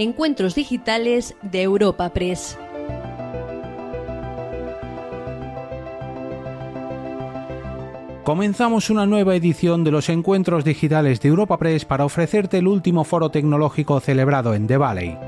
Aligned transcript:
Encuentros 0.00 0.54
Digitales 0.54 1.34
de 1.42 1.60
Europa 1.60 2.10
Press. 2.10 2.56
Comenzamos 8.22 8.90
una 8.90 9.06
nueva 9.06 9.34
edición 9.34 9.82
de 9.82 9.90
los 9.90 10.08
encuentros 10.08 10.64
digitales 10.64 11.20
de 11.20 11.30
Europa 11.30 11.58
Press 11.58 11.84
para 11.84 12.04
ofrecerte 12.04 12.58
el 12.58 12.68
último 12.68 13.02
foro 13.02 13.32
tecnológico 13.32 13.98
celebrado 13.98 14.54
en 14.54 14.68
The 14.68 14.76
Valley. 14.76 15.18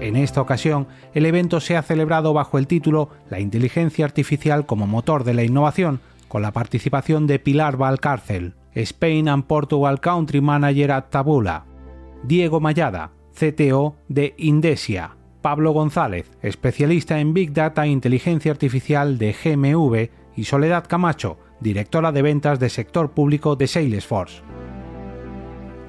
En 0.00 0.16
esta 0.16 0.42
ocasión, 0.42 0.86
el 1.14 1.24
evento 1.24 1.58
se 1.60 1.78
ha 1.78 1.82
celebrado 1.82 2.34
bajo 2.34 2.58
el 2.58 2.66
título 2.66 3.08
La 3.30 3.40
inteligencia 3.40 4.04
artificial 4.04 4.66
como 4.66 4.86
motor 4.86 5.24
de 5.24 5.32
la 5.32 5.44
innovación, 5.44 6.00
con 6.28 6.42
la 6.42 6.52
participación 6.52 7.26
de 7.26 7.38
Pilar 7.38 7.78
Valcárcel, 7.78 8.52
Spain 8.74 9.30
and 9.30 9.44
Portugal 9.44 9.98
Country 9.98 10.42
Manager 10.42 10.92
at 10.92 11.04
Tabula, 11.08 11.64
Diego 12.22 12.60
Mayada, 12.60 13.15
CTO 13.36 13.96
de 14.08 14.34
Indesia, 14.38 15.16
Pablo 15.42 15.72
González, 15.72 16.30
especialista 16.40 17.20
en 17.20 17.34
Big 17.34 17.52
Data 17.52 17.84
e 17.84 17.90
Inteligencia 17.90 18.50
Artificial 18.50 19.18
de 19.18 19.34
GMV, 19.34 20.10
y 20.36 20.44
Soledad 20.44 20.86
Camacho, 20.86 21.38
directora 21.60 22.12
de 22.12 22.22
ventas 22.22 22.58
de 22.58 22.68
sector 22.68 23.10
público 23.10 23.54
de 23.56 23.66
Salesforce. 23.66 24.42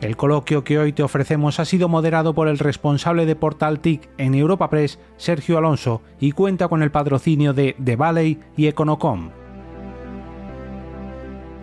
El 0.01 0.15
coloquio 0.15 0.63
que 0.63 0.77
hoy 0.77 0.93
te 0.93 1.03
ofrecemos 1.03 1.59
ha 1.59 1.65
sido 1.65 1.89
moderado 1.89 2.35
por 2.35 2.47
el 2.47 2.59
responsable 2.59 3.25
de 3.25 3.35
Portal 3.35 3.79
TIC 3.79 4.09
en 4.17 4.35
Europa 4.35 4.69
Press, 4.69 4.99
Sergio 5.17 5.57
Alonso, 5.57 6.01
y 6.19 6.33
cuenta 6.33 6.67
con 6.67 6.83
el 6.83 6.91
patrocinio 6.91 7.53
de 7.53 7.75
The 7.83 7.95
Valley 7.95 8.39
y 8.55 8.67
Econocom. 8.67 9.31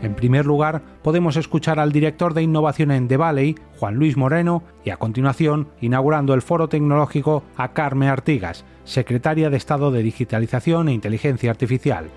En 0.04 0.14
primer 0.14 0.44
lugar, 0.44 0.82
podemos 1.02 1.34
escuchar 1.36 1.80
al 1.80 1.90
director 1.90 2.34
de 2.34 2.42
innovación 2.42 2.90
en 2.90 3.08
The 3.08 3.16
Valley, 3.16 3.54
Juan 3.78 3.94
Luis 3.94 4.18
Moreno, 4.18 4.62
y 4.84 4.90
a 4.90 4.98
continuación, 4.98 5.68
inaugurando 5.80 6.34
el 6.34 6.42
foro 6.42 6.68
tecnológico, 6.68 7.42
a 7.56 7.72
Carmen 7.72 8.10
Artigas, 8.10 8.66
secretaria 8.84 9.48
de 9.48 9.56
Estado 9.56 9.90
de 9.90 10.02
Digitalización 10.02 10.90
e 10.90 10.92
Inteligencia 10.92 11.50
Artificial. 11.50 12.10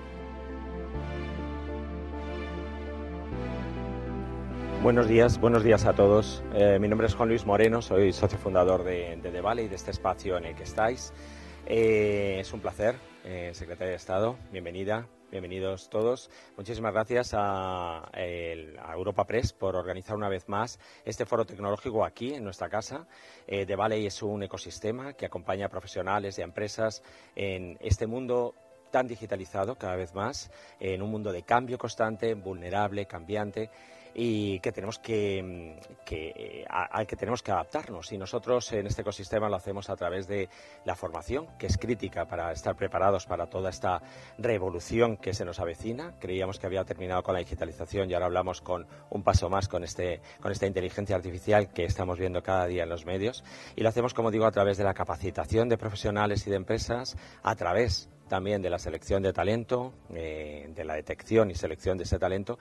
Buenos 4.83 5.07
días, 5.07 5.39
buenos 5.39 5.63
días 5.63 5.85
a 5.85 5.93
todos. 5.93 6.43
Eh, 6.55 6.79
mi 6.81 6.89
nombre 6.89 7.07
es 7.07 7.15
Juan 7.15 7.29
Luis 7.29 7.45
Moreno, 7.45 7.81
soy 7.81 8.11
socio 8.11 8.37
fundador 8.37 8.83
de, 8.83 9.17
de 9.23 9.31
The 9.31 9.39
Valley, 9.39 9.69
de 9.69 9.75
este 9.75 9.91
espacio 9.91 10.37
en 10.37 10.43
el 10.43 10.55
que 10.55 10.63
estáis. 10.63 11.13
Eh, 11.65 12.39
es 12.41 12.51
un 12.51 12.59
placer, 12.59 12.95
eh, 13.23 13.51
secretaria 13.53 13.91
de 13.91 13.95
Estado, 13.95 14.35
bienvenida, 14.51 15.07
bienvenidos 15.31 15.89
todos. 15.89 16.29
Muchísimas 16.55 16.93
gracias 16.93 17.33
a, 17.33 18.09
a, 18.13 18.93
Europa 18.93 19.25
Press 19.25 19.53
por 19.53 19.75
organizar 19.75 20.15
una 20.15 20.29
vez 20.29 20.47
más 20.47 20.79
este 21.05 21.25
foro 21.25 21.45
tecnológico 21.45 22.05
aquí 22.05 22.33
en 22.33 22.43
nuestra 22.43 22.69
casa. 22.69 23.07
The 23.45 23.75
Valley 23.75 24.05
es 24.05 24.21
un 24.23 24.43
ecosistema 24.43 25.13
que 25.13 25.25
acompaña 25.25 25.67
a 25.67 25.69
profesionales 25.69 26.37
y 26.37 26.41
a 26.41 26.45
empresas 26.45 27.03
en 27.35 27.77
este 27.81 28.07
mundo 28.07 28.55
tan 28.91 29.07
digitalizado 29.07 29.75
cada 29.75 29.95
vez 29.95 30.13
más, 30.13 30.51
en 30.79 31.01
un 31.01 31.11
mundo 31.11 31.31
de 31.31 31.43
cambio 31.43 31.77
constante, 31.77 32.33
vulnerable, 32.33 33.05
cambiante 33.05 33.69
y 34.19 34.59
que 34.61 34.71
tenemos 34.71 34.97
que, 34.97 35.79
que, 36.03 36.65
al 36.67 37.05
que 37.05 37.15
tenemos 37.15 37.43
que 37.43 37.51
adaptarnos. 37.51 38.11
Y 38.11 38.17
nosotros 38.17 38.73
en 38.73 38.87
este 38.87 39.03
ecosistema 39.03 39.47
lo 39.47 39.55
hacemos 39.55 39.91
a 39.91 39.95
través 39.95 40.27
de 40.27 40.49
la 40.85 40.95
formación, 40.95 41.45
que 41.59 41.67
es 41.67 41.77
crítica 41.77 42.25
para 42.25 42.51
estar 42.51 42.75
preparados 42.75 43.27
para 43.27 43.45
toda 43.45 43.69
esta 43.69 44.01
revolución 44.39 45.17
que 45.17 45.35
se 45.35 45.45
nos 45.45 45.59
avecina. 45.59 46.15
Creíamos 46.19 46.57
que 46.57 46.65
había 46.65 46.83
terminado 46.83 47.21
con 47.21 47.35
la 47.35 47.41
digitalización 47.41 48.09
y 48.09 48.15
ahora 48.15 48.25
hablamos 48.25 48.61
con 48.61 48.87
un 49.11 49.21
paso 49.21 49.51
más 49.51 49.67
con, 49.67 49.83
este, 49.83 50.19
con 50.41 50.51
esta 50.51 50.65
inteligencia 50.65 51.15
artificial 51.15 51.69
que 51.69 51.85
estamos 51.85 52.17
viendo 52.17 52.41
cada 52.41 52.65
día 52.65 52.83
en 52.83 52.89
los 52.89 53.05
medios. 53.05 53.43
Y 53.75 53.83
lo 53.83 53.89
hacemos, 53.89 54.15
como 54.15 54.31
digo, 54.31 54.47
a 54.47 54.51
través 54.51 54.77
de 54.77 54.83
la 54.83 54.95
capacitación 54.95 55.69
de 55.69 55.77
profesionales 55.77 56.47
y 56.47 56.49
de 56.49 56.55
empresas, 56.55 57.15
a 57.43 57.55
través 57.55 58.09
también 58.27 58.61
de 58.61 58.69
la 58.69 58.79
selección 58.79 59.23
de 59.23 59.33
talento, 59.33 59.93
eh, 60.13 60.69
de 60.73 60.83
la 60.85 60.95
detección 60.95 61.51
y 61.51 61.55
selección 61.55 61.97
de 61.97 62.03
ese 62.03 62.19
talento 62.19 62.57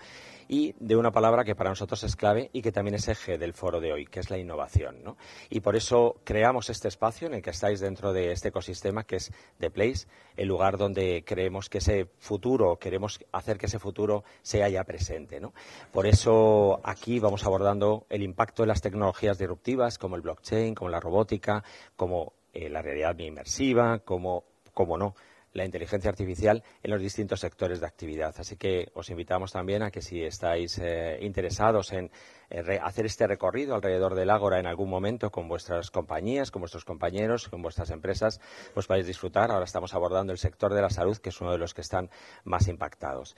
y 0.49 0.75
de 0.78 0.97
una 0.97 1.10
palabra 1.10 1.44
que 1.44 1.54
para 1.54 1.71
nosotros 1.71 2.03
es 2.04 2.16
clave 2.16 2.50
y 2.53 2.62
que 2.62 2.72
también 2.72 2.94
es 2.94 3.09
eje 3.09 3.38
del 3.38 3.53
foro 3.53 3.81
de 3.81 3.93
hoy, 3.93 4.06
que 4.06 4.21
es 4.21 4.31
la 4.31 4.38
innovación. 4.38 5.03
¿no? 5.03 5.16
Y 5.50 5.60
por 5.60 5.77
eso 5.77 6.21
creamos 6.25 6.71
este 6.71 6.88
espacio 6.88 7.27
en 7.27 7.34
el 7.34 7.43
que 7.43 7.50
estáis 7.50 7.81
dentro 7.81 8.12
de 8.12 8.32
este 8.32 8.49
ecosistema 8.49 9.04
que 9.04 9.16
es 9.16 9.32
The 9.59 9.71
Place, 9.71 10.06
el 10.37 10.49
lugar 10.49 10.77
donde 10.77 11.25
creemos 11.27 11.69
que 11.69 11.78
ese 11.78 12.06
futuro, 12.19 12.77
queremos 12.77 13.21
hacer 13.33 13.59
que 13.59 13.66
ese 13.66 13.78
futuro 13.78 14.25
sea 14.43 14.69
ya 14.69 14.84
presente. 14.84 15.41
¿no? 15.41 15.53
Por 15.93 16.06
eso 16.06 16.81
aquí 16.84 17.19
vamos 17.19 17.44
abordando 17.44 18.06
el 18.09 18.22
impacto 18.22 18.62
de 18.62 18.69
las 18.69 18.81
tecnologías 18.81 19.38
disruptivas 19.38 19.98
como 19.98 20.16
el 20.16 20.22
blockchain, 20.22 20.75
como 20.75 20.91
la 20.91 21.00
robótica, 21.00 21.65
como 21.97 22.33
eh, 22.53 22.69
la 22.69 22.83
realidad 22.83 23.19
inmersiva, 23.19 23.98
como, 23.98 24.44
como 24.72 24.97
no, 24.97 25.15
la 25.56 25.64
inteligencia 25.64 26.10
artificial 26.10 26.62
en 26.82 26.90
los 26.90 27.00
distintos 27.00 27.40
sectores 27.40 27.80
de 27.80 27.86
actividad. 27.86 28.34
Así 28.38 28.56
que 28.56 28.90
os 28.94 29.10
invitamos 29.10 29.52
también 29.52 29.82
a 29.82 29.90
que 29.90 30.02
si 30.02 30.22
estáis 30.22 30.78
eh, 30.78 31.18
interesados 31.22 31.92
en 31.92 32.10
hacer 32.82 33.06
este 33.06 33.26
recorrido 33.26 33.74
alrededor 33.74 34.14
del 34.14 34.30
Ágora 34.30 34.60
en 34.60 34.66
algún 34.66 34.88
momento 34.88 35.30
con 35.30 35.48
vuestras 35.48 35.90
compañías, 35.90 36.50
con 36.50 36.60
vuestros 36.60 36.84
compañeros, 36.84 37.48
con 37.48 37.60
vuestras 37.60 37.90
empresas, 37.90 38.40
pues 38.72 38.86
podéis 38.86 39.06
disfrutar. 39.06 39.50
Ahora 39.50 39.64
estamos 39.64 39.94
abordando 39.94 40.32
el 40.32 40.38
sector 40.38 40.72
de 40.72 40.82
la 40.82 40.90
salud, 40.90 41.16
que 41.16 41.30
es 41.30 41.40
uno 41.40 41.50
de 41.50 41.58
los 41.58 41.74
que 41.74 41.80
están 41.80 42.08
más 42.44 42.68
impactados. 42.68 43.34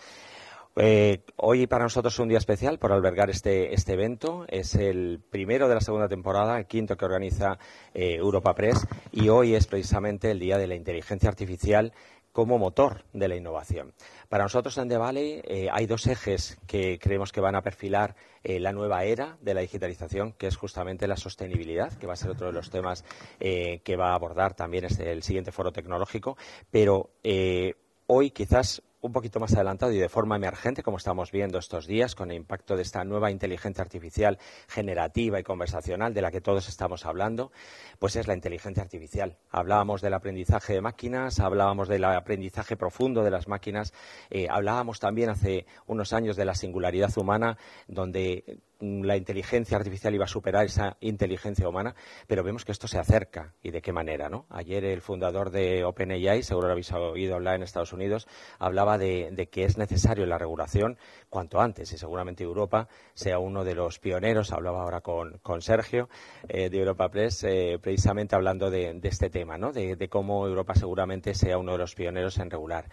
Eh, 0.76 1.24
hoy 1.36 1.66
para 1.66 1.84
nosotros 1.84 2.14
es 2.14 2.20
un 2.20 2.28
día 2.28 2.38
especial 2.38 2.78
por 2.78 2.92
albergar 2.92 3.30
este, 3.30 3.74
este, 3.74 3.94
evento. 3.94 4.44
Es 4.48 4.74
el 4.74 5.20
primero 5.30 5.68
de 5.68 5.74
la 5.74 5.80
segunda 5.80 6.08
temporada, 6.08 6.58
el 6.58 6.66
quinto 6.66 6.96
que 6.96 7.04
organiza 7.04 7.58
eh, 7.94 8.14
Europa 8.14 8.54
Press 8.54 8.86
y 9.10 9.28
hoy 9.28 9.54
es 9.54 9.66
precisamente 9.66 10.30
el 10.30 10.38
día 10.38 10.56
de 10.56 10.68
la 10.68 10.76
inteligencia 10.76 11.28
artificial 11.28 11.92
como 12.30 12.58
motor 12.58 13.04
de 13.12 13.26
la 13.26 13.34
innovación. 13.34 13.92
Para 14.28 14.44
nosotros 14.44 14.78
en 14.78 14.88
The 14.88 14.98
Valley 14.98 15.42
eh, 15.44 15.68
hay 15.72 15.86
dos 15.86 16.06
ejes 16.06 16.58
que 16.68 17.00
creemos 17.00 17.32
que 17.32 17.40
van 17.40 17.56
a 17.56 17.62
perfilar 17.62 18.14
la 18.44 18.72
nueva 18.72 19.04
era 19.04 19.36
de 19.42 19.52
la 19.52 19.60
digitalización, 19.60 20.32
que 20.32 20.46
es 20.46 20.56
justamente 20.56 21.08
la 21.08 21.16
sostenibilidad, 21.16 21.92
que 21.94 22.06
va 22.06 22.12
a 22.14 22.16
ser 22.16 22.30
otro 22.30 22.46
de 22.46 22.52
los 22.54 22.70
temas 22.70 23.04
que 23.38 23.96
va 23.98 24.12
a 24.12 24.14
abordar 24.14 24.54
también 24.54 24.84
este, 24.84 25.10
el 25.10 25.22
siguiente 25.22 25.52
foro 25.52 25.70
tecnológico. 25.70 26.38
Pero 26.70 27.10
hoy 28.06 28.30
quizás 28.30 28.82
un 29.00 29.12
poquito 29.12 29.40
más 29.40 29.54
adelantado 29.54 29.92
y 29.92 29.98
de 29.98 30.08
forma 30.08 30.36
emergente, 30.36 30.82
como 30.82 30.96
estamos 30.96 31.30
viendo 31.30 31.58
estos 31.58 31.86
días, 31.86 32.14
con 32.14 32.30
el 32.30 32.36
impacto 32.36 32.76
de 32.76 32.82
esta 32.82 33.04
nueva 33.04 33.30
inteligencia 33.30 33.82
artificial 33.82 34.38
generativa 34.68 35.38
y 35.38 35.42
conversacional 35.42 36.14
de 36.14 36.22
la 36.22 36.30
que 36.30 36.40
todos 36.40 36.68
estamos 36.68 37.06
hablando, 37.06 37.52
pues 37.98 38.16
es 38.16 38.26
la 38.26 38.34
inteligencia 38.34 38.82
artificial. 38.82 39.36
Hablábamos 39.50 40.02
del 40.02 40.14
aprendizaje 40.14 40.72
de 40.74 40.80
máquinas, 40.80 41.38
hablábamos 41.40 41.88
del 41.88 42.04
aprendizaje 42.04 42.76
profundo 42.76 43.22
de 43.22 43.30
las 43.30 43.48
máquinas, 43.48 43.92
eh, 44.30 44.48
hablábamos 44.50 44.98
también 44.98 45.30
hace 45.30 45.66
unos 45.86 46.12
años 46.12 46.36
de 46.36 46.44
la 46.44 46.54
singularidad 46.54 47.16
humana, 47.16 47.56
donde 47.86 48.60
la 48.80 49.16
inteligencia 49.16 49.76
artificial 49.76 50.14
iba 50.14 50.24
a 50.24 50.28
superar 50.28 50.66
esa 50.66 50.96
inteligencia 51.00 51.68
humana, 51.68 51.94
pero 52.26 52.44
vemos 52.44 52.64
que 52.64 52.72
esto 52.72 52.86
se 52.86 52.98
acerca 52.98 53.54
y 53.62 53.70
de 53.70 53.82
qué 53.82 53.92
manera, 53.92 54.28
¿no? 54.28 54.46
Ayer 54.50 54.84
el 54.84 55.00
fundador 55.00 55.50
de 55.50 55.84
OpenAI, 55.84 56.42
seguro 56.42 56.68
lo 56.68 56.72
habéis 56.72 56.92
oído 56.92 57.34
hablar 57.34 57.56
en 57.56 57.62
Estados 57.62 57.92
Unidos, 57.92 58.28
hablaba 58.58 58.98
de, 58.98 59.48
que 59.50 59.64
es 59.64 59.78
necesario 59.78 60.26
la 60.26 60.38
regulación 60.38 60.98
cuanto 61.28 61.60
antes 61.60 61.92
y 61.92 61.98
seguramente 61.98 62.44
Europa 62.44 62.88
sea 63.14 63.38
uno 63.38 63.64
de 63.64 63.74
los 63.74 63.98
pioneros. 63.98 64.52
Hablaba 64.52 64.82
ahora 64.82 65.00
con, 65.00 65.40
Sergio 65.60 66.08
eh, 66.48 66.70
de 66.70 66.78
Europa 66.78 67.10
Press, 67.10 67.42
eh, 67.44 67.78
precisamente 67.82 68.36
hablando 68.36 68.70
de, 68.70 68.98
este 69.02 69.30
tema, 69.30 69.58
¿no? 69.58 69.72
de 69.72 70.08
cómo 70.08 70.46
Europa 70.46 70.74
seguramente 70.74 71.34
sea 71.34 71.58
uno 71.58 71.72
de 71.72 71.78
los 71.78 71.94
pioneros 71.94 72.38
en 72.38 72.50
regular. 72.50 72.88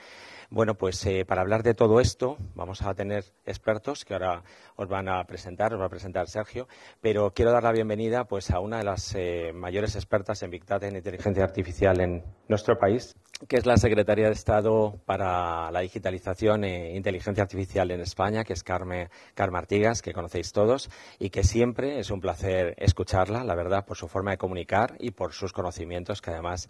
Bueno, 0.49 0.75
pues 0.75 1.03
eh, 1.05 1.25
para 1.25 1.41
hablar 1.41 1.63
de 1.63 1.73
todo 1.73 1.99
esto 1.99 2.37
vamos 2.53 2.81
a 2.83 2.93
tener 2.93 3.23
expertos 3.45 4.05
que 4.05 4.13
ahora 4.13 4.43
os 4.75 4.87
van 4.87 5.09
a 5.09 5.23
presentar, 5.25 5.73
os 5.73 5.81
va 5.81 5.85
a 5.85 5.89
presentar 5.89 6.27
Sergio, 6.27 6.67
pero 7.01 7.31
quiero 7.33 7.51
dar 7.51 7.63
la 7.63 7.71
bienvenida 7.71 8.25
pues 8.25 8.51
a 8.51 8.59
una 8.59 8.77
de 8.77 8.83
las 8.83 9.15
eh, 9.15 9.51
mayores 9.53 9.95
expertas 9.95 10.43
en 10.43 10.51
Big 10.51 10.63
en 10.81 10.95
inteligencia 10.95 11.43
artificial 11.43 11.99
en 11.99 12.23
nuestro 12.47 12.77
país, 12.77 13.15
que 13.47 13.57
es 13.57 13.65
la 13.65 13.77
secretaria 13.77 14.27
de 14.27 14.33
Estado 14.33 14.99
para 15.05 15.69
la 15.69 15.81
digitalización 15.81 16.63
e 16.63 16.95
inteligencia 16.95 17.43
artificial 17.43 17.91
en 17.91 17.99
España, 17.99 18.43
que 18.45 18.53
es 18.53 18.63
Carmen, 18.63 19.09
Carmen 19.33 19.57
Artigas, 19.57 20.01
que 20.01 20.13
conocéis 20.13 20.53
todos, 20.53 20.89
y 21.19 21.29
que 21.29 21.43
siempre 21.43 21.99
es 21.99 22.11
un 22.11 22.21
placer 22.21 22.75
escucharla, 22.77 23.43
la 23.43 23.55
verdad, 23.55 23.85
por 23.85 23.97
su 23.97 24.07
forma 24.07 24.31
de 24.31 24.37
comunicar 24.37 24.95
y 24.99 25.11
por 25.11 25.33
sus 25.33 25.51
conocimientos, 25.51 26.21
que 26.21 26.31
además 26.31 26.69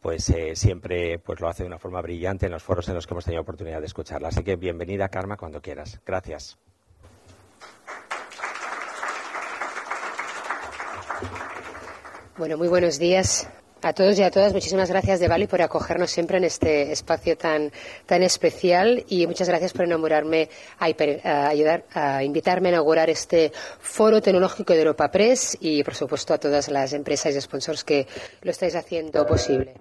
pues 0.00 0.28
eh, 0.30 0.56
siempre 0.56 1.18
pues 1.18 1.40
lo 1.40 1.48
hace 1.48 1.64
de 1.64 1.68
una 1.68 1.78
forma 1.78 2.00
brillante 2.00 2.46
en 2.46 2.52
los 2.52 2.62
foros 2.62 2.88
en 2.88 2.94
los 2.94 3.06
que 3.06 3.12
hemos 3.12 3.24
tenido 3.24 3.42
oportunidad 3.42 3.80
de 3.80 3.86
escucharla. 3.86 4.28
Así 4.28 4.42
que 4.42 4.56
bienvenida, 4.56 5.08
Karma, 5.08 5.36
cuando 5.36 5.60
quieras. 5.60 6.00
Gracias. 6.04 6.58
Bueno, 12.38 12.56
muy 12.56 12.68
buenos 12.68 12.98
días 12.98 13.48
A 13.86 13.92
todos 13.92 14.18
y 14.18 14.24
a 14.24 14.32
todas, 14.32 14.52
muchísimas 14.52 14.90
gracias 14.90 15.20
de 15.20 15.28
Bali 15.28 15.46
por 15.46 15.62
acogernos 15.62 16.10
siempre 16.10 16.38
en 16.38 16.42
este 16.42 16.90
espacio 16.90 17.38
tan, 17.38 17.70
tan 18.04 18.20
especial 18.24 19.04
y 19.08 19.28
muchas 19.28 19.48
gracias 19.48 19.72
por 19.72 19.86
inaugurarme, 19.86 20.48
a, 20.80 21.46
ayudar, 21.46 21.84
a 21.94 22.24
invitarme 22.24 22.70
a 22.70 22.72
inaugurar 22.72 23.08
este 23.10 23.52
foro 23.78 24.20
tecnológico 24.20 24.72
de 24.72 24.80
Europa 24.80 25.08
Press 25.12 25.56
y, 25.60 25.84
por 25.84 25.94
supuesto, 25.94 26.34
a 26.34 26.38
todas 26.38 26.68
las 26.68 26.94
empresas 26.94 27.36
y 27.36 27.40
sponsors 27.40 27.84
que 27.84 28.08
lo 28.42 28.50
estáis 28.50 28.74
haciendo 28.74 29.24
posible. 29.24 29.74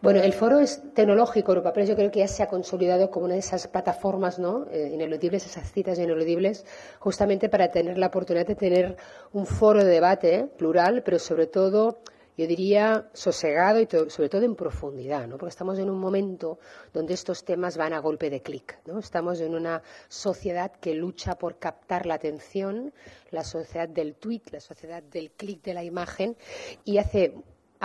Bueno, 0.00 0.22
el 0.22 0.32
foro 0.32 0.60
es 0.60 0.80
tecnológico 0.94 1.50
Europa 1.50 1.72
Press, 1.72 1.88
yo 1.88 1.96
creo 1.96 2.12
que 2.12 2.20
ya 2.20 2.28
se 2.28 2.44
ha 2.44 2.46
consolidado 2.46 3.10
como 3.10 3.24
una 3.24 3.34
de 3.34 3.40
esas 3.40 3.66
plataformas 3.66 4.38
¿no? 4.38 4.66
Eh, 4.70 4.92
ineludibles, 4.94 5.44
esas 5.44 5.72
citas 5.72 5.98
ineludibles, 5.98 6.64
justamente 7.00 7.48
para 7.48 7.72
tener 7.72 7.98
la 7.98 8.06
oportunidad 8.06 8.46
de 8.46 8.54
tener 8.54 8.96
un 9.32 9.44
foro 9.44 9.82
de 9.82 9.90
debate 9.90 10.46
plural, 10.56 11.02
pero 11.04 11.18
sobre 11.18 11.48
todo 11.48 11.98
yo 12.36 12.46
diría 12.46 13.08
sosegado 13.12 13.80
y 13.80 13.86
sobre 13.86 14.28
todo 14.28 14.42
en 14.42 14.56
profundidad, 14.56 15.26
¿no? 15.28 15.38
porque 15.38 15.50
estamos 15.50 15.78
en 15.78 15.88
un 15.88 15.98
momento 15.98 16.58
donde 16.92 17.14
estos 17.14 17.44
temas 17.44 17.76
van 17.76 17.92
a 17.92 18.00
golpe 18.00 18.30
de 18.30 18.42
clic. 18.42 18.78
¿no? 18.86 18.98
Estamos 18.98 19.40
en 19.40 19.54
una 19.54 19.82
sociedad 20.08 20.72
que 20.72 20.94
lucha 20.94 21.38
por 21.38 21.58
captar 21.58 22.06
la 22.06 22.14
atención, 22.14 22.92
la 23.30 23.44
sociedad 23.44 23.88
del 23.88 24.14
tweet, 24.16 24.42
la 24.50 24.60
sociedad 24.60 25.02
del 25.02 25.30
clic 25.30 25.62
de 25.62 25.74
la 25.74 25.84
imagen, 25.84 26.36
y 26.84 26.98
hace 26.98 27.34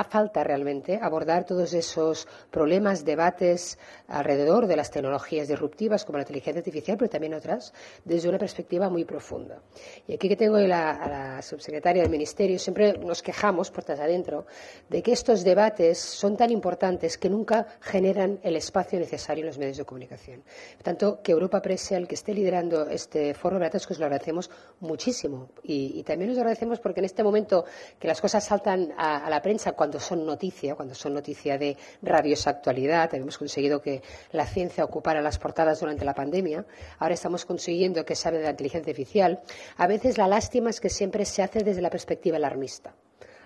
falta 0.04 0.44
realmente 0.44 1.00
abordar 1.02 1.46
todos 1.46 1.74
esos 1.74 2.28
problemas, 2.52 3.06
debates 3.06 3.78
alrededor 4.08 4.68
de 4.68 4.76
las 4.76 4.92
tecnologías 4.92 5.48
disruptivas 5.48 6.06
como 6.06 6.18
la 6.18 6.24
inteligencia 6.24 6.60
artificial, 6.60 6.98
pero 6.98 7.10
también 7.10 7.34
otras, 7.34 7.74
desde 8.04 8.30
una 8.30 8.38
perspectiva 8.38 8.90
muy 8.90 9.06
profunda. 9.06 9.62
Y 10.08 10.14
aquí 10.14 10.28
que 10.28 10.36
tengo 10.36 10.58
a 10.58 10.62
la 10.62 11.42
subsecretaria 11.42 12.02
del 12.02 12.12
Ministerio, 12.12 12.60
siempre 12.60 12.98
nos 12.98 13.22
quejamos, 13.22 13.72
puertas 13.72 14.00
adentro, 14.00 14.46
de 14.90 15.02
que 15.02 15.12
estos 15.12 15.44
debates 15.44 15.98
son 16.00 16.38
tan 16.38 16.52
importantes 16.52 17.18
que 17.18 17.30
nunca 17.30 17.68
generan 17.82 18.40
el 18.44 18.56
espacio 18.56 19.00
necesario 19.00 19.44
en 19.44 19.48
los 19.48 19.58
medios 19.58 19.78
de 19.78 19.86
comunicación. 19.86 20.44
Por 20.76 20.84
tanto, 20.84 21.20
que 21.22 21.32
Europa 21.32 21.62
Press 21.62 21.82
sea 21.82 21.98
el 21.98 22.08
que 22.08 22.16
esté 22.16 22.34
liderando 22.34 22.88
este 22.88 23.34
foro 23.34 23.56
de 23.56 23.62
debates, 23.62 23.88
que 23.88 23.94
os 23.94 24.00
lo 24.00 24.06
agradecemos 24.06 24.50
muchísimo. 24.80 25.50
Y, 25.64 26.04
también 26.04 26.32
os 26.32 26.38
agradecemos 26.38 26.80
porque 26.80 27.00
en 27.00 27.06
este 27.06 27.24
momento 27.24 27.66
que 28.00 28.08
las 28.08 28.22
cosas 28.22 28.44
saltan 28.44 28.94
a, 28.98 29.26
a 29.26 29.30
la 29.30 29.42
prensa, 29.42 29.74
cuando 29.74 29.89
cuando 29.90 30.06
son 30.06 30.24
noticia, 30.24 30.76
cuando 30.76 30.94
son 30.94 31.16
noticia 31.16 31.58
de 31.58 31.76
rabiosa 32.04 32.52
actualidad. 32.52 33.12
Hemos 33.16 33.40
conseguido 33.40 33.82
que 33.82 34.04
la 34.32 34.46
ciencia 34.46 34.84
ocupara 34.84 35.20
las 35.20 35.40
portadas 35.40 35.80
durante 35.80 36.06
la 36.06 36.14
pandemia. 36.14 36.64
Ahora 37.00 37.16
estamos 37.16 37.44
consiguiendo 37.44 38.06
que 38.06 38.14
se 38.14 38.28
hable 38.28 38.38
de 38.38 38.46
la 38.46 38.52
inteligencia 38.52 38.92
artificial. 38.92 39.42
A 39.78 39.88
veces 39.88 40.20
la 40.20 40.28
lástima 40.28 40.70
es 40.70 40.80
que 40.80 40.92
siempre 40.92 41.26
se 41.26 41.42
hace 41.42 41.64
desde 41.64 41.82
la 41.82 41.90
perspectiva 41.90 42.38
alarmista. 42.38 42.94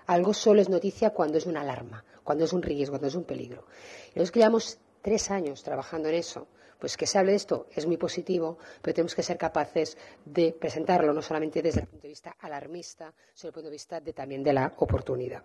Algo 0.04 0.34
solo 0.34 0.60
es 0.60 0.68
noticia 0.68 1.10
cuando 1.14 1.38
es 1.38 1.46
una 1.46 1.62
alarma, 1.62 2.04
cuando 2.22 2.44
es 2.44 2.52
un 2.52 2.60
riesgo, 2.60 2.92
cuando 2.92 3.08
es 3.08 3.14
un 3.14 3.24
peligro. 3.24 3.64
Y 4.08 4.18
nosotros 4.18 4.30
que 4.30 4.40
llevamos 4.40 4.78
tres 5.00 5.30
años 5.30 5.62
trabajando 5.62 6.10
en 6.10 6.16
eso, 6.16 6.46
pues 6.78 6.98
que 6.98 7.06
se 7.06 7.16
hable 7.16 7.30
de 7.30 7.36
esto 7.38 7.68
es 7.74 7.86
muy 7.86 7.96
positivo, 7.96 8.58
pero 8.82 8.92
tenemos 8.92 9.14
que 9.14 9.22
ser 9.22 9.38
capaces 9.38 9.96
de 10.26 10.52
presentarlo 10.52 11.14
no 11.14 11.22
solamente 11.22 11.62
desde 11.62 11.80
el 11.80 11.86
punto 11.86 12.02
de 12.02 12.08
vista 12.08 12.36
alarmista, 12.38 13.14
sino 13.32 13.32
desde 13.32 13.48
el 13.48 13.54
punto 13.54 13.68
de 13.68 13.72
vista 13.72 14.00
también 14.12 14.42
de 14.42 14.52
la 14.52 14.74
oportunidad. 14.76 15.42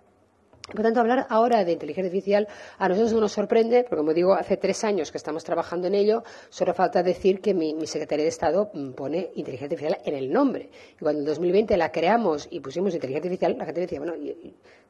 Por 0.71 0.83
tanto, 0.83 0.99
hablar 0.99 1.25
ahora 1.29 1.65
de 1.65 1.71
inteligencia 1.71 2.09
artificial 2.09 2.47
a 2.77 2.87
nosotros 2.87 3.13
no 3.13 3.21
nos 3.21 3.31
sorprende, 3.31 3.83
porque 3.83 3.97
como 3.97 4.13
digo, 4.13 4.33
hace 4.33 4.57
tres 4.57 4.83
años 4.83 5.11
que 5.11 5.17
estamos 5.17 5.43
trabajando 5.43 5.87
en 5.87 5.95
ello, 5.95 6.23
solo 6.49 6.73
falta 6.73 7.03
decir 7.03 7.41
que 7.41 7.53
mi, 7.53 7.75
Secretaría 7.87 8.23
de 8.23 8.29
Estado 8.29 8.69
mm, 8.73 8.91
pone 8.91 9.31
inteligencia 9.35 9.65
artificial 9.65 9.97
en 10.05 10.15
el 10.15 10.31
nombre. 10.31 10.69
Y 10.95 10.99
cuando 10.99 11.21
en 11.21 11.25
2020 11.25 11.75
la 11.77 11.91
creamos 11.91 12.47
y 12.51 12.59
pusimos 12.59 12.93
inteligencia 12.93 13.29
artificial, 13.29 13.57
la 13.57 13.65
gente 13.65 13.81
decía, 13.81 13.99
bueno, 13.99 14.13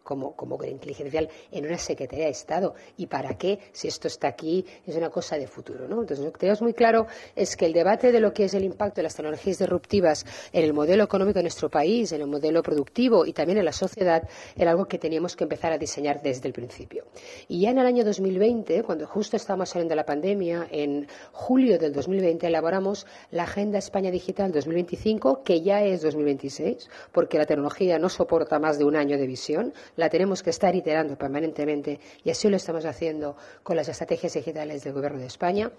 como, 0.10 0.36
como 0.36 0.56
inteligencia 0.66 1.20
artificial 1.20 1.30
en 1.52 1.66
una 1.68 1.78
Secretaría 1.78 2.26
de 2.26 2.32
Estado. 2.32 2.74
¿Y 2.98 3.06
para 3.06 3.38
qué 3.38 3.60
si 3.72 3.88
esto 3.88 4.08
está 4.08 4.30
aquí? 4.30 4.66
Es 4.88 4.96
una 4.96 5.12
cosa 5.12 5.38
de 5.38 5.46
futuro. 5.46 5.88
¿no? 5.88 6.02
Entonces, 6.02 6.26
lo 6.26 6.32
que 6.32 6.40
tenemos 6.40 6.64
muy 6.64 6.74
claro 6.74 7.06
es 7.36 7.56
que 7.56 7.68
el 7.68 7.74
debate 7.74 8.12
de 8.12 8.20
lo 8.20 8.34
que 8.34 8.46
es 8.46 8.56
el 8.56 8.64
impacto 8.64 8.96
de 8.96 9.04
las 9.04 9.16
tecnologías 9.16 9.60
disruptivas 9.60 10.26
en 10.52 10.64
el 10.64 10.74
modelo 10.74 11.04
económico 11.04 11.38
de 11.38 11.44
nuestro 11.44 11.70
país, 11.70 12.12
en 12.12 12.22
el 12.22 12.28
modelo 12.28 12.64
productivo 12.64 13.24
y 13.24 13.34
también 13.34 13.60
en 13.60 13.66
la 13.66 13.72
sociedad, 13.72 14.28
era 14.56 14.72
algo 14.72 14.86
que 14.86 14.98
teníamos 14.98 15.36
que 15.36 15.44
empezar 15.44 15.72
a 15.72 15.78
diseñar 15.78 16.24
desde 16.24 16.48
el 16.48 16.54
principio. 16.54 17.06
Y 17.48 17.62
ya 17.62 17.70
en 17.70 17.78
el 17.78 17.86
año 17.86 18.04
2020, 18.04 18.82
cuando 18.82 19.06
justo 19.06 19.38
estábamos 19.38 19.70
saliendo 19.70 19.92
de 19.92 19.98
la 19.98 20.06
pandemia, 20.06 20.68
en 20.72 21.08
julio 21.34 21.78
del 21.78 21.94
2020 21.94 22.48
elaboramos 22.48 23.06
la 23.30 23.44
Agenda 23.44 23.78
España 23.78 24.10
Digital 24.10 24.52
2025, 24.52 25.44
que 25.44 25.62
ya 25.62 25.84
es 25.84 26.02
2026, 26.02 26.90
porque 27.12 27.38
la 27.38 27.46
tecnología 27.46 28.00
no 28.00 28.10
soporta 28.10 28.58
más 28.58 28.80
de 28.80 28.86
un 28.86 28.96
año 28.96 29.20
de 29.20 29.28
visión 29.28 29.74
la 30.00 30.10
tenemos 30.10 30.42
que 30.42 30.50
estar 30.50 30.74
iterando 30.74 31.18
permanentemente 31.18 32.00
y 32.24 32.30
así 32.30 32.50
lo 32.50 32.56
estamos 32.56 32.86
haciendo 32.86 33.36
con 33.64 33.76
las 33.76 33.90
estrategias 33.90 34.34
digitales 34.34 34.84
del 34.84 34.94
Gobierno 34.94 35.20
de 35.20 35.28
España, 35.28 35.72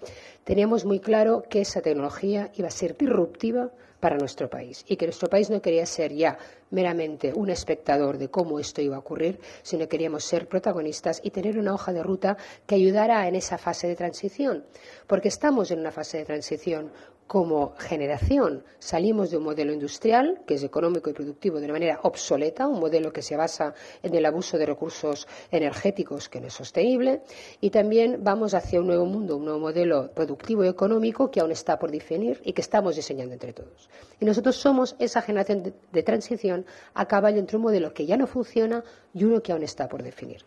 teníamos 0.43 0.85
muy 0.85 0.99
claro 0.99 1.43
que 1.49 1.61
esa 1.61 1.81
tecnología 1.81 2.51
iba 2.53 2.67
a 2.67 2.71
ser 2.71 2.95
disruptiva 2.95 3.71
para 3.99 4.17
nuestro 4.17 4.49
país 4.49 4.85
y 4.87 4.95
que 4.95 5.05
nuestro 5.05 5.27
país 5.27 5.49
no 5.49 5.61
quería 5.61 5.85
ser 5.85 6.13
ya 6.13 6.37
meramente 6.69 7.33
un 7.33 7.49
espectador 7.49 8.17
de 8.17 8.29
cómo 8.29 8.59
esto 8.59 8.81
iba 8.81 8.95
a 8.95 8.99
ocurrir, 8.99 9.39
sino 9.63 9.81
que 9.81 9.89
queríamos 9.89 10.23
ser 10.23 10.47
protagonistas 10.47 11.19
y 11.23 11.31
tener 11.31 11.57
una 11.57 11.73
hoja 11.73 11.91
de 11.91 12.03
ruta 12.03 12.37
que 12.65 12.75
ayudara 12.75 13.27
en 13.27 13.35
esa 13.35 13.57
fase 13.57 13.87
de 13.87 13.95
transición, 13.95 14.65
porque 15.07 15.29
estamos 15.29 15.71
en 15.71 15.79
una 15.79 15.91
fase 15.91 16.19
de 16.19 16.25
transición 16.25 16.91
como 17.31 17.75
generación 17.77 18.65
salimos 18.77 19.31
de 19.31 19.37
un 19.37 19.43
modelo 19.43 19.71
industrial, 19.71 20.41
que 20.45 20.55
es 20.55 20.63
económico 20.63 21.09
y 21.09 21.13
productivo 21.13 21.59
de 21.59 21.63
una 21.63 21.75
manera 21.75 22.01
obsoleta, 22.03 22.67
un 22.67 22.81
modelo 22.81 23.13
que 23.13 23.21
se 23.21 23.37
basa 23.37 23.73
en 24.03 24.13
el 24.13 24.25
abuso 24.25 24.57
de 24.57 24.65
recursos 24.65 25.29
energéticos 25.49 26.27
que 26.27 26.41
no 26.41 26.47
es 26.47 26.53
sostenible, 26.53 27.21
y 27.61 27.69
también 27.69 28.19
vamos 28.21 28.53
hacia 28.53 28.81
un 28.81 28.87
nuevo 28.87 29.05
mundo, 29.05 29.37
un 29.37 29.45
nuevo 29.45 29.61
modelo 29.61 30.11
productivo 30.13 30.65
y 30.65 30.67
económico 30.67 31.31
que 31.31 31.39
aún 31.39 31.51
está 31.51 31.79
por 31.79 31.89
definir 31.89 32.41
y 32.43 32.51
que 32.51 32.59
estamos 32.59 32.97
diseñando 32.97 33.31
entre 33.31 33.53
todos. 33.53 33.89
Y 34.19 34.25
nosotros 34.25 34.57
somos 34.57 34.97
esa 34.99 35.21
generación 35.21 35.63
de, 35.63 35.73
de 35.89 36.03
transición 36.03 36.65
a 36.93 37.07
caballo 37.07 37.39
entre 37.39 37.55
un 37.55 37.63
modelo 37.63 37.93
que 37.93 38.05
ya 38.05 38.17
no 38.17 38.27
funciona 38.27 38.83
y 39.13 39.23
uno 39.23 39.41
que 39.41 39.53
aún 39.53 39.63
está 39.63 39.87
por 39.87 40.03
definir. 40.03 40.43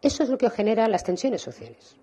Eso 0.00 0.22
es 0.22 0.28
lo 0.28 0.38
que 0.38 0.48
genera 0.48 0.86
las 0.86 1.02
tensiones 1.02 1.42
sociales 1.42 1.96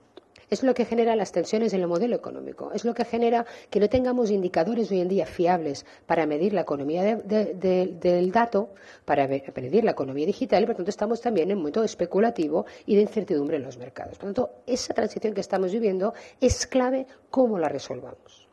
es 0.50 0.64
lo 0.64 0.74
que 0.74 0.86
genera 0.86 1.16
las 1.16 1.32
tensiones 1.32 1.74
en 1.74 1.82
el 1.82 1.88
modelo 1.88 2.16
económico, 2.16 2.72
es 2.74 2.86
lo 2.86 2.94
que 2.94 3.06
genera 3.06 3.46
que 3.70 3.80
no 3.80 3.90
tengamos 3.90 4.32
indicadores 4.32 4.92
hoy 4.92 5.02
en 5.02 5.08
día 5.08 5.26
fiables 5.26 5.86
para 6.06 6.26
medir 6.26 6.54
la 6.54 6.62
economía 6.62 7.16
del 7.18 8.32
dato, 8.32 8.70
para 9.06 9.28
medir 9.28 9.84
la 9.84 9.92
economía 9.92 10.26
digital 10.26 10.64
y 10.64 10.66
por 10.66 10.76
tanto 10.76 10.90
estamos 10.90 11.22
también 11.22 11.52
en 11.52 11.58
un 11.58 11.64
momento 11.64 11.84
especulativo 11.84 12.66
y 12.86 12.96
de 12.96 13.02
incertidumbre 13.02 13.58
en 13.58 13.64
los 13.64 13.78
mercados. 13.78 14.18
Por 14.18 14.30
lo 14.30 14.34
tanto, 14.34 14.52
esa 14.66 14.94
transición 14.94 15.34
que 15.34 15.42
estamos 15.42 15.72
viviendo 15.72 16.14
es 16.40 16.66
clave 16.68 17.08
cómo 17.30 17.60
la 17.60 17.70
resolvamos. 17.70 18.47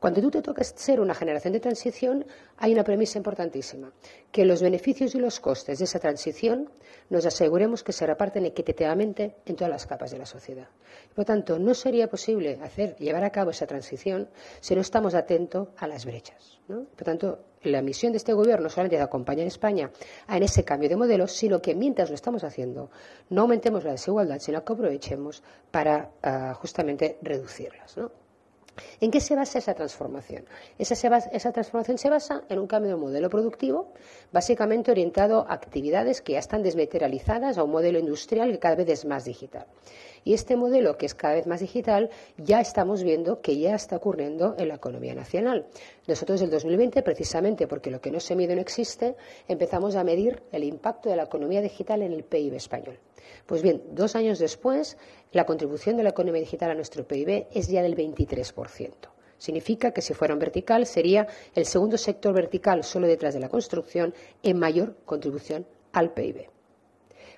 Cuando 0.00 0.20
tú 0.20 0.30
te 0.30 0.42
tocas 0.42 0.74
ser 0.76 1.00
una 1.00 1.12
generación 1.12 1.52
de 1.52 1.60
transición, 1.60 2.24
hay 2.56 2.72
una 2.72 2.84
premisa 2.84 3.18
importantísima, 3.18 3.92
que 4.30 4.44
los 4.44 4.62
beneficios 4.62 5.14
y 5.16 5.18
los 5.18 5.40
costes 5.40 5.78
de 5.78 5.86
esa 5.86 5.98
transición 5.98 6.70
nos 7.10 7.26
aseguremos 7.26 7.82
que 7.82 7.92
se 7.92 8.06
reparten 8.06 8.46
equitativamente 8.46 9.34
en 9.44 9.56
todas 9.56 9.72
las 9.72 9.86
capas 9.86 10.12
de 10.12 10.18
la 10.18 10.26
sociedad. 10.26 10.68
Por 11.08 11.18
lo 11.18 11.24
tanto, 11.24 11.58
no 11.58 11.74
sería 11.74 12.08
posible 12.08 12.60
hacer, 12.62 12.94
llevar 12.96 13.24
a 13.24 13.30
cabo 13.30 13.50
esa 13.50 13.66
transición 13.66 14.28
si 14.60 14.76
no 14.76 14.82
estamos 14.82 15.16
atentos 15.16 15.68
a 15.76 15.88
las 15.88 16.04
brechas. 16.04 16.60
Por 16.68 16.76
lo 16.76 17.04
tanto, 17.04 17.38
la 17.62 17.82
misión 17.82 18.12
de 18.12 18.18
este 18.18 18.34
gobierno 18.34 18.64
no 18.64 18.70
solamente 18.70 18.96
es 18.96 19.02
acompañar 19.02 19.46
a 19.46 19.48
España 19.48 19.90
en 20.28 20.42
ese 20.44 20.64
cambio 20.64 20.88
de 20.88 20.96
modelo, 20.96 21.26
sino 21.26 21.60
que 21.60 21.74
mientras 21.74 22.08
lo 22.08 22.14
estamos 22.14 22.44
haciendo, 22.44 22.90
no 23.30 23.42
aumentemos 23.42 23.82
la 23.82 23.92
desigualdad, 23.92 24.38
sino 24.38 24.64
que 24.64 24.72
aprovechemos 24.72 25.42
para 25.72 26.12
ah, 26.22 26.54
justamente 26.54 27.18
reducirlas. 27.20 27.96
¿En 29.00 29.10
qué 29.10 29.20
se 29.20 29.34
basa 29.34 29.58
esa 29.58 29.74
transformación? 29.74 30.44
Esa, 30.78 31.52
transformación 31.52 31.98
se 31.98 32.10
basa 32.10 32.42
en 32.48 32.58
un 32.58 32.66
cambio 32.66 32.92
de 32.92 32.96
modelo 32.96 33.30
productivo, 33.30 33.92
básicamente 34.32 34.90
orientado 34.90 35.46
a 35.48 35.54
actividades 35.54 36.20
que 36.20 36.32
ya 36.32 36.38
están 36.38 36.62
desmaterializadas 36.62 37.58
a 37.58 37.64
un 37.64 37.70
modelo 37.70 37.98
industrial 37.98 38.50
que 38.50 38.58
cada 38.58 38.76
vez 38.76 38.88
es 38.88 39.04
más 39.04 39.24
digital. 39.24 39.66
Y 40.24 40.34
este 40.34 40.56
modelo, 40.56 40.96
que 40.98 41.06
es 41.06 41.14
cada 41.14 41.34
vez 41.34 41.46
más 41.46 41.60
digital, 41.60 42.10
ya 42.36 42.60
estamos 42.60 43.02
viendo 43.02 43.40
que 43.40 43.58
ya 43.58 43.74
está 43.74 43.96
ocurriendo 43.96 44.54
en 44.58 44.68
la 44.68 44.74
economía 44.74 45.14
nacional. 45.14 45.66
Nosotros, 46.06 46.42
el 46.42 46.50
2020, 46.50 47.02
precisamente 47.02 47.66
porque 47.66 47.90
lo 47.90 48.00
que 48.00 48.10
no 48.10 48.20
se 48.20 48.36
mide 48.36 48.54
no 48.54 48.60
existe, 48.60 49.16
empezamos 49.46 49.96
a 49.96 50.04
medir 50.04 50.42
el 50.52 50.64
impacto 50.64 51.08
de 51.08 51.16
la 51.16 51.24
economía 51.24 51.62
digital 51.62 52.02
en 52.02 52.12
el 52.12 52.24
PIB 52.24 52.54
español. 52.54 52.98
Pues 53.46 53.62
bien, 53.62 53.82
dos 53.92 54.16
años 54.16 54.38
después, 54.38 54.98
la 55.32 55.46
contribución 55.46 55.96
de 55.96 56.02
la 56.02 56.10
economía 56.10 56.40
digital 56.40 56.70
a 56.70 56.74
nuestro 56.74 57.06
PIB 57.06 57.46
es 57.52 57.68
ya 57.68 57.82
del 57.82 57.96
23%. 57.96 58.92
Significa 59.38 59.92
que 59.92 60.02
si 60.02 60.14
fuera 60.14 60.34
un 60.34 60.40
vertical 60.40 60.86
sería 60.86 61.26
el 61.54 61.64
segundo 61.64 61.96
sector 61.96 62.34
vertical 62.34 62.82
solo 62.84 63.06
detrás 63.06 63.34
de 63.34 63.40
la 63.40 63.48
construcción 63.48 64.14
en 64.42 64.58
mayor 64.58 64.96
contribución 65.04 65.66
al 65.92 66.12
PIB. 66.12 66.48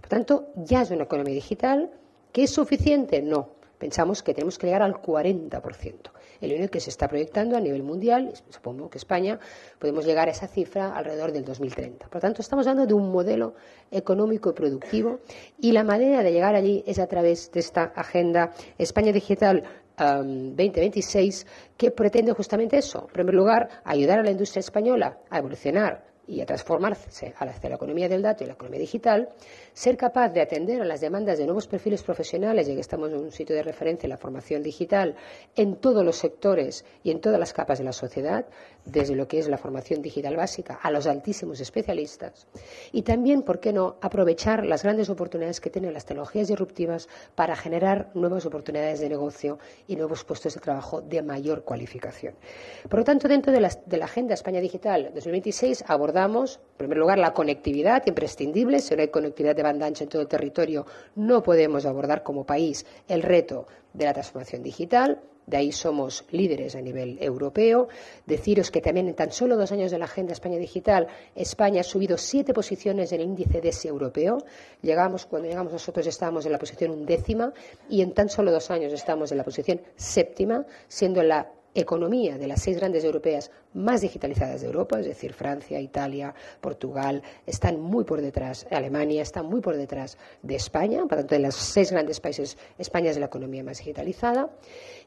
Por 0.00 0.08
tanto, 0.08 0.48
ya 0.56 0.82
es 0.82 0.90
una 0.90 1.04
economía 1.04 1.34
digital 1.34 1.90
¿Que 2.32 2.44
es 2.44 2.50
suficiente? 2.50 3.22
No. 3.22 3.50
Pensamos 3.78 4.22
que 4.22 4.34
tenemos 4.34 4.58
que 4.58 4.66
llegar 4.66 4.82
al 4.82 4.94
40%. 4.94 6.10
El 6.40 6.52
único 6.52 6.70
que 6.70 6.80
se 6.80 6.90
está 6.90 7.08
proyectando 7.08 7.56
a 7.56 7.60
nivel 7.60 7.82
mundial, 7.82 8.32
supongo 8.48 8.88
que 8.90 8.98
España, 8.98 9.38
podemos 9.78 10.04
llegar 10.04 10.28
a 10.28 10.30
esa 10.32 10.46
cifra 10.46 10.96
alrededor 10.96 11.32
del 11.32 11.44
2030. 11.44 12.06
Por 12.06 12.16
lo 12.16 12.20
tanto, 12.20 12.42
estamos 12.42 12.66
hablando 12.66 12.86
de 12.86 12.94
un 12.94 13.10
modelo 13.10 13.54
económico 13.90 14.50
y 14.50 14.52
productivo 14.52 15.20
y 15.60 15.72
la 15.72 15.84
manera 15.84 16.22
de 16.22 16.32
llegar 16.32 16.54
allí 16.54 16.82
es 16.86 16.98
a 16.98 17.06
través 17.06 17.50
de 17.52 17.60
esta 17.60 17.84
agenda 17.94 18.52
España 18.78 19.12
Digital 19.12 19.64
2026 19.98 21.46
que 21.76 21.90
pretende 21.90 22.32
justamente 22.32 22.78
eso. 22.78 23.06
En 23.08 23.12
primer 23.12 23.34
lugar, 23.34 23.68
ayudar 23.84 24.20
a 24.20 24.22
la 24.22 24.30
industria 24.30 24.60
española 24.60 25.18
a 25.28 25.38
evolucionar 25.38 26.09
y 26.30 26.40
a 26.40 26.46
transformarse 26.46 27.34
hacia 27.36 27.68
la 27.68 27.74
economía 27.74 28.08
del 28.08 28.22
dato 28.22 28.44
y 28.44 28.46
la 28.46 28.52
economía 28.52 28.78
digital, 28.78 29.30
ser 29.72 29.96
capaz 29.96 30.28
de 30.28 30.40
atender 30.40 30.80
a 30.80 30.84
las 30.84 31.00
demandas 31.00 31.38
de 31.38 31.44
nuevos 31.44 31.66
perfiles 31.66 32.04
profesionales, 32.04 32.68
ya 32.68 32.74
que 32.74 32.80
estamos 32.80 33.10
en 33.10 33.16
un 33.16 33.32
sitio 33.32 33.56
de 33.56 33.64
referencia 33.64 34.06
en 34.06 34.10
la 34.10 34.16
formación 34.16 34.62
digital 34.62 35.16
en 35.56 35.76
todos 35.76 36.04
los 36.04 36.16
sectores 36.16 36.84
y 37.02 37.10
en 37.10 37.20
todas 37.20 37.40
las 37.40 37.52
capas 37.52 37.78
de 37.78 37.84
la 37.84 37.92
sociedad, 37.92 38.46
desde 38.84 39.16
lo 39.16 39.26
que 39.26 39.40
es 39.40 39.48
la 39.48 39.58
formación 39.58 40.02
digital 40.02 40.36
básica 40.36 40.78
a 40.80 40.92
los 40.92 41.08
altísimos 41.08 41.60
especialistas. 41.60 42.46
Y 42.92 43.02
también, 43.02 43.42
¿por 43.42 43.58
qué 43.58 43.72
no?, 43.72 43.96
aprovechar 44.00 44.64
las 44.64 44.84
grandes 44.84 45.10
oportunidades 45.10 45.60
que 45.60 45.70
tienen 45.70 45.92
las 45.92 46.06
tecnologías 46.06 46.46
disruptivas 46.46 47.08
para 47.34 47.56
generar 47.56 48.10
nuevas 48.14 48.46
oportunidades 48.46 49.00
de 49.00 49.08
negocio 49.08 49.58
y 49.88 49.96
nuevos 49.96 50.22
puestos 50.22 50.54
de 50.54 50.60
trabajo 50.60 51.00
de 51.00 51.22
mayor 51.22 51.64
cualificación. 51.64 52.34
Por 52.88 53.00
lo 53.00 53.04
tanto, 53.04 53.26
dentro 53.26 53.52
de 53.52 53.60
la, 53.60 53.70
de 53.84 53.96
la 53.96 54.04
Agenda 54.04 54.34
España 54.34 54.60
Digital 54.60 55.10
2026 55.12 55.84
abordamos, 55.88 56.19
en 56.26 56.76
primer 56.76 56.98
lugar, 56.98 57.18
la 57.18 57.32
conectividad 57.32 58.06
imprescindible. 58.06 58.80
Si 58.80 58.94
no 58.94 59.02
hay 59.02 59.08
conectividad 59.08 59.54
de 59.54 59.62
banda 59.62 59.86
ancha 59.86 60.04
en 60.04 60.10
todo 60.10 60.22
el 60.22 60.28
territorio, 60.28 60.86
no 61.16 61.42
podemos 61.42 61.86
abordar 61.86 62.22
como 62.22 62.44
país 62.44 62.86
el 63.08 63.22
reto 63.22 63.66
de 63.92 64.04
la 64.04 64.12
transformación 64.12 64.62
digital. 64.62 65.20
De 65.46 65.56
ahí 65.56 65.72
somos 65.72 66.24
líderes 66.30 66.76
a 66.76 66.80
nivel 66.80 67.18
europeo. 67.20 67.88
Deciros 68.24 68.70
que 68.70 68.80
también 68.80 69.08
en 69.08 69.14
tan 69.14 69.32
solo 69.32 69.56
dos 69.56 69.72
años 69.72 69.90
de 69.90 69.98
la 69.98 70.04
Agenda 70.04 70.32
España 70.32 70.58
Digital, 70.58 71.08
España 71.34 71.80
ha 71.80 71.84
subido 71.84 72.16
siete 72.18 72.54
posiciones 72.54 73.10
en 73.12 73.20
el 73.20 73.26
índice 73.26 73.60
DESI 73.60 73.88
europeo. 73.88 74.38
Llegamos, 74.80 75.26
cuando 75.26 75.48
llegamos 75.48 75.72
nosotros 75.72 76.06
estábamos 76.06 76.46
en 76.46 76.52
la 76.52 76.58
posición 76.58 76.92
undécima 76.92 77.52
y 77.88 78.02
en 78.02 78.12
tan 78.12 78.28
solo 78.28 78.52
dos 78.52 78.70
años 78.70 78.92
estamos 78.92 79.32
en 79.32 79.38
la 79.38 79.44
posición 79.44 79.80
séptima, 79.96 80.66
siendo 80.86 81.22
la 81.22 81.50
economía 81.74 82.38
de 82.38 82.46
las 82.46 82.62
seis 82.62 82.76
grandes 82.76 83.04
europeas 83.04 83.50
más 83.74 84.00
digitalizadas 84.00 84.60
de 84.60 84.66
Europa, 84.66 85.00
es 85.00 85.06
decir, 85.06 85.32
Francia, 85.32 85.80
Italia, 85.80 86.34
Portugal, 86.60 87.22
están 87.46 87.80
muy 87.80 88.04
por 88.04 88.20
detrás, 88.20 88.66
Alemania 88.70 89.22
está 89.22 89.42
muy 89.42 89.60
por 89.60 89.76
detrás 89.76 90.18
de 90.42 90.56
España, 90.56 91.00
por 91.02 91.18
tanto, 91.18 91.34
de 91.34 91.40
los 91.40 91.54
seis 91.54 91.92
grandes 91.92 92.20
países, 92.20 92.58
España 92.78 93.10
es 93.10 93.18
la 93.18 93.26
economía 93.26 93.62
más 93.62 93.78
digitalizada. 93.78 94.50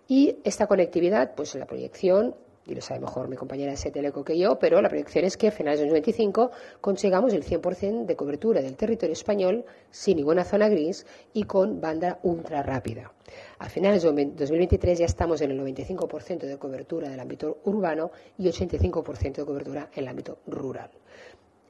Y 0.08 0.38
esta 0.44 0.68
conectividad, 0.68 1.36
pues 1.36 1.56
la 1.56 1.66
proyección 1.66 2.36
y 2.66 2.76
lo 2.76 2.82
sabe 2.82 3.02
mejor 3.02 3.28
mi 3.28 3.36
compañera 3.36 3.74
de 3.74 3.92
Teleco 3.92 4.24
que 4.24 4.38
yo, 4.38 4.58
pero 4.58 4.82
la 4.82 4.90
proyección 4.90 5.26
es 5.26 5.38
que 5.38 5.48
a 5.48 5.52
finales 5.52 5.80
de 5.80 5.86
2025 5.86 6.52
consigamos 6.82 7.34
el 7.34 7.44
100% 7.44 8.06
de 8.06 8.16
cobertura 8.16 8.62
del 8.62 8.76
territorio 8.76 9.14
español 9.14 9.66
sin 9.92 10.18
ninguna 10.18 10.44
zona 10.44 10.70
gris 10.70 11.06
y 11.34 11.44
con 11.44 11.82
banda 11.82 12.20
ultra 12.24 12.64
rápida. 12.64 13.12
A 13.60 13.70
finales 13.70 14.04
de 14.04 14.10
2023 14.10 15.00
ya 15.00 15.06
estamos 15.06 15.42
en 15.42 15.52
el 15.52 15.60
95% 15.60 16.40
de 16.40 16.58
cobertura 16.58 17.10
del 17.10 17.20
ámbito 17.20 17.60
urbano 17.66 18.12
y 18.38 18.48
85% 18.48 19.36
de 19.36 19.46
cobertura 19.46 19.90
en 19.94 20.04
el 20.04 20.08
ámbito 20.08 20.40
rural. 20.48 20.92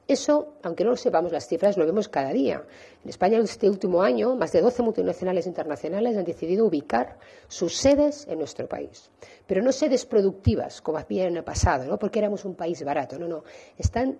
Eso, 0.06 0.54
aunque 0.62 0.84
no 0.84 0.90
lo 0.90 0.96
sepamos 0.96 1.32
las 1.32 1.46
cifras, 1.46 1.78
lo 1.78 1.86
vemos 1.86 2.08
cada 2.08 2.30
día. 2.30 2.62
En 3.02 3.08
España, 3.08 3.38
este 3.38 3.70
último 3.70 4.02
año, 4.02 4.36
más 4.36 4.52
de 4.52 4.60
12 4.60 4.82
multinacionales 4.82 5.46
internacionales 5.46 6.16
han 6.16 6.24
decidido 6.24 6.66
ubicar 6.66 7.18
sus 7.48 7.76
sedes 7.76 8.26
en 8.28 8.38
nuestro 8.38 8.68
país. 8.68 9.10
Pero 9.46 9.62
no 9.62 9.72
sedes 9.72 10.04
productivas, 10.04 10.82
como 10.82 10.98
había 10.98 11.26
en 11.26 11.36
el 11.38 11.44
pasado, 11.44 11.84
¿no? 11.86 11.98
porque 11.98 12.18
éramos 12.18 12.44
un 12.44 12.54
país 12.54 12.84
barato. 12.84 13.18
No, 13.18 13.28
no. 13.28 13.44
Están 13.78 14.18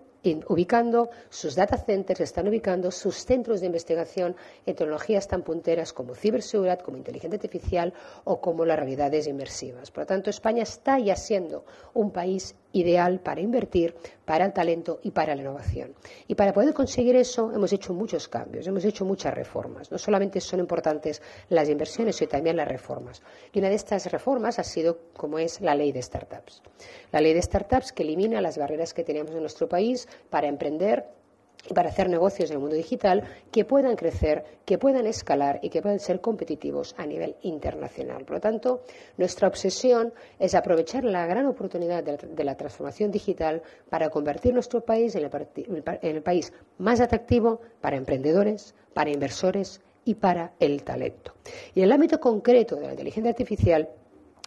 ubicando 0.48 1.10
sus 1.28 1.54
data 1.54 1.76
centers, 1.76 2.20
están 2.20 2.48
ubicando 2.48 2.90
sus 2.90 3.16
centros 3.26 3.60
de 3.60 3.66
investigación 3.66 4.36
en 4.64 4.74
tecnologías 4.74 5.28
tan 5.28 5.42
punteras 5.42 5.92
como 5.92 6.14
ciberseguridad, 6.14 6.80
como 6.80 6.96
inteligencia 6.96 7.36
artificial 7.36 7.92
o 8.24 8.40
como 8.40 8.64
las 8.64 8.78
realidades 8.78 9.26
inmersivas. 9.26 9.90
Por 9.90 10.04
lo 10.04 10.06
tanto, 10.06 10.30
España 10.30 10.62
está 10.62 10.98
ya 10.98 11.16
siendo 11.16 11.66
un 11.92 12.10
país 12.10 12.56
ideal 12.74 13.20
para 13.20 13.40
invertir, 13.40 13.94
para 14.24 14.44
el 14.44 14.52
talento 14.52 15.00
y 15.02 15.10
para 15.10 15.34
la 15.34 15.40
innovación. 15.40 15.94
Y 16.28 16.34
para 16.34 16.52
poder 16.52 16.74
conseguir 16.74 17.16
eso 17.16 17.52
hemos 17.54 17.72
hecho 17.72 17.94
muchos 17.94 18.28
cambios, 18.28 18.66
hemos 18.66 18.84
hecho 18.84 19.04
muchas 19.04 19.32
reformas. 19.32 19.90
No 19.90 19.98
solamente 19.98 20.40
son 20.40 20.60
importantes 20.60 21.22
las 21.48 21.68
inversiones, 21.68 22.16
sino 22.16 22.28
también 22.28 22.56
las 22.56 22.68
reformas. 22.68 23.22
Y 23.52 23.60
una 23.60 23.68
de 23.68 23.76
estas 23.76 24.10
reformas 24.10 24.58
ha 24.58 24.64
sido 24.64 24.98
como 25.14 25.38
es 25.38 25.60
la 25.60 25.74
ley 25.74 25.92
de 25.92 26.02
startups. 26.02 26.62
La 27.12 27.20
ley 27.20 27.32
de 27.32 27.42
startups 27.42 27.92
que 27.92 28.02
elimina 28.02 28.40
las 28.40 28.58
barreras 28.58 28.92
que 28.92 29.04
teníamos 29.04 29.32
en 29.32 29.40
nuestro 29.40 29.68
país 29.68 30.08
para 30.28 30.48
emprender 30.48 31.06
para 31.72 31.88
hacer 31.88 32.10
negocios 32.10 32.50
en 32.50 32.56
el 32.56 32.60
mundo 32.60 32.76
digital 32.76 33.24
que 33.50 33.64
puedan 33.64 33.96
crecer, 33.96 34.44
que 34.64 34.76
puedan 34.76 35.06
escalar 35.06 35.60
y 35.62 35.70
que 35.70 35.80
puedan 35.80 36.00
ser 36.00 36.20
competitivos 36.20 36.94
a 36.98 37.06
nivel 37.06 37.36
internacional. 37.42 38.24
Por 38.24 38.36
lo 38.36 38.40
tanto, 38.40 38.82
nuestra 39.16 39.48
obsesión 39.48 40.12
es 40.38 40.54
aprovechar 40.54 41.04
la 41.04 41.26
gran 41.26 41.46
oportunidad 41.46 42.04
de 42.04 42.44
la, 42.44 42.56
transformación 42.56 43.10
digital 43.10 43.62
para 43.88 44.10
convertir 44.10 44.52
nuestro 44.52 44.82
país 44.82 45.14
en 45.14 45.30
el 46.02 46.22
país 46.22 46.52
más 46.78 47.00
atractivo 47.00 47.60
para 47.80 47.96
emprendedores, 47.96 48.74
para 48.92 49.10
inversores 49.10 49.80
y 50.04 50.14
para 50.14 50.52
el 50.60 50.82
talento. 50.82 51.34
Y 51.74 51.80
en 51.80 51.86
el 51.86 51.92
ámbito 51.92 52.20
concreto 52.20 52.76
de 52.76 52.86
la 52.86 52.92
inteligencia 52.92 53.30
artificial, 53.30 53.88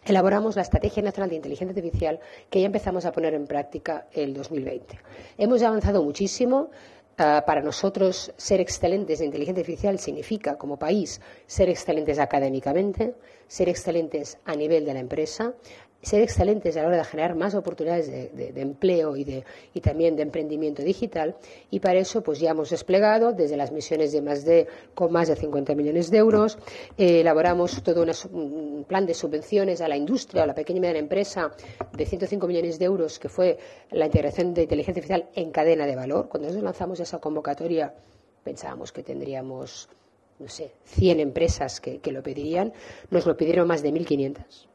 elaboramos 0.05 0.55
la 0.55 0.61
Estrategia 0.61 1.03
Nacional 1.03 1.29
de 1.29 1.35
Inteligencia 1.35 1.75
Artificial 1.75 2.19
que 2.49 2.61
ya 2.61 2.67
empezamos 2.67 3.05
a 3.05 3.11
poner 3.11 3.33
en 3.33 3.45
práctica 3.45 4.07
el 4.11 4.33
2020. 4.33 4.97
Hemos 5.37 5.61
avanzado 5.63 6.03
muchísimo. 6.03 6.69
Ah, 7.19 7.43
para 7.47 7.61
nosotros, 7.63 8.31
ser 8.37 8.61
excelentes 8.61 9.21
en 9.21 9.27
inteligencia 9.27 9.61
artificial 9.61 9.97
significa, 9.97 10.55
como 10.55 10.77
país, 10.77 11.19
ser 11.47 11.67
excelentes 11.67 12.19
académicamente, 12.19 13.15
ser 13.47 13.69
excelentes 13.69 14.37
a 14.45 14.55
nivel 14.55 14.85
de 14.85 14.93
la 14.93 14.99
empresa, 14.99 15.55
ser 16.01 16.21
excelentes 16.21 16.77
a 16.77 16.81
la 16.81 16.87
hora 16.87 16.97
de 16.97 17.03
generar 17.03 17.35
más 17.35 17.55
oportunidades 17.55 18.07
de, 18.07 18.51
empleo 18.55 19.15
y, 19.15 19.23
de, 19.23 19.43
y, 19.73 19.81
también 19.81 20.15
de 20.15 20.23
emprendimiento 20.23 20.83
digital. 20.83 21.35
Y 21.69 21.79
para 21.79 21.99
eso, 21.99 22.21
pues 22.21 22.39
ya 22.39 22.51
hemos 22.51 22.69
desplegado 22.69 23.33
desde 23.33 23.57
las 23.57 23.71
misiones 23.71 24.11
de 24.11 24.21
más 24.21 24.45
de, 24.45 24.67
con 24.93 25.11
más 25.11 25.27
de 25.27 25.35
50 25.35 25.75
millones 25.75 26.09
de 26.11 26.17
euros, 26.17 26.57
eh, 26.97 27.21
elaboramos 27.21 27.81
todo 27.83 28.05
un 28.31 28.85
plan 28.87 29.05
de 29.05 29.13
subvenciones 29.13 29.81
a 29.81 29.87
la 29.87 29.97
industria, 29.97 30.43
a 30.43 30.47
la 30.47 30.55
pequeña 30.55 30.77
y 30.77 30.81
mediana 30.81 30.99
empresa 30.99 31.51
de 31.93 32.05
105 32.05 32.47
millones 32.47 32.79
de 32.79 32.85
euros, 32.85 33.19
que 33.19 33.29
fue 33.29 33.57
la 33.91 34.05
integración 34.05 34.53
de 34.53 34.63
inteligencia 34.63 35.01
artificial 35.01 35.29
en 35.35 35.51
cadena 35.51 35.85
de 35.85 35.95
valor. 35.95 36.29
Cuando 36.29 36.47
nosotros 36.47 36.63
lanzamos 36.63 36.99
esa 36.99 37.19
convocatoria, 37.19 37.93
pensábamos 38.43 38.91
que 38.91 39.03
tendríamos, 39.03 39.89
no 40.39 40.47
sé, 40.47 40.71
100 40.85 41.19
empresas 41.19 41.81
que, 41.81 41.99
que 41.99 42.11
lo 42.11 42.21
pedirían. 42.23 42.71
Nos 43.09 43.25
lo 43.25 43.35
pidieron 43.35 43.67
más 43.67 43.81
de 43.81 43.91
1.500 43.91 44.67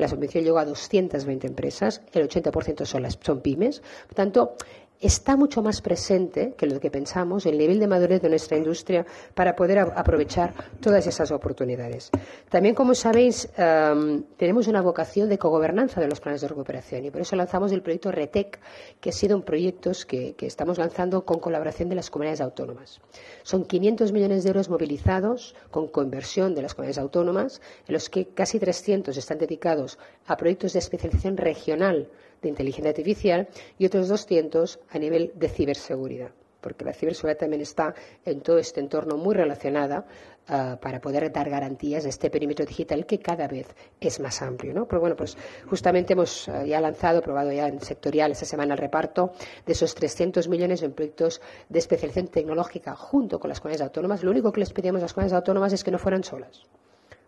la 0.00 0.08
subvención 0.08 0.44
llegó 0.44 0.58
a 0.58 0.64
220 0.64 1.46
empresas, 1.46 2.02
el 2.12 2.28
80% 2.28 2.84
son, 2.84 3.02
las, 3.02 3.18
son 3.20 3.40
pymes. 3.40 3.82
Por 4.06 4.14
tanto, 4.14 4.56
está 5.00 5.36
mucho 5.36 5.62
más 5.62 5.80
presente 5.80 6.54
que 6.56 6.66
lo 6.66 6.78
que 6.78 6.90
pensamos 6.90 7.46
el 7.46 7.56
nivel 7.56 7.80
de 7.80 7.86
madurez 7.86 8.20
de 8.20 8.28
nuestra 8.28 8.58
industria 8.58 9.06
para 9.34 9.56
poder 9.56 9.78
aprovechar 9.78 10.52
todas 10.80 11.06
esas 11.06 11.30
oportunidades. 11.32 12.10
También, 12.50 12.74
como 12.74 12.94
sabéis, 12.94 13.48
tenemos 14.36 14.68
una 14.68 14.82
vocación 14.82 15.28
de 15.28 15.38
cogobernanza 15.38 16.00
de 16.00 16.08
los 16.08 16.20
planes 16.20 16.42
de 16.42 16.48
recuperación 16.48 17.04
y 17.04 17.10
por 17.10 17.22
eso 17.22 17.34
lanzamos 17.34 17.72
el 17.72 17.82
proyecto 17.82 18.12
RETEC, 18.12 18.60
que 19.00 19.10
ha 19.10 19.12
sido 19.12 19.36
un 19.36 19.42
proyecto 19.42 19.92
que, 20.06 20.34
que 20.34 20.46
estamos 20.46 20.78
lanzando 20.78 21.24
con 21.24 21.38
colaboración 21.38 21.88
de 21.88 21.94
las 21.94 22.10
comunidades 22.10 22.42
autónomas. 22.42 23.00
Son 23.42 23.64
500 23.64 24.12
millones 24.12 24.44
de 24.44 24.50
euros 24.50 24.68
movilizados 24.68 25.54
con 25.70 25.88
conversión 25.88 26.54
de 26.54 26.62
las 26.62 26.74
comunidades 26.74 26.98
autónomas, 26.98 27.62
en 27.88 27.94
los 27.94 28.10
que 28.10 28.28
casi 28.28 28.58
300 28.58 29.16
están 29.16 29.38
dedicados 29.38 29.98
a 30.26 30.36
proyectos 30.36 30.74
de 30.74 30.80
especialización 30.80 31.38
regional 31.38 32.10
de 32.42 32.48
inteligencia 32.48 32.90
artificial 32.90 33.48
y 33.78 33.86
otros 33.86 34.08
200 34.08 34.80
a 34.90 34.98
nivel 34.98 35.32
de 35.34 35.48
ciberseguridad 35.48 36.32
porque 36.60 36.84
la 36.84 36.92
ciberseguridad 36.92 37.38
también 37.38 37.62
está 37.62 37.94
en 38.24 38.40
todo 38.40 38.58
este 38.58 38.80
entorno 38.80 39.16
muy 39.16 39.34
relacionada 39.34 40.06
ah, 40.48 40.78
para 40.80 41.00
poder 41.00 41.32
dar 41.32 41.48
garantías 41.50 42.04
de 42.04 42.10
este 42.10 42.30
perímetro 42.30 42.66
digital 42.66 43.06
que 43.06 43.18
cada 43.18 43.48
vez 43.48 43.74
es 44.00 44.20
más 44.20 44.42
amplio. 44.42 44.74
¿no? 44.74 44.86
Pero 44.86 45.00
bueno, 45.00 45.16
pues 45.16 45.36
justamente 45.68 46.12
hemos 46.12 46.48
ah, 46.48 46.64
ya 46.64 46.80
lanzado, 46.80 47.22
probado 47.22 47.52
ya 47.52 47.66
en 47.66 47.80
sectorial 47.80 48.32
esta 48.32 48.46
semana 48.46 48.74
el 48.74 48.78
reparto 48.78 49.32
de 49.66 49.72
esos 49.72 49.94
300 49.94 50.48
millones 50.48 50.82
en 50.82 50.92
proyectos 50.92 51.40
de 51.68 51.78
especialización 51.78 52.28
tecnológica 52.28 52.94
junto 52.94 53.38
con 53.40 53.48
las 53.48 53.60
comunidades 53.60 53.86
autónomas. 53.86 54.22
Lo 54.22 54.30
único 54.30 54.52
que 54.52 54.60
les 54.60 54.72
pedíamos 54.72 55.00
a 55.00 55.04
las 55.04 55.14
comunidades 55.14 55.38
autónomas 55.38 55.72
es 55.72 55.84
que 55.84 55.90
no 55.90 55.98
fueran 55.98 56.24
solas 56.24 56.62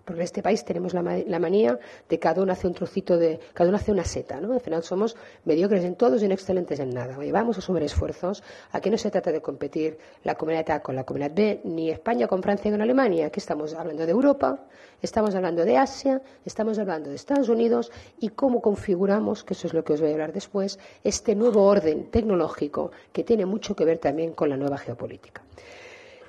Porque 0.04 0.20
en 0.20 0.24
este 0.24 0.42
país 0.42 0.64
tenemos 0.64 0.94
la, 0.94 1.02
manía 1.38 1.78
de 2.08 2.18
cada 2.18 2.42
uno 2.42 2.52
hace 2.52 2.66
un 2.66 2.74
trocito 2.74 3.16
de, 3.16 3.38
cada 3.54 3.68
uno 3.68 3.76
hace 3.76 3.92
una 3.92 4.04
seta, 4.04 4.40
¿no? 4.40 4.52
Al 4.52 4.60
final 4.60 4.82
somos 4.82 5.16
mediocres 5.44 5.84
en 5.84 5.94
todos 5.94 6.22
y 6.22 6.28
no 6.28 6.34
excelentes 6.34 6.80
en 6.80 6.90
nada. 6.90 7.16
Vamos 7.32 7.58
a 7.58 7.60
sumar 7.60 7.82
esfuerzos. 7.82 8.42
Aquí 8.72 8.90
no 8.90 8.98
se 8.98 9.10
trata 9.10 9.30
de 9.30 9.40
competir 9.40 9.98
la 10.24 10.34
comunidad 10.34 10.70
A 10.70 10.82
con 10.82 10.96
la 10.96 11.04
comunidad 11.04 11.32
B, 11.34 11.60
ni 11.64 11.90
España 11.90 12.26
con 12.26 12.42
Francia 12.42 12.70
con 12.70 12.80
Alemania. 12.80 13.26
Aquí 13.26 13.38
estamos 13.38 13.74
hablando 13.74 14.04
de 14.04 14.12
Europa, 14.12 14.66
estamos 15.00 15.34
hablando 15.34 15.64
de 15.64 15.76
Asia, 15.76 16.20
estamos 16.44 16.78
hablando 16.78 17.10
de 17.10 17.16
Estados 17.16 17.48
Unidos 17.48 17.92
y 18.18 18.30
cómo 18.30 18.60
configuramos, 18.60 19.44
que 19.44 19.54
eso 19.54 19.66
es 19.66 19.74
lo 19.74 19.84
que 19.84 19.92
os 19.92 20.00
voy 20.00 20.10
a 20.10 20.12
hablar 20.12 20.32
después, 20.32 20.78
este 21.04 21.34
nuevo 21.34 21.64
orden 21.64 22.10
tecnológico 22.10 22.90
que 23.12 23.24
tiene 23.24 23.46
mucho 23.46 23.76
que 23.76 23.84
ver 23.84 23.98
también 23.98 24.32
con 24.32 24.48
la 24.48 24.56
nueva 24.56 24.78
geopolítica. 24.78 25.42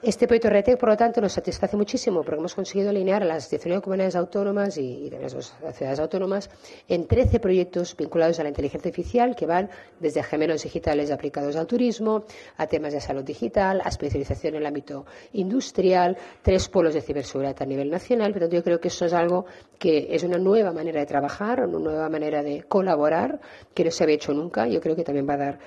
Este 0.03 0.27
proyecto 0.27 0.49
RETEC, 0.49 0.77
por 0.77 0.89
lo 0.89 0.97
tanto, 0.97 1.21
nos 1.21 1.31
satisface 1.31 1.77
muchísimo 1.77 2.23
porque 2.23 2.37
hemos 2.37 2.53
conseguido 2.53 2.89
alinear 2.89 3.23
a 3.23 3.25
las 3.25 3.49
19 3.49 3.81
comunidades 3.81 4.17
autónomas 4.17 4.77
y, 4.77 5.09
de 5.09 5.17
las 5.17 5.31
ciudades 5.77 5.97
autónomas 5.97 6.49
en 6.89 7.07
13 7.07 7.39
proyectos 7.39 7.95
vinculados 7.95 8.37
a 8.37 8.43
la 8.43 8.49
inteligencia 8.49 8.89
artificial 8.89 9.33
que 9.33 9.45
van 9.45 9.69
desde 10.01 10.21
gemelos 10.21 10.63
digitales 10.63 11.09
aplicados 11.09 11.55
al 11.55 11.67
turismo, 11.67 12.25
a 12.57 12.67
temas 12.67 12.91
de 12.91 12.99
salud 12.99 13.23
digital, 13.23 13.79
a 13.81 13.87
especialización 13.87 14.55
en 14.55 14.59
el 14.63 14.65
ámbito 14.65 15.05
industrial, 15.31 16.17
tres 16.41 16.67
polos 16.67 16.93
de 16.95 17.01
ciberseguridad 17.01 17.55
a 17.61 17.65
nivel 17.65 17.89
nacional. 17.89 18.33
Por 18.33 18.41
lo 18.41 18.47
tanto, 18.47 18.57
yo 18.57 18.63
creo 18.65 18.81
que 18.81 18.89
eso 18.89 19.05
es 19.05 19.13
algo 19.13 19.45
que 19.79 20.13
es 20.13 20.23
una 20.23 20.37
nueva 20.37 20.73
manera 20.73 20.99
de 20.99 21.05
trabajar, 21.05 21.65
una 21.65 21.79
nueva 21.79 22.09
manera 22.09 22.43
de 22.43 22.63
colaborar 22.63 23.39
que 23.73 23.85
no 23.85 23.91
se 23.91 24.03
había 24.03 24.17
hecho 24.17 24.33
nunca. 24.33 24.67
Yo 24.67 24.81
creo 24.81 24.97
que 24.97 25.05
también 25.05 25.29
va 25.29 25.35
a 25.35 25.37
dar 25.37 25.59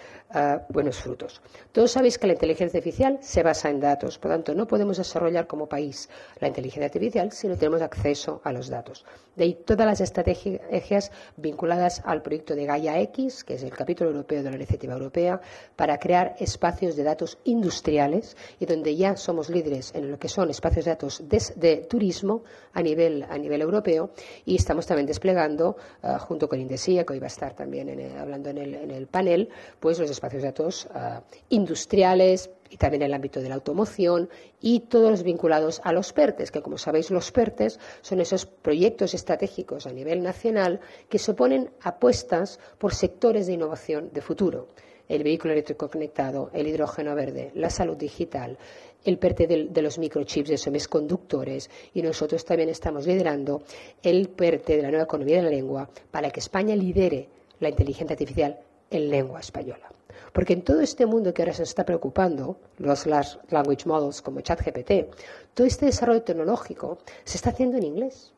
buenos 0.68 0.98
frutos. 0.98 1.40
Todos 1.72 1.92
sabéis 1.92 2.18
que 2.18 2.26
la 2.26 2.32
inteligencia 2.34 2.78
artificial 2.78 3.18
se 3.20 3.42
basa 3.42 3.70
en 3.70 3.80
datos. 3.80 4.18
Por 4.18 4.30
lo 4.30 4.36
tanto, 4.36 4.54
no 4.54 4.66
podemos 4.66 4.96
desarrollar 4.98 5.46
como 5.46 5.68
país 5.68 6.08
la 6.40 6.48
inteligencia 6.48 6.86
artificial 6.86 7.32
si 7.32 7.48
no 7.48 7.56
tenemos 7.56 7.82
acceso 7.82 8.40
a 8.44 8.52
los 8.52 8.68
datos. 8.68 9.04
De 9.36 9.44
ahí 9.44 9.54
todas 9.54 9.86
las 9.86 10.00
estrategias 10.00 11.12
vinculadas 11.36 12.02
al 12.04 12.22
proyecto 12.22 12.54
de 12.54 12.64
Gaia 12.64 12.98
X, 13.00 13.44
que 13.44 13.54
es 13.54 13.62
el 13.62 13.70
capítulo 13.70 14.10
europeo 14.10 14.42
de 14.42 14.50
la 14.50 14.56
iniciativa 14.56 14.94
europea, 14.94 15.40
para 15.76 15.98
crear 15.98 16.36
espacios 16.40 16.96
de 16.96 17.02
datos 17.04 17.38
industriales 17.44 18.36
y 18.58 18.66
donde 18.66 18.96
ya 18.96 19.16
somos 19.16 19.50
líderes 19.50 19.94
en 19.94 20.10
lo 20.10 20.18
que 20.18 20.28
son 20.28 20.50
espacios 20.50 20.86
de 20.86 20.90
datos 20.90 21.22
de, 21.28 21.86
turismo 21.88 22.44
a 22.72 22.82
nivel, 22.82 23.24
a 23.28 23.36
nivel 23.36 23.60
europeo 23.60 24.10
y 24.44 24.56
estamos 24.56 24.86
también 24.86 25.06
desplegando, 25.06 25.76
uh, 26.02 26.18
junto 26.18 26.48
con 26.48 26.60
Indesia, 26.60 27.04
que 27.04 27.12
hoy 27.12 27.18
va 27.18 27.26
a 27.26 27.28
estar 27.28 27.54
también 27.54 27.86
hablando 28.18 28.50
en 28.50 28.58
el, 28.58 28.74
en 28.74 28.90
el, 28.90 29.06
panel, 29.06 29.50
pues 29.80 29.98
los 29.98 30.10
espacios 30.16 30.42
de 30.42 30.48
datos 30.48 30.88
uh, 30.94 31.20
industriales, 31.48 32.50
y 32.70 32.76
también 32.76 33.02
el 33.02 33.14
ámbito 33.14 33.40
de 33.40 33.48
la 33.48 33.54
automoción 33.54 34.28
y 34.60 34.80
todos 34.80 35.10
los 35.10 35.22
vinculados 35.22 35.80
a 35.84 35.92
los 35.92 36.12
PERTES, 36.12 36.50
que 36.50 36.62
como 36.62 36.78
sabéis 36.78 37.10
los 37.10 37.30
PERTES 37.32 37.78
son 38.02 38.20
esos 38.20 38.46
proyectos 38.46 39.14
estratégicos 39.14 39.86
a 39.86 39.92
nivel 39.92 40.22
nacional 40.22 40.80
que 41.08 41.18
suponen 41.18 41.70
apuestas 41.82 42.58
por 42.78 42.94
sectores 42.94 43.46
de 43.46 43.54
innovación 43.54 44.10
de 44.12 44.20
futuro. 44.20 44.68
El 45.08 45.22
vehículo 45.22 45.52
eléctrico 45.52 45.88
conectado, 45.88 46.50
el 46.52 46.66
hidrógeno 46.66 47.14
verde, 47.14 47.52
la 47.54 47.70
salud 47.70 47.96
digital, 47.96 48.58
el 49.04 49.18
PERTE 49.18 49.46
de, 49.46 49.82
los 49.82 49.98
microchips, 49.98 50.48
de 50.48 50.58
semiconductores, 50.58 51.70
y 51.94 52.02
nosotros 52.02 52.44
también 52.44 52.70
estamos 52.70 53.06
liderando 53.06 53.62
el 54.02 54.28
PERTE 54.30 54.76
de 54.76 54.82
la 54.82 54.88
nueva 54.88 55.04
economía 55.04 55.36
de 55.36 55.42
la 55.44 55.50
lengua 55.50 55.88
para 56.10 56.30
que 56.30 56.40
España 56.40 56.74
lidere 56.74 57.28
la 57.60 57.68
inteligencia 57.68 58.14
artificial 58.14 58.58
en 58.90 59.08
lengua 59.08 59.38
española. 59.38 59.88
Porque 60.32 60.52
en 60.52 60.62
todo 60.62 60.80
este 60.80 61.06
mundo 61.06 61.32
que 61.32 61.42
ahora 61.42 61.54
se 61.54 61.62
está 61.62 61.84
preocupando, 61.84 62.58
los 62.78 63.06
large 63.06 63.38
language 63.50 63.86
models 63.86 64.22
como 64.22 64.40
ChatGPT, 64.40 65.14
todo 65.54 65.66
este 65.66 65.86
desarrollo 65.86 66.22
tecnológico 66.22 66.98
se 67.24 67.36
está 67.36 67.50
haciendo 67.50 67.76
en 67.76 67.84
inglés 67.84 68.32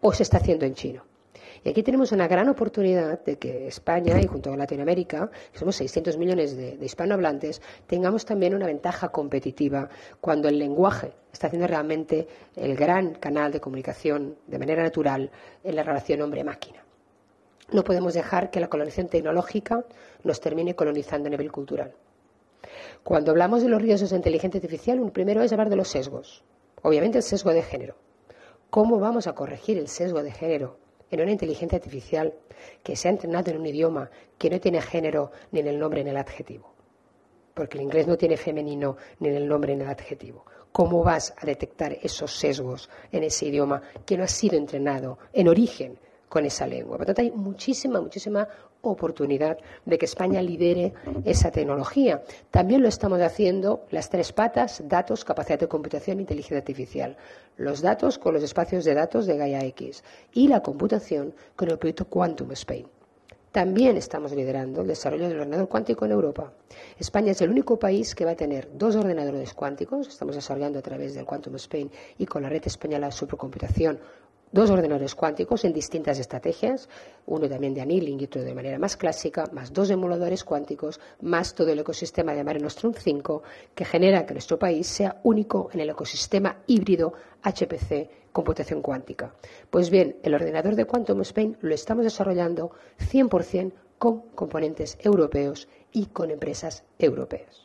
o 0.00 0.12
se 0.12 0.22
está 0.22 0.38
haciendo 0.38 0.66
en 0.66 0.74
chino. 0.74 1.04
Y 1.64 1.70
aquí 1.70 1.82
tenemos 1.82 2.12
una 2.12 2.28
gran 2.28 2.48
oportunidad 2.50 3.24
de 3.24 3.38
que 3.38 3.68
España 3.68 4.20
y 4.20 4.26
junto 4.26 4.50
con 4.50 4.58
Latinoamérica, 4.58 5.30
que 5.50 5.58
somos 5.58 5.76
600 5.76 6.18
millones 6.18 6.56
de, 6.56 6.76
de, 6.76 6.84
hispanohablantes, 6.84 7.62
tengamos 7.86 8.26
también 8.26 8.54
una 8.54 8.66
ventaja 8.66 9.08
competitiva 9.08 9.88
cuando 10.20 10.48
el 10.48 10.58
lenguaje 10.58 11.12
está 11.32 11.46
haciendo 11.46 11.66
realmente 11.66 12.28
el 12.54 12.76
gran 12.76 13.14
canal 13.14 13.50
de 13.50 13.60
comunicación 13.60 14.36
de 14.46 14.58
manera 14.58 14.82
natural 14.82 15.30
en 15.62 15.74
la 15.74 15.82
relación 15.82 16.20
hombre-máquina. 16.20 16.84
No 17.72 17.82
podemos 17.82 18.14
dejar 18.14 18.50
que 18.50 18.60
la 18.60 18.68
colonización 18.68 19.08
tecnológica 19.08 19.84
nos 20.22 20.40
termine 20.40 20.74
colonizando 20.74 21.28
a 21.28 21.30
nivel 21.30 21.50
cultural. 21.50 21.94
Cuando 23.02 23.30
hablamos 23.30 23.62
de 23.62 23.68
los 23.68 23.80
riesgos 23.80 24.10
de 24.10 24.16
inteligencia 24.16 24.58
artificial, 24.58 25.00
un 25.00 25.10
primero 25.10 25.42
es 25.42 25.52
hablar 25.52 25.70
de 25.70 25.76
los 25.76 25.88
sesgos. 25.88 26.44
Obviamente 26.82 27.18
el 27.18 27.24
sesgo 27.24 27.50
de 27.50 27.62
género. 27.62 27.96
¿Cómo 28.70 28.98
vamos 28.98 29.26
a 29.26 29.34
corregir 29.34 29.78
el 29.78 29.88
sesgo 29.88 30.22
de 30.22 30.32
género 30.32 30.78
en 31.10 31.20
una 31.20 31.30
inteligencia 31.30 31.76
artificial 31.76 32.34
que 32.82 32.96
se 32.96 33.08
ha 33.08 33.10
entrenado 33.10 33.50
en 33.50 33.58
un 33.58 33.66
idioma 33.66 34.10
que 34.38 34.50
no 34.50 34.60
tiene 34.60 34.80
género 34.80 35.30
ni 35.52 35.60
en 35.60 35.68
el 35.68 35.78
nombre 35.78 36.02
ni 36.02 36.10
en 36.10 36.16
el 36.16 36.22
adjetivo? 36.22 36.72
Porque 37.54 37.78
el 37.78 37.84
inglés 37.84 38.06
no 38.06 38.16
tiene 38.16 38.36
femenino 38.36 38.96
ni 39.20 39.28
en 39.28 39.36
el 39.36 39.48
nombre 39.48 39.74
ni 39.74 39.82
en 39.82 39.86
el 39.86 39.92
adjetivo. 39.92 40.44
¿Cómo 40.72 41.04
vas 41.04 41.32
a 41.38 41.46
detectar 41.46 41.96
esos 42.02 42.36
sesgos 42.36 42.90
en 43.12 43.22
ese 43.22 43.46
idioma 43.46 43.80
que 44.04 44.16
no 44.16 44.24
ha 44.24 44.28
sido 44.28 44.56
entrenado 44.56 45.18
en 45.32 45.48
origen 45.48 45.98
con 46.34 46.44
esa 46.44 46.66
lengua. 46.66 46.98
Por 46.98 47.06
lo 47.06 47.14
tanto, 47.14 47.22
hay 47.22 47.30
muchísima, 47.30 48.00
muchísima 48.00 48.48
oportunidad 48.82 49.56
de 49.84 49.96
que 49.96 50.06
España 50.06 50.42
lidere 50.42 50.92
esa 51.24 51.52
tecnología. 51.52 52.24
También 52.50 52.82
lo 52.82 52.88
estamos 52.88 53.20
haciendo 53.20 53.86
las 53.92 54.10
tres 54.10 54.32
patas, 54.32 54.82
datos, 54.88 55.24
capacidad 55.24 55.60
de 55.60 55.68
computación 55.68 56.18
e 56.18 56.22
inteligencia 56.22 56.58
artificial. 56.58 57.16
Los 57.56 57.82
datos 57.82 58.18
con 58.18 58.34
los 58.34 58.42
espacios 58.42 58.84
de 58.84 58.94
datos 58.94 59.26
de 59.26 59.36
Gaia 59.36 59.62
X 59.66 60.02
y 60.32 60.48
la 60.48 60.60
computación 60.60 61.34
con 61.54 61.70
el 61.70 61.78
proyecto 61.78 62.06
Quantum 62.06 62.50
Spain. 62.50 62.88
También 63.52 63.96
estamos 63.96 64.32
liderando 64.32 64.80
el 64.80 64.88
desarrollo 64.88 65.28
del 65.28 65.38
ordenador 65.38 65.68
cuántico 65.68 66.04
en 66.04 66.10
Europa. 66.10 66.52
España 66.98 67.30
es 67.30 67.40
el 67.42 67.50
único 67.50 67.78
país 67.78 68.12
que 68.12 68.24
va 68.24 68.32
a 68.32 68.34
tener 68.34 68.76
dos 68.76 68.96
ordenadores 68.96 69.54
cuánticos. 69.54 70.08
Estamos 70.08 70.34
desarrollando 70.34 70.80
a 70.80 70.82
través 70.82 71.14
del 71.14 71.24
Quantum 71.24 71.54
Spain 71.54 71.88
y 72.18 72.26
con 72.26 72.42
la 72.42 72.48
red 72.48 72.66
española 72.66 73.06
de 73.06 73.12
supercomputación 73.12 74.00
dos 74.54 74.70
ordenadores 74.70 75.16
cuánticos 75.16 75.64
en 75.64 75.72
distintas 75.72 76.20
estrategias, 76.20 76.88
uno 77.26 77.48
también 77.48 77.74
de 77.74 77.80
annealing 77.80 78.20
y 78.20 78.24
otro 78.24 78.40
de 78.40 78.54
manera 78.54 78.78
más 78.78 78.96
clásica, 78.96 79.50
más 79.50 79.72
dos 79.72 79.90
emuladores 79.90 80.44
cuánticos, 80.44 81.00
más 81.22 81.56
todo 81.56 81.70
el 81.70 81.80
ecosistema 81.80 82.34
de 82.34 82.44
Mare 82.44 82.60
Nostrum 82.60 82.94
5, 82.94 83.42
que 83.74 83.84
genera 83.84 84.24
que 84.24 84.32
nuestro 84.32 84.56
país 84.56 84.86
sea 84.86 85.20
único 85.24 85.70
en 85.72 85.80
el 85.80 85.90
ecosistema 85.90 86.62
híbrido 86.68 87.14
HPC 87.42 88.30
computación 88.30 88.80
cuántica. 88.80 89.34
Pues 89.70 89.90
bien, 89.90 90.18
el 90.22 90.34
ordenador 90.34 90.76
de 90.76 90.84
Quantum 90.84 91.20
Spain 91.22 91.56
lo 91.60 91.74
estamos 91.74 92.04
desarrollando 92.04 92.70
100% 92.98 93.72
con 93.98 94.20
componentes 94.36 94.98
europeos 95.00 95.68
y 95.92 96.06
con 96.06 96.30
empresas 96.30 96.84
europeas. 96.98 97.63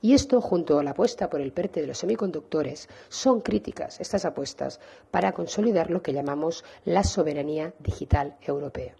Y 0.00 0.14
esto, 0.14 0.40
junto 0.40 0.78
a 0.78 0.84
la 0.84 0.90
apuesta 0.90 1.28
por 1.28 1.40
el 1.40 1.52
PERTE 1.52 1.80
de 1.80 1.88
los 1.88 1.98
semiconductores, 1.98 2.88
son 3.08 3.40
críticas, 3.40 4.00
estas 4.00 4.24
apuestas, 4.24 4.80
para 5.10 5.32
consolidar 5.32 5.90
lo 5.90 6.02
que 6.02 6.12
llamamos 6.12 6.64
la 6.84 7.02
soberanía 7.02 7.74
digital 7.80 8.36
europea. 8.40 8.94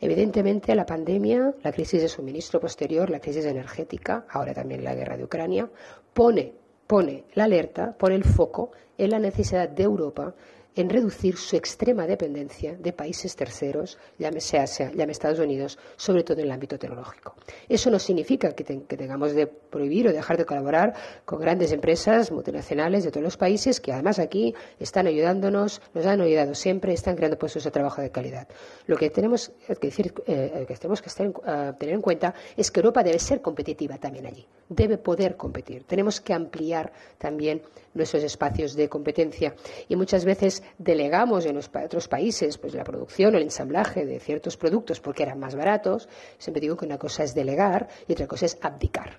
Evidentemente, 0.00 0.74
la 0.74 0.86
pandemia, 0.86 1.54
la 1.62 1.72
crisis 1.72 2.02
de 2.02 2.08
suministro 2.08 2.60
posterior, 2.60 3.10
la 3.10 3.20
crisis 3.20 3.46
energética, 3.46 4.26
ahora 4.30 4.54
también 4.54 4.84
la 4.84 4.94
guerra 4.94 5.16
de 5.16 5.24
Ucrania, 5.24 5.68
pone, 6.12 6.52
pone 6.86 7.24
la 7.34 7.44
alerta, 7.44 7.96
pone 7.98 8.14
el 8.14 8.24
foco 8.24 8.70
en 8.96 9.10
la 9.10 9.18
necesidad 9.18 9.68
de 9.68 9.82
Europa 9.82 10.34
en 10.78 10.88
reducir 10.88 11.36
su 11.36 11.56
extrema 11.56 12.06
dependencia 12.06 12.76
de 12.76 12.92
países 12.92 13.34
terceros, 13.34 13.98
llámese 14.16 14.58
Asia, 14.58 14.92
llámese 14.94 15.18
Estados 15.18 15.40
Unidos, 15.40 15.76
sobre 15.96 16.22
todo 16.22 16.38
en 16.38 16.44
el 16.44 16.52
ámbito 16.52 16.78
tecnológico. 16.78 17.34
Eso 17.68 17.90
no 17.90 17.98
significa 17.98 18.52
que, 18.52 18.62
que, 18.62 18.96
tengamos 18.96 19.32
de 19.32 19.48
prohibir 19.48 20.06
o 20.06 20.12
dejar 20.12 20.36
de 20.36 20.44
colaborar 20.44 20.94
con 21.24 21.40
grandes 21.40 21.72
empresas 21.72 22.30
multinacionales 22.30 23.02
de 23.02 23.10
todos 23.10 23.24
los 23.24 23.36
países 23.36 23.80
que 23.80 23.92
además 23.92 24.20
aquí 24.20 24.54
están 24.78 25.08
ayudándonos, 25.08 25.82
nos 25.94 26.06
han 26.06 26.20
ayudado 26.20 26.54
siempre, 26.54 26.92
están 26.92 27.16
creando 27.16 27.36
puestos 27.36 27.64
de 27.64 27.72
trabajo 27.72 28.00
de 28.00 28.10
calidad. 28.12 28.46
Lo 28.86 28.96
que 28.96 29.10
tenemos 29.10 29.50
que, 29.66 29.88
decir, 29.88 30.14
eh, 30.28 30.64
que 30.68 30.76
tenemos 30.76 31.02
que 31.02 31.10
uh, 31.10 31.72
tener 31.76 31.94
en 31.96 32.02
cuenta 32.02 32.34
es 32.56 32.70
que 32.70 32.78
Europa 32.78 33.02
debe 33.02 33.18
ser 33.18 33.42
competitiva 33.42 33.98
también 33.98 34.26
allí, 34.26 34.46
debe 34.68 34.96
poder 34.96 35.36
competir. 35.36 35.82
Tenemos 35.82 36.20
que 36.20 36.34
ampliar 36.34 36.92
también 37.18 37.62
nuestros 37.94 38.22
espacios 38.22 38.74
de 38.74 38.88
competencia 38.88 39.54
y 39.88 39.96
muchas 39.96 40.24
veces 40.24 40.62
delegamos 40.76 41.46
en 41.46 41.54
los, 41.54 41.70
otros 41.84 42.08
países 42.08 42.58
pues, 42.58 42.74
la 42.74 42.84
producción 42.84 43.34
o 43.34 43.38
el 43.38 43.44
ensamblaje 43.44 44.04
de 44.04 44.20
ciertos 44.20 44.56
productos 44.56 45.00
porque 45.00 45.22
eran 45.22 45.38
más 45.38 45.54
baratos, 45.54 46.08
siempre 46.38 46.60
digo 46.60 46.76
que 46.76 46.86
una 46.86 46.98
cosa 46.98 47.24
es 47.24 47.34
delegar 47.34 47.88
y 48.06 48.12
otra 48.12 48.26
cosa 48.26 48.46
es 48.46 48.58
abdicar. 48.60 49.16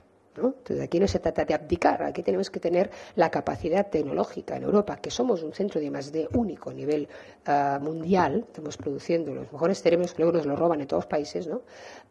Entonces 0.48 0.82
aquí 0.82 1.00
no 1.00 1.08
se 1.08 1.20
trata 1.20 1.44
de 1.44 1.54
abdicar, 1.54 2.04
aquí 2.04 2.24
tenemos 2.24 2.50
que 2.50 2.60
tener 2.60 2.90
la 3.16 3.30
capacidad 3.30 3.90
tecnológica 3.90 4.56
en 4.56 4.64
Europa, 4.64 4.98
que 4.98 5.12
somos 5.12 5.44
un 5.44 5.54
centro 5.54 5.82
de 5.82 5.92
más 5.92 6.12
de 6.12 6.28
único 6.34 6.70
a 6.70 6.74
nivel 6.74 7.08
uh, 7.48 7.84
mundial, 7.84 8.46
estamos 8.48 8.78
produciendo 8.78 9.34
los 9.34 9.52
mejores 9.52 9.82
cerebros 9.82 10.16
luego 10.18 10.34
nos 10.34 10.46
lo 10.46 10.56
roban 10.56 10.82
en 10.82 10.88
todos 10.88 11.04
los 11.04 11.10
países, 11.10 11.48
¿no? 11.48 11.62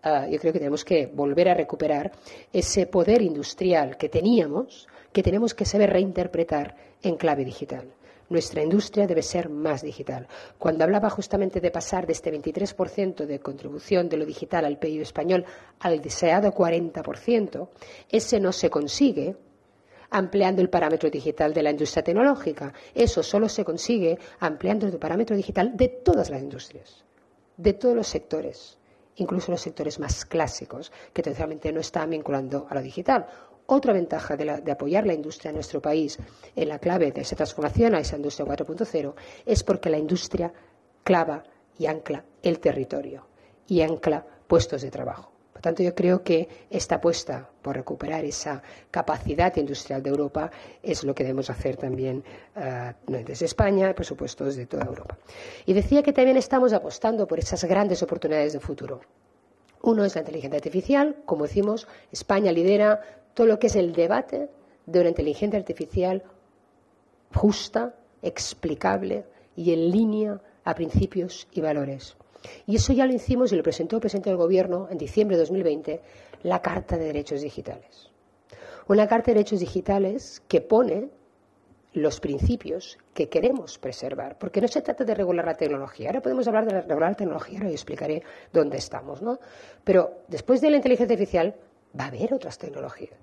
Uh, 0.04 0.30
yo 0.30 0.38
creo 0.38 0.52
que 0.52 0.58
tenemos 0.58 0.84
que 0.84 1.06
volver 1.06 1.48
a 1.48 1.54
recuperar 1.54 2.12
ese 2.52 2.86
poder 2.86 3.22
industrial 3.22 3.96
que 3.96 4.08
teníamos, 4.08 4.88
que 5.12 5.22
tenemos 5.22 5.54
que 5.54 5.64
saber 5.64 5.90
reinterpretar 5.90 6.76
en 7.02 7.16
clave 7.16 7.44
digital. 7.44 7.86
Nuestra 8.28 8.62
industria 8.62 9.06
debe 9.06 9.22
ser 9.22 9.48
más 9.48 9.82
digital. 9.82 10.26
Cuando 10.58 10.84
hablaba 10.84 11.10
justamente 11.10 11.60
de 11.60 11.70
pasar 11.70 12.06
de 12.06 12.12
este 12.12 12.32
23% 12.32 13.26
de 13.26 13.40
contribución 13.40 14.08
de 14.08 14.16
lo 14.16 14.26
digital 14.26 14.64
al 14.64 14.78
PIB 14.78 15.02
español 15.02 15.44
al 15.80 16.00
deseado 16.00 16.52
40%, 16.52 17.68
ese 18.08 18.40
no 18.40 18.52
se 18.52 18.70
consigue 18.70 19.36
ampliando 20.10 20.62
el 20.62 20.70
parámetro 20.70 21.10
digital 21.10 21.52
de 21.52 21.62
la 21.62 21.70
industria 21.70 22.02
tecnológica. 22.02 22.72
Eso 22.94 23.22
solo 23.22 23.48
se 23.48 23.64
consigue 23.64 24.18
ampliando 24.40 24.86
el 24.86 24.98
parámetro 24.98 25.36
digital 25.36 25.76
de 25.76 25.88
todas 25.88 26.30
las 26.30 26.42
industrias, 26.42 27.04
de 27.56 27.72
todos 27.74 27.94
los 27.94 28.06
sectores, 28.06 28.78
incluso 29.16 29.50
los 29.50 29.60
sectores 29.60 29.98
más 29.98 30.24
clásicos, 30.24 30.92
que 31.12 31.22
tradicionalmente 31.22 31.72
no 31.72 31.80
están 31.80 32.10
vinculando 32.10 32.66
a 32.70 32.74
lo 32.74 32.82
digital. 32.82 33.26
Otra 33.70 33.92
ventaja 33.92 34.34
de, 34.34 34.72
apoyar 34.72 35.06
la 35.06 35.12
industria 35.12 35.50
en 35.50 35.56
nuestro 35.56 35.82
país 35.82 36.18
en 36.56 36.68
la 36.70 36.78
clave 36.78 37.12
de 37.12 37.20
esa 37.20 37.36
transformación 37.36 37.94
a 37.94 38.00
esa 38.00 38.16
industria 38.16 38.46
4.0 38.46 39.12
es 39.44 39.62
porque 39.62 39.90
la 39.90 39.98
industria 39.98 40.50
clava 41.04 41.44
y 41.76 41.84
ancla 41.84 42.24
el 42.42 42.60
territorio 42.60 43.26
y 43.66 43.82
ancla 43.82 44.24
puestos 44.46 44.80
de 44.80 44.90
trabajo. 44.90 45.32
Por 45.52 45.60
tanto, 45.60 45.82
yo 45.82 45.94
creo 45.94 46.22
que 46.22 46.48
esta 46.70 46.94
apuesta 46.94 47.46
por 47.60 47.76
recuperar 47.76 48.24
esa 48.24 48.62
capacidad 48.90 49.54
industrial 49.58 50.02
de 50.02 50.08
Europa 50.08 50.50
es 50.82 51.04
lo 51.04 51.14
que 51.14 51.24
debemos 51.24 51.50
hacer 51.50 51.76
también 51.76 52.24
uh, 52.56 52.94
desde 53.06 53.44
España, 53.44 53.94
por 53.94 54.06
supuesto, 54.06 54.46
desde 54.46 54.64
toda 54.64 54.86
Europa. 54.86 55.18
Y 55.66 55.74
decía 55.74 56.02
que 56.02 56.14
también 56.14 56.38
estamos 56.38 56.72
apostando 56.72 57.26
por 57.26 57.38
esas 57.38 57.62
grandes 57.64 58.02
oportunidades 58.02 58.54
de 58.54 58.60
futuro. 58.60 59.02
Uno 59.82 60.04
es 60.04 60.14
la 60.14 60.22
inteligencia 60.22 60.56
artificial. 60.56 61.16
Como 61.24 61.44
decimos, 61.44 61.86
España 62.10 62.50
lidera 62.50 63.17
todo 63.34 63.46
lo 63.46 63.58
que 63.58 63.68
es 63.68 63.76
el 63.76 63.92
debate 63.92 64.48
de 64.86 65.00
una 65.00 65.10
inteligencia 65.10 65.58
artificial 65.58 66.22
justa, 67.34 67.94
explicable 68.22 69.24
y 69.56 69.72
en 69.72 69.90
línea 69.90 70.40
a 70.64 70.74
principios 70.74 71.46
y 71.52 71.60
valores. 71.60 72.16
Y 72.66 72.76
eso 72.76 72.92
ya 72.92 73.06
lo 73.06 73.12
hicimos 73.12 73.52
y 73.52 73.56
lo 73.56 73.62
presentó 73.62 73.96
el 73.96 74.00
presidente 74.00 74.30
del 74.30 74.36
Gobierno 74.36 74.88
en 74.90 74.98
diciembre 74.98 75.36
de 75.36 75.42
2020, 75.42 76.00
la 76.42 76.62
Carta 76.62 76.96
de 76.96 77.06
Derechos 77.06 77.40
Digitales. 77.40 78.10
Una 78.86 79.06
Carta 79.06 79.26
de 79.26 79.34
Derechos 79.34 79.60
Digitales 79.60 80.42
que 80.48 80.60
pone 80.60 81.10
los 81.94 82.20
principios 82.20 82.98
que 83.14 83.28
queremos 83.28 83.78
preservar, 83.78 84.38
porque 84.38 84.60
no 84.60 84.68
se 84.68 84.82
trata 84.82 85.04
de 85.04 85.14
regular 85.14 85.46
la 85.46 85.54
tecnología. 85.54 86.08
Ahora 86.08 86.20
podemos 86.20 86.46
hablar 86.46 86.66
de 86.66 86.80
regular 86.82 87.10
la 87.10 87.16
tecnología, 87.16 87.58
ahora 87.58 87.70
yo 87.70 87.74
explicaré 87.74 88.22
dónde 88.52 88.76
estamos, 88.76 89.22
¿no? 89.22 89.38
Pero 89.84 90.22
después 90.28 90.60
de 90.60 90.70
la 90.70 90.76
inteligencia 90.76 91.14
artificial 91.14 91.54
va 91.98 92.04
a 92.04 92.08
haber 92.08 92.34
otras 92.34 92.58
tecnologías. 92.58 93.18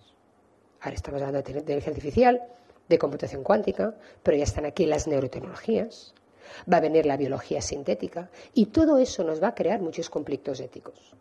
Ahora 0.81 0.95
estamos 0.95 1.21
hablando 1.21 1.41
de 1.41 1.59
inteligencia 1.59 1.91
artificial, 1.91 2.41
de 2.87 2.99
computación 2.99 3.43
cuántica, 3.43 3.95
pero 4.21 4.37
ya 4.37 4.43
están 4.43 4.65
aquí 4.65 4.85
las 4.85 5.07
neurotecnologías, 5.07 6.13
va 6.71 6.77
a 6.77 6.81
venir 6.81 7.05
la 7.05 7.17
biología 7.17 7.61
sintética 7.61 8.29
y 8.53 8.67
todo 8.67 8.97
eso 8.97 9.23
nos 9.23 9.41
va 9.41 9.49
a 9.49 9.55
crear 9.55 9.81
muchos 9.81 10.09
conflictos 10.09 10.59
éticos. 10.59 11.15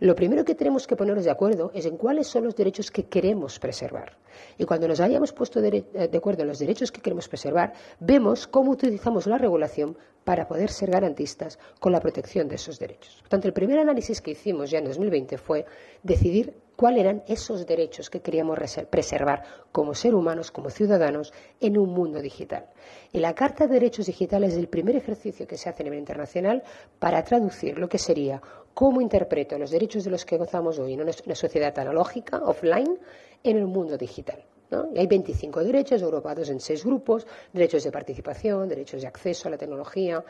Lo 0.00 0.14
primero 0.14 0.44
que 0.44 0.54
tenemos 0.54 0.86
que 0.86 0.94
ponernos 0.94 1.24
de 1.24 1.30
acuerdo 1.32 1.72
es 1.74 1.84
en 1.84 1.96
cuáles 1.96 2.28
son 2.28 2.44
los 2.44 2.54
derechos 2.54 2.92
que 2.92 3.06
queremos 3.06 3.58
preservar. 3.58 4.16
Y 4.56 4.64
cuando 4.64 4.86
nos 4.86 5.00
hayamos 5.00 5.32
puesto 5.32 5.60
de, 5.60 5.86
eh, 5.92 6.10
acuerdo 6.16 6.42
en 6.42 6.48
los 6.48 6.60
derechos 6.60 6.92
que 6.92 7.00
queremos 7.00 7.28
preservar, 7.28 7.72
vemos 7.98 8.46
cómo 8.46 8.70
utilizamos 8.70 9.26
la 9.26 9.38
regulación 9.38 9.98
para 10.22 10.46
poder 10.46 10.70
ser 10.70 10.92
garantistas 10.92 11.58
con 11.80 11.90
la 11.90 11.98
protección 11.98 12.46
de 12.46 12.54
esos 12.54 12.78
derechos. 12.78 13.16
Por 13.22 13.28
tanto, 13.28 13.48
el 13.48 13.54
primer 13.54 13.80
análisis 13.80 14.20
que 14.20 14.32
hicimos 14.32 14.70
ya 14.70 14.78
en 14.78 14.84
2020 14.84 15.36
fue 15.36 15.64
decidir 16.04 16.54
cuáles 16.78 17.00
eran 17.00 17.24
esos 17.26 17.66
derechos 17.66 18.08
que 18.08 18.20
queríamos 18.20 18.56
preservar 18.88 19.42
como 19.72 19.94
ser 19.94 20.14
humanos, 20.14 20.52
como 20.52 20.70
ciudadanos, 20.70 21.32
en 21.60 21.76
un 21.76 21.92
mundo 21.92 22.22
digital. 22.22 22.66
Y 23.12 23.18
la 23.18 23.34
Carta 23.34 23.66
de 23.66 23.74
Derechos 23.74 24.06
Digitales 24.06 24.52
es 24.52 24.58
el 24.58 24.68
primer 24.68 24.94
ejercicio 24.94 25.44
que 25.44 25.56
se 25.56 25.68
hace 25.68 25.82
a 25.82 25.84
nivel 25.84 25.98
internacional 25.98 26.62
para 27.00 27.24
traducir 27.24 27.76
lo 27.78 27.88
que 27.88 27.98
sería 27.98 28.40
cómo 28.74 29.00
interpreto 29.00 29.58
los 29.58 29.72
derechos 29.72 30.04
de 30.04 30.12
los 30.12 30.24
que 30.24 30.36
gozamos 30.36 30.78
hoy 30.78 30.92
en 30.92 31.00
una 31.00 31.34
sociedad 31.34 31.76
analógica, 31.76 32.38
offline, 32.44 32.96
en 33.42 33.56
el 33.56 33.66
mundo 33.66 33.98
digital. 33.98 34.44
Y 34.70 34.98
hay 34.98 35.06
25 35.06 35.64
derechos 35.64 36.02
agrupados 36.02 36.50
en 36.50 36.60
seis 36.60 36.84
grupos, 36.84 37.26
derechos 37.52 37.84
de 37.84 37.90
participación, 37.90 38.68
derechos 38.68 39.00
de 39.00 39.08
acceso 39.08 39.48
a 39.48 39.52
la 39.52 39.56
tecnología, 39.56 40.22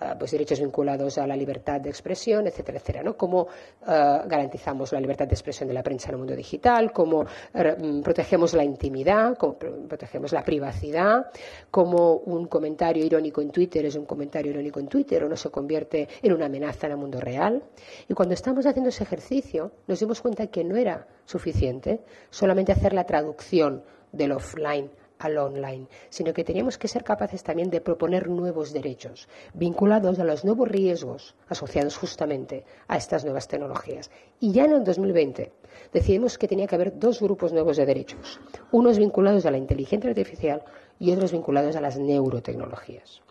ah, 0.00 0.16
pues 0.18 0.32
derechos 0.32 0.60
vinculados 0.60 1.16
a 1.16 1.26
la 1.26 1.34
libertad 1.34 1.80
de 1.80 1.88
expresión, 1.88 2.46
etcétera, 2.46 2.78
etcétera, 2.78 3.02
¿no? 3.02 3.16
Cómo 3.16 3.46
ah, 3.86 4.24
garantizamos 4.26 4.92
la 4.92 5.00
libertad 5.00 5.26
de 5.26 5.34
expresión 5.34 5.68
de 5.68 5.74
la 5.74 5.82
prensa 5.82 6.08
en 6.08 6.14
el 6.14 6.18
mundo 6.18 6.36
digital, 6.36 6.92
cómo 6.92 7.24
eh, 7.54 7.76
mm, 7.78 8.02
protegemos 8.02 8.52
la 8.52 8.64
intimidad, 8.64 9.36
cómo 9.38 9.56
protegemos 9.56 10.32
la 10.32 10.44
privacidad, 10.44 11.30
cómo 11.70 12.16
un 12.16 12.48
comentario 12.48 13.04
irónico 13.04 13.40
en 13.40 13.50
Twitter 13.50 13.86
es 13.86 13.96
un 13.96 14.04
comentario 14.04 14.50
irónico 14.50 14.78
en 14.78 14.88
Twitter 14.88 15.24
o 15.24 15.28
no 15.28 15.36
se 15.36 15.50
convierte 15.50 16.06
en 16.20 16.32
una 16.34 16.46
amenaza 16.46 16.86
en 16.86 16.92
el 16.92 16.98
mundo 16.98 17.18
real. 17.18 17.62
Y 18.08 18.14
cuando 18.14 18.34
estamos 18.34 18.66
haciendo 18.66 18.90
ese 18.90 19.04
ejercicio, 19.04 19.72
nos 19.86 19.98
dimos 20.00 20.20
cuenta 20.20 20.48
que 20.48 20.64
no 20.64 20.76
era 20.76 21.06
suficiente 21.26 22.00
solamente 22.30 22.72
hacer 22.72 22.92
la 22.92 23.04
traducción 23.04 23.82
del 24.12 24.32
offline 24.32 24.90
al 25.18 25.38
online, 25.38 25.86
sino 26.10 26.32
que 26.32 26.44
teníamos 26.44 26.78
que 26.78 26.88
ser 26.88 27.02
capaces 27.02 27.42
también 27.42 27.70
de 27.70 27.80
proponer 27.80 28.28
nuevos 28.28 28.72
derechos 28.72 29.28
vinculados 29.54 30.18
a 30.18 30.24
los 30.24 30.44
nuevos 30.44 30.68
riesgos 30.68 31.34
asociados 31.48 31.96
justamente 31.96 32.64
a 32.88 32.96
estas 32.96 33.24
nuevas 33.24 33.48
tecnologías. 33.48 34.10
Y 34.40 34.52
ya 34.52 34.64
en 34.64 34.72
el 34.72 34.84
2020 34.84 35.52
decidimos 35.92 36.38
que 36.38 36.48
tenía 36.48 36.66
que 36.66 36.74
haber 36.74 36.98
dos 36.98 37.20
grupos 37.20 37.52
nuevos 37.52 37.76
de 37.76 37.86
derechos, 37.86 38.40
unos 38.72 38.98
vinculados 38.98 39.46
a 39.46 39.50
la 39.50 39.58
inteligencia 39.58 40.10
artificial 40.10 40.62
y 40.98 41.12
otros 41.12 41.32
vinculados 41.32 41.76
a 41.76 41.80
las 41.80 41.98
neurotecnologías. 41.98 43.22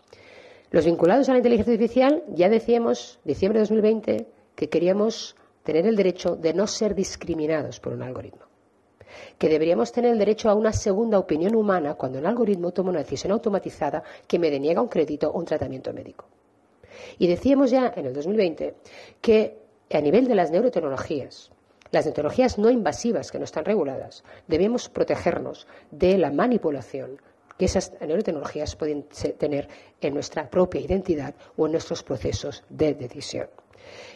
Los 0.70 0.84
vinculados 0.84 1.28
a 1.28 1.32
la 1.32 1.38
inteligencia 1.38 1.74
artificial, 1.74 2.24
ya 2.28 2.48
decíamos, 2.48 3.20
diciembre 3.24 3.60
de 3.60 3.62
2020, 3.62 4.26
que 4.56 4.68
queríamos 4.68 5.36
tener 5.66 5.86
el 5.86 5.96
derecho 5.96 6.36
de 6.36 6.54
no 6.54 6.66
ser 6.66 6.94
discriminados 6.94 7.80
por 7.80 7.92
un 7.92 8.02
algoritmo 8.02 8.46
que 9.38 9.48
deberíamos 9.48 9.92
tener 9.92 10.12
el 10.12 10.18
derecho 10.18 10.48
a 10.48 10.54
una 10.54 10.72
segunda 10.72 11.18
opinión 11.18 11.54
humana 11.54 11.94
cuando 11.94 12.18
un 12.18 12.26
algoritmo 12.26 12.72
toma 12.72 12.90
una 12.90 13.00
decisión 13.00 13.32
automatizada 13.32 14.02
que 14.26 14.38
me 14.38 14.50
deniega 14.50 14.80
un 14.80 14.88
crédito 14.88 15.30
o 15.30 15.38
un 15.38 15.44
tratamiento 15.44 15.92
médico. 15.92 16.26
Y 17.18 17.26
decíamos 17.26 17.70
ya 17.70 17.92
en 17.94 18.06
el 18.06 18.14
2020 18.14 18.74
que 19.20 19.58
a 19.92 20.00
nivel 20.00 20.26
de 20.26 20.34
las 20.34 20.50
neurotecnologías, 20.50 21.50
las 21.90 22.04
tecnologías 22.04 22.58
no 22.58 22.70
invasivas 22.70 23.30
que 23.30 23.38
no 23.38 23.44
están 23.44 23.64
reguladas, 23.64 24.24
debemos 24.48 24.88
protegernos 24.88 25.66
de 25.90 26.18
la 26.18 26.30
manipulación 26.30 27.20
que 27.58 27.66
esas 27.66 27.92
neurotecnologías 28.00 28.76
pueden 28.76 29.06
tener 29.38 29.68
en 30.00 30.14
nuestra 30.14 30.50
propia 30.50 30.80
identidad 30.80 31.34
o 31.56 31.66
en 31.66 31.72
nuestros 31.72 32.02
procesos 32.02 32.64
de 32.68 32.94
decisión. 32.94 33.48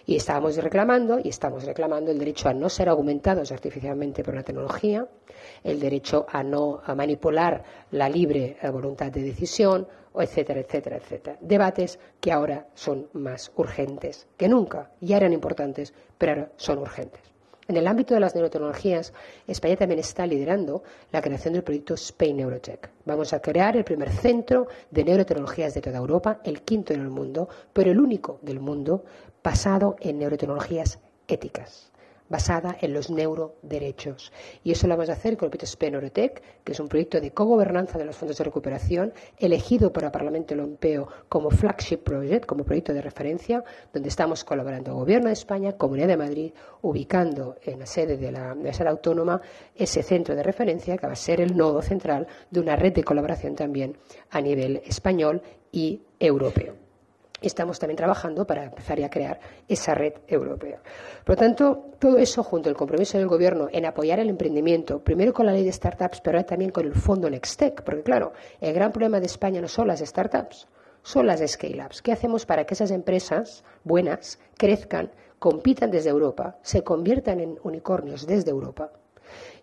Y 0.06 0.16
estábamos 0.16 0.56
reclamando, 0.56 1.18
y 1.22 1.28
estamos 1.28 1.64
reclamando 1.64 2.10
el 2.10 2.18
derecho 2.18 2.48
a 2.48 2.54
no 2.54 2.68
ser 2.68 2.88
augmentados 2.88 3.52
artificialmente 3.52 4.22
por 4.22 4.34
la 4.34 4.42
tecnología, 4.42 5.06
el 5.62 5.80
derecho 5.80 6.26
a 6.28 6.42
no 6.42 6.82
manipular 6.96 7.62
la 7.90 8.08
libre 8.08 8.56
eh, 8.60 8.70
voluntad 8.70 9.10
de 9.10 9.22
decisión, 9.22 9.86
etcétera, 10.14 10.60
etcétera, 10.60 10.96
etcétera. 10.96 11.38
Debates 11.40 11.98
que 12.20 12.32
ahora 12.32 12.66
son 12.74 13.08
más 13.12 13.52
urgentes 13.56 14.26
que 14.36 14.48
nunca. 14.48 14.90
Ya 15.00 15.16
eran 15.16 15.32
importantes, 15.32 15.94
pero 16.18 16.32
ahora 16.32 16.52
son 16.56 16.78
urgentes. 16.78 17.30
En 17.70 17.76
el 17.76 17.86
ámbito 17.86 18.14
de 18.14 18.20
las 18.20 18.34
neurotecnologías, 18.34 19.12
España 19.46 19.76
también 19.76 20.00
está 20.00 20.26
liderando 20.26 20.82
la 21.12 21.22
creación 21.22 21.54
del 21.54 21.62
proyecto 21.62 21.94
Spain 21.94 22.38
Neurotech. 22.38 22.90
Vamos 23.04 23.32
a 23.32 23.38
crear 23.38 23.76
el 23.76 23.84
primer 23.84 24.10
centro 24.10 24.66
de 24.90 25.04
neurotecnologías 25.04 25.74
de 25.74 25.80
toda 25.80 25.98
Europa, 25.98 26.40
el 26.42 26.62
quinto 26.62 26.92
en 26.92 27.00
el 27.02 27.10
mundo, 27.10 27.48
pero 27.72 27.92
el 27.92 28.00
único 28.00 28.40
del 28.42 28.58
mundo 28.58 29.04
basado 29.42 29.96
en 30.00 30.18
neurotecnologías 30.18 30.98
éticas 31.28 31.90
basada 32.30 32.76
en 32.80 32.94
los 32.94 33.10
neuroderechos. 33.10 34.32
Y 34.64 34.70
eso 34.70 34.86
lo 34.86 34.94
vamos 34.96 35.10
a 35.10 35.14
hacer 35.14 35.36
con 35.36 35.46
el 35.46 35.50
proyecto 35.50 35.66
SPENOROTEC, 35.66 36.42
que 36.64 36.72
es 36.72 36.80
un 36.80 36.88
proyecto 36.88 37.20
de 37.20 37.32
cogobernanza 37.32 37.98
de 37.98 38.04
los 38.06 38.16
fondos 38.16 38.38
de 38.38 38.44
recuperación, 38.44 39.12
elegido 39.36 39.92
por 39.92 40.04
el 40.04 40.12
Parlamento 40.12 40.54
Europeo 40.54 41.08
como 41.28 41.50
flagship 41.50 41.98
project, 41.98 42.46
como 42.46 42.64
proyecto 42.64 42.94
de 42.94 43.02
referencia, 43.02 43.62
donde 43.92 44.08
estamos 44.08 44.44
colaborando 44.44 44.94
Gobierno 44.94 45.26
de 45.26 45.34
España, 45.34 45.76
Comunidad 45.76 46.08
de 46.08 46.16
Madrid, 46.16 46.52
ubicando 46.82 47.56
en 47.62 47.80
la 47.80 47.86
sede 47.86 48.16
de 48.16 48.30
la 48.30 48.52
Universidad 48.52 48.88
Autónoma 48.88 49.42
ese 49.74 50.02
centro 50.02 50.36
de 50.36 50.44
referencia 50.44 50.96
que 50.96 51.06
va 51.06 51.12
a 51.12 51.16
ser 51.16 51.40
el 51.40 51.56
nodo 51.56 51.82
central 51.82 52.28
de 52.50 52.60
una 52.60 52.76
red 52.76 52.92
de 52.92 53.02
colaboración 53.02 53.56
también 53.56 53.96
a 54.30 54.40
nivel 54.40 54.80
español 54.86 55.42
y 55.72 56.00
europeo 56.20 56.79
estamos 57.40 57.78
también 57.78 57.96
trabajando 57.96 58.46
para 58.46 58.64
empezar 58.64 59.02
a 59.02 59.10
crear 59.10 59.40
esa 59.68 59.94
red 59.94 60.14
europea. 60.26 60.80
Por 61.24 61.36
lo 61.36 61.38
tanto, 61.38 61.84
todo 61.98 62.18
eso 62.18 62.42
junto 62.42 62.68
al 62.68 62.76
compromiso 62.76 63.18
del 63.18 63.28
Gobierno 63.28 63.68
en 63.72 63.86
apoyar 63.86 64.18
el 64.20 64.28
emprendimiento, 64.28 65.00
primero 65.02 65.32
con 65.32 65.46
la 65.46 65.52
ley 65.52 65.64
de 65.64 65.72
startups, 65.72 66.20
pero 66.20 66.44
también 66.44 66.70
con 66.70 66.86
el 66.86 66.94
fondo 66.94 67.28
Nextec, 67.28 67.82
porque 67.82 68.02
claro, 68.02 68.32
el 68.60 68.74
gran 68.74 68.92
problema 68.92 69.20
de 69.20 69.26
España 69.26 69.60
no 69.60 69.68
son 69.68 69.88
las 69.88 70.00
startups, 70.00 70.68
son 71.02 71.26
las 71.26 71.40
scale-ups. 71.40 72.02
¿Qué 72.02 72.12
hacemos 72.12 72.46
para 72.46 72.64
que 72.64 72.74
esas 72.74 72.90
empresas 72.90 73.64
buenas 73.84 74.38
crezcan, 74.56 75.10
compitan 75.38 75.90
desde 75.90 76.10
Europa, 76.10 76.58
se 76.62 76.84
conviertan 76.84 77.40
en 77.40 77.58
unicornios 77.62 78.26
desde 78.26 78.50
Europa? 78.50 78.92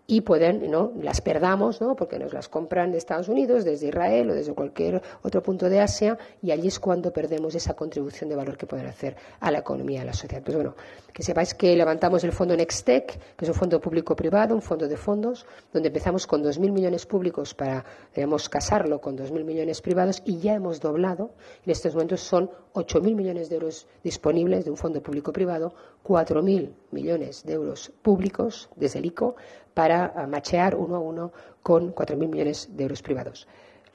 Y 0.09 0.21
pueden, 0.21 0.71
¿no? 0.71 0.93
las 1.01 1.19
perdamos, 1.19 1.81
¿no? 1.81 1.95
porque 1.95 2.17
nos 2.17 2.33
las 2.33 2.47
compran 2.47 2.93
de 2.93 2.97
Estados 2.97 3.27
Unidos, 3.27 3.65
desde 3.65 3.87
Israel 3.87 4.29
o 4.29 4.33
desde 4.33 4.53
cualquier 4.53 5.01
otro 5.21 5.43
punto 5.43 5.69
de 5.69 5.81
Asia, 5.81 6.17
y 6.41 6.51
allí 6.51 6.69
es 6.69 6.79
cuando 6.79 7.11
perdemos 7.11 7.53
esa 7.55 7.73
contribución 7.73 8.29
de 8.29 8.37
valor 8.37 8.57
que 8.57 8.65
pueden 8.65 8.87
hacer 8.87 9.17
a 9.41 9.51
la 9.51 9.59
economía, 9.59 10.03
a 10.03 10.05
la 10.05 10.13
sociedad. 10.13 10.41
Pues 10.41 10.55
bueno, 10.55 10.75
que 11.11 11.23
sepáis 11.23 11.53
que 11.53 11.75
levantamos 11.75 12.23
el 12.23 12.31
fondo 12.31 12.55
Nextec, 12.55 13.35
que 13.35 13.43
es 13.43 13.49
un 13.49 13.55
fondo 13.55 13.81
público-privado, 13.81 14.55
un 14.55 14.61
fondo 14.61 14.87
de 14.87 14.95
fondos, 14.95 15.45
donde 15.73 15.89
empezamos 15.89 16.25
con 16.25 16.41
2.000 16.41 16.71
millones 16.71 17.05
públicos 17.05 17.53
para, 17.53 17.83
digamos, 18.15 18.47
casarlo 18.47 19.01
con 19.01 19.17
2.000 19.17 19.43
millones 19.43 19.81
privados, 19.81 20.21
y 20.23 20.39
ya 20.39 20.53
hemos 20.53 20.79
doblado, 20.79 21.31
en 21.65 21.71
estos 21.71 21.93
momentos 21.93 22.21
son 22.21 22.49
8.000 22.73 23.13
millones 23.13 23.49
de 23.49 23.55
euros 23.55 23.87
disponibles 24.03 24.63
de 24.63 24.71
un 24.71 24.77
fondo 24.77 25.01
público-privado, 25.01 25.73
4.000 26.07 26.71
millones 26.91 27.43
de 27.43 27.53
euros 27.53 27.91
públicos 28.01 28.69
desde 28.77 28.99
el 28.99 29.07
ICO, 29.07 29.35
para 29.73 30.13
ah, 30.15 30.25
machear 30.25 30.75
uno 30.75 30.95
a 30.95 30.99
uno 30.99 31.33
con 31.61 31.93
4.000 31.93 32.29
millones 32.29 32.69
de 32.71 32.83
euros 32.83 33.01
privados. 33.01 33.47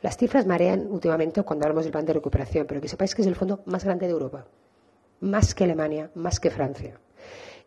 Las 0.03 0.17
cifras 0.17 0.47
marean 0.47 0.87
últimamente 0.91 1.43
cuando 1.43 1.65
hablamos 1.65 1.85
del 1.85 1.93
plan 1.93 2.05
de 2.05 2.13
recuperación, 2.13 2.67
pero 2.67 2.81
que 2.81 2.89
sepáis 2.89 3.15
que 3.15 3.23
es 3.23 3.29
el 3.29 3.35
fondo 3.35 3.63
más 3.65 3.85
grande 3.85 4.07
de 4.07 4.13
Europa, 4.13 4.45
más 5.21 5.55
que 5.55 5.65
Alemania, 5.65 6.11
más 6.15 6.39
que 6.39 6.51
Francia. 6.51 7.01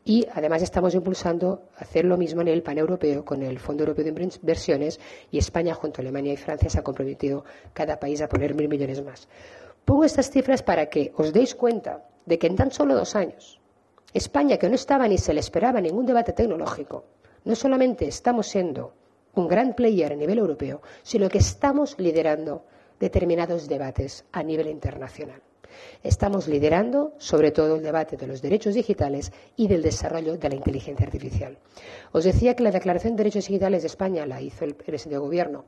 Y 0.03 0.27
además 0.31 0.61
estamos 0.61 0.93
impulsando 0.93 1.69
hacer 1.77 2.05
lo 2.05 2.15
mismo 2.15 2.41
en 2.41 2.49
el 2.49 2.61
pan 2.61 2.77
europeo 2.77 3.25
con 3.25 3.41
el 3.41 3.57
Fondo 3.57 3.83
Europeo 3.83 4.05
de 4.05 4.11
Inversiones 4.11 4.99
y 5.31 5.39
España 5.39 5.73
junto 5.73 5.99
a 5.99 6.03
Alemania 6.03 6.33
y 6.33 6.37
Francia 6.37 6.69
se 6.69 6.77
ha 6.77 6.83
comprometido 6.83 7.43
cada 7.73 7.99
país 7.99 8.21
a 8.21 8.29
poner 8.29 8.53
mil 8.53 8.69
millones 8.69 9.03
más. 9.03 9.27
Pongo 9.83 10.03
estas 10.03 10.29
cifras 10.29 10.61
para 10.61 10.85
que 10.89 11.11
os 11.17 11.33
deis 11.33 11.55
cuenta 11.55 12.05
de 12.25 12.37
que 12.37 12.47
en 12.47 12.55
tan 12.55 12.71
solo 12.71 12.95
dos 12.95 13.15
años 13.15 13.59
España, 14.15 14.55
que 14.57 14.69
no 14.69 14.75
estaba 14.75 15.09
ni 15.09 15.17
se 15.17 15.33
le 15.33 15.41
esperaba 15.41 15.81
ningún 15.81 16.05
debate 16.05 16.31
tecnológico, 16.31 17.03
no 17.43 17.53
solamente 17.53 18.07
estamos 18.07 18.47
siendo 18.47 18.93
un 19.33 19.45
gran 19.45 19.75
player 19.75 20.13
a 20.13 20.15
nivel 20.15 20.37
europeo, 20.39 20.81
sino 21.03 21.27
que 21.27 21.39
estamos 21.39 21.99
liderando 21.99 22.63
determinados 22.97 23.67
debates 23.67 24.23
a 24.31 24.41
nivel 24.41 24.67
internacional. 24.69 25.41
Estamos 26.01 26.47
liderando 26.47 27.11
sobre 27.17 27.51
todo 27.51 27.75
el 27.75 27.83
debate 27.83 28.15
de 28.15 28.27
los 28.27 28.41
derechos 28.41 28.73
digitales 28.73 29.33
y 29.57 29.67
del 29.67 29.81
desarrollo 29.83 30.37
de 30.37 30.47
la 30.47 30.55
inteligencia 30.55 31.05
artificial. 31.05 31.57
Os 32.13 32.23
decía 32.23 32.55
que 32.55 32.63
la 32.63 32.71
Declaración 32.71 33.17
de 33.17 33.23
Derechos 33.23 33.47
Digitales 33.47 33.81
de 33.83 33.87
España 33.87 34.25
la 34.25 34.41
hizo 34.41 34.63
el 34.63 34.75
presidente 34.75 35.15
de 35.15 35.25
Gobierno 35.27 35.65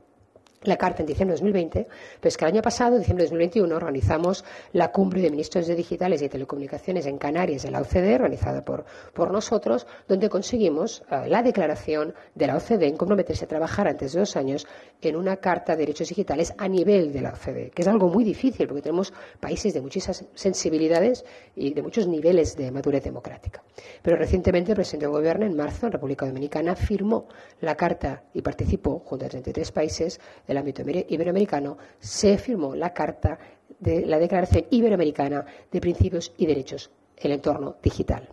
la 0.62 0.76
carta 0.76 1.02
en 1.02 1.06
diciembre 1.06 1.34
de 1.34 1.40
2020, 1.40 1.86
pero 2.20 2.28
es 2.28 2.36
que 2.36 2.44
el 2.44 2.52
año 2.52 2.62
pasado, 2.62 2.94
en 2.94 3.00
diciembre 3.00 3.24
de 3.24 3.30
2021, 3.30 3.76
organizamos 3.76 4.44
la 4.72 4.90
cumbre 4.90 5.20
de 5.20 5.30
ministros 5.30 5.66
de 5.66 5.74
digitales 5.74 6.20
y 6.22 6.28
telecomunicaciones 6.28 7.06
en 7.06 7.18
Canarias 7.18 7.62
de 7.62 7.70
la 7.70 7.80
OCDE, 7.80 8.16
organizada 8.16 8.64
por, 8.64 8.84
por 9.12 9.30
nosotros, 9.30 9.86
donde 10.08 10.28
conseguimos 10.28 11.02
uh, 11.10 11.28
la 11.28 11.42
declaración 11.42 12.14
de 12.34 12.46
la 12.46 12.56
OCDE 12.56 12.88
en 12.88 12.96
comprometerse 12.96 13.44
a 13.44 13.48
trabajar 13.48 13.88
antes 13.88 14.12
de 14.12 14.20
dos 14.20 14.36
años 14.36 14.66
en 15.00 15.16
una 15.16 15.36
carta 15.36 15.72
de 15.72 15.80
derechos 15.80 16.08
digitales 16.08 16.52
a 16.58 16.66
nivel 16.68 17.12
de 17.12 17.20
la 17.20 17.30
OCDE, 17.30 17.70
que 17.70 17.82
es 17.82 17.88
algo 17.88 18.08
muy 18.08 18.24
difícil 18.24 18.66
porque 18.66 18.82
tenemos 18.82 19.12
países 19.40 19.74
de 19.74 19.80
muchísimas 19.80 20.24
sensibilidades 20.34 21.24
y 21.54 21.72
de 21.72 21.82
muchos 21.82 22.06
niveles 22.08 22.56
de 22.56 22.70
madurez 22.72 23.04
democrática. 23.04 23.62
Pero 24.02 24.16
recientemente 24.16 24.72
el 24.72 24.76
presidente 24.76 25.06
del 25.06 25.12
Gobierno, 25.12 25.46
en 25.46 25.56
marzo, 25.56 25.86
en 25.86 25.92
República 25.92 26.26
Dominicana, 26.26 26.74
firmó 26.74 27.28
la 27.60 27.76
carta 27.76 28.24
y 28.34 28.42
participó, 28.42 29.00
junto 29.04 29.24
a 29.24 29.28
33 29.28 29.72
países, 29.72 30.20
del 30.48 30.56
ámbito 30.56 30.82
iberoamericano, 30.82 31.76
se 32.00 32.38
firmó 32.38 32.74
la 32.74 32.92
Carta 32.92 33.38
de 33.78 34.06
la 34.06 34.18
Declaración 34.18 34.64
Iberoamericana 34.70 35.44
de 35.70 35.80
Principios 35.80 36.32
y 36.38 36.46
Derechos 36.46 36.90
en 37.18 37.30
el 37.30 37.36
entorno 37.36 37.76
digital. 37.82 38.28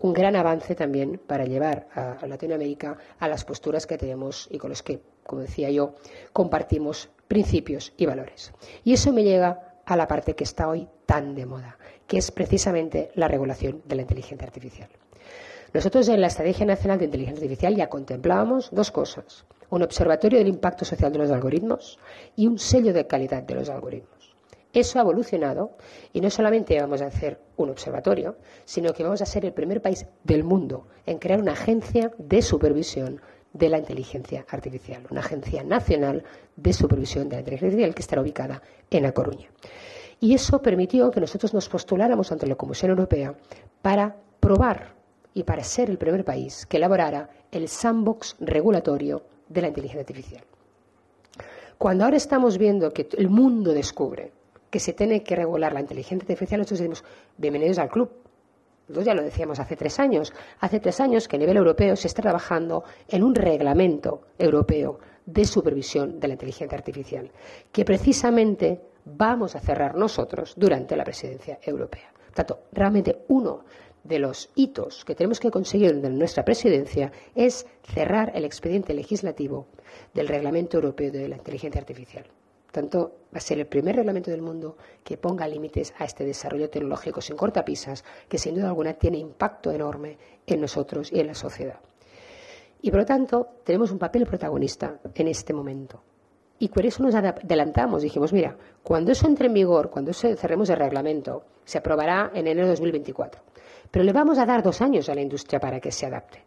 Un 0.00 0.12
gran 0.12 0.36
avance 0.36 0.74
también 0.74 1.20
para 1.26 1.44
llevar 1.44 1.88
a 1.94 2.26
Latinoamérica 2.26 2.96
a 3.18 3.28
las 3.28 3.44
posturas 3.44 3.86
que 3.86 3.98
tenemos 3.98 4.48
y 4.50 4.58
con 4.58 4.70
los 4.70 4.82
que, 4.82 5.00
como 5.24 5.42
decía 5.42 5.70
yo, 5.70 5.94
compartimos 6.32 7.08
principios 7.26 7.92
y 7.96 8.06
valores. 8.06 8.52
Y 8.84 8.92
eso 8.92 9.12
me 9.12 9.24
llega 9.24 9.80
a 9.84 9.96
la 9.96 10.06
parte 10.06 10.34
que 10.34 10.44
está 10.44 10.68
hoy 10.68 10.88
tan 11.04 11.34
de 11.34 11.46
moda, 11.46 11.76
que 12.06 12.18
es 12.18 12.30
precisamente 12.30 13.10
la 13.14 13.28
regulación 13.28 13.82
de 13.84 13.96
la 13.96 14.02
inteligencia 14.02 14.46
artificial. 14.46 14.88
Nosotros 15.72 16.08
en 16.08 16.20
la 16.20 16.26
Estrategia 16.28 16.66
Nacional 16.66 16.98
de 16.98 17.04
Inteligencia 17.04 17.42
Artificial 17.42 17.76
ya 17.76 17.88
contemplábamos 17.88 18.70
dos 18.72 18.90
cosas 18.90 19.44
un 19.70 19.82
observatorio 19.82 20.38
del 20.38 20.48
impacto 20.48 20.84
social 20.84 21.12
de 21.12 21.18
los 21.18 21.30
algoritmos 21.30 21.98
y 22.36 22.46
un 22.46 22.58
sello 22.58 22.92
de 22.92 23.06
calidad 23.06 23.42
de 23.42 23.54
los 23.54 23.68
algoritmos. 23.68 24.20
Eso 24.72 24.98
ha 24.98 25.02
evolucionado 25.02 25.72
y 26.12 26.20
no 26.20 26.30
solamente 26.30 26.80
vamos 26.80 27.02
a 27.02 27.06
hacer 27.06 27.40
un 27.56 27.70
observatorio, 27.70 28.36
sino 28.64 28.92
que 28.92 29.02
vamos 29.02 29.20
a 29.20 29.26
ser 29.26 29.44
el 29.44 29.52
primer 29.52 29.82
país 29.82 30.06
del 30.22 30.44
mundo 30.44 30.86
en 31.06 31.18
crear 31.18 31.40
una 31.40 31.52
agencia 31.52 32.12
de 32.18 32.40
supervisión 32.40 33.20
de 33.52 33.68
la 33.68 33.78
inteligencia 33.78 34.46
artificial, 34.48 35.02
una 35.10 35.20
agencia 35.20 35.64
nacional 35.64 36.22
de 36.54 36.72
supervisión 36.72 37.28
de 37.28 37.36
la 37.36 37.40
inteligencia 37.40 37.66
artificial 37.66 37.94
que 37.94 38.02
estará 38.02 38.22
ubicada 38.22 38.62
en 38.90 39.06
A 39.06 39.12
Coruña. 39.12 39.48
Y 40.20 40.34
eso 40.34 40.62
permitió 40.62 41.10
que 41.10 41.20
nosotros 41.20 41.52
nos 41.52 41.68
postuláramos 41.68 42.30
ante 42.30 42.46
la 42.46 42.54
Comisión 42.54 42.90
Europea 42.90 43.34
para 43.82 44.14
probar 44.38 44.94
y 45.34 45.42
para 45.42 45.64
ser 45.64 45.90
el 45.90 45.98
primer 45.98 46.24
país 46.24 46.66
que 46.66 46.76
elaborara 46.76 47.30
el 47.50 47.68
sandbox 47.68 48.36
regulatorio 48.38 49.24
de 49.50 49.60
la 49.60 49.68
inteligencia 49.68 50.00
artificial. 50.00 50.44
Cuando 51.76 52.04
ahora 52.04 52.16
estamos 52.16 52.56
viendo 52.56 52.92
que 52.92 53.08
el 53.18 53.28
mundo 53.28 53.72
descubre 53.72 54.32
que 54.70 54.78
se 54.78 54.92
tiene 54.92 55.22
que 55.22 55.34
regular 55.36 55.72
la 55.72 55.80
inteligencia 55.80 56.24
artificial, 56.24 56.60
nosotros 56.60 56.78
decimos, 56.78 57.04
bienvenidos 57.36 57.78
al 57.78 57.90
club. 57.90 58.10
Nosotros 58.88 59.04
ya 59.06 59.14
lo 59.14 59.22
decíamos 59.22 59.58
hace 59.60 59.76
tres 59.76 59.98
años. 59.98 60.32
Hace 60.60 60.80
tres 60.80 61.00
años 61.00 61.26
que 61.26 61.36
a 61.36 61.38
nivel 61.38 61.56
europeo 61.56 61.96
se 61.96 62.06
está 62.06 62.22
trabajando 62.22 62.84
en 63.08 63.22
un 63.22 63.34
reglamento 63.34 64.22
europeo 64.38 64.98
de 65.26 65.44
supervisión 65.44 66.20
de 66.20 66.28
la 66.28 66.34
inteligencia 66.34 66.76
artificial, 66.76 67.30
que 67.72 67.84
precisamente 67.84 68.80
vamos 69.04 69.56
a 69.56 69.60
cerrar 69.60 69.94
nosotros 69.94 70.54
durante 70.56 70.96
la 70.96 71.04
presidencia 71.04 71.58
europea. 71.62 72.12
Tanto, 72.34 72.64
realmente 72.72 73.24
uno 73.28 73.64
de 74.04 74.18
los 74.18 74.50
hitos 74.54 75.04
que 75.04 75.14
tenemos 75.14 75.40
que 75.40 75.50
conseguir 75.50 75.90
en 75.90 76.18
nuestra 76.18 76.44
presidencia 76.44 77.12
es 77.34 77.66
cerrar 77.82 78.32
el 78.34 78.44
expediente 78.44 78.94
legislativo 78.94 79.66
del 80.14 80.28
Reglamento 80.28 80.76
Europeo 80.76 81.10
de 81.10 81.28
la 81.28 81.36
Inteligencia 81.36 81.80
Artificial. 81.80 82.24
Tanto 82.70 83.16
va 83.34 83.38
a 83.38 83.40
ser 83.40 83.58
el 83.58 83.66
primer 83.66 83.96
reglamento 83.96 84.30
del 84.30 84.42
mundo 84.42 84.76
que 85.02 85.16
ponga 85.16 85.48
límites 85.48 85.92
a 85.98 86.04
este 86.04 86.24
desarrollo 86.24 86.70
tecnológico 86.70 87.20
sin 87.20 87.36
cortapisas, 87.36 88.04
que 88.28 88.38
sin 88.38 88.54
duda 88.54 88.68
alguna 88.68 88.94
tiene 88.94 89.18
impacto 89.18 89.72
enorme 89.72 90.18
en 90.46 90.60
nosotros 90.60 91.12
y 91.12 91.18
en 91.18 91.26
la 91.26 91.34
sociedad. 91.34 91.80
Y 92.82 92.90
por 92.90 93.00
lo 93.00 93.06
tanto, 93.06 93.48
tenemos 93.64 93.90
un 93.90 93.98
papel 93.98 94.24
protagonista 94.24 95.00
en 95.14 95.28
este 95.28 95.52
momento. 95.52 96.02
Y 96.58 96.68
por 96.68 96.86
eso 96.86 97.02
nos 97.02 97.14
adelantamos. 97.14 98.02
Dijimos, 98.02 98.32
mira, 98.32 98.56
cuando 98.82 99.12
eso 99.12 99.26
entre 99.26 99.46
en 99.46 99.54
vigor, 99.54 99.90
cuando 99.90 100.12
cerremos 100.12 100.68
el 100.70 100.76
reglamento, 100.76 101.42
se 101.64 101.78
aprobará 101.78 102.30
en 102.34 102.46
enero 102.46 102.66
de 102.66 102.72
2024. 102.72 103.42
Pero 103.90 104.04
le 104.04 104.12
vamos 104.12 104.38
a 104.38 104.46
dar 104.46 104.62
dos 104.62 104.80
años 104.80 105.08
a 105.08 105.14
la 105.14 105.20
industria 105.20 105.60
para 105.60 105.80
que 105.80 105.92
se 105.92 106.06
adapte. 106.06 106.44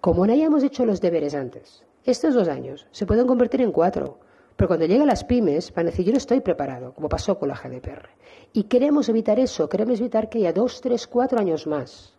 Como 0.00 0.26
no 0.26 0.32
hayamos 0.32 0.62
hecho 0.62 0.86
los 0.86 1.00
deberes 1.00 1.34
antes, 1.34 1.84
estos 2.04 2.34
dos 2.34 2.48
años 2.48 2.86
se 2.92 3.06
pueden 3.06 3.26
convertir 3.26 3.60
en 3.62 3.72
cuatro. 3.72 4.18
Pero 4.56 4.68
cuando 4.68 4.86
lleguen 4.86 5.06
las 5.06 5.24
pymes 5.24 5.72
van 5.74 5.86
a 5.86 5.90
decir, 5.90 6.06
yo 6.06 6.12
no 6.12 6.18
estoy 6.18 6.40
preparado, 6.40 6.94
como 6.94 7.08
pasó 7.08 7.38
con 7.38 7.48
la 7.48 7.56
GDPR. 7.56 8.08
Y 8.52 8.64
queremos 8.64 9.08
evitar 9.08 9.38
eso, 9.38 9.68
queremos 9.68 10.00
evitar 10.00 10.30
que 10.30 10.38
haya 10.38 10.52
dos, 10.52 10.80
tres, 10.80 11.06
cuatro 11.06 11.38
años 11.38 11.66
más 11.66 12.15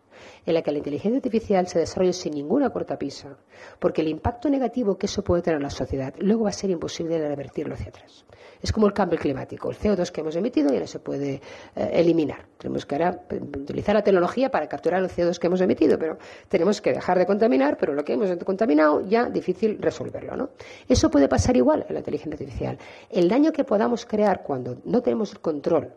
en 0.50 0.54
la 0.54 0.62
que 0.62 0.72
la 0.72 0.78
inteligencia 0.78 1.16
artificial 1.16 1.66
se 1.66 1.78
desarrolle 1.78 2.12
sin 2.12 2.34
ninguna 2.34 2.70
cortapisa, 2.70 3.36
porque 3.78 4.00
el 4.00 4.08
impacto 4.08 4.48
negativo 4.48 4.96
que 4.96 5.06
eso 5.06 5.22
puede 5.22 5.42
tener 5.42 5.58
en 5.58 5.62
la 5.62 5.70
sociedad 5.70 6.14
luego 6.18 6.44
va 6.44 6.50
a 6.50 6.52
ser 6.52 6.70
imposible 6.70 7.18
de 7.18 7.28
revertirlo 7.28 7.74
hacia 7.74 7.88
atrás. 7.88 8.24
Es 8.62 8.72
como 8.72 8.86
el 8.86 8.92
cambio 8.92 9.18
climático. 9.18 9.70
El 9.70 9.76
CO2 9.76 10.10
que 10.10 10.20
hemos 10.22 10.34
emitido 10.36 10.72
ya 10.72 10.80
no 10.80 10.86
se 10.86 10.98
puede 10.98 11.40
eh, 11.76 11.90
eliminar. 11.92 12.46
Tenemos 12.56 12.86
que 12.86 12.94
ahora 12.94 13.22
eh, 13.30 13.40
utilizar 13.40 13.94
la 13.94 14.02
tecnología 14.02 14.50
para 14.50 14.68
capturar 14.68 15.02
el 15.02 15.10
CO2 15.10 15.38
que 15.38 15.46
hemos 15.46 15.60
emitido, 15.60 15.98
pero 15.98 16.18
tenemos 16.48 16.80
que 16.80 16.92
dejar 16.92 17.18
de 17.18 17.26
contaminar, 17.26 17.76
pero 17.78 17.92
lo 17.92 18.04
que 18.04 18.14
hemos 18.14 18.30
contaminado 18.44 19.06
ya 19.06 19.26
difícil 19.26 19.78
resolverlo. 19.80 20.36
¿no? 20.36 20.50
Eso 20.88 21.10
puede 21.10 21.28
pasar 21.28 21.56
igual 21.56 21.84
en 21.88 21.94
la 21.94 22.00
inteligencia 22.00 22.32
artificial. 22.34 22.78
El 23.10 23.28
daño 23.28 23.52
que 23.52 23.64
podamos 23.64 24.06
crear 24.06 24.42
cuando 24.42 24.78
no 24.84 25.02
tenemos 25.02 25.32
el 25.32 25.40
control 25.40 25.92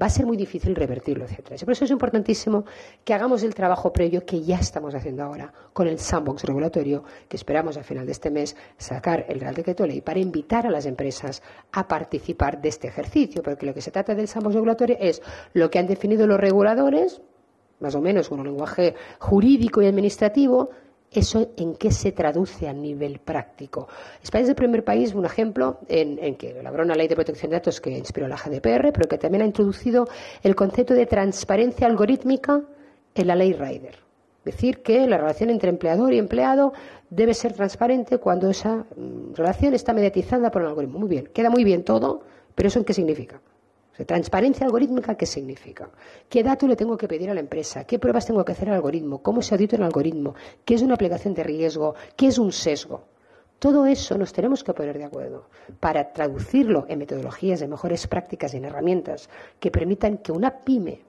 va 0.00 0.06
a 0.06 0.10
ser 0.10 0.26
muy 0.26 0.36
difícil 0.36 0.74
revertirlo, 0.74 1.24
etcétera. 1.24 1.56
por 1.64 1.72
eso 1.72 1.84
es 1.84 1.90
importantísimo 1.90 2.64
que 3.04 3.14
hagamos 3.14 3.42
el 3.42 3.54
trabajo 3.54 3.92
previo 3.92 4.24
que 4.24 4.42
ya 4.42 4.58
estamos 4.58 4.94
haciendo 4.94 5.22
ahora 5.22 5.52
con 5.72 5.86
el 5.86 5.98
sandbox 5.98 6.44
regulatorio 6.44 7.04
que 7.28 7.36
esperamos 7.36 7.76
a 7.76 7.82
final 7.82 8.06
de 8.06 8.12
este 8.12 8.30
mes 8.30 8.56
sacar 8.78 9.26
el 9.28 9.40
Real 9.40 9.54
Decreto 9.54 9.86
Ley 9.86 10.00
para 10.00 10.18
invitar 10.18 10.66
a 10.66 10.70
las 10.70 10.86
empresas 10.86 11.42
a 11.72 11.86
participar 11.86 12.60
de 12.60 12.68
este 12.68 12.88
ejercicio, 12.88 13.42
porque 13.42 13.66
lo 13.66 13.74
que 13.74 13.82
se 13.82 13.90
trata 13.90 14.14
del 14.14 14.28
sandbox 14.28 14.54
regulatorio 14.54 14.96
es 14.98 15.22
lo 15.52 15.70
que 15.70 15.78
han 15.78 15.86
definido 15.86 16.26
los 16.26 16.40
reguladores, 16.40 17.20
más 17.80 17.94
o 17.94 18.00
menos 18.00 18.28
con 18.28 18.40
un 18.40 18.46
lenguaje 18.46 18.94
jurídico 19.18 19.82
y 19.82 19.86
administrativo, 19.86 20.70
¿Eso 21.14 21.50
en 21.58 21.74
qué 21.74 21.90
se 21.90 22.12
traduce 22.12 22.66
a 22.66 22.72
nivel 22.72 23.18
práctico? 23.18 23.86
España 24.22 24.44
es 24.44 24.48
el 24.48 24.54
primer 24.54 24.82
país, 24.82 25.14
un 25.14 25.26
ejemplo, 25.26 25.80
en, 25.86 26.36
que 26.36 26.58
elaboró 26.58 26.84
una 26.84 26.94
ley 26.94 27.06
de 27.06 27.14
protección 27.14 27.50
de 27.50 27.56
datos 27.56 27.82
que 27.82 27.90
inspiró 27.90 28.28
la 28.28 28.36
GDPR, 28.36 28.92
pero 28.92 29.08
que 29.08 29.18
también 29.18 29.42
ha 29.42 29.46
introducido 29.46 30.08
el 30.42 30.54
concepto 30.54 30.94
de 30.94 31.04
transparencia 31.04 31.86
algorítmica 31.86 32.62
en 33.14 33.26
la 33.26 33.36
ley 33.36 33.52
Rider. 33.52 33.96
Decir 34.42 34.82
que 34.82 35.06
la 35.06 35.18
relación 35.18 35.50
entre 35.50 35.68
empleador 35.68 36.14
y 36.14 36.18
empleado 36.18 36.72
debe 37.10 37.34
ser 37.34 37.52
transparente 37.52 38.16
cuando 38.16 38.48
esa 38.48 38.86
mm, 38.96 39.34
relación 39.34 39.74
está 39.74 39.92
mediatizada 39.92 40.50
por 40.50 40.62
un 40.62 40.68
algoritmo. 40.68 40.98
Muy 40.98 41.10
bien, 41.10 41.28
queda 41.34 41.50
muy 41.50 41.62
bien 41.62 41.84
todo, 41.84 42.22
pero 42.54 42.68
¿eso 42.68 42.78
en 42.78 42.86
qué 42.86 42.94
significa? 42.94 43.40
Transparencia 44.06 44.66
algorítmica, 44.66 45.14
¿qué 45.14 45.26
significa? 45.26 45.90
¿Qué 46.28 46.42
dato 46.42 46.66
le 46.66 46.76
tengo 46.76 46.96
que 46.96 47.08
pedir 47.08 47.30
a 47.30 47.34
la 47.34 47.40
empresa? 47.40 47.84
¿Qué 47.84 47.98
pruebas 47.98 48.26
tengo 48.26 48.44
que 48.44 48.52
hacer 48.52 48.68
al 48.70 48.76
algoritmo? 48.76 49.22
¿Cómo 49.22 49.42
se 49.42 49.54
audita 49.54 49.76
el 49.76 49.82
algoritmo? 49.82 50.34
¿Qué 50.64 50.74
es 50.74 50.82
una 50.82 50.94
aplicación 50.94 51.34
de 51.34 51.42
riesgo? 51.42 51.94
¿Qué 52.16 52.28
es 52.28 52.38
un 52.38 52.52
sesgo? 52.52 53.04
Todo 53.58 53.86
eso 53.86 54.18
nos 54.18 54.32
tenemos 54.32 54.64
que 54.64 54.72
poner 54.72 54.98
de 54.98 55.04
acuerdo 55.04 55.46
para 55.78 56.12
traducirlo 56.12 56.84
en 56.88 56.98
metodologías 56.98 57.60
de 57.60 57.68
mejores 57.68 58.08
prácticas 58.08 58.54
y 58.54 58.56
en 58.56 58.64
herramientas 58.64 59.28
que 59.60 59.70
permitan 59.70 60.18
que 60.18 60.32
una 60.32 60.58
pyme 60.58 61.02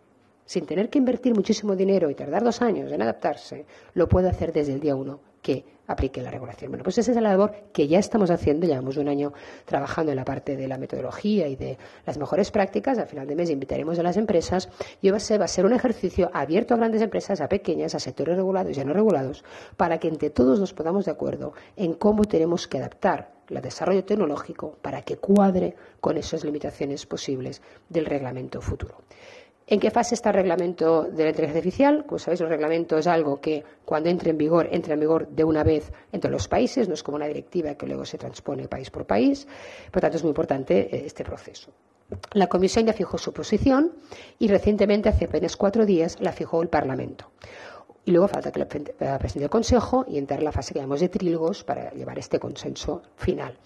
sin 0.46 0.66
tener 0.66 0.90
que 0.90 1.00
invertir 1.00 1.34
muchísimo 1.34 1.76
dinero 1.76 2.10
y 2.10 2.16
tardar 2.16 2.44
dos 2.44 2.62
años 2.62 2.92
en 2.92 3.02
adaptarse, 3.02 3.66
lo 3.94 4.08
puede 4.08 4.30
hacer 4.30 4.54
desde 4.54 4.74
el 4.74 4.82
día 4.82 4.96
uno 4.96 5.20
que 5.42 5.66
aplique 5.88 6.22
la 6.22 6.32
regulación. 6.32 6.72
Bueno, 6.72 6.84
pues 6.84 6.98
esa 6.98 7.12
es 7.12 7.16
la 7.16 7.30
labor 7.30 7.54
que 7.74 7.88
ya 7.88 8.00
estamos 8.00 8.32
haciendo, 8.32 8.66
llevamos 8.66 8.98
un 8.98 9.08
año 9.08 9.34
trabajando 9.66 10.12
en 10.12 10.18
la 10.18 10.26
parte 10.26 10.56
de 10.56 10.68
la 10.68 10.78
metodología 10.78 11.48
y 11.48 11.56
de 11.56 11.78
las 12.06 12.18
mejores 12.18 12.52
prácticas, 12.52 12.98
al 12.98 13.08
final 13.08 13.28
de 13.28 13.36
mes 13.36 13.50
invitaremos 13.50 14.00
a 14.00 14.04
las 14.04 14.18
empresas 14.18 14.70
y 15.02 15.10
va 15.10 15.18
a 15.18 15.20
ser, 15.20 15.42
va 15.42 15.46
a 15.46 15.50
ser 15.50 15.66
un 15.66 15.74
ejercicio 15.74 16.30
abierto 16.34 16.74
a 16.74 16.78
grandes 16.78 17.02
empresas, 17.02 17.42
a 17.42 17.50
pequeñas, 17.50 17.96
a 17.96 18.00
sectores 18.00 18.36
regulados 18.36 18.78
y 18.78 18.82
a 18.82 18.86
no 18.86 18.94
regulados, 18.94 19.44
para 19.78 20.00
que 20.00 20.08
entre 20.08 20.30
todos 20.30 20.60
nos 20.60 20.74
podamos 20.74 21.06
de 21.06 21.12
acuerdo 21.12 21.54
en 21.76 21.94
cómo 21.94 22.24
tenemos 22.26 22.68
que 22.68 22.78
adaptar 22.78 23.34
el 23.50 23.62
desarrollo 23.62 24.04
tecnológico 24.04 24.78
para 24.82 25.02
que 25.02 25.18
cuadre 25.18 25.76
con 26.00 26.18
esas 26.18 26.44
limitaciones 26.44 27.06
posibles 27.06 27.62
del 27.90 28.06
reglamento 28.06 28.62
futuro. 28.62 29.02
¿En 29.66 29.80
qué 29.80 29.92
fase 29.92 30.16
está 30.16 30.30
el 30.30 30.36
reglamento 30.36 31.04
de 31.04 31.24
la 31.24 31.30
inteligencia 31.30 31.60
artificial? 31.60 32.06
Como 32.06 32.20
sabéis, 32.20 32.42
el 32.42 32.50
reglamento 32.50 32.98
es 32.98 33.08
algo 33.08 33.40
que 33.40 33.64
cuando 33.86 34.10
entre 34.10 34.32
en 34.32 34.38
vigor, 34.38 34.68
entra 34.72 34.94
en 34.94 35.00
vigor 35.00 35.28
de 35.30 35.44
una 35.44 35.64
vez 35.64 35.92
entre 36.12 36.30
los 36.30 36.48
países, 36.50 36.88
no 36.90 36.94
es 36.94 37.04
como 37.04 37.16
una 37.16 37.28
directiva 37.28 37.76
que 37.76 37.88
luego 37.88 38.04
se 38.04 38.18
transpone 38.18 38.68
país 38.68 38.92
por 38.92 39.06
país. 39.06 39.48
Por 39.90 40.02
tanto, 40.02 40.18
es 40.18 40.24
muy 40.24 40.32
importante 40.32 40.96
eh, 40.96 41.04
este 41.06 41.24
proceso. 41.24 41.72
La 42.34 42.48
Comisión 42.48 42.86
ya 42.86 42.94
fijó 42.94 43.18
su 43.18 43.32
posición 43.32 43.94
y 44.38 44.50
recientemente, 44.50 45.10
hace 45.10 45.26
apenas 45.26 45.56
cuatro 45.56 45.86
días, 45.86 46.18
la 46.20 46.34
fijó 46.34 46.62
el 46.62 46.68
Parlamento. 46.68 47.32
Y 48.06 48.12
luego 48.12 48.28
falta 48.28 48.52
que 48.52 48.60
la 48.60 48.68
presente 48.68 49.46
el 49.46 49.50
Consejo 49.50 50.04
y 50.06 50.18
entrar 50.18 50.40
en 50.40 50.46
la 50.46 50.52
fase 50.52 50.74
que 50.74 50.80
llamamos 50.80 51.00
de 51.00 51.08
trílogos 51.08 51.64
para 51.64 51.92
llevar 51.92 52.20
este 52.20 52.38
consenso 52.38 53.02
final. 53.16 53.58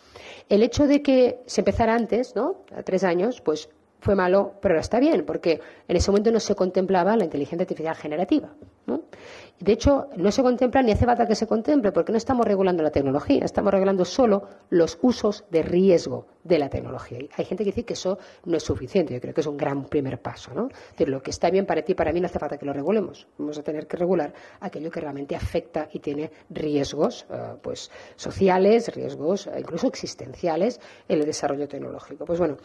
El 0.48 0.62
hecho 0.62 0.86
de 0.86 1.02
que 1.02 1.42
se 1.48 1.62
empezara 1.62 1.96
antes, 1.96 2.36
¿no? 2.36 2.64
A 2.76 2.84
tres 2.84 3.04
años, 3.04 3.42
pues 3.42 3.70
fue 4.00 4.16
malo, 4.16 4.54
pero 4.62 4.80
está 4.80 5.00
bien, 5.00 5.26
porque 5.26 5.60
en 5.88 5.96
ese 5.96 6.12
momento 6.12 6.32
no 6.32 6.40
se 6.40 6.56
contemplaba 6.56 7.16
la 7.16 7.26
inteligencia 7.26 7.64
artificial 7.64 7.96
generativa. 7.96 8.50
De 9.60 9.74
hecho, 9.74 10.08
no 10.16 10.32
se 10.32 10.44
contempla 10.44 10.84
ni 10.84 10.92
hace 10.92 11.06
falta 11.06 11.26
que 11.26 11.34
se 11.34 11.48
contemple, 11.48 11.92
porque 11.92 12.12
no 12.12 12.18
estamos 12.18 12.46
regulando 12.46 12.84
la 12.84 12.92
tecnología, 12.92 13.44
estamos 13.44 13.72
regulando 13.72 14.06
solo 14.06 14.44
los 14.70 15.00
usos 15.02 15.46
de 15.50 15.64
riesgo 15.64 16.28
de 16.44 16.60
la 16.60 16.70
tecnología. 16.70 17.20
hay 17.36 17.46
gente 17.46 17.64
que 17.64 17.72
dice 17.72 17.84
que 17.84 17.94
eso 17.94 18.18
no 18.46 18.58
es 18.58 18.64
suficiente. 18.64 19.14
Yo 19.14 19.20
creo 19.20 19.34
que 19.34 19.42
es 19.42 19.48
un 19.48 19.58
gran 19.58 19.86
primer 19.86 20.22
paso. 20.22 20.54
¿no? 20.54 20.70
decir, 20.92 21.10
lo 21.10 21.22
que 21.22 21.32
está 21.32 21.50
bien 21.50 21.66
para 21.66 21.82
ti 21.82 21.92
y 21.92 21.96
para 21.96 22.14
mí 22.14 22.22
no 22.22 22.28
hace 22.28 22.40
falta 22.40 22.58
que 22.58 22.66
lo 22.66 22.74
regulemos. 22.74 23.28
Vamos 23.38 23.58
a 23.58 23.64
tener 23.64 23.88
que 23.88 23.98
regular 23.98 24.34
aquello 24.60 24.90
que 24.90 25.02
realmente 25.02 25.36
afecta 25.36 25.90
y 25.92 26.00
tiene 26.00 26.32
riesgos 26.50 27.26
eh, 27.30 27.56
pues, 27.62 27.92
sociales, 28.16 28.94
riesgos 28.94 29.48
eh, 29.48 29.56
incluso 29.60 29.88
existenciales 29.88 30.80
en 31.08 31.20
el 31.20 31.26
desarrollo 31.26 31.68
tecnológico. 31.68 32.26
Pues 32.26 32.40
bueno, 32.40 32.58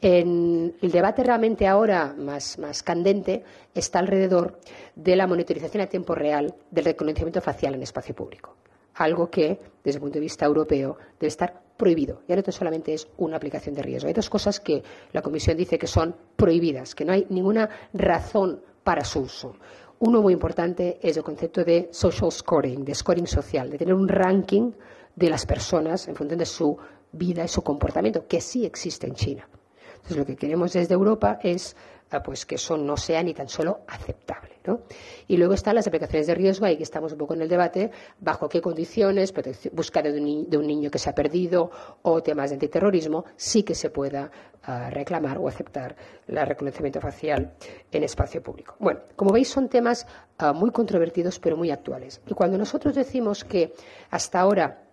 en 0.00 0.74
el 0.80 0.90
debate 0.90 1.22
realmente 1.22 1.66
ahora 1.66 2.14
más, 2.16 2.58
más 2.58 2.82
candente 2.82 3.44
está 3.78 3.98
alrededor 3.98 4.58
de 4.94 5.16
la 5.16 5.26
monitorización 5.26 5.82
a 5.82 5.86
tiempo 5.86 6.14
real 6.14 6.54
del 6.70 6.84
reconocimiento 6.84 7.40
facial 7.40 7.74
en 7.74 7.82
espacio 7.82 8.14
público. 8.14 8.56
Algo 8.94 9.30
que, 9.30 9.60
desde 9.84 9.98
el 9.98 10.02
punto 10.02 10.14
de 10.14 10.20
vista 10.20 10.44
europeo, 10.46 10.96
debe 11.18 11.28
estar 11.28 11.62
prohibido. 11.76 12.22
Ya 12.26 12.36
no 12.36 12.42
solamente 12.50 12.92
es 12.92 13.08
una 13.16 13.36
aplicación 13.36 13.74
de 13.74 13.82
riesgo. 13.82 14.08
Hay 14.08 14.14
dos 14.14 14.28
cosas 14.28 14.58
que 14.60 14.82
la 15.12 15.22
Comisión 15.22 15.56
dice 15.56 15.78
que 15.78 15.86
son 15.86 16.14
prohibidas, 16.36 16.94
que 16.94 17.04
no 17.04 17.12
hay 17.12 17.26
ninguna 17.30 17.68
razón 17.92 18.60
para 18.82 19.04
su 19.04 19.20
uso. 19.20 19.54
Uno 20.00 20.20
muy 20.22 20.32
importante 20.32 20.98
es 21.02 21.16
el 21.16 21.22
concepto 21.22 21.64
de 21.64 21.88
social 21.92 22.30
scoring, 22.32 22.84
de 22.84 22.94
scoring 22.94 23.26
social, 23.26 23.70
de 23.70 23.78
tener 23.78 23.94
un 23.94 24.08
ranking 24.08 24.72
de 25.14 25.30
las 25.30 25.46
personas 25.46 26.06
en 26.08 26.14
función 26.14 26.38
de 26.38 26.46
su 26.46 26.76
vida 27.12 27.44
y 27.44 27.48
su 27.48 27.62
comportamiento, 27.62 28.26
que 28.26 28.40
sí 28.40 28.64
existe 28.64 29.06
en 29.06 29.14
China. 29.14 29.48
Entonces, 29.96 30.16
lo 30.16 30.24
que 30.26 30.36
queremos 30.36 30.72
desde 30.72 30.94
Europa 30.94 31.38
es 31.42 31.76
pues 32.24 32.46
que 32.46 32.54
eso 32.54 32.76
no 32.76 32.96
sea 32.96 33.22
ni 33.22 33.34
tan 33.34 33.48
solo 33.48 33.80
aceptable. 33.86 34.58
¿no? 34.64 34.80
Y 35.26 35.36
luego 35.36 35.54
están 35.54 35.74
las 35.74 35.86
aplicaciones 35.86 36.26
de 36.26 36.34
riesgo, 36.34 36.66
ahí 36.66 36.76
que 36.76 36.82
estamos 36.82 37.12
un 37.12 37.18
poco 37.18 37.34
en 37.34 37.42
el 37.42 37.48
debate, 37.48 37.90
bajo 38.20 38.48
qué 38.48 38.60
condiciones, 38.60 39.32
búsqueda 39.72 40.10
de 40.10 40.18
un, 40.18 40.66
niño 40.66 40.90
que 40.90 40.98
se 40.98 41.10
ha 41.10 41.14
perdido 41.14 41.70
o 42.02 42.22
temas 42.22 42.50
de 42.50 42.54
antiterrorismo, 42.54 43.24
sí 43.36 43.62
que 43.62 43.74
se 43.74 43.90
pueda 43.90 44.30
uh, 44.66 44.90
reclamar 44.90 45.38
o 45.38 45.48
aceptar 45.48 45.96
el 46.26 46.46
reconocimiento 46.46 47.00
facial 47.00 47.54
en 47.90 48.02
espacio 48.02 48.42
público. 48.42 48.74
Bueno, 48.78 49.00
como 49.16 49.32
veis 49.32 49.48
son 49.48 49.68
temas 49.68 50.06
uh, 50.40 50.52
muy 50.52 50.70
controvertidos 50.70 51.38
pero 51.38 51.56
muy 51.56 51.70
actuales. 51.70 52.20
Y 52.26 52.34
cuando 52.34 52.58
nosotros 52.58 52.94
decimos 52.94 53.44
que 53.44 53.72
hasta 54.10 54.40
ahora 54.40 54.84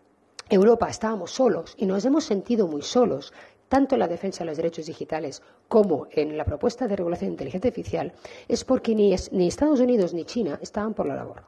Europa 0.49 0.87
estábamos 0.89 1.31
solos 1.31 1.73
y 1.77 1.85
nos 1.85 2.05
hemos 2.05 2.23
sentido 2.23 2.67
muy 2.67 2.83
solos 2.83 3.33
tanto 3.67 3.95
en 3.95 3.99
la 3.99 4.07
defensa 4.07 4.43
de 4.43 4.49
los 4.49 4.57
derechos 4.57 4.85
digitales 4.85 5.41
como 5.67 6.07
en 6.11 6.37
la 6.37 6.45
propuesta 6.45 6.87
de 6.87 6.95
regulación 6.95 7.29
de 7.29 7.33
inteligencia 7.33 7.69
artificial, 7.69 8.13
es 8.47 8.63
porque 8.63 8.95
ni, 8.95 9.13
Estados 9.13 9.79
Unidos 9.79 10.13
ni 10.13 10.25
China 10.25 10.59
estaban 10.61 10.93
por 10.93 11.05
la 11.07 11.15
labor. 11.15 11.43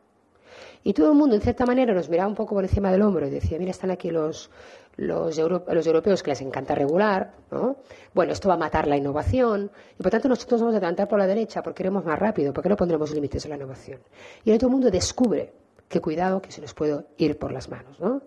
Y 0.84 0.93
todo 0.93 1.12
el 1.12 1.17
mundo, 1.17 1.36
en 1.36 1.41
cierta 1.41 1.65
manera, 1.65 1.93
nos 1.93 2.10
miraba 2.10 2.30
un 2.30 2.36
poco 2.36 2.56
por 2.56 2.63
encima 2.63 2.91
del 2.91 3.01
hombro 3.01 3.27
y 3.27 3.30
decía, 3.30 3.60
mira, 3.60 3.71
están 3.71 3.91
aquí 3.91 4.10
los, 4.10 4.49
los, 4.95 5.38
europeos 5.38 6.23
que 6.23 6.32
les 6.32 6.41
encanta 6.41 6.75
regular, 6.75 7.34
¿no? 7.51 7.77
Bueno, 8.13 8.32
esto 8.32 8.47
va 8.47 8.56
a 8.56 8.58
matar 8.58 8.88
la 8.88 8.95
innovación 8.95 9.69
y 9.99 10.01
por 10.01 10.12
tanto 10.12 10.30
nosotros 10.30 10.62
vamos 10.62 10.75
a 10.75 10.77
adelantar 10.77 11.08
por 11.08 11.19
la 11.19 11.27
derecha 11.27 11.62
porque 11.62 11.77
queremos 11.77 12.06
más 12.06 12.17
rápido, 12.17 12.53
porque 12.53 12.69
no 12.69 12.77
pondremos 12.77 13.12
límites 13.12 13.45
a 13.45 13.49
la 13.49 13.56
innovación. 13.56 13.99
Y 14.45 14.56
todo 14.58 14.67
el 14.67 14.71
mundo 14.71 14.89
descubre 14.89 15.51
que 15.88 16.01
cuidado 16.01 16.41
que 16.41 16.51
se 16.51 16.62
nos 16.62 16.73
puede 16.73 17.06
ir 17.17 17.38
por 17.38 17.51
las 17.51 17.69
manos, 17.69 17.99
¿no? 17.99 18.21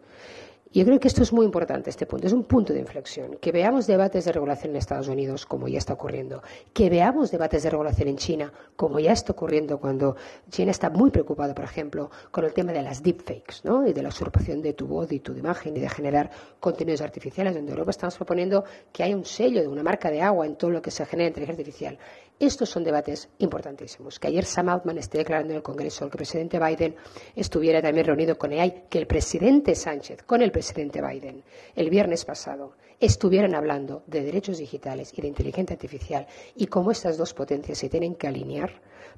Yo 0.73 0.85
creo 0.85 1.01
que 1.01 1.09
esto 1.09 1.25
es 1.25 1.33
muy 1.33 1.45
importante, 1.47 1.91
este 1.91 2.07
punto. 2.07 2.29
Es 2.29 2.33
un 2.33 2.45
punto 2.45 2.73
de 2.73 2.79
inflexión. 2.79 3.39
Que 3.41 3.51
veamos 3.51 3.89
debates 3.89 4.25
de 4.25 4.31
regulación 4.31 4.71
en 4.71 4.77
Estados 4.77 5.09
Unidos, 5.09 5.45
como 5.45 5.67
ya 5.67 5.79
está 5.79 5.95
ocurriendo. 5.95 6.45
Que 6.73 6.89
veamos 6.89 7.33
debates 7.33 7.65
de 7.65 7.71
regulación 7.71 8.07
en 8.07 8.17
China, 8.17 8.53
como 8.77 9.01
ya 9.01 9.11
está 9.11 9.33
ocurriendo 9.33 9.81
cuando 9.81 10.15
China 10.49 10.71
está 10.71 10.89
muy 10.89 11.11
preocupada, 11.11 11.57
por 11.57 11.65
ejemplo, 11.65 12.13
con 12.31 12.45
el 12.45 12.53
tema 12.53 12.73
de 12.73 12.83
las 12.83 13.03
deepfakes, 13.03 13.65
¿no? 13.65 13.85
Y 13.85 13.93
de 13.93 14.01
la 14.01 14.11
usurpación 14.11 14.63
de 14.63 14.75
tu 14.75 14.87
voz 14.87 15.11
y 15.11 15.19
tu 15.19 15.33
imagen 15.33 15.77
y 15.77 15.81
de 15.81 15.89
generar 15.89 16.31
contenidos 16.61 17.01
artificiales, 17.01 17.53
donde 17.53 17.73
Europa 17.73 17.91
estamos 17.91 18.15
proponiendo 18.15 18.63
que 18.93 19.03
haya 19.03 19.17
un 19.17 19.25
sello 19.25 19.63
de 19.63 19.67
una 19.67 19.83
marca 19.83 20.09
de 20.09 20.23
agua 20.23 20.47
en 20.47 20.55
todo 20.55 20.71
lo 20.71 20.81
que 20.81 20.93
se 20.93 21.05
genera 21.05 21.27
inteligencia 21.27 21.63
artificial. 21.63 21.99
Estos 22.41 22.71
son 22.71 22.85
debates 22.85 23.29
importantísimos. 23.39 24.19
Que 24.19 24.29
ayer 24.29 24.47
Sam 24.47 24.71
Altman 24.71 24.97
esté 24.97 25.19
declarando 25.19 25.53
en 25.53 25.59
el 25.59 25.63
Congreso 25.63 26.01
que 26.01 26.17
el 26.17 26.17
presidente 26.17 26.59
Biden 26.59 26.97
estuviera 27.37 27.83
también 27.83 28.07
reunido 28.07 28.39
con 28.39 28.51
EAI, 28.51 28.87
que 28.89 28.97
el 28.99 29.07
presidente 29.07 29.75
Sánchez 29.75 30.23
con 30.23 30.41
el 30.41 30.51
presidente 30.51 31.03
Biden 31.03 31.45
el 31.77 31.91
viernes 31.91 32.25
pasado 32.25 32.73
estuvieran 33.01 33.55
hablando 33.55 34.03
de 34.07 34.23
derechos 34.23 34.59
digitales 34.59 35.13
y 35.17 35.23
de 35.23 35.29
inteligencia 35.29 35.75
artificial 35.75 36.27
y 36.55 36.67
cómo 36.67 36.91
estas 36.91 37.17
dos 37.17 37.33
potencias 37.33 37.79
se 37.79 37.89
tienen 37.89 38.15
que 38.15 38.29
alinear 38.29 38.71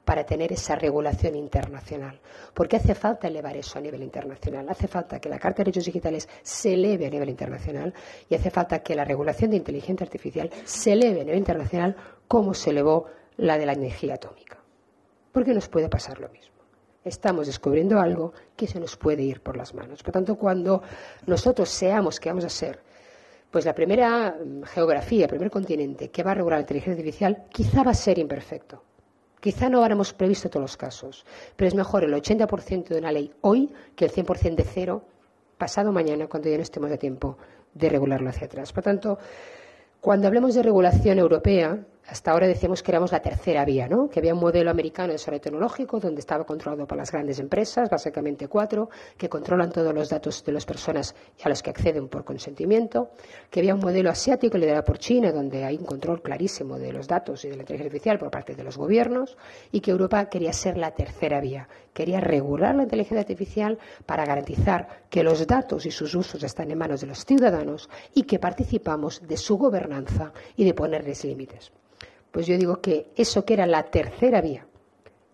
para 0.04 0.24
tener 0.24 0.52
esa 0.52 0.76
regulación 0.76 1.34
internacional. 1.34 2.20
Porque 2.54 2.76
hace 2.76 2.94
falta 2.94 3.28
elevar 3.28 3.56
eso 3.56 3.78
a 3.78 3.82
nivel 3.82 4.02
internacional. 4.02 4.66
Hace 4.68 4.88
falta 4.88 5.20
que 5.20 5.28
la 5.28 5.38
Carta 5.38 5.58
de 5.58 5.64
Derechos 5.64 5.86
Digitales 5.86 6.28
se 6.42 6.74
eleve 6.74 7.06
a 7.06 7.10
nivel 7.10 7.28
internacional 7.28 7.92
y 8.28 8.34
hace 8.34 8.50
falta 8.50 8.82
que 8.82 8.94
la 8.94 9.04
regulación 9.04 9.50
de 9.50 9.56
inteligencia 9.58 10.04
artificial 10.04 10.50
se 10.64 10.92
eleve 10.92 11.20
a 11.20 11.24
nivel 11.24 11.38
internacional 11.38 11.96
como 12.28 12.54
se 12.54 12.70
elevó 12.70 13.06
la 13.36 13.58
de 13.58 13.66
la 13.66 13.72
energía 13.72 14.14
atómica. 14.14 14.58
Porque 15.32 15.54
nos 15.54 15.68
puede 15.68 15.88
pasar 15.88 16.20
lo 16.20 16.28
mismo. 16.28 16.52
Estamos 17.04 17.48
descubriendo 17.48 17.98
algo 17.98 18.32
que 18.56 18.68
se 18.68 18.78
nos 18.78 18.96
puede 18.96 19.22
ir 19.22 19.40
por 19.40 19.56
las 19.56 19.74
manos. 19.74 20.02
Por 20.02 20.12
tanto, 20.12 20.36
cuando 20.36 20.82
nosotros 21.26 21.68
seamos 21.68 22.20
que 22.20 22.28
vamos 22.28 22.44
a 22.44 22.48
ser 22.48 22.91
pues 23.52 23.66
la 23.66 23.74
primera 23.74 24.34
mm, 24.34 24.62
geografía, 24.62 25.26
el 25.26 25.28
primer 25.28 25.50
continente 25.50 26.10
que 26.10 26.22
va 26.24 26.32
a 26.32 26.34
regular 26.34 26.58
la 26.58 26.62
inteligencia 26.62 26.94
artificial, 26.94 27.44
quizá 27.52 27.84
va 27.84 27.92
a 27.92 27.94
ser 27.94 28.18
imperfecto. 28.18 28.82
Quizá 29.38 29.68
no 29.68 29.82
habremos 29.82 30.12
previsto 30.14 30.48
todos 30.48 30.62
los 30.62 30.76
casos, 30.76 31.26
pero 31.54 31.68
es 31.68 31.74
mejor 31.74 32.04
el 32.04 32.14
80% 32.14 32.88
de 32.88 32.98
una 32.98 33.12
ley 33.12 33.30
hoy 33.42 33.70
que 33.94 34.06
el 34.06 34.12
100% 34.12 34.54
de 34.54 34.64
cero 34.64 35.04
pasado 35.58 35.92
mañana 35.92 36.28
cuando 36.28 36.48
ya 36.48 36.56
no 36.56 36.62
estemos 36.62 36.90
de 36.90 36.96
tiempo 36.96 37.36
de 37.74 37.88
regularlo 37.88 38.30
hacia 38.30 38.46
atrás. 38.46 38.72
Por 38.72 38.84
tanto, 38.84 39.18
cuando 40.00 40.28
hablemos 40.28 40.54
de 40.54 40.62
regulación 40.62 41.18
europea, 41.18 41.78
hasta 42.08 42.32
ahora 42.32 42.48
decíamos 42.48 42.82
que 42.82 42.90
éramos 42.90 43.12
la 43.12 43.20
tercera 43.20 43.64
vía, 43.64 43.88
¿no? 43.88 44.08
que 44.08 44.18
había 44.18 44.34
un 44.34 44.40
modelo 44.40 44.70
americano 44.70 45.08
de 45.08 45.14
desarrollo 45.14 45.40
tecnológico 45.40 46.00
donde 46.00 46.20
estaba 46.20 46.44
controlado 46.44 46.86
por 46.86 46.98
las 46.98 47.12
grandes 47.12 47.38
empresas, 47.38 47.88
básicamente 47.88 48.48
cuatro, 48.48 48.90
que 49.16 49.28
controlan 49.28 49.70
todos 49.70 49.94
los 49.94 50.08
datos 50.10 50.44
de 50.44 50.52
las 50.52 50.66
personas 50.66 51.14
a 51.42 51.48
los 51.48 51.62
que 51.62 51.70
acceden 51.70 52.08
por 52.08 52.24
consentimiento, 52.24 53.10
que 53.50 53.60
había 53.60 53.74
un 53.74 53.80
modelo 53.80 54.10
asiático 54.10 54.58
liderado 54.58 54.84
por 54.84 54.98
China, 54.98 55.30
donde 55.32 55.64
hay 55.64 55.76
un 55.76 55.84
control 55.84 56.22
clarísimo 56.22 56.79
de 56.79 56.92
los 56.92 57.06
datos 57.06 57.44
y 57.44 57.48
de 57.48 57.56
la 57.56 57.62
inteligencia 57.62 57.88
artificial 57.88 58.18
por 58.18 58.31
parte 58.31 58.54
de 58.54 58.64
los 58.64 58.77
gobiernos, 58.77 59.37
y 59.70 59.81
que 59.81 59.92
Europa 59.92 60.29
quería 60.29 60.52
ser 60.52 60.77
la 60.77 60.90
tercera 60.90 61.40
vía, 61.40 61.68
quería 61.92 62.20
regular 62.20 62.74
la 62.74 62.83
inteligencia 62.83 63.20
artificial 63.20 63.79
para 64.06 64.27
garantizar 64.27 65.04
que 65.08 65.22
los 65.22 65.46
datos 65.46 65.87
y 65.87 65.90
sus 65.90 66.14
usos 66.14 66.42
están 66.42 66.70
en 66.70 66.79
manos 66.79 67.00
de 67.00 67.06
los 67.06 67.24
ciudadanos 67.24 67.88
y 68.12 68.24
que 68.24 68.38
participamos 68.38 69.22
de 69.27 69.37
su 69.37 69.56
gobernanza 69.56 70.33
y 70.56 70.64
de 70.64 70.74
ponerles 70.74 71.24
límites. 71.24 71.72
Pues 72.33 72.46
yo 72.46 72.56
digo 72.56 72.80
que 72.80 73.12
eso 73.14 73.44
que 73.44 73.54
era 73.54 73.66
la 73.66 73.85
tercera 73.85 74.40
vía 74.40 74.66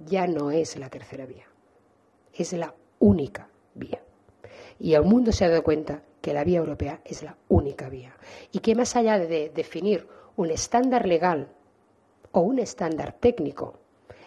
ya 0.00 0.26
no 0.26 0.50
es 0.50 0.76
la 0.76 0.90
tercera 0.90 1.26
vía, 1.26 1.46
es 2.34 2.52
la 2.52 2.74
única 2.98 3.48
vía. 3.74 4.02
Y 4.80 4.94
el 4.94 5.04
mundo 5.04 5.32
se 5.32 5.44
ha 5.44 5.48
dado 5.48 5.62
cuenta 5.62 6.02
que 6.20 6.32
la 6.32 6.44
vía 6.44 6.58
europea 6.58 7.00
es 7.04 7.22
la 7.22 7.36
única 7.48 7.88
vía. 7.88 8.16
Y 8.52 8.58
que 8.58 8.74
más 8.74 8.96
allá 8.96 9.18
de 9.18 9.50
definir 9.50 10.06
un 10.36 10.50
estándar 10.50 11.06
legal 11.06 11.48
o 12.32 12.40
un 12.40 12.58
estándar 12.58 13.12
técnico, 13.12 13.78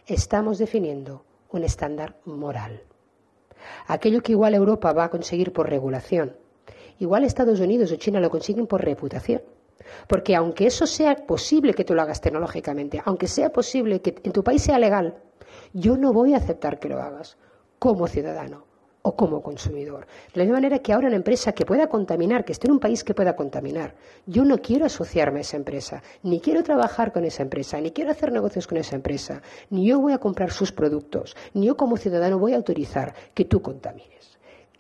estamos 0.08 0.58
definiendo 0.58 1.24
un 1.52 1.64
estándar 1.64 2.18
moral. 2.26 2.84
Aquello 3.88 4.22
que 4.22 4.32
igual 4.32 4.56
Europa 4.56 4.94
va 4.94 5.06
a 5.06 5.10
conseguir 5.10 5.54
por 5.54 5.70
regulación, 5.70 6.36
igual 7.00 7.24
Estados 7.24 7.60
Unidos 7.60 7.92
o 7.92 7.98
China 7.98 8.20
lo 8.20 8.30
consiguen 8.30 8.68
por 8.68 8.84
reputación. 8.84 9.42
Porque 10.08 10.36
aunque 10.36 10.68
eso 10.68 10.86
sea 10.86 11.16
posible 11.16 11.74
que 11.74 11.84
tú 11.84 11.94
lo 11.94 12.02
hagas 12.02 12.22
tecnológicamente, 12.22 13.02
aunque 13.06 13.28
sea 13.28 13.52
posible 13.52 14.02
que 14.02 14.16
en 14.24 14.32
tu 14.32 14.44
país 14.44 14.62
sea 14.62 14.80
legal, 14.80 15.16
yo 15.74 15.98
no 15.98 16.14
voy 16.14 16.34
a 16.34 16.38
aceptar 16.38 16.80
que 16.80 16.90
lo 16.90 17.02
hagas 17.02 17.38
como 17.80 18.08
ciudadano 18.08 18.66
o 19.04 19.16
como 19.16 19.42
consumidor. 19.42 20.06
De 20.34 20.40
la 20.40 20.44
misma 20.44 20.58
manera 20.58 20.80
que 20.80 20.94
ahora 20.94 21.08
una 21.08 21.16
empresa 21.16 21.54
que 21.54 21.66
pueda 21.66 21.88
contaminar, 21.88 22.46
que 22.46 22.52
esté 22.52 22.68
en 22.68 22.74
un 22.74 22.80
país 22.80 23.04
que 23.04 23.14
pueda 23.14 23.36
contaminar, 23.36 23.96
yo 24.26 24.46
no 24.46 24.60
quiero 24.60 24.86
asociarme 24.86 25.40
a 25.40 25.42
esa 25.42 25.58
empresa, 25.58 26.04
ni 26.24 26.40
quiero 26.40 26.64
trabajar 26.64 27.12
con 27.12 27.26
esa 27.26 27.44
empresa, 27.44 27.80
ni 27.82 27.92
quiero 27.92 28.12
hacer 28.12 28.32
negocios 28.32 28.68
con 28.68 28.78
esa 28.78 28.96
empresa, 28.96 29.42
ni 29.70 29.88
yo 29.88 30.00
voy 30.00 30.14
a 30.14 30.20
comprar 30.20 30.52
sus 30.52 30.72
productos, 30.72 31.36
ni 31.54 31.68
yo 31.68 31.78
como 31.78 31.98
ciudadano 31.98 32.38
voy 32.38 32.54
a 32.54 32.58
autorizar 32.58 33.16
que 33.34 33.46
tú 33.46 33.62
contamines. 33.62 34.31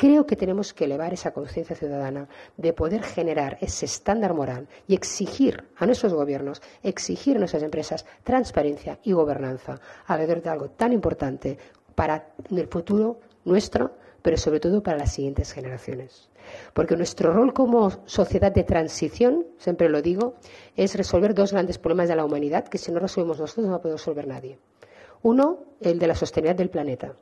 Creo 0.02 0.26
que 0.26 0.36
tenemos 0.36 0.74
que 0.74 0.86
elevar 0.86 1.14
esa 1.14 1.30
conciencia 1.32 1.76
ciudadana 1.76 2.28
de 2.58 2.74
poder 2.74 3.04
generar 3.04 3.60
ese 3.62 3.86
estándar 3.86 4.34
moral 4.34 4.68
y 4.88 4.96
exigir 4.96 5.66
a 5.78 5.86
nuestros 5.86 6.12
gobiernos, 6.12 6.60
exigir 6.82 7.36
a 7.36 7.40
nuestras 7.40 7.62
empresas 7.62 8.08
transparencia 8.24 8.98
y 9.04 9.12
gobernanza 9.12 9.80
alrededor 10.08 10.42
de 10.42 10.50
algo 10.50 10.70
tan 10.72 10.92
importante 10.92 11.60
para 11.94 12.34
el 12.50 12.66
futuro 12.66 13.20
nuestro, 13.46 13.92
pero 14.24 14.38
sobre 14.38 14.60
todo 14.60 14.82
para 14.82 14.98
las 14.98 15.14
siguientes 15.14 15.52
generaciones. 15.52 16.32
Porque 16.74 16.98
nuestro 16.98 17.32
rol 17.32 17.54
como 17.54 17.92
sociedad 18.08 18.52
de 18.52 18.64
transición, 18.64 19.46
siempre 19.60 19.88
lo 19.88 20.02
digo, 20.02 20.34
es 20.76 20.96
resolver 20.96 21.36
dos 21.36 21.52
grandes 21.52 21.78
problemas 21.78 22.10
de 22.10 22.16
la 22.16 22.26
humanidad 22.26 22.68
que 22.68 22.80
si 22.80 22.92
no 22.92 22.98
resolvemos 22.98 23.40
nosotros 23.40 23.68
no 23.68 23.80
va 23.80 23.92
resolver 23.92 24.26
nadie. 24.26 24.58
Uno, 25.22 25.60
el 25.80 26.00
de 26.00 26.08
la 26.08 26.16
sostenibilidad 26.16 26.58
del 26.58 26.72
planeta. 26.72 27.14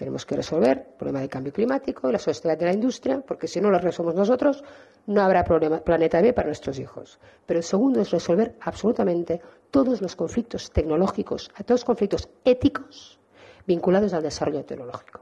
Tenemos 0.00 0.24
que 0.24 0.34
resolver 0.34 0.78
el 0.78 0.96
problema 0.96 1.20
del 1.20 1.28
cambio 1.28 1.52
climático 1.52 2.08
y 2.08 2.12
la 2.12 2.18
sociedad 2.18 2.56
de 2.56 2.64
la 2.64 2.72
industria, 2.72 3.20
porque 3.20 3.46
si 3.46 3.60
no 3.60 3.70
lo 3.70 3.78
resolvemos 3.78 4.14
nosotros, 4.14 4.64
no 5.04 5.20
habrá 5.20 5.44
problema, 5.44 5.84
planeta 5.84 6.22
B 6.22 6.32
para 6.32 6.46
nuestros 6.46 6.78
hijos. 6.78 7.20
Pero 7.44 7.58
el 7.58 7.64
segundo 7.64 8.00
es 8.00 8.10
resolver 8.10 8.56
absolutamente 8.62 9.42
todos 9.70 10.00
los 10.00 10.16
conflictos 10.16 10.70
tecnológicos, 10.70 11.50
todos 11.66 11.80
los 11.80 11.84
conflictos 11.84 12.30
éticos 12.46 13.20
vinculados 13.66 14.14
al 14.14 14.22
desarrollo 14.22 14.64
tecnológico. 14.64 15.20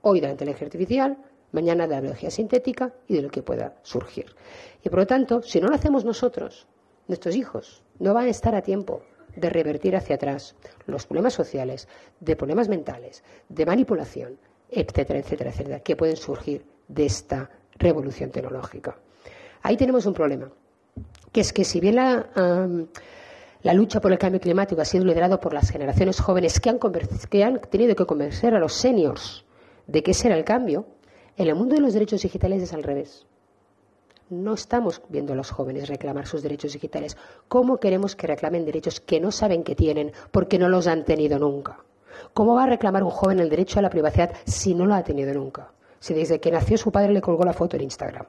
Hoy 0.00 0.20
de 0.20 0.28
la 0.28 0.32
inteligencia 0.32 0.68
artificial, 0.68 1.18
mañana 1.52 1.86
de 1.86 1.96
la 1.96 2.00
biología 2.00 2.30
sintética 2.30 2.94
y 3.06 3.16
de 3.16 3.20
lo 3.20 3.28
que 3.28 3.42
pueda 3.42 3.74
surgir. 3.82 4.34
Y 4.82 4.88
por 4.88 5.00
lo 5.00 5.06
tanto, 5.06 5.42
si 5.42 5.60
no 5.60 5.68
lo 5.68 5.74
hacemos 5.74 6.06
nosotros, 6.06 6.66
nuestros 7.06 7.36
hijos 7.36 7.84
no 7.98 8.14
van 8.14 8.28
a 8.28 8.30
estar 8.30 8.54
a 8.54 8.62
tiempo 8.62 9.02
de 9.36 9.50
revertir 9.50 9.96
hacia 9.96 10.16
atrás 10.16 10.56
los 10.86 11.06
problemas 11.06 11.34
sociales, 11.34 11.88
de 12.20 12.36
problemas 12.36 12.68
mentales, 12.68 13.22
de 13.48 13.66
manipulación, 13.66 14.38
etcétera, 14.70 15.20
etcétera, 15.20 15.50
etcétera, 15.50 15.80
que 15.80 15.96
pueden 15.96 16.16
surgir 16.16 16.64
de 16.88 17.06
esta 17.06 17.50
revolución 17.78 18.30
tecnológica. 18.30 18.96
Ahí 19.62 19.76
tenemos 19.76 20.06
un 20.06 20.14
problema, 20.14 20.50
que 21.32 21.40
es 21.40 21.52
que 21.52 21.64
si 21.64 21.80
bien 21.80 21.96
la, 21.96 22.26
la 23.62 23.74
lucha 23.74 24.00
por 24.00 24.12
el 24.12 24.18
cambio 24.18 24.40
climático 24.40 24.80
ha 24.80 24.84
sido 24.84 25.04
liderado 25.04 25.40
por 25.40 25.52
las 25.52 25.70
generaciones 25.70 26.20
jóvenes 26.20 26.60
que 26.60 26.70
han, 26.70 26.78
que 27.30 27.44
han 27.44 27.60
tenido 27.60 27.94
que 27.94 28.06
convencer 28.06 28.54
a 28.54 28.58
los 28.58 28.74
seniors 28.74 29.44
de 29.86 30.02
que 30.02 30.12
ese 30.12 30.28
era 30.28 30.36
el 30.36 30.44
cambio, 30.44 30.86
en 31.36 31.48
el 31.48 31.54
mundo 31.54 31.74
de 31.74 31.80
los 31.80 31.92
derechos 31.92 32.22
digitales 32.22 32.62
es 32.62 32.72
al 32.72 32.82
revés 32.82 33.25
no 34.30 34.54
estamos 34.54 35.02
viendo 35.08 35.32
a 35.32 35.36
los 35.36 35.50
jóvenes 35.50 35.88
reclamar 35.88 36.26
sus 36.26 36.42
derechos 36.42 36.72
digitales. 36.72 37.16
¿Cómo 37.48 37.78
queremos 37.78 38.16
que 38.16 38.26
reclamen 38.26 38.64
derechos 38.64 39.00
que 39.00 39.20
no 39.20 39.30
saben 39.30 39.62
que 39.62 39.74
tienen 39.74 40.12
porque 40.30 40.58
no 40.58 40.68
los 40.68 40.86
han 40.86 41.04
tenido 41.04 41.38
nunca? 41.38 41.78
¿Cómo 42.32 42.54
va 42.54 42.64
a 42.64 42.68
reclamar 42.68 43.02
un 43.02 43.10
joven 43.10 43.40
el 43.40 43.50
derecho 43.50 43.78
a 43.78 43.82
la 43.82 43.90
privacidad 43.90 44.32
si 44.44 44.74
no 44.74 44.86
lo 44.86 44.94
ha 44.94 45.04
tenido 45.04 45.32
nunca? 45.34 45.70
Si 46.00 46.14
desde 46.14 46.40
que 46.40 46.50
nació 46.50 46.76
su 46.76 46.90
padre 46.90 47.12
le 47.12 47.20
colgó 47.20 47.44
la 47.44 47.52
foto 47.52 47.76
en 47.76 47.82
Instagram. 47.82 48.26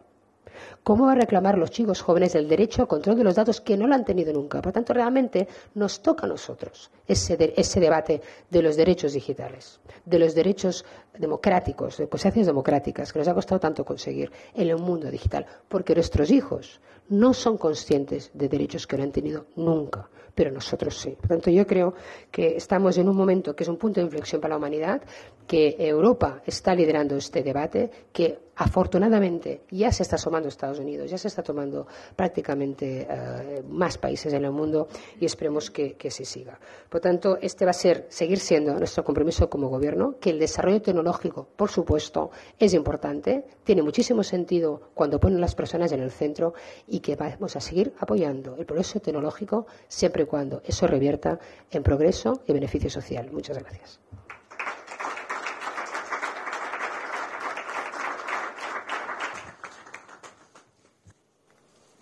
¿Cómo 0.83 1.05
va 1.05 1.13
a 1.13 1.15
reclamar 1.15 1.57
los 1.57 1.71
chicos 1.71 2.01
jóvenes 2.01 2.35
el 2.35 2.47
derecho 2.47 2.81
al 2.81 2.87
control 2.87 3.17
de 3.17 3.23
los 3.23 3.35
datos 3.35 3.61
que 3.61 3.77
no 3.77 3.87
lo 3.87 3.95
han 3.95 4.05
tenido 4.05 4.33
nunca? 4.33 4.61
Por 4.61 4.71
tanto, 4.71 4.93
realmente 4.93 5.47
nos 5.75 6.01
toca 6.01 6.25
a 6.25 6.29
nosotros 6.29 6.91
ese, 7.07 7.53
ese 7.55 7.79
debate 7.79 8.21
de 8.49 8.61
los 8.61 8.75
derechos 8.75 9.13
digitales, 9.13 9.79
de 10.05 10.19
los 10.19 10.33
derechos 10.35 10.85
democráticos, 11.17 11.97
de 11.97 12.07
posiciones 12.07 12.47
democráticas, 12.47 13.11
que 13.11 13.19
nos 13.19 13.27
ha 13.27 13.33
costado 13.33 13.59
tanto 13.59 13.85
conseguir 13.85 14.31
en 14.53 14.69
el 14.69 14.77
mundo 14.77 15.09
digital, 15.09 15.45
porque 15.67 15.93
nuestros 15.93 16.31
hijos 16.31 16.79
no 17.09 17.33
son 17.33 17.57
conscientes 17.57 18.31
de 18.33 18.49
derechos 18.49 18.85
que 18.85 18.97
no 18.97 19.03
han 19.03 19.11
tenido 19.11 19.45
nunca, 19.55 20.09
pero 20.35 20.51
nosotros 20.51 20.97
sí. 20.97 21.11
Por 21.19 21.27
tanto, 21.29 21.49
yo 21.49 21.65
creo 21.65 21.93
que 22.31 22.55
estamos 22.57 22.97
en 22.97 23.09
un 23.09 23.15
momento 23.15 23.55
que 23.55 23.63
es 23.63 23.69
un 23.69 23.77
punto 23.77 23.99
de 23.99 24.05
inflexión 24.05 24.41
para 24.41 24.53
la 24.53 24.57
humanidad, 24.57 25.01
que 25.47 25.75
Europa 25.79 26.41
está 26.45 26.75
liderando 26.75 27.15
este 27.15 27.41
debate, 27.41 27.89
que 28.11 28.47
afortunadamente 28.57 29.61
ya 29.71 29.91
se 29.91 30.03
está 30.03 30.17
tomando 30.17 30.49
Estados 30.49 30.79
Unidos, 30.79 31.09
ya 31.09 31.17
se 31.17 31.27
está 31.27 31.43
tomando 31.43 31.87
prácticamente 32.15 33.07
eh, 33.09 33.63
más 33.69 33.97
países 33.97 34.33
en 34.33 34.43
el 34.43 34.51
mundo 34.51 34.87
y 35.19 35.25
esperemos 35.25 35.71
que, 35.71 35.93
que 35.93 36.11
se 36.11 36.25
siga. 36.25 36.59
Por 36.89 36.99
tanto, 36.99 37.37
este 37.41 37.65
va 37.65 37.71
a 37.71 37.73
ser, 37.73 38.07
seguir 38.09 38.39
siendo 38.39 38.73
nuestro 38.73 39.03
compromiso 39.03 39.49
como 39.49 39.69
gobierno, 39.69 40.15
que 40.19 40.31
el 40.31 40.39
desarrollo 40.39 40.81
tecnológico, 40.81 41.47
por 41.55 41.69
supuesto, 41.69 42.31
es 42.59 42.73
importante, 42.73 43.45
tiene 43.63 43.83
muchísimo 43.83 44.23
sentido 44.23 44.89
cuando 44.93 45.19
ponen 45.19 45.39
las 45.39 45.55
personas 45.55 45.91
en 45.91 46.01
el 46.01 46.11
centro 46.11 46.53
y 46.87 46.99
que 46.99 47.15
vamos 47.15 47.55
a 47.55 47.61
seguir 47.61 47.93
apoyando 47.99 48.55
el 48.57 48.65
progreso 48.65 48.99
tecnológico 48.99 49.67
siempre 49.87 50.23
y 50.23 50.25
cuando 50.25 50.61
eso 50.65 50.87
revierta 50.87 51.39
en 51.71 51.83
progreso 51.83 52.41
y 52.47 52.53
beneficio 52.53 52.89
social. 52.89 53.31
Muchas 53.31 53.59
gracias. 53.59 53.99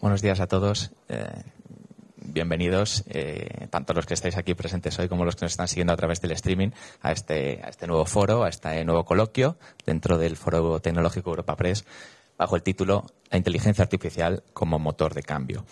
Buenos 0.06 0.22
días 0.22 0.40
a 0.40 0.46
todos. 0.46 0.92
Eh, 1.10 1.26
bienvenidos, 2.18 3.04
eh, 3.08 3.66
tanto 3.72 3.92
los 3.96 4.06
que 4.06 4.14
estáis 4.14 4.38
aquí 4.38 4.54
presentes 4.54 5.00
hoy 5.00 5.08
como 5.08 5.26
los 5.26 5.36
que 5.36 5.46
nos 5.46 5.54
están 5.54 5.68
siguiendo 5.68 5.94
a 5.94 5.96
través 5.98 6.22
del 6.22 6.30
streaming, 6.34 6.70
a 7.02 7.12
este, 7.12 7.60
a 7.64 7.70
este 7.70 7.88
nuevo 7.88 8.06
foro, 8.06 8.44
a 8.44 8.50
este 8.50 8.86
nuevo 8.86 9.04
coloquio 9.04 9.58
dentro 9.84 10.20
del 10.20 10.38
Foro 10.38 10.80
Tecnológico 10.80 11.32
Europa 11.32 11.56
Press, 11.56 11.86
bajo 12.38 12.56
el 12.56 12.62
título 12.62 13.08
La 13.32 13.40
inteligencia 13.40 13.82
artificial 13.82 14.44
como 14.54 14.78
motor 14.78 15.16
de 15.16 15.24
cambio. 15.24 15.66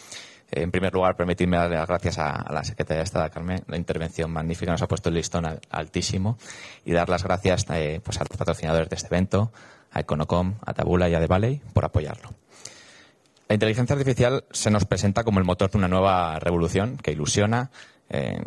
Eh, 0.49 0.63
en 0.63 0.71
primer 0.71 0.95
lugar, 0.95 1.15
permitidme 1.15 1.57
dar 1.57 1.69
las 1.69 1.87
gracias 1.87 2.17
a, 2.17 2.51
la 2.51 2.63
secretaria 2.63 3.01
de 3.01 3.03
Estado, 3.03 3.29
Carmen. 3.29 3.61
La 3.67 3.77
intervención 3.77 4.31
magnífica 4.31 4.71
nos 4.71 4.81
ha 4.81 4.87
puesto 4.87 5.09
el 5.09 5.15
listón 5.15 5.45
altísimo. 5.69 6.39
Y 6.85 6.93
dar 6.93 7.07
las 7.07 7.23
gracias 7.23 7.65
pues, 7.65 8.17
a 8.19 8.25
los 8.27 8.35
patrocinadores 8.35 8.89
de 8.89 8.95
este 8.95 9.09
evento, 9.09 9.51
a 9.91 9.99
Econocom, 9.99 10.55
a 10.65 10.73
Tabula 10.73 11.07
y 11.07 11.13
a 11.13 11.19
The 11.19 11.27
Valley 11.27 11.61
por 11.71 11.85
apoyarlo. 11.85 12.42
La 13.53 13.55
inteligencia 13.55 13.93
artificial 13.93 14.45
se 14.49 14.71
nos 14.71 14.85
presenta 14.85 15.23
como 15.23 15.37
el 15.37 15.45
motor 15.45 15.69
de 15.69 15.77
una 15.77 15.87
nueva 15.87 16.39
revolución 16.39 16.97
que 16.97 17.11
ilusiona, 17.11 17.69
eh, 18.09 18.41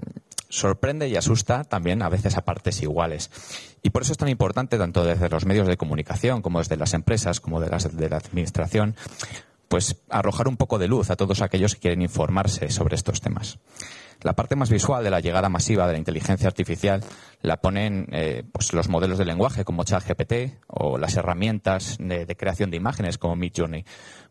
sorprende 0.49 1.07
y 1.07 1.15
asusta 1.15 1.63
también 1.63 2.03
a 2.03 2.09
veces 2.09 2.37
a 2.37 2.45
partes 2.45 2.83
iguales. 2.83 3.31
Y 3.85 3.91
por 3.91 4.03
eso 4.03 4.11
es 4.11 4.19
tan 4.19 4.29
importante, 4.29 4.79
tanto 4.79 5.05
desde 5.05 5.29
los 5.29 5.47
medios 5.47 5.69
de 5.69 5.77
comunicación 5.77 6.43
como 6.43 6.59
desde 6.59 6.77
las 6.77 6.93
empresas, 6.93 7.39
como 7.39 7.61
de, 7.61 7.69
de 7.69 8.09
la 8.11 8.17
administración, 8.17 8.97
pues 9.69 9.95
arrojar 10.11 10.49
un 10.49 10.57
poco 10.57 10.77
de 10.77 10.89
luz 10.89 11.09
a 11.11 11.17
todos 11.17 11.41
aquellos 11.41 11.77
que 11.77 11.83
quieren 11.83 12.03
informarse 12.03 12.69
sobre 12.71 12.97
estos 12.97 13.21
temas. 13.21 13.61
La 14.23 14.35
parte 14.35 14.57
más 14.57 14.71
visual 14.71 15.05
de 15.05 15.11
la 15.11 15.21
llegada 15.21 15.49
masiva 15.49 15.87
de 15.87 15.93
la 15.93 15.99
inteligencia 15.99 16.49
artificial 16.49 17.05
la 17.43 17.59
ponen 17.59 18.09
eh, 18.13 18.45
pues 18.51 18.73
los 18.73 18.89
modelos 18.89 19.19
de 19.19 19.25
lenguaje 19.25 19.65
como 19.65 19.85
ChatGPT 19.85 20.59
o 20.69 20.99
las 20.99 21.17
herramientas 21.17 21.97
de, 22.01 22.27
creación 22.37 22.71
de 22.71 22.77
imágenes 22.77 23.19
como 23.19 23.37
Midjourney. 23.37 23.85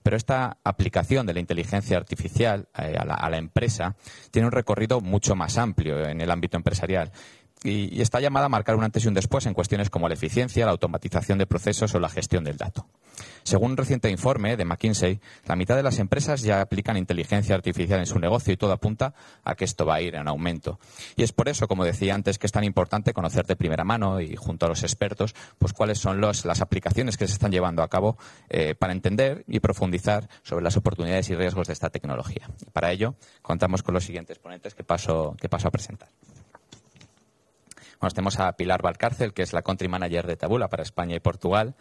Pero 0.04 0.18
esta 0.18 0.58
aplicación 0.64 1.26
de 1.26 1.34
la 1.34 1.40
inteligencia 1.40 1.98
artificial 1.98 2.68
eh, 2.78 2.96
a, 2.98 3.06
la, 3.06 3.14
a 3.14 3.30
la 3.30 3.38
empresa 3.38 3.96
tiene 4.32 4.48
un 4.48 4.52
recorrido 4.52 5.02
mucho 5.02 5.36
más 5.36 5.58
amplio 5.58 6.04
en 6.06 6.20
el 6.20 6.32
ámbito 6.32 6.58
empresarial 6.58 7.12
y, 7.66 8.02
está 8.02 8.20
llamada 8.20 8.46
a 8.46 8.50
marcar 8.50 8.76
un 8.76 8.84
antes 8.84 9.04
y 9.06 9.08
un 9.08 9.14
después 9.14 9.46
en 9.46 9.54
cuestiones 9.54 9.90
como 9.90 10.08
la 10.08 10.14
eficiencia, 10.14 10.66
la 10.66 10.72
automatización 10.72 11.38
de 11.38 11.48
procesos 11.48 11.94
o 11.96 12.00
la 12.00 12.10
gestión 12.10 12.44
del 12.44 12.58
dato. 12.58 12.88
Según 13.44 13.72
un 13.72 13.78
reciente 13.78 14.10
informe 14.10 14.58
de 14.58 14.66
McKinsey, 14.66 15.20
la 15.46 15.56
mitad 15.56 15.76
de 15.76 15.84
las 15.84 16.00
empresas 16.00 16.42
ya 16.42 16.62
aplican 16.62 16.98
inteligencia 16.98 17.56
artificial 17.56 18.00
en 18.00 18.06
su 18.06 18.20
negocio 18.20 18.54
y 18.54 18.58
todo 18.58 18.74
apunta 18.74 19.14
a 19.44 19.56
que 19.56 19.66
esto 19.66 19.86
va 19.86 19.96
a 19.96 20.02
ir 20.02 20.16
en 20.16 20.28
aumento. 20.28 20.80
Y 21.16 21.24
es 21.24 21.32
por 21.32 21.48
eso, 21.48 21.68
como 21.68 21.86
decía 21.86 22.14
antes, 22.14 22.38
que 22.38 22.48
es 22.48 22.52
tan 22.52 22.64
importante 22.64 23.14
conocer 23.14 23.46
de 23.46 23.56
primera 23.56 23.84
mano 23.84 24.20
y 24.20 24.36
junto 24.36 24.66
a 24.66 24.70
los 24.70 24.84
expertos, 24.84 25.34
pues 25.58 25.74
cuáles 25.74 26.00
son 26.00 26.20
las 26.22 26.62
aplicaciones 26.62 27.18
que 27.18 27.28
se 27.28 27.34
están 27.34 27.52
llevando 27.52 27.84
a 27.84 27.88
cabo 27.88 28.18
eh, 28.50 28.76
para 28.76 28.94
entender 28.94 29.44
y 29.48 29.60
profundizar 29.60 30.28
sobre 30.44 30.64
las 30.64 30.78
oportunidades 30.78 31.30
y 31.30 31.36
riesgos 31.36 31.68
de 31.68 31.74
esta 31.74 31.90
tecnología. 31.90 32.50
Y 32.66 32.72
para 32.72 32.92
ello, 32.92 33.16
contamos 33.42 33.84
con 33.84 33.94
los 33.94 34.04
siguientes 34.04 34.40
ponentes 34.40 34.76
que 34.76 34.84
paso, 34.84 35.36
que 35.40 35.50
paso 35.50 35.68
a 35.68 35.72
presentar. 35.72 36.10
Bueno, 38.06 38.14
tenemos 38.14 38.40
a 38.40 38.52
Pilar 38.52 38.84
Valcárcel, 38.84 39.34
que 39.34 39.42
es 39.42 39.52
la 39.52 39.64
country 39.64 39.88
manager 39.88 40.28
de 40.28 40.36
Tabula 40.36 40.68
para 40.68 40.84
España 40.84 41.16
y 41.16 41.20
Portugal. 41.20 41.74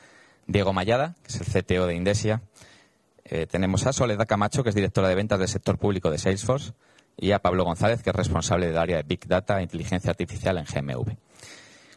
Diego 0.46 0.72
Mayada, 0.72 1.16
que 1.22 1.28
es 1.28 1.38
el 1.38 1.62
CTO 1.62 1.86
de 1.86 1.96
Indesia. 1.96 2.40
Eh, 3.26 3.46
tenemos 3.46 3.86
a 3.86 3.92
Soledad 3.92 4.26
Camacho, 4.26 4.62
que 4.62 4.70
es 4.70 4.74
directora 4.74 5.06
de 5.08 5.16
ventas 5.16 5.38
del 5.38 5.48
sector 5.48 5.76
público 5.76 6.10
de 6.10 6.16
Salesforce. 6.16 6.72
Y 7.18 7.32
a 7.32 7.40
Pablo 7.40 7.64
González, 7.64 8.02
que 8.02 8.08
es 8.08 8.16
responsable 8.16 8.68
del 8.68 8.78
área 8.78 8.96
de 8.96 9.02
Big 9.02 9.26
Data 9.28 9.58
e 9.58 9.64
Inteligencia 9.64 10.12
Artificial 10.12 10.56
en 10.56 10.64
GMV. 10.64 11.14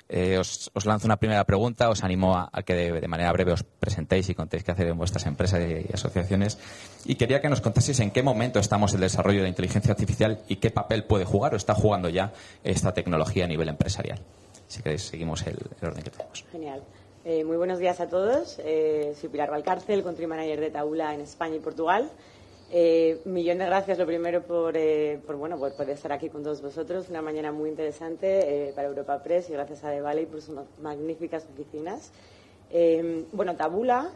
Eh, 0.09 0.37
os, 0.37 0.71
lanzo 0.85 1.05
una 1.05 1.17
primera 1.17 1.43
pregunta, 1.43 1.89
os 1.89 2.03
animo 2.03 2.35
a, 2.35 2.49
que 2.63 2.73
de, 2.73 3.07
manera 3.07 3.31
breve 3.33 3.51
os 3.51 3.63
presentéis 3.63 4.29
y 4.29 4.35
contéis 4.35 4.63
qué 4.63 4.71
hacer 4.71 4.87
en 4.87 4.97
vuestras 4.97 5.25
empresas 5.25 5.59
y, 5.59 5.93
asociaciones. 5.93 6.57
Y 7.05 7.15
quería 7.15 7.41
que 7.41 7.49
nos 7.49 7.61
contaseis 7.61 7.99
en 7.99 8.11
qué 8.11 8.23
momento 8.23 8.59
estamos 8.59 8.93
en 8.93 8.97
el 8.97 9.01
desarrollo 9.01 9.39
de 9.39 9.43
la 9.43 9.49
inteligencia 9.49 9.91
artificial 9.91 10.39
y 10.47 10.57
qué 10.57 10.71
papel 10.71 11.03
puede 11.03 11.25
jugar 11.25 11.53
o 11.53 11.57
está 11.57 11.75
jugando 11.75 12.07
ya 12.09 12.31
esta 12.63 12.93
tecnología 12.93 13.45
a 13.45 13.47
nivel 13.47 13.67
empresarial. 13.67 14.19
Si 14.67 14.81
queréis, 14.81 15.03
seguimos 15.03 15.45
el, 15.47 15.57
orden 15.81 16.03
que 16.03 16.09
tenemos. 16.09 16.45
Genial. 16.51 16.83
Eh, 17.25 17.43
muy 17.43 17.57
buenos 17.57 17.79
días 17.79 17.99
a 17.99 18.07
todos. 18.07 18.59
Eh, 18.59 19.13
soy 19.19 19.29
Pilar 19.29 19.51
Valcárcel, 19.51 20.03
Country 20.03 20.27
Manager 20.27 20.61
de 20.61 20.69
Taula 20.69 21.13
en 21.13 21.21
España 21.21 21.55
y 21.55 21.59
Portugal. 21.59 22.09
Eh, 22.69 23.21
millón 23.23 23.59
de 23.59 23.65
gracias, 23.65 23.97
lo 23.97 24.05
primero, 24.05 24.43
por, 24.43 24.75
eh, 24.75 25.21
por, 25.25 25.37
bueno, 25.37 25.57
por 25.57 25.71
poder 25.73 25.91
estar 25.91 26.11
aquí 26.11 26.29
con 26.29 26.43
todos 26.43 26.61
vosotros. 26.61 27.07
Una 27.09 27.21
mañana 27.21 27.51
muy 27.53 27.69
interesante 27.69 28.67
eh, 28.67 28.73
para 28.73 28.89
Europa 28.89 29.23
Press 29.23 29.49
y 29.49 29.53
gracias 29.53 29.85
a 29.85 29.89
Devale 29.89 30.25
por 30.25 30.41
sus 30.41 30.53
magníficas 30.81 31.45
oficinas. 31.45 32.11
Eh, 32.69 33.23
bueno, 33.31 33.55
Tabula, 33.55 34.11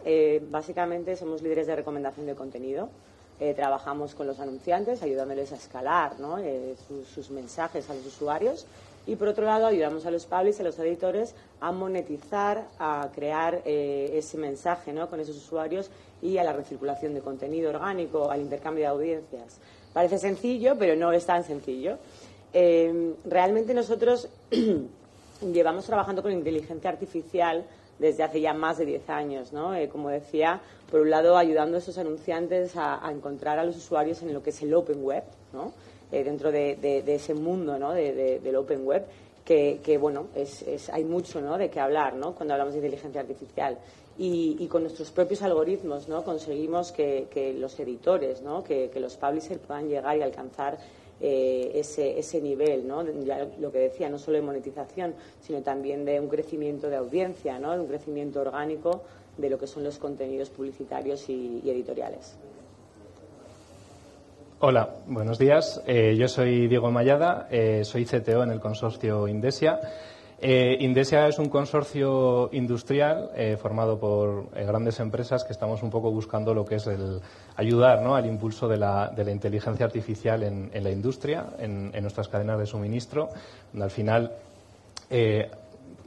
básicamente 0.49 1.15
somos 1.15 1.41
líderes 1.41 1.67
de 1.67 1.75
recomendación 1.77 2.25
de 2.25 2.35
contenido. 2.35 2.89
trabajamos 3.55 4.13
con 4.13 4.27
los 4.27 4.39
anunciantes, 4.39 5.01
ayudándoles 5.01 5.51
a 5.51 5.55
escalar 5.55 6.19
¿no? 6.19 6.37
sus, 7.11 7.31
mensajes 7.31 7.89
a 7.89 7.95
los 7.95 8.05
usuarios 8.05 8.67
y 9.07 9.15
por 9.15 9.29
otro 9.29 9.45
lado, 9.45 9.65
ayudamos 9.65 10.05
a 10.05 10.11
los 10.11 10.27
publishers, 10.27 10.59
a 10.59 10.63
los 10.63 10.77
editores, 10.77 11.33
a 11.59 11.71
monetizar, 11.71 12.67
a 12.77 13.09
crear 13.15 13.61
ese 13.65 14.37
mensaje 14.37 14.93
¿no? 14.93 15.09
con 15.09 15.19
esos 15.19 15.37
usuarios 15.37 15.89
y 16.21 16.37
a 16.37 16.43
la 16.43 16.53
recirculación 16.53 17.13
de 17.13 17.21
contenido 17.21 17.69
orgánico, 17.69 18.29
al 18.29 18.41
intercambio 18.41 18.83
de 18.83 18.87
audiencias. 18.87 19.59
Parece 19.93 20.17
sencillo, 20.17 20.75
pero 20.77 20.95
no 20.95 21.11
es 21.11 21.25
tan 21.25 21.43
sencillo. 21.43 21.97
Eh, 22.53 23.13
realmente 23.25 23.73
nosotros 23.73 24.29
llevamos 25.41 25.85
trabajando 25.85 26.21
con 26.21 26.31
inteligencia 26.31 26.89
artificial 26.89 27.65
desde 27.99 28.23
hace 28.23 28.41
ya 28.41 28.53
más 28.53 28.77
de 28.77 28.85
10 28.85 29.09
años, 29.09 29.53
¿no? 29.53 29.75
Eh, 29.75 29.87
como 29.87 30.09
decía, 30.09 30.59
por 30.89 31.01
un 31.01 31.09
lado 31.09 31.37
ayudando 31.37 31.77
a 31.77 31.79
esos 31.79 31.97
anunciantes 31.97 32.75
a, 32.75 33.01
encontrar 33.11 33.59
a 33.59 33.63
los 33.63 33.77
usuarios 33.77 34.21
en 34.21 34.33
lo 34.33 34.41
que 34.41 34.49
es 34.49 34.61
el 34.61 34.73
Open 34.73 35.03
Web, 35.03 35.23
¿no? 35.53 35.71
Eh, 36.11 36.23
dentro 36.23 36.51
de, 36.51 37.03
ese 37.07 37.33
mundo 37.33 37.77
¿no? 37.77 37.93
del 37.93 38.55
Open 38.57 38.85
Web, 38.85 39.05
que, 39.45 39.97
bueno, 39.99 40.27
es, 40.35 40.89
hay 40.89 41.03
mucho 41.03 41.41
¿no? 41.41 41.57
de 41.57 41.69
qué 41.69 41.79
hablar 41.79 42.15
¿no? 42.15 42.33
cuando 42.33 42.53
hablamos 42.53 42.73
de 42.73 42.79
inteligencia 42.79 43.21
artificial. 43.21 43.77
Y, 44.17 44.67
con 44.67 44.83
nuestros 44.83 45.09
propios 45.09 45.41
algoritmos 45.41 46.07
¿no? 46.07 46.23
conseguimos 46.23 46.91
que, 46.91 47.55
los 47.57 47.79
editores, 47.79 48.41
¿no? 48.41 48.63
que, 48.63 48.91
los 48.95 49.17
publishers 49.17 49.59
puedan 49.59 49.87
llegar 49.89 50.17
y 50.17 50.21
alcanzar 50.21 50.77
eh, 51.19 51.71
ese, 51.75 52.19
ese 52.19 52.41
nivel, 52.41 52.87
¿no? 52.87 53.05
Ya 53.23 53.47
lo 53.59 53.71
que 53.71 53.77
decía, 53.77 54.09
no 54.09 54.17
solo 54.17 54.37
de 54.37 54.43
monetización, 54.43 55.13
sino 55.41 55.61
también 55.61 56.03
de 56.03 56.19
un 56.19 56.27
crecimiento 56.27 56.89
de 56.89 56.95
audiencia, 56.95 57.59
¿no? 57.59 57.73
de 57.73 57.79
un 57.79 57.87
crecimiento 57.87 58.41
orgánico 58.41 59.01
de 59.37 59.49
lo 59.49 59.59
que 59.59 59.67
son 59.67 59.83
los 59.83 59.97
contenidos 59.97 60.49
publicitarios 60.49 61.29
y 61.29 61.61
editoriales. 61.65 62.37
Hola, 64.63 64.89
buenos 65.07 65.39
días. 65.39 65.81
Eh, 65.87 66.15
yo 66.15 66.27
soy 66.27 66.67
Diego 66.67 66.91
Mayada, 66.91 67.47
eh, 67.49 67.83
soy 67.83 68.05
CTO 68.05 68.43
en 68.43 68.51
el 68.51 68.59
consorcio 68.59 69.27
Indesia. 69.27 69.79
Eh, 70.43 70.77
Indesia 70.79 71.27
es 71.27 71.37
un 71.37 71.49
consorcio 71.49 72.49
industrial 72.51 73.29
formado 73.61 73.99
por 73.99 74.49
grandes 74.51 74.99
empresas 74.99 75.43
que 75.43 75.53
estamos 75.53 75.83
un 75.83 75.91
poco 75.91 76.09
buscando 76.09 76.55
lo 76.55 76.65
que 76.65 76.75
es 76.75 76.87
el 76.87 77.21
ayudar 77.55 77.99
al 77.99 78.25
impulso 78.25 78.67
de 78.67 78.77
la, 78.77 79.13
inteligencia 79.31 79.85
artificial 79.85 80.41
en, 80.41 80.83
la 80.83 80.89
industria, 80.89 81.45
en, 81.59 81.91
nuestras 82.01 82.27
cadenas 82.27 82.57
de 82.57 82.65
suministro, 82.65 83.29
donde 83.71 83.83
al 83.83 83.91
final 83.91 84.31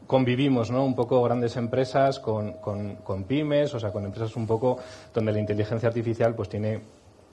convivimos 0.07 0.71
¿no? 0.71 0.85
un 0.85 0.95
poco 0.95 1.23
grandes 1.23 1.57
empresas 1.57 2.21
con, 2.21 2.55
con, 2.55 3.25
pymes, 3.25 3.75
o 3.75 3.81
sea, 3.81 3.91
con 3.91 4.05
empresas 4.05 4.37
un 4.37 4.47
poco 4.47 4.79
donde 5.13 5.33
la 5.33 5.41
inteligencia 5.41 5.89
artificial 5.89 6.35
pues 6.35 6.49
tiene 6.49 6.81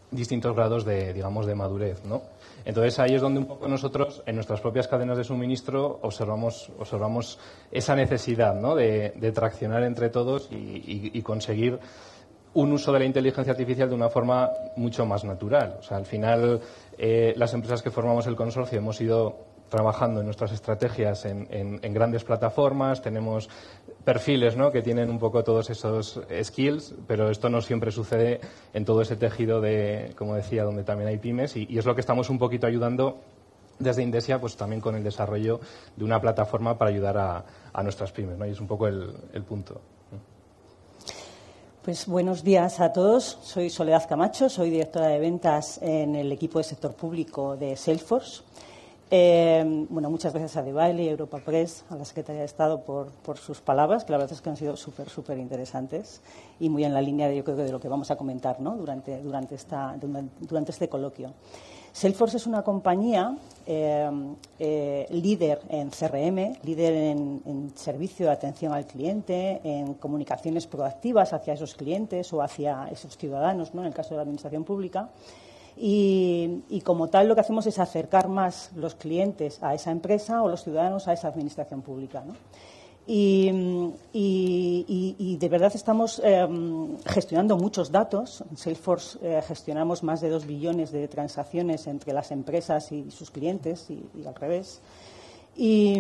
distintos 0.10 0.56
grados 0.56 0.86
de, 0.86 1.14
digamos, 1.14 1.46
de 1.46 1.56
madurez, 1.56 2.04
¿no? 2.06 2.22
Entonces 2.66 3.00
ahí 3.00 3.16
es 3.16 3.22
donde 3.22 3.40
un 3.40 3.46
poco 3.46 3.68
nosotros, 3.68 4.24
en 4.26 4.36
nuestras 4.36 4.62
propias 4.62 4.88
cadenas 4.88 5.18
de 5.18 5.24
suministro, 5.24 6.00
observamos, 6.02 7.40
esa 7.72 7.96
necesidad. 7.96 8.52
De, 8.52 9.32
traccionar 9.34 9.84
entre 9.84 10.10
todos 10.10 10.50
y, 10.52 11.22
conseguir 11.22 11.80
un 12.54 12.74
uso 12.74 12.92
de 12.92 13.00
la 13.00 13.06
inteligencia 13.06 13.52
artificial 13.52 13.90
de 13.90 13.96
una 13.96 14.10
forma 14.10 14.50
mucho 14.76 15.06
más 15.06 15.24
natural. 15.24 15.78
O 15.80 15.84
sea, 15.84 15.98
al 15.98 16.06
final, 16.06 16.60
eh, 16.98 17.34
las 17.38 17.54
empresas 17.54 17.82
que 17.82 17.92
formamos 17.92 18.28
el 18.28 18.36
consorcio 18.36 18.78
hemos 18.78 19.00
ido 19.00 19.52
trabajando 19.72 20.20
en 20.20 20.26
nuestras 20.26 20.52
estrategias 20.52 21.26
en, 21.26 21.80
grandes 21.94 22.26
plataformas, 22.26 23.02
tenemos 23.02 23.50
perfiles 24.04 24.58
¿no? 24.58 24.72
que 24.72 24.82
tienen 24.82 25.10
un 25.10 25.20
poco 25.20 25.44
todos 25.44 25.70
esos 25.70 26.22
skills, 26.44 26.96
pero 27.08 27.30
esto 27.30 27.50
no 27.50 27.62
siempre 27.62 27.92
sucede 27.92 28.42
en 28.74 28.86
todo 28.86 29.02
ese 29.02 29.16
tejido 29.16 29.62
de, 29.62 30.14
como 30.18 30.36
decía, 30.36 30.64
donde 30.64 30.84
también 30.84 31.10
hay 31.10 31.18
pymes 31.18 31.56
y, 31.56 31.78
es 31.78 31.86
lo 31.86 31.96
que 31.96 32.02
estamos 32.02 32.30
un 32.30 32.40
poquito 32.40 32.68
ayudando 32.68 33.20
desde 33.80 34.04
Indesia, 34.04 34.40
pues 34.40 34.56
también 34.56 34.82
con 34.82 34.96
el 34.96 35.04
desarrollo 35.04 35.60
de 35.96 36.04
una 36.04 36.22
plataforma 36.22 36.78
para 36.78 36.92
ayudar 36.92 37.18
a, 37.18 37.84
nuestras 37.84 38.12
pymes, 38.12 38.38
¿no? 38.38 38.46
Y 38.46 38.52
es 38.52 38.60
un 38.60 38.68
poco 38.68 38.88
el, 38.88 39.44
punto. 39.48 39.82
Pues 41.82 42.06
buenos 42.06 42.44
días 42.44 42.80
a 42.80 42.94
todos. 42.94 43.40
Soy 43.42 43.72
Soledad 43.72 44.08
Camacho, 44.08 44.50
soy 44.50 44.70
directora 44.70 45.08
de 45.08 45.20
ventas 45.20 45.80
en 45.82 46.16
el 46.16 46.32
equipo 46.32 46.60
de 46.60 46.64
sector 46.64 46.94
público 46.94 47.58
de 47.58 47.76
Salesforce. 47.76 48.44
Eh, 49.14 49.86
bueno, 49.90 50.10
muchas 50.10 50.32
gracias 50.32 50.56
a 50.56 50.64
Debaile 50.64 51.04
y 51.04 51.08
a 51.10 51.12
Europa 51.12 51.40
Press, 51.44 51.84
a 51.90 51.98
la 51.98 52.06
Secretaría 52.06 52.40
de 52.40 52.46
Estado 52.46 52.82
por, 52.82 53.38
sus 53.38 53.60
palabras, 53.60 54.06
que 54.06 54.14
la 54.14 54.18
verdad 54.18 54.32
es 54.32 54.40
que 54.42 54.50
han 54.50 54.56
sido 54.56 54.78
súper, 54.78 55.10
súper 55.10 55.38
interesantes 55.38 56.22
y 56.62 56.70
muy 56.70 56.86
en 56.86 56.94
la 56.94 57.02
línea 57.02 57.28
de, 57.28 57.36
yo 57.36 57.44
creo, 57.44 57.58
de 57.58 57.74
lo 57.74 57.82
que 57.82 57.90
vamos 57.90 58.10
a 58.10 58.16
comentar 58.16 58.62
¿no? 58.62 58.78
durante, 58.78 59.22
durante, 59.22 59.56
esta, 59.56 59.98
durante 60.40 60.72
este 60.72 60.88
coloquio. 60.88 61.34
Salesforce 61.92 62.38
es 62.38 62.48
una 62.48 62.64
compañía 62.64 63.36
eh, 63.66 64.10
eh, 64.60 65.08
líder 65.10 65.60
en 65.68 65.90
CRM, 65.90 66.56
líder 66.64 66.94
en, 66.94 67.42
en, 67.46 67.72
servicio 67.76 68.28
de 68.28 68.32
atención 68.32 68.72
al 68.72 68.88
cliente, 68.88 69.60
en 69.66 69.96
comunicaciones 69.96 70.68
proactivas 70.68 71.34
hacia 71.34 71.56
esos 71.56 71.76
clientes 71.76 72.32
o 72.32 72.42
hacia 72.42 72.88
esos 72.90 73.18
ciudadanos, 73.18 73.76
¿no? 73.76 73.82
en 73.82 73.88
el 73.88 73.94
caso 73.94 74.12
de 74.12 74.16
la 74.16 74.22
Administración 74.22 74.64
Pública 74.64 75.10
y, 75.78 76.82
como 76.84 77.08
tal 77.08 77.28
lo 77.28 77.36
que 77.36 77.42
hacemos 77.42 77.66
es 77.66 77.80
acercar 77.80 78.28
más 78.28 78.72
los 78.76 78.96
clientes 78.96 79.62
a 79.64 79.74
esa 79.74 79.92
empresa 79.92 80.44
o 80.44 80.50
los 80.50 80.64
ciudadanos 80.64 81.08
a 81.08 81.14
esa 81.14 81.28
administración 81.28 81.82
pública. 81.82 82.24
Y, 83.08 83.52
de 85.40 85.50
verdad 85.50 85.72
estamos 85.74 86.22
em, 86.24 86.98
gestionando 87.06 87.58
muchos 87.58 87.92
datos. 87.92 88.44
En 88.50 88.58
Salesforce 88.58 89.18
eh, 89.22 89.42
gestionamos 89.48 90.04
más 90.04 90.22
de 90.22 90.30
dos 90.30 90.46
billones 90.46 90.92
de 90.92 91.08
transacciones 91.08 91.88
entre 91.88 92.14
las 92.14 92.32
empresas 92.32 92.92
y 92.92 93.10
sus 93.12 93.32
clientes 93.32 93.90
y, 93.90 94.04
al 94.26 94.36
revés. 94.36 94.82
Y, 95.56 96.00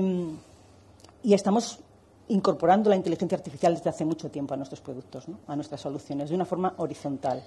estamos 1.24 1.80
incorporando 2.28 2.90
la 2.90 2.96
inteligencia 2.96 3.38
artificial 3.38 3.76
desde 3.76 3.90
hace 3.90 4.06
mucho 4.06 4.30
tiempo 4.30 4.54
a 4.54 4.58
nuestros 4.58 4.80
productos, 4.80 5.26
a 5.48 5.56
nuestras 5.56 5.82
soluciones, 5.82 6.30
de 6.30 6.36
una 6.36 6.46
forma 6.46 6.74
horizontal. 6.78 7.44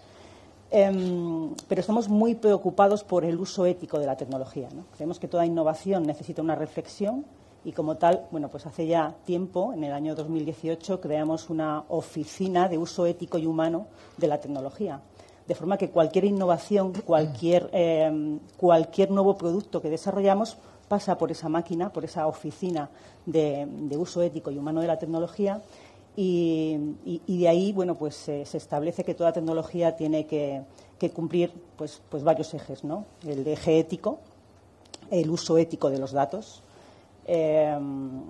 Em, 0.70 1.54
pero 1.68 1.80
estamos 1.80 2.08
muy 2.08 2.34
preocupados 2.34 3.04
por 3.04 3.24
el 3.24 3.38
uso 3.38 3.66
ético 3.66 3.98
de 3.98 4.06
la 4.06 4.16
tecnología. 4.16 4.68
Creemos 4.96 5.18
que 5.18 5.28
toda 5.28 5.46
innovación 5.46 6.04
necesita 6.06 6.42
una 6.42 6.54
reflexión 6.54 7.24
y 7.64 7.72
como 7.72 7.96
tal, 7.96 8.26
bueno, 8.30 8.48
pues 8.48 8.66
hace 8.66 8.86
ya 8.86 9.14
tiempo, 9.24 9.72
en 9.72 9.84
el 9.84 9.92
año 9.92 10.14
2018, 10.14 11.00
creamos 11.00 11.48
una 11.48 11.84
oficina 11.88 12.68
de 12.68 12.76
uso 12.78 13.06
ético 13.06 13.38
y 13.38 13.46
humano 13.46 13.86
de 14.16 14.28
la 14.28 14.40
tecnología. 14.40 15.00
De 15.46 15.54
forma 15.54 15.78
que 15.78 15.90
cualquier 15.90 16.24
innovación, 16.24 16.92
cualquier, 17.04 17.70
em, 17.72 18.40
cualquier 18.56 19.10
nuevo 19.10 19.36
producto 19.36 19.80
que 19.80 19.90
desarrollamos 19.90 20.58
pasa 20.88 21.16
por 21.16 21.30
esa 21.30 21.48
máquina, 21.48 21.90
por 21.90 22.04
esa 22.04 22.26
oficina 22.26 22.90
de, 23.26 23.66
uso 23.96 24.22
ético 24.22 24.50
y 24.50 24.58
humano 24.58 24.80
de 24.80 24.86
la 24.86 24.98
tecnología 24.98 25.62
y, 26.16 26.78
de 27.26 27.48
ahí, 27.48 27.72
bueno, 27.72 27.96
pues 27.96 28.14
se 28.14 28.42
establece 28.42 29.04
que 29.04 29.14
toda 29.14 29.32
tecnología 29.32 29.96
tiene 29.96 30.26
que, 30.26 30.62
cumplir 31.12 31.52
pues, 31.76 32.00
pues 32.08 32.22
varios 32.22 32.54
ejes, 32.54 32.82
¿no? 32.84 33.04
El 33.26 33.46
eje 33.46 33.78
ético, 33.78 34.20
el 35.10 35.28
uso 35.28 35.58
ético 35.58 35.90
de 35.90 35.98
los 35.98 36.12
datos, 36.12 36.62
em, 37.26 38.22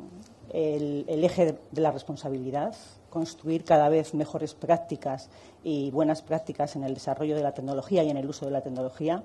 el, 0.51 1.25
eje 1.25 1.59
de 1.71 1.81
la 1.81 1.91
responsabilidad, 1.91 2.75
construir 3.11 3.65
cada 3.65 3.89
vez 3.89 4.15
mejores 4.15 4.55
prácticas 4.55 5.29
y 5.63 5.91
buenas 5.91 6.23
prácticas 6.23 6.75
en 6.77 6.85
el 6.85 6.95
desarrollo 6.95 7.37
de 7.37 7.43
la 7.43 7.53
tecnología 7.53 8.03
y 8.03 8.11
en 8.11 8.17
el 8.17 8.29
uso 8.29 8.47
de 8.47 8.51
la 8.51 8.63
tecnología, 8.63 9.25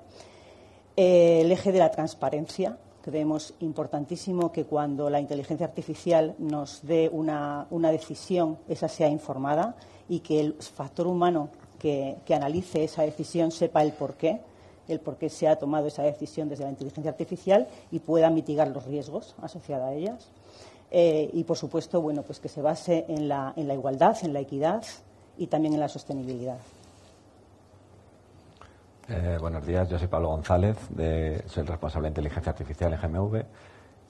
el 0.96 1.50
eje 1.50 1.72
de 1.72 1.78
la 1.78 1.90
transparencia, 1.90 2.78
Creemos 3.02 3.54
importantísimo 3.60 4.52
que 4.52 4.64
cuando 4.64 5.08
la 5.08 5.20
inteligencia 5.20 5.66
artificial 5.66 6.34
nos 6.38 6.80
dé 6.82 7.08
una, 7.10 7.66
decisión, 7.90 8.58
esa 8.68 8.88
sea 8.88 9.08
informada 9.08 9.74
y 10.08 10.20
que 10.20 10.40
el 10.40 10.54
factor 10.54 11.06
humano 11.06 11.48
que, 11.78 12.18
analice 12.34 12.84
esa 12.84 13.02
decisión 13.02 13.52
sepa 13.52 13.82
el 13.82 13.92
por 13.92 14.14
qué, 14.14 14.40
el 14.86 15.00
por 15.00 15.16
qué 15.16 15.30
se 15.30 15.48
ha 15.48 15.56
tomado 15.56 15.86
esa 15.86 16.02
decisión 16.02 16.48
desde 16.48 16.64
la 16.64 16.70
inteligencia 16.70 17.10
artificial 17.10 17.68
y 17.90 18.00
pueda 18.00 18.28
mitigar 18.28 18.68
los 18.68 18.84
riesgos 18.84 19.34
asociados 19.40 19.86
a 19.86 19.94
ellas. 19.94 20.28
Eh, 20.90 21.30
y, 21.32 21.44
por 21.44 21.56
supuesto, 21.56 22.02
bueno, 22.02 22.22
pues 22.22 22.40
que 22.40 22.48
se 22.48 22.60
base 22.60 23.06
en 23.08 23.28
la 23.28 23.54
igualdad, 23.56 24.16
en 24.22 24.32
la 24.32 24.40
equidad 24.40 24.82
y 25.38 25.46
también 25.46 25.72
en 25.74 25.80
la 25.80 25.88
sostenibilidad. 25.88 26.58
Eh, 29.12 29.38
buenos 29.40 29.66
días, 29.66 29.88
yo 29.88 29.98
soy 29.98 30.06
Pablo 30.06 30.28
González, 30.28 30.78
soy 31.46 31.62
el 31.62 31.66
responsable 31.66 32.06
de 32.06 32.10
inteligencia 32.10 32.50
artificial 32.50 32.92
en 32.92 33.00
GMV. 33.00 33.42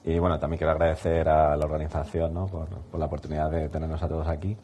Y 0.03 0.19
bueno, 0.19 0.37
también 0.37 0.59
quiero 0.59 0.73
agradecer 0.73 1.27
a 1.27 1.55
la 1.57 1.65
organización 1.65 2.47
por, 2.47 2.99
la 2.99 3.05
oportunidad 3.05 3.49
de 3.49 3.67
tenernos 3.69 4.03
a 4.03 4.07
todos 4.07 4.27
aquí. 4.27 4.55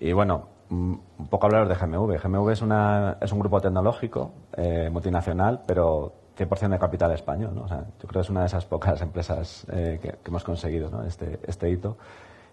Y 0.00 0.12
bueno, 0.14 0.48
mm, 0.70 0.94
un 1.18 1.28
poco 1.28 1.46
hablaros 1.46 1.68
de 1.68 1.74
GMV. 1.74 2.18
GMV 2.18 2.50
es, 2.50 2.62
una, 2.62 3.18
es 3.20 3.30
un 3.30 3.40
grupo 3.40 3.60
tecnológico 3.60 4.32
eh, 4.56 4.88
multinacional, 4.90 5.60
pero 5.66 6.14
100% 6.38 6.70
de 6.70 6.78
capital 6.78 7.12
español. 7.12 7.54
¿no? 7.54 7.66
yo 7.68 8.08
creo 8.08 8.10
que 8.10 8.20
es 8.20 8.30
una 8.30 8.40
de 8.40 8.46
esas 8.46 8.64
pocas 8.64 8.98
empresas 9.02 9.66
eh, 9.70 9.98
que, 10.00 10.16
hemos 10.26 10.44
conseguido 10.44 10.88
¿no? 10.88 11.04
este, 11.04 11.40
este 11.46 11.68
hito. 11.68 11.98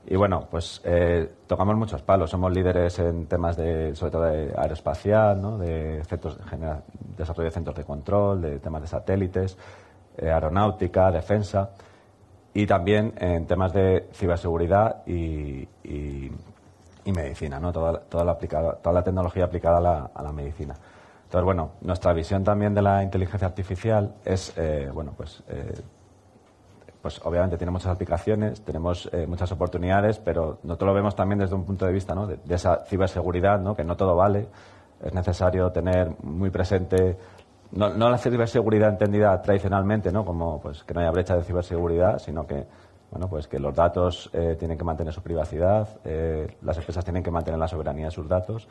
Y 0.07 0.15
bueno, 0.17 0.47
pues 0.51 0.81
eh, 0.83 1.31
tocamos 1.47 1.75
muchos 1.75 2.03
palos. 2.03 2.29
Somos 2.29 2.53
líderes 2.53 2.99
en 2.99 3.25
temas 3.25 3.57
de, 3.57 3.95
sobre 3.95 4.11
todo 4.11 4.23
de 4.23 4.53
aeroespacial, 4.55 5.41
¿no? 5.41 5.57
de 5.57 6.03
centros, 6.05 6.37
desarrollo 7.17 7.45
de 7.45 7.51
centros 7.51 7.75
de 7.75 7.83
control, 7.83 8.41
de 8.41 8.59
temas 8.59 8.81
de 8.81 8.87
satélites, 8.87 9.57
eh, 10.17 10.29
aeronáutica, 10.29 11.11
defensa 11.11 11.71
y 12.53 12.65
también 12.65 13.13
en 13.17 13.45
temas 13.45 13.73
de 13.73 14.09
ciberseguridad 14.13 15.05
y, 15.05 15.67
medicina, 17.05 17.59
¿no? 17.59 17.71
Toda, 17.71 17.99
toda, 17.99 18.25
la 18.25 18.35
toda 18.35 18.93
la 18.93 19.03
tecnología 19.03 19.45
aplicada 19.45 19.77
a 19.77 19.81
la, 19.81 20.11
a 20.13 20.23
la, 20.23 20.31
medicina. 20.31 20.75
Entonces, 21.23 21.45
bueno, 21.45 21.71
nuestra 21.81 22.13
visión 22.13 22.43
también 22.43 22.73
de 22.73 22.81
la 22.81 23.03
inteligencia 23.03 23.47
artificial 23.47 24.15
es, 24.25 24.53
eh, 24.57 24.89
bueno, 24.91 25.13
pues 25.15 25.43
pues 27.05 27.21
obviamente 27.23 27.55
tiene 27.55 27.69
muchas 27.69 27.91
aplicaciones, 27.91 28.61
tenemos 28.61 29.07
eh, 29.13 29.27
muchas 29.27 29.51
oportunidades, 29.51 30.17
pero 30.17 30.57
nosotros 30.63 30.87
lo 30.87 30.93
vemos 30.95 31.15
también 31.15 31.37
desde 31.37 31.53
un 31.53 31.63
punto 31.63 31.85
de 31.85 31.93
vista 31.93 32.15
¿no? 32.15 32.25
de, 32.25 32.39
esa 32.49 32.83
ciberseguridad, 32.85 33.59
¿no? 33.59 33.75
que 33.75 33.83
no 33.83 33.95
todo 33.95 34.15
vale. 34.15 34.47
Es 35.03 35.13
necesario 35.13 35.71
tener 35.71 36.15
muy 36.23 36.49
presente, 36.49 37.17
no, 37.71 37.89
la 37.89 38.17
ciberseguridad 38.17 38.89
entendida 38.89 39.41
tradicionalmente, 39.41 40.11
¿no? 40.11 40.25
como 40.25 40.61
pues, 40.61 40.83
que 40.83 40.93
no 40.93 41.01
haya 41.01 41.11
brecha 41.11 41.35
de 41.35 41.43
ciberseguridad, 41.43 42.19
sino 42.19 42.45
que 42.45 42.65
bueno, 43.11 43.29
pues 43.29 43.47
que 43.47 43.59
los 43.59 43.73
datos 43.73 44.29
eh, 44.33 44.55
tienen 44.57 44.77
que 44.77 44.83
mantener 44.83 45.13
su 45.13 45.21
privacidad, 45.21 45.87
eh, 46.03 46.57
las 46.63 46.77
empresas 46.77 47.03
tienen 47.03 47.23
que 47.23 47.31
mantener 47.31 47.59
la 47.59 47.67
soberanía 47.67 48.05
de 48.05 48.11
sus 48.11 48.27
datos 48.27 48.67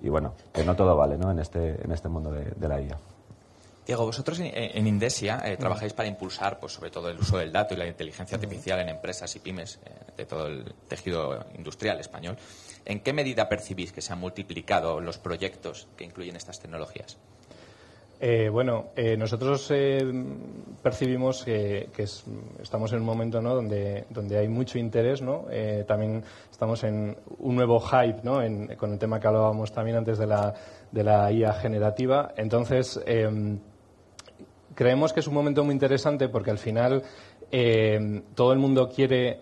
y 0.00 0.08
bueno, 0.08 0.34
que 0.52 0.64
no 0.64 0.74
todo 0.74 0.96
vale 0.96 1.18
¿no? 1.18 1.30
en, 1.30 1.40
este, 1.40 1.82
en 1.84 1.92
este 1.92 2.08
mundo 2.08 2.30
de 2.30 2.68
la 2.68 2.80
IA. 2.80 2.98
Diego, 3.86 4.06
vosotros 4.06 4.40
en, 4.40 4.86
Indesia 4.86 5.42
eh, 5.44 5.58
trabajáis 5.58 5.92
para 5.92 6.08
impulsar, 6.08 6.58
pues, 6.58 6.72
sobre 6.72 6.90
todo, 6.90 7.10
el 7.10 7.18
uso 7.18 7.36
del 7.36 7.52
dato 7.52 7.74
y 7.74 7.76
la 7.76 7.86
inteligencia 7.86 8.36
artificial 8.36 8.80
en 8.80 8.88
empresas 8.88 9.34
y 9.36 9.40
pymes 9.40 9.78
eh, 9.84 9.90
de 10.16 10.24
todo 10.24 10.46
el 10.46 10.74
tejido 10.88 11.44
industrial 11.54 12.00
español. 12.00 12.36
¿En 12.84 13.00
qué 13.00 13.12
medida 13.12 13.48
percibís 13.48 13.92
que 13.92 14.00
se 14.00 14.12
han 14.12 14.20
multiplicado 14.20 15.00
los 15.00 15.18
proyectos 15.18 15.88
que 15.96 16.04
incluyen 16.04 16.36
estas 16.36 16.60
tecnologías? 16.60 17.18
Eh, 18.20 18.48
bueno, 18.48 18.90
nosotros 19.18 19.70
percibimos 20.82 21.44
que, 21.44 21.90
estamos 22.62 22.92
en 22.92 23.00
un 23.00 23.04
momento 23.04 23.42
donde, 23.42 24.38
hay 24.38 24.48
mucho 24.48 24.78
interés. 24.78 25.20
¿no? 25.20 25.46
también 25.86 26.22
estamos 26.50 26.84
en 26.84 27.16
un 27.38 27.56
nuevo 27.56 27.80
hype 27.80 28.22
con 28.76 28.92
el 28.92 28.98
tema 28.98 29.18
que 29.18 29.26
hablábamos 29.26 29.72
también 29.72 29.96
antes 29.96 30.18
de 30.18 30.26
la, 30.26 31.32
IA 31.32 31.52
generativa. 31.54 32.32
Entonces, 32.36 33.00
creemos 34.74 35.12
que 35.12 35.20
es 35.20 35.26
un 35.26 35.34
momento 35.34 35.64
muy 35.64 35.72
interesante 35.72 36.28
porque 36.28 36.50
al 36.50 36.58
final 36.58 37.02
eh, 37.50 38.22
todo 38.34 38.52
el 38.52 38.58
mundo 38.58 38.88
quiere 38.88 39.40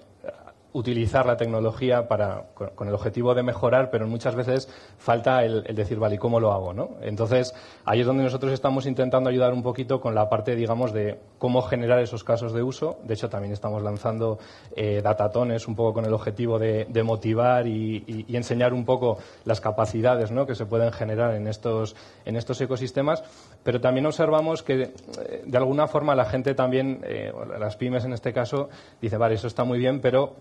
utilizar 0.73 1.27
la 1.27 1.37
tecnología 1.37 2.09
para, 2.09 2.47
con, 2.55 2.89
el 2.89 2.95
objetivo 2.95 3.35
de 3.35 3.43
mejorar, 3.43 3.91
pero 3.91 4.07
muchas 4.07 4.35
veces 4.35 4.69
falta 4.99 5.45
el, 5.45 5.63
decir, 5.75 5.99
vale, 5.99 6.15
¿y 6.15 6.19
cómo 6.19 6.41
lo 6.41 6.53
hago? 6.53 6.73
¿no? 6.73 6.97
Entonces, 7.03 7.55
ahí 7.85 8.01
es 8.01 8.07
donde 8.07 8.23
nosotros 8.23 8.53
estamos 8.53 8.87
intentando 8.87 9.29
ayudar 9.29 9.53
un 9.53 9.63
poquito 9.63 10.01
con 10.01 10.15
la 10.15 10.29
parte, 10.29 10.57
digamos, 10.57 10.93
de 10.93 11.19
cómo 11.39 11.63
generar 11.63 11.99
esos 12.01 12.25
casos 12.25 12.53
de 12.53 12.63
uso. 12.63 12.99
De 13.05 13.15
hecho, 13.15 13.29
también 13.29 13.53
estamos 13.53 13.83
lanzando 13.83 14.39
eh, 14.75 15.01
datatones 15.03 15.69
un 15.69 15.77
poco 15.77 15.95
con 15.95 16.05
el 16.07 16.15
objetivo 16.15 16.59
de, 16.59 17.03
motivar 17.03 17.67
y, 17.67 18.25
enseñar 18.29 18.73
un 18.73 18.85
poco 18.85 19.19
las 19.45 19.61
capacidades 19.61 20.31
¿no? 20.31 20.47
que 20.47 20.55
se 20.55 20.67
pueden 20.67 20.93
generar 20.93 21.35
en 21.35 21.47
estos, 21.49 21.97
en 22.25 22.37
estos 22.37 22.61
ecosistemas. 22.61 23.23
Pero 23.63 23.81
también 23.81 24.07
observamos 24.07 24.63
que, 24.63 24.83
eh, 24.83 25.43
de 25.45 25.59
alguna 25.59 25.87
forma, 25.87 26.15
la 26.15 26.25
gente 26.25 26.55
también, 26.55 27.01
eh, 27.05 27.33
las 27.59 27.77
pymes 27.77 28.05
en 28.05 28.13
este 28.13 28.33
caso, 28.33 28.71
dice, 29.01 29.17
vale, 29.19 29.35
eso 29.35 29.47
está 29.47 29.65
muy 29.65 29.79
bien, 29.79 30.01
pero 30.01 30.35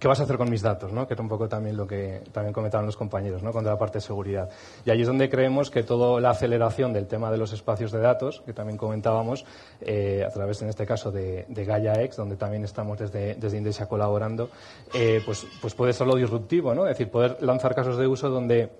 ¿qué 0.00 0.08
vas 0.08 0.18
a 0.18 0.24
hacer 0.24 0.38
con 0.38 0.50
mis 0.50 0.62
datos? 0.62 0.92
¿no? 0.92 1.06
Que 1.06 1.14
es 1.14 1.20
un 1.20 1.28
poco 1.28 1.48
también 1.48 1.76
lo 1.76 1.86
que 1.86 2.22
también 2.32 2.52
comentaban 2.52 2.86
los 2.86 2.96
compañeros, 2.96 3.42
¿no? 3.42 3.52
con 3.52 3.64
la 3.64 3.78
parte 3.78 3.98
de 3.98 4.00
seguridad. 4.00 4.48
Y 4.84 4.90
ahí 4.90 5.02
es 5.02 5.06
donde 5.06 5.28
creemos 5.28 5.70
que 5.70 5.82
toda 5.82 6.20
la 6.20 6.30
aceleración 6.30 6.92
del 6.92 7.06
tema 7.06 7.30
de 7.30 7.36
los 7.36 7.52
espacios 7.52 7.92
de 7.92 8.00
datos, 8.00 8.42
que 8.46 8.54
también 8.54 8.78
comentábamos, 8.78 9.44
eh, 9.82 10.24
a 10.26 10.30
través, 10.30 10.62
en 10.62 10.70
este 10.70 10.86
caso, 10.86 11.12
de, 11.12 11.44
de 11.48 11.64
Gaia 11.64 12.02
X, 12.02 12.16
donde 12.16 12.36
también 12.36 12.64
estamos 12.64 12.98
desde, 12.98 13.34
desde 13.34 13.58
Indesia 13.58 13.86
colaborando, 13.86 14.50
eh, 14.94 15.20
pues, 15.24 15.46
pues 15.60 15.74
puede 15.74 15.92
ser 15.92 16.06
lo 16.06 16.16
disruptivo, 16.16 16.74
¿no? 16.74 16.86
Es 16.86 16.96
decir, 16.96 17.10
poder 17.10 17.36
lanzar 17.42 17.74
casos 17.74 17.98
de 17.98 18.06
uso 18.06 18.30
donde 18.30 18.70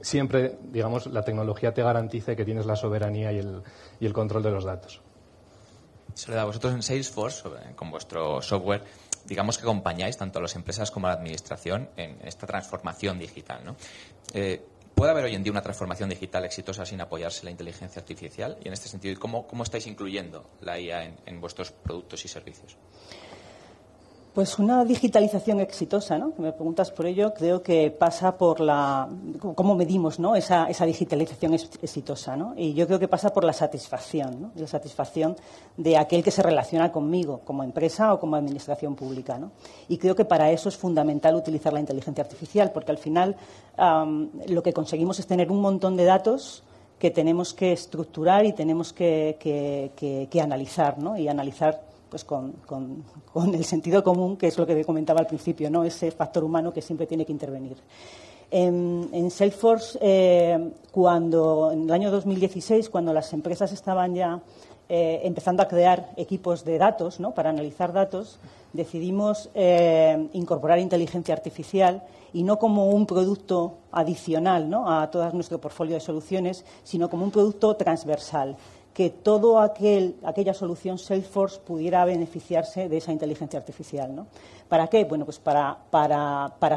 siempre, 0.00 0.58
digamos, 0.72 1.06
la 1.06 1.22
tecnología 1.22 1.72
te 1.72 1.82
garantice 1.82 2.34
que 2.34 2.44
tienes 2.44 2.66
la 2.66 2.74
soberanía 2.74 3.32
y 3.32 3.38
el, 3.38 3.62
y 4.00 4.06
el 4.06 4.12
control 4.12 4.42
de 4.42 4.50
los 4.50 4.64
datos. 4.64 5.00
da 6.28 6.44
vosotros 6.44 6.74
en 6.74 6.82
Salesforce, 6.82 7.48
con 7.76 7.90
vuestro 7.90 8.42
software, 8.42 8.82
digamos 9.26 9.58
que 9.58 9.64
acompañáis 9.64 10.16
tanto 10.16 10.38
a 10.38 10.42
las 10.42 10.54
empresas 10.56 10.90
como 10.90 11.06
a 11.06 11.10
la 11.10 11.16
administración 11.16 11.88
en 11.96 12.18
esta 12.24 12.46
transformación 12.46 13.18
digital. 13.18 13.64
¿no? 13.64 13.76
Eh, 14.32 14.62
¿Puede 14.94 15.10
haber 15.10 15.24
hoy 15.24 15.34
en 15.34 15.42
día 15.42 15.52
una 15.52 15.62
transformación 15.62 16.08
digital 16.08 16.44
exitosa 16.44 16.86
sin 16.86 17.00
apoyarse 17.00 17.44
la 17.44 17.50
inteligencia 17.50 18.00
artificial? 18.00 18.56
Y 18.64 18.68
en 18.68 18.74
este 18.74 18.88
sentido, 18.88 19.18
¿cómo, 19.20 19.46
cómo 19.46 19.62
estáis 19.62 19.86
incluyendo 19.86 20.48
la 20.60 20.80
IA 20.80 21.04
en 21.26 21.40
vuestros 21.40 21.70
productos 21.70 22.24
y 22.24 22.28
servicios? 22.28 22.76
Pues 24.36 24.58
una 24.58 24.84
digitalización 24.84 25.60
exitosa, 25.60 26.18
¿no? 26.18 26.34
Que 26.34 26.42
me 26.42 26.52
preguntas 26.52 26.90
por 26.90 27.06
ello, 27.06 27.32
creo 27.32 27.62
que 27.62 27.90
pasa 27.90 28.36
por 28.36 28.60
la 28.60 29.08
cómo 29.54 29.74
medimos, 29.74 30.18
¿no? 30.18 30.36
Esa, 30.36 30.66
digitalización 30.84 31.54
exitosa, 31.54 32.36
¿no? 32.36 32.52
Y 32.54 32.74
yo 32.74 32.86
creo 32.86 32.98
que 32.98 33.08
pasa 33.08 33.32
por 33.32 33.44
la 33.44 33.54
satisfacción, 33.54 34.42
¿no? 34.42 34.50
La 34.54 34.66
satisfacción 34.66 35.36
de 35.78 35.96
aquel 35.96 36.22
que 36.22 36.30
se 36.30 36.42
relaciona 36.42 36.92
conmigo, 36.92 37.40
como 37.46 37.64
empresa 37.64 38.12
o 38.12 38.20
como 38.20 38.36
administración 38.36 38.94
pública, 38.94 39.38
¿no? 39.38 39.52
Y 39.88 39.96
creo 39.96 40.14
que 40.14 40.26
para 40.26 40.50
eso 40.50 40.68
es 40.68 40.76
fundamental 40.76 41.34
utilizar 41.34 41.72
la 41.72 41.80
inteligencia 41.80 42.22
artificial, 42.22 42.72
porque 42.72 42.90
al 42.90 42.98
final 42.98 43.36
lo 44.48 44.62
que 44.62 44.74
conseguimos 44.74 45.18
es 45.18 45.26
tener 45.26 45.50
un 45.50 45.62
montón 45.62 45.96
de 45.96 46.04
datos 46.04 46.62
que 46.98 47.10
tenemos 47.10 47.54
que 47.54 47.72
estructurar 47.72 48.44
y 48.44 48.52
tenemos 48.52 48.92
que, 48.92 49.38
que 50.30 50.40
analizar, 50.42 50.98
¿no? 50.98 51.16
Y 51.16 51.26
analizar 51.26 51.95
pues 52.08 52.24
con, 52.24 52.54
el 53.52 53.64
sentido 53.64 54.02
común, 54.02 54.36
que 54.36 54.46
es 54.46 54.58
lo 54.58 54.66
que 54.66 54.84
comentaba 54.84 55.20
al 55.20 55.26
principio, 55.26 55.70
¿no? 55.70 55.84
ese 55.84 56.10
factor 56.10 56.44
humano 56.44 56.72
que 56.72 56.82
siempre 56.82 57.06
tiene 57.06 57.24
que 57.24 57.32
intervenir. 57.32 57.76
En, 58.50 59.30
Salesforce, 59.30 59.98
eh, 60.00 60.70
cuando 60.92 61.72
en 61.72 61.82
el 61.82 61.92
año 61.92 62.10
2016, 62.10 62.88
cuando 62.88 63.12
las 63.12 63.32
empresas 63.32 63.72
estaban 63.72 64.14
ya 64.14 64.40
eh, 64.88 65.22
empezando 65.24 65.64
a 65.64 65.68
crear 65.68 66.10
equipos 66.16 66.64
de 66.64 66.78
datos 66.78 67.18
¿no? 67.18 67.34
para 67.34 67.50
analizar 67.50 67.92
datos, 67.92 68.38
decidimos 68.72 69.50
eh, 69.54 70.28
incorporar 70.32 70.78
inteligencia 70.78 71.34
artificial 71.34 72.04
y 72.32 72.44
no 72.44 72.58
como 72.58 72.90
un 72.90 73.06
producto 73.06 73.78
adicional 73.90 74.70
¿no? 74.70 74.88
a 74.92 75.10
todo 75.10 75.28
nuestro 75.32 75.58
portfolio 75.60 75.94
de 75.94 76.00
soluciones, 76.00 76.64
sino 76.84 77.10
como 77.10 77.24
un 77.24 77.32
producto 77.32 77.74
transversal 77.74 78.56
que 78.96 79.10
toda 79.10 79.62
aquella 80.24 80.54
solución 80.54 80.96
Salesforce 80.96 81.60
pudiera 81.60 82.02
beneficiarse 82.06 82.88
de 82.88 82.96
esa 82.96 83.12
inteligencia 83.12 83.58
artificial. 83.58 84.16
¿no? 84.16 84.26
¿Para 84.70 84.86
qué? 84.86 85.04
Bueno, 85.04 85.26
pues 85.26 85.38
para, 85.38 85.76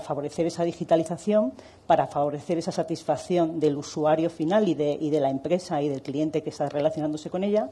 favorecer 0.04 0.46
esa 0.46 0.66
digitalización, 0.66 1.54
para 1.90 2.06
favorecer 2.06 2.60
esa 2.60 2.72
satisfacción 2.72 3.60
del 3.60 3.76
usuario 3.76 4.30
final 4.30 4.68
y 4.68 4.76
de, 4.76 4.96
y 5.02 5.10
de 5.10 5.20
la 5.20 5.32
empresa 5.32 5.82
y 5.82 5.90
del 5.90 6.04
cliente 6.04 6.44
que 6.44 6.52
está 6.52 6.70
relacionándose 6.70 7.32
con 7.32 7.44
ella 7.44 7.72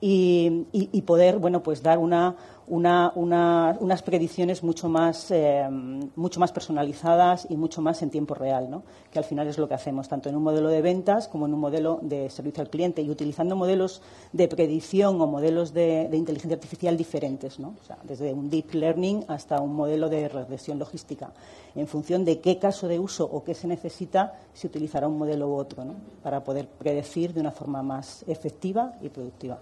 y, 0.00 1.02
poder 1.02 1.38
bueno 1.38 1.62
pues 1.62 1.82
dar 1.82 1.98
una, 1.98 2.36
unas 2.66 4.02
predicciones 4.02 4.62
mucho 4.62 4.88
más 4.88 5.30
eh, 5.30 5.66
mucho 6.14 6.38
más 6.40 6.52
personalizadas 6.52 7.46
y 7.50 7.56
mucho 7.56 7.82
más 7.82 8.00
en 8.02 8.10
tiempo 8.10 8.34
real 8.34 8.70
¿no? 8.70 8.82
que 9.10 9.18
al 9.18 9.24
final 9.24 9.48
es 9.48 9.58
lo 9.58 9.68
que 9.68 9.74
hacemos 9.74 10.08
tanto 10.08 10.28
en 10.28 10.36
un 10.36 10.42
modelo 10.42 10.68
de 10.68 10.80
ventas 10.80 11.26
como 11.26 11.46
en 11.46 11.54
un 11.54 11.60
modelo 11.60 11.98
de 12.02 12.30
servicio 12.30 12.62
al 12.62 12.70
cliente 12.70 13.02
y 13.02 13.10
utilizando 13.10 13.56
modelos 13.56 14.02
de 14.32 14.46
predicción 14.46 15.20
o 15.20 15.26
modelos 15.26 15.74
de, 15.74 16.08
inteligencia 16.12 16.54
artificial 16.54 16.96
diferentes 16.96 17.58
¿no? 17.58 17.74
desde 18.04 18.32
un 18.32 18.48
deep 18.48 18.74
learning 18.74 19.24
hasta 19.28 19.60
un 19.60 19.74
modelo 19.74 20.08
de 20.08 20.28
regresión 20.28 20.78
logística 20.78 21.32
en 21.74 21.86
función 21.88 22.24
de 22.24 22.40
qué 22.40 22.58
caso 22.58 22.88
de 22.88 22.98
uso 22.98 23.24
o 23.24 23.42
qué 23.42 23.49
se 23.54 23.66
necesita 23.66 24.40
se 24.52 24.66
utilizará 24.66 25.08
un 25.08 25.18
modelo 25.18 25.48
u 25.48 25.54
otro 25.54 25.84
para 26.22 26.42
poder 26.42 26.68
predecir 26.68 27.32
de 27.32 27.40
una 27.40 27.50
forma 27.50 27.82
más 27.82 28.24
efectiva 28.26 28.94
y 29.00 29.08
productiva. 29.08 29.58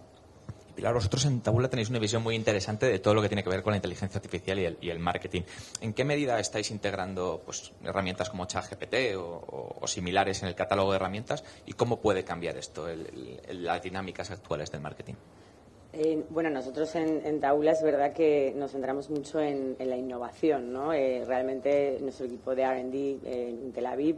Pilar, 0.78 0.94
vosotros 0.94 1.24
en 1.24 1.40
Tabula 1.40 1.68
tenéis 1.68 1.90
una 1.90 1.98
visión 1.98 2.22
muy 2.22 2.36
interesante 2.36 2.86
de 2.86 3.00
todo 3.00 3.12
lo 3.12 3.20
que 3.20 3.28
tiene 3.28 3.42
que 3.42 3.50
ver 3.50 3.64
con 3.64 3.72
la 3.72 3.78
inteligencia 3.78 4.18
artificial 4.18 4.76
y 4.80 4.90
el, 4.90 4.98
marketing. 5.00 5.42
¿En 5.80 5.92
qué 5.92 6.04
medida 6.04 6.38
estáis 6.38 6.70
integrando 6.70 7.42
pues, 7.44 7.72
herramientas 7.82 8.30
como 8.30 8.44
ChatGPT 8.44 9.16
o, 9.16 9.84
similares 9.88 10.40
en 10.44 10.48
el 10.48 10.54
catálogo 10.54 10.92
de 10.92 10.96
herramientas 10.96 11.42
y 11.66 11.72
cómo 11.72 12.00
puede 12.00 12.22
cambiar 12.22 12.56
esto 12.56 12.86
las 13.50 13.82
dinámicas 13.82 14.30
actuales 14.30 14.70
del 14.70 14.80
marketing? 14.80 15.14
Eh, 15.92 16.22
bueno, 16.28 16.50
nosotros 16.50 16.94
en, 16.96 17.22
en, 17.24 17.40
Taula 17.40 17.72
es 17.72 17.82
verdad 17.82 18.12
que 18.12 18.52
nos 18.54 18.72
centramos 18.72 19.08
mucho 19.08 19.40
en, 19.40 19.76
la 19.78 19.96
innovación, 19.96 20.72
¿no? 20.72 20.92
Eh, 20.92 21.24
realmente 21.26 21.98
nuestro 22.00 22.26
equipo 22.26 22.54
de 22.54 22.62
R&D 22.62 23.18
en 23.24 23.72
Tel 23.72 23.86
Aviv 23.86 24.16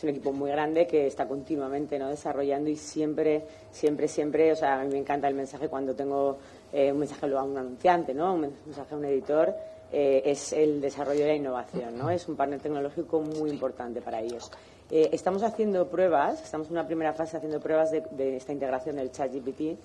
es 0.00 0.04
un 0.04 0.10
equipo 0.10 0.32
muy 0.32 0.50
grande 0.50 0.86
que 0.86 1.06
está 1.06 1.28
continuamente 1.28 1.98
¿no? 1.98 2.08
desarrollando 2.08 2.70
y 2.70 2.76
siempre, 2.76 3.44
siempre, 3.70 4.08
siempre, 4.08 4.50
o 4.50 4.56
sea, 4.56 4.80
a 4.80 4.84
mí 4.84 4.92
me 4.92 4.98
encanta 4.98 5.28
el 5.28 5.34
mensaje 5.34 5.68
cuando 5.68 5.94
tengo 5.94 6.38
eh, 6.72 6.90
un 6.90 7.00
mensaje 7.00 7.26
a 7.26 7.42
un 7.42 7.58
anunciante, 7.58 8.14
¿no? 8.14 8.32
un 8.32 8.40
mensaje 8.64 8.94
a 8.94 8.96
un 8.96 9.04
editor, 9.04 9.54
eh, 9.92 10.22
es 10.24 10.54
el 10.54 10.80
desarrollo 10.80 11.20
de 11.20 11.26
la 11.26 11.34
innovación, 11.34 11.98
¿no? 11.98 12.10
Es 12.10 12.28
un 12.28 12.36
partner 12.36 12.60
tecnológico 12.60 13.20
muy 13.20 13.50
importante 13.50 14.00
para 14.00 14.20
ellos. 14.20 14.48
Eh, 14.88 15.10
estamos 15.12 15.42
haciendo 15.42 15.88
pruebas, 15.88 16.42
estamos 16.42 16.68
en 16.68 16.74
una 16.74 16.86
primera 16.86 17.12
fase 17.12 17.36
haciendo 17.36 17.60
pruebas 17.60 17.90
de, 17.90 18.36
esta 18.36 18.52
integración 18.52 18.96
del 18.96 19.10
ChatGPT, 19.10 19.78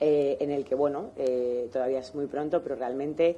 en 0.00 0.50
el 0.50 0.64
que, 0.64 0.74
bueno, 0.74 1.10
todavía 1.72 2.00
es 2.00 2.14
muy 2.14 2.26
pronto, 2.26 2.62
pero 2.62 2.76
realmente 2.76 3.36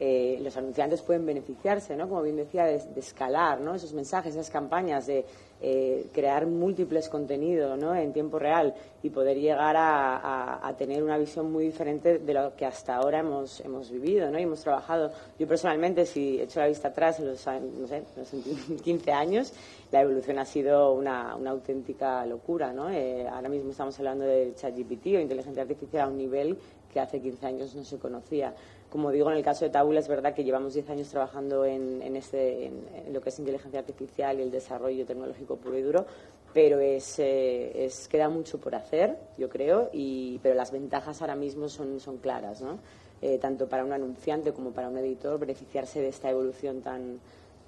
eh, 0.00 0.38
los 0.40 0.56
anunciantes 0.56 1.02
pueden 1.02 1.26
beneficiarse, 1.26 1.96
¿no? 1.96 2.08
como 2.08 2.22
bien 2.22 2.36
decía, 2.36 2.64
de, 2.64 2.80
escalar 2.96 3.60
¿no? 3.60 3.74
esos 3.74 3.92
mensajes, 3.92 4.32
esas 4.32 4.48
campañas, 4.48 5.06
de 5.06 5.24
eh, 5.60 6.06
crear 6.12 6.46
múltiples 6.46 7.08
contenidos 7.08 7.76
¿no? 7.76 7.96
en 7.96 8.12
tiempo 8.12 8.38
real 8.38 8.72
y 9.02 9.10
poder 9.10 9.38
llegar 9.38 9.74
a, 9.76 10.72
tener 10.78 11.02
una 11.02 11.18
visión 11.18 11.50
muy 11.50 11.64
diferente 11.64 12.18
de 12.18 12.32
lo 12.32 12.54
que 12.54 12.64
hasta 12.64 12.94
ahora 12.94 13.20
hemos, 13.20 13.58
hemos 13.60 13.90
vivido 13.90 14.30
¿no? 14.30 14.38
y 14.38 14.42
hemos 14.42 14.60
trabajado. 14.60 15.10
Yo 15.36 15.48
personalmente, 15.48 16.06
si 16.06 16.38
he 16.38 16.44
hecho 16.44 16.60
la 16.60 16.68
vista 16.68 16.88
atrás 16.88 17.18
en 17.18 17.26
los, 17.26 17.44
no 17.46 17.88
sé, 17.88 18.04
los 18.16 18.82
15 18.82 19.10
años, 19.10 19.52
la 19.90 20.02
evolución 20.02 20.38
ha 20.38 20.44
sido 20.44 20.92
una, 20.92 21.34
una 21.34 21.50
auténtica 21.50 22.24
locura. 22.24 22.72
¿no? 22.72 22.88
Eh, 22.88 23.26
ahora 23.26 23.48
mismo 23.48 23.72
estamos 23.72 23.98
hablando 23.98 24.24
de 24.24 24.54
ChatGPT 24.54 25.06
o 25.06 25.20
inteligencia 25.20 25.62
artificial 25.62 26.02
a 26.02 26.08
un 26.08 26.18
nivel 26.18 26.56
que 26.92 27.00
hace 27.00 27.20
15 27.20 27.46
años 27.46 27.74
no 27.74 27.84
se 27.84 27.98
conocía. 27.98 28.54
Como 28.90 29.10
digo, 29.10 29.30
en 29.30 29.36
el 29.36 29.44
caso 29.44 29.64
de 29.64 29.70
Taula 29.70 30.00
es 30.00 30.08
verdad 30.08 30.34
que 30.34 30.44
llevamos 30.44 30.74
10 30.74 30.88
años 30.90 31.08
trabajando 31.08 31.64
en, 31.64 32.16
este, 32.16 32.66
en, 32.66 33.12
lo 33.12 33.20
que 33.20 33.28
es 33.28 33.38
inteligencia 33.38 33.80
artificial 33.80 34.38
y 34.38 34.42
el 34.42 34.50
desarrollo 34.50 35.04
tecnológico 35.04 35.56
puro 35.56 35.76
y 35.76 35.82
duro, 35.82 36.06
pero 36.54 36.80
es, 36.80 37.18
eh, 37.18 37.84
es 37.84 38.08
queda 38.08 38.30
mucho 38.30 38.58
por 38.58 38.74
hacer, 38.74 39.18
yo 39.36 39.50
creo, 39.50 39.90
y, 39.92 40.38
pero 40.42 40.54
las 40.54 40.72
ventajas 40.72 41.20
ahora 41.20 41.36
mismo 41.36 41.68
son, 41.68 42.00
son 42.00 42.16
claras, 42.16 42.62
¿no? 42.62 42.78
Eh, 43.20 43.38
tanto 43.38 43.68
para 43.68 43.84
un 43.84 43.92
anunciante 43.92 44.52
como 44.52 44.70
para 44.70 44.88
un 44.88 44.96
editor, 44.96 45.38
beneficiarse 45.38 46.00
de 46.00 46.08
esta 46.08 46.30
evolución 46.30 46.80
tan, 46.80 47.18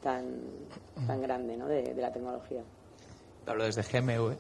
tan, 0.01 0.25
tan 1.07 1.21
grande 1.21 1.57
¿no? 1.57 1.67
de, 1.67 1.83
de 1.93 2.01
la 2.01 2.13
tecnología. 2.13 2.63
Hablo 3.47 3.65
desde 3.65 3.83
GMV. 3.83 4.37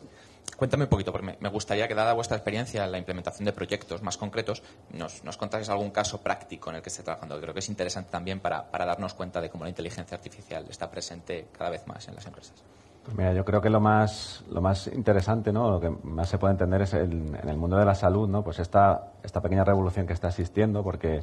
Cuéntame 0.57 0.84
un 0.84 0.90
poquito, 0.90 1.12
porque 1.12 1.36
me 1.40 1.48
gustaría 1.48 1.88
que, 1.88 1.94
dada 1.94 2.12
vuestra 2.12 2.36
experiencia 2.36 2.84
en 2.84 2.92
la 2.92 2.98
implementación 2.98 3.46
de 3.46 3.53
proyectos 3.53 4.03
más 4.03 4.16
concretos, 4.16 4.62
nos, 4.92 5.24
nos 5.24 5.36
contáis 5.36 5.68
algún 5.70 5.90
caso 5.90 6.20
práctico 6.20 6.70
en 6.70 6.76
el 6.76 6.82
que 6.82 6.90
esté 6.90 7.03
trabajando. 7.03 7.40
Creo 7.40 7.55
que 7.55 7.61
es 7.61 7.68
interesante 7.68 8.11
también 8.11 8.40
para, 8.40 8.66
darnos 8.72 9.14
cuenta 9.14 9.40
de 9.40 9.48
cómo 9.48 9.64
la 9.64 9.70
inteligencia 9.70 10.16
artificial 10.16 10.66
está 10.68 10.90
presente 10.90 11.48
cada 11.57 11.70
vez 11.70 11.86
más 11.86 12.07
en 12.09 12.14
las 12.14 12.26
empresas. 12.26 12.62
Pues 13.05 13.16
mira, 13.16 13.32
yo 13.32 13.44
creo 13.44 13.62
que 13.62 13.70
lo 13.70 13.80
más, 13.80 14.44
lo 14.51 14.61
más 14.61 14.86
interesante, 14.88 15.53
¿no? 15.53 15.70
lo 15.70 15.80
que 15.80 15.88
más 16.07 16.28
se 16.28 16.36
puede 16.36 16.53
entender 16.53 16.82
es 16.82 16.92
en 16.92 17.34
el 17.42 17.57
mundo 17.57 17.78
de 17.78 17.86
la 17.86 17.94
salud, 17.94 18.28
¿no? 18.28 18.42
pues 18.42 18.59
esta, 18.59 19.12
esta 19.22 19.40
pequeña 19.40 19.64
revolución 19.64 20.07
que 20.07 20.12
está 20.12 20.28
existiendo, 20.28 20.82
porque 20.82 21.22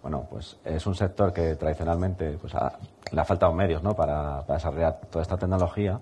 bueno, 0.00 0.26
pues 0.30 0.56
es 0.64 0.86
un 0.86 0.94
sector 0.94 1.32
que 1.32 1.56
tradicionalmente 1.56 2.38
pues, 2.40 2.54
le 2.54 3.20
ha 3.20 3.24
faltado 3.24 3.52
medios 3.52 3.82
¿no? 3.82 3.94
para, 3.94 4.42
para 4.46 4.54
desarrollar 4.56 5.00
toda 5.10 5.22
esta 5.22 5.36
tecnología 5.36 6.00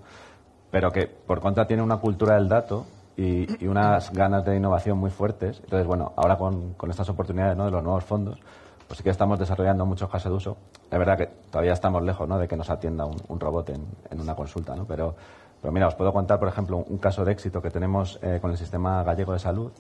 pero 0.71 0.91
que 0.91 1.07
por 1.07 1.41
contra 1.41 1.67
tiene 1.67 1.83
una 1.83 1.99
cultura 1.99 2.35
del 2.35 2.49
dato 2.49 2.87
y, 3.17 3.67
unas 3.67 4.13
ganas 4.13 4.45
de 4.45 4.57
innovación 4.57 4.99
muy 4.99 5.11
fuertes. 5.11 5.61
Entonces, 5.65 5.87
bueno, 5.87 6.13
ahora 6.17 6.37
con, 6.37 6.75
estas 6.91 7.09
oportunidades 7.09 7.57
¿no? 7.57 7.65
de 7.65 7.71
los 7.71 7.83
nuevos 7.83 8.05
fondos, 8.05 8.39
pues 8.87 8.99
sí 8.99 9.03
que 9.03 9.11
estamos 9.11 9.39
desarrollando 9.39 9.87
muchos 9.87 10.09
casos 10.11 10.31
de 10.31 10.37
uso. 10.37 10.57
Es 10.91 10.99
verdad 10.99 11.17
que 11.17 11.27
todavía 11.51 11.73
estamos 11.73 12.03
lejos 12.03 12.29
¿no? 12.29 12.39
de 12.39 12.47
que 12.47 12.57
nos 12.57 12.71
atienda 12.71 13.07
un, 13.07 13.41
robot 13.41 13.71
en, 13.71 14.21
una 14.21 14.35
consulta, 14.35 14.77
¿no? 14.77 14.85
pero, 14.85 15.15
pero 15.61 15.73
mira, 15.73 15.89
os 15.89 15.95
puedo 15.95 16.13
contar, 16.13 16.39
por 16.39 16.49
ejemplo, 16.49 16.85
un 16.87 16.99
caso 16.99 17.25
de 17.25 17.33
éxito 17.33 17.61
que 17.63 17.71
tenemos 17.71 18.19
eh, 18.23 18.39
con 18.41 18.51
el 18.51 18.57
sistema 18.57 19.03
gallego 19.03 19.33
de 19.33 19.39
salud, 19.39 19.73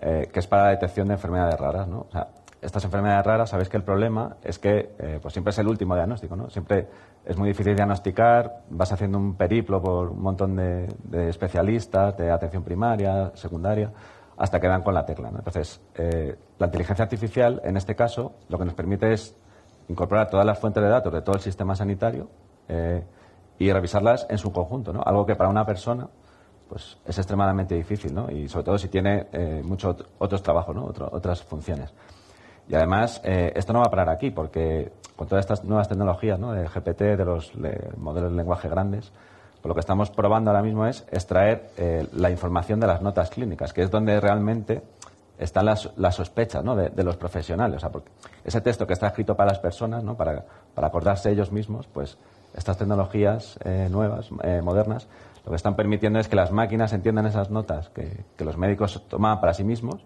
eh, 0.00 0.30
que 0.32 0.40
es 0.40 0.46
para 0.46 0.64
la 0.64 0.70
detección 0.70 1.08
de 1.08 1.14
enfermedades 1.14 1.60
raras. 1.60 1.86
¿no? 1.86 2.06
Estas 2.62 2.84
enfermedades 2.84 3.24
raras, 3.24 3.50
sabéis 3.50 3.68
que 3.68 3.76
el 3.78 3.84
problema 3.84 4.36
es 4.42 4.58
que 4.58 4.94
eh, 4.98 5.18
pues 5.20 5.32
siempre 5.32 5.50
es 5.50 5.58
el 5.58 5.66
último 5.66 5.94
diagnóstico, 5.94 6.36
¿no? 6.36 6.50
Siempre 6.50 6.88
es 7.24 7.36
muy 7.36 7.48
difícil 7.48 7.74
diagnosticar, 7.74 8.64
vas 8.68 8.92
haciendo 8.92 9.18
un 9.18 9.34
periplo 9.34 9.80
por 9.80 10.10
un 10.10 10.20
montón 10.20 10.56
de, 10.56 10.88
especialistas, 11.28 12.16
de 12.18 12.30
atención 12.30 12.62
primaria, 12.62 13.32
secundaria, 13.34 13.90
hasta 14.36 14.60
que 14.60 14.68
dan 14.68 14.82
con 14.82 14.94
la 14.94 15.06
tecla. 15.06 15.28
Entonces, 15.28 15.80
eh, 15.94 16.36
la 16.58 16.66
inteligencia 16.66 17.02
artificial, 17.02 17.60
en 17.64 17.76
este 17.76 17.94
caso, 17.94 18.34
lo 18.48 18.58
que 18.58 18.64
nos 18.66 18.74
permite 18.74 19.12
es 19.12 19.34
incorporar 19.88 20.28
todas 20.28 20.44
las 20.44 20.58
fuentes 20.58 20.82
de 20.82 20.88
datos 20.88 21.12
de 21.12 21.22
todo 21.22 21.36
el 21.36 21.42
sistema 21.42 21.74
sanitario 21.74 22.28
eh, 22.68 23.02
y 23.58 23.72
revisarlas 23.72 24.26
en 24.28 24.38
su 24.38 24.52
conjunto, 24.52 24.92
¿no? 24.92 25.02
Algo 25.04 25.24
que 25.24 25.34
para 25.34 25.48
una 25.48 25.64
persona 25.64 26.08
pues 26.68 26.98
es 27.04 27.18
extremadamente 27.18 27.74
difícil, 27.74 28.14
¿no? 28.14 28.30
Y 28.30 28.48
sobre 28.48 28.64
todo 28.64 28.78
si 28.78 28.86
tiene 28.86 29.26
muchos 29.64 29.96
otros 30.18 30.40
trabajos, 30.40 30.76
¿no? 30.76 30.84
otras 30.84 31.42
funciones. 31.42 31.92
Y 32.70 32.74
además, 32.76 33.20
eh, 33.24 33.52
esto 33.56 33.72
no 33.72 33.80
va 33.80 33.86
a 33.86 33.90
parar 33.90 34.08
aquí, 34.10 34.30
porque 34.30 34.92
con 35.16 35.26
todas 35.26 35.44
estas 35.44 35.64
nuevas 35.64 35.88
tecnologías, 35.88 36.38
¿no? 36.38 36.52
del 36.52 36.68
GPT, 36.68 37.00
de 37.16 37.24
los 37.24 37.52
modelos 37.96 38.30
de 38.30 38.36
lenguaje 38.36 38.68
grandes, 38.68 39.10
pues 39.60 39.68
lo 39.68 39.74
que 39.74 39.80
estamos 39.80 40.10
probando 40.10 40.50
ahora 40.50 40.62
mismo 40.62 40.86
es 40.86 41.04
extraer 41.10 41.70
eh, 41.76 42.06
la 42.12 42.30
información 42.30 42.78
de 42.78 42.86
las 42.86 43.02
notas 43.02 43.28
clínicas, 43.30 43.72
que 43.72 43.82
es 43.82 43.90
donde 43.90 44.20
realmente 44.20 44.82
están 45.36 45.66
las, 45.66 45.90
sospechas 46.12 46.62
¿no? 46.62 46.76
de, 46.76 47.02
los 47.02 47.16
profesionales. 47.16 47.78
O 47.78 47.80
sea, 47.80 47.90
porque 47.90 48.12
ese 48.44 48.60
texto 48.60 48.86
que 48.86 48.92
está 48.92 49.08
escrito 49.08 49.34
para 49.36 49.50
las 49.50 49.58
personas, 49.58 50.04
¿no? 50.04 50.16
para, 50.16 50.44
para 50.72 50.86
acordarse 50.86 51.28
ellos 51.32 51.50
mismos, 51.50 51.88
pues 51.88 52.18
estas 52.54 52.78
tecnologías 52.78 53.58
eh, 53.64 53.88
nuevas, 53.90 54.30
modernas, 54.62 55.08
lo 55.44 55.50
que 55.50 55.56
están 55.56 55.74
permitiendo 55.74 56.20
es 56.20 56.28
que 56.28 56.36
las 56.36 56.52
máquinas 56.52 56.92
entiendan 56.92 57.26
esas 57.26 57.50
notas 57.50 57.88
que, 57.88 58.24
que 58.36 58.44
los 58.44 58.56
médicos 58.56 59.02
toman 59.08 59.40
para 59.40 59.54
sí 59.54 59.64
mismos 59.64 60.04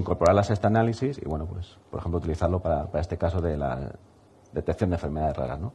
incorporarlas 0.00 0.50
a 0.50 0.54
este 0.54 0.66
análisis 0.66 1.18
y, 1.18 1.26
bueno, 1.26 1.46
pues, 1.46 1.78
por 1.90 2.00
ejemplo, 2.00 2.18
utilizarlo 2.18 2.60
para, 2.60 2.86
para 2.86 3.00
este 3.00 3.16
caso 3.16 3.40
de 3.40 3.56
la 3.56 3.92
detección 4.52 4.90
de 4.90 4.96
enfermedades 4.96 5.36
raras, 5.36 5.60
¿no? 5.60 5.72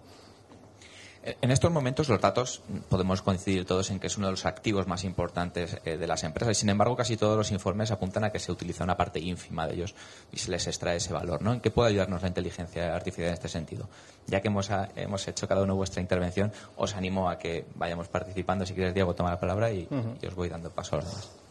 En 1.41 1.49
estos 1.49 1.71
momentos 1.71 2.07
los 2.07 2.21
datos 2.21 2.61
podemos 2.87 3.23
coincidir 3.23 3.65
todos 3.65 3.89
en 3.89 3.99
que 3.99 4.05
es 4.05 4.17
uno 4.17 4.27
de 4.27 4.33
los 4.33 4.45
activos 4.45 4.85
más 4.85 5.03
importantes 5.03 5.75
eh, 5.83 5.97
de 5.97 6.05
las 6.05 6.23
empresas 6.23 6.55
y 6.55 6.59
sin 6.59 6.69
embargo 6.69 6.95
casi 6.95 7.17
todos 7.17 7.35
los 7.35 7.49
informes 7.51 7.89
apuntan 7.89 8.25
a 8.25 8.31
que 8.31 8.37
se 8.37 8.51
utiliza 8.51 8.83
una 8.83 8.95
parte 8.95 9.19
ínfima 9.19 9.65
de 9.65 9.73
ellos 9.73 9.95
y 10.31 10.37
se 10.37 10.51
les 10.51 10.67
extrae 10.67 10.97
ese 10.97 11.13
valor. 11.13 11.41
¿no? 11.41 11.51
¿En 11.53 11.61
qué 11.61 11.71
puede 11.71 11.89
ayudarnos 11.89 12.21
la 12.21 12.27
inteligencia 12.27 12.95
artificial 12.95 13.29
en 13.29 13.33
este 13.33 13.47
sentido? 13.47 13.89
Ya 14.27 14.39
que 14.41 14.49
hemos, 14.49 14.69
hemos 14.95 15.27
hecho 15.27 15.47
cada 15.47 15.63
uno 15.63 15.75
vuestra 15.75 15.99
intervención, 15.99 16.51
os 16.75 16.95
animo 16.95 17.27
a 17.27 17.39
que 17.39 17.65
vayamos 17.73 18.07
participando. 18.07 18.63
Si 18.63 18.75
quieres, 18.75 18.93
Diego, 18.93 19.15
toma 19.15 19.31
la 19.31 19.39
palabra 19.39 19.71
y, 19.71 19.87
os 20.27 20.35
voy 20.35 20.49
dando 20.49 20.69
paso 20.69 20.95
a 20.95 20.99
los 20.99 21.09
demás. 21.09 21.44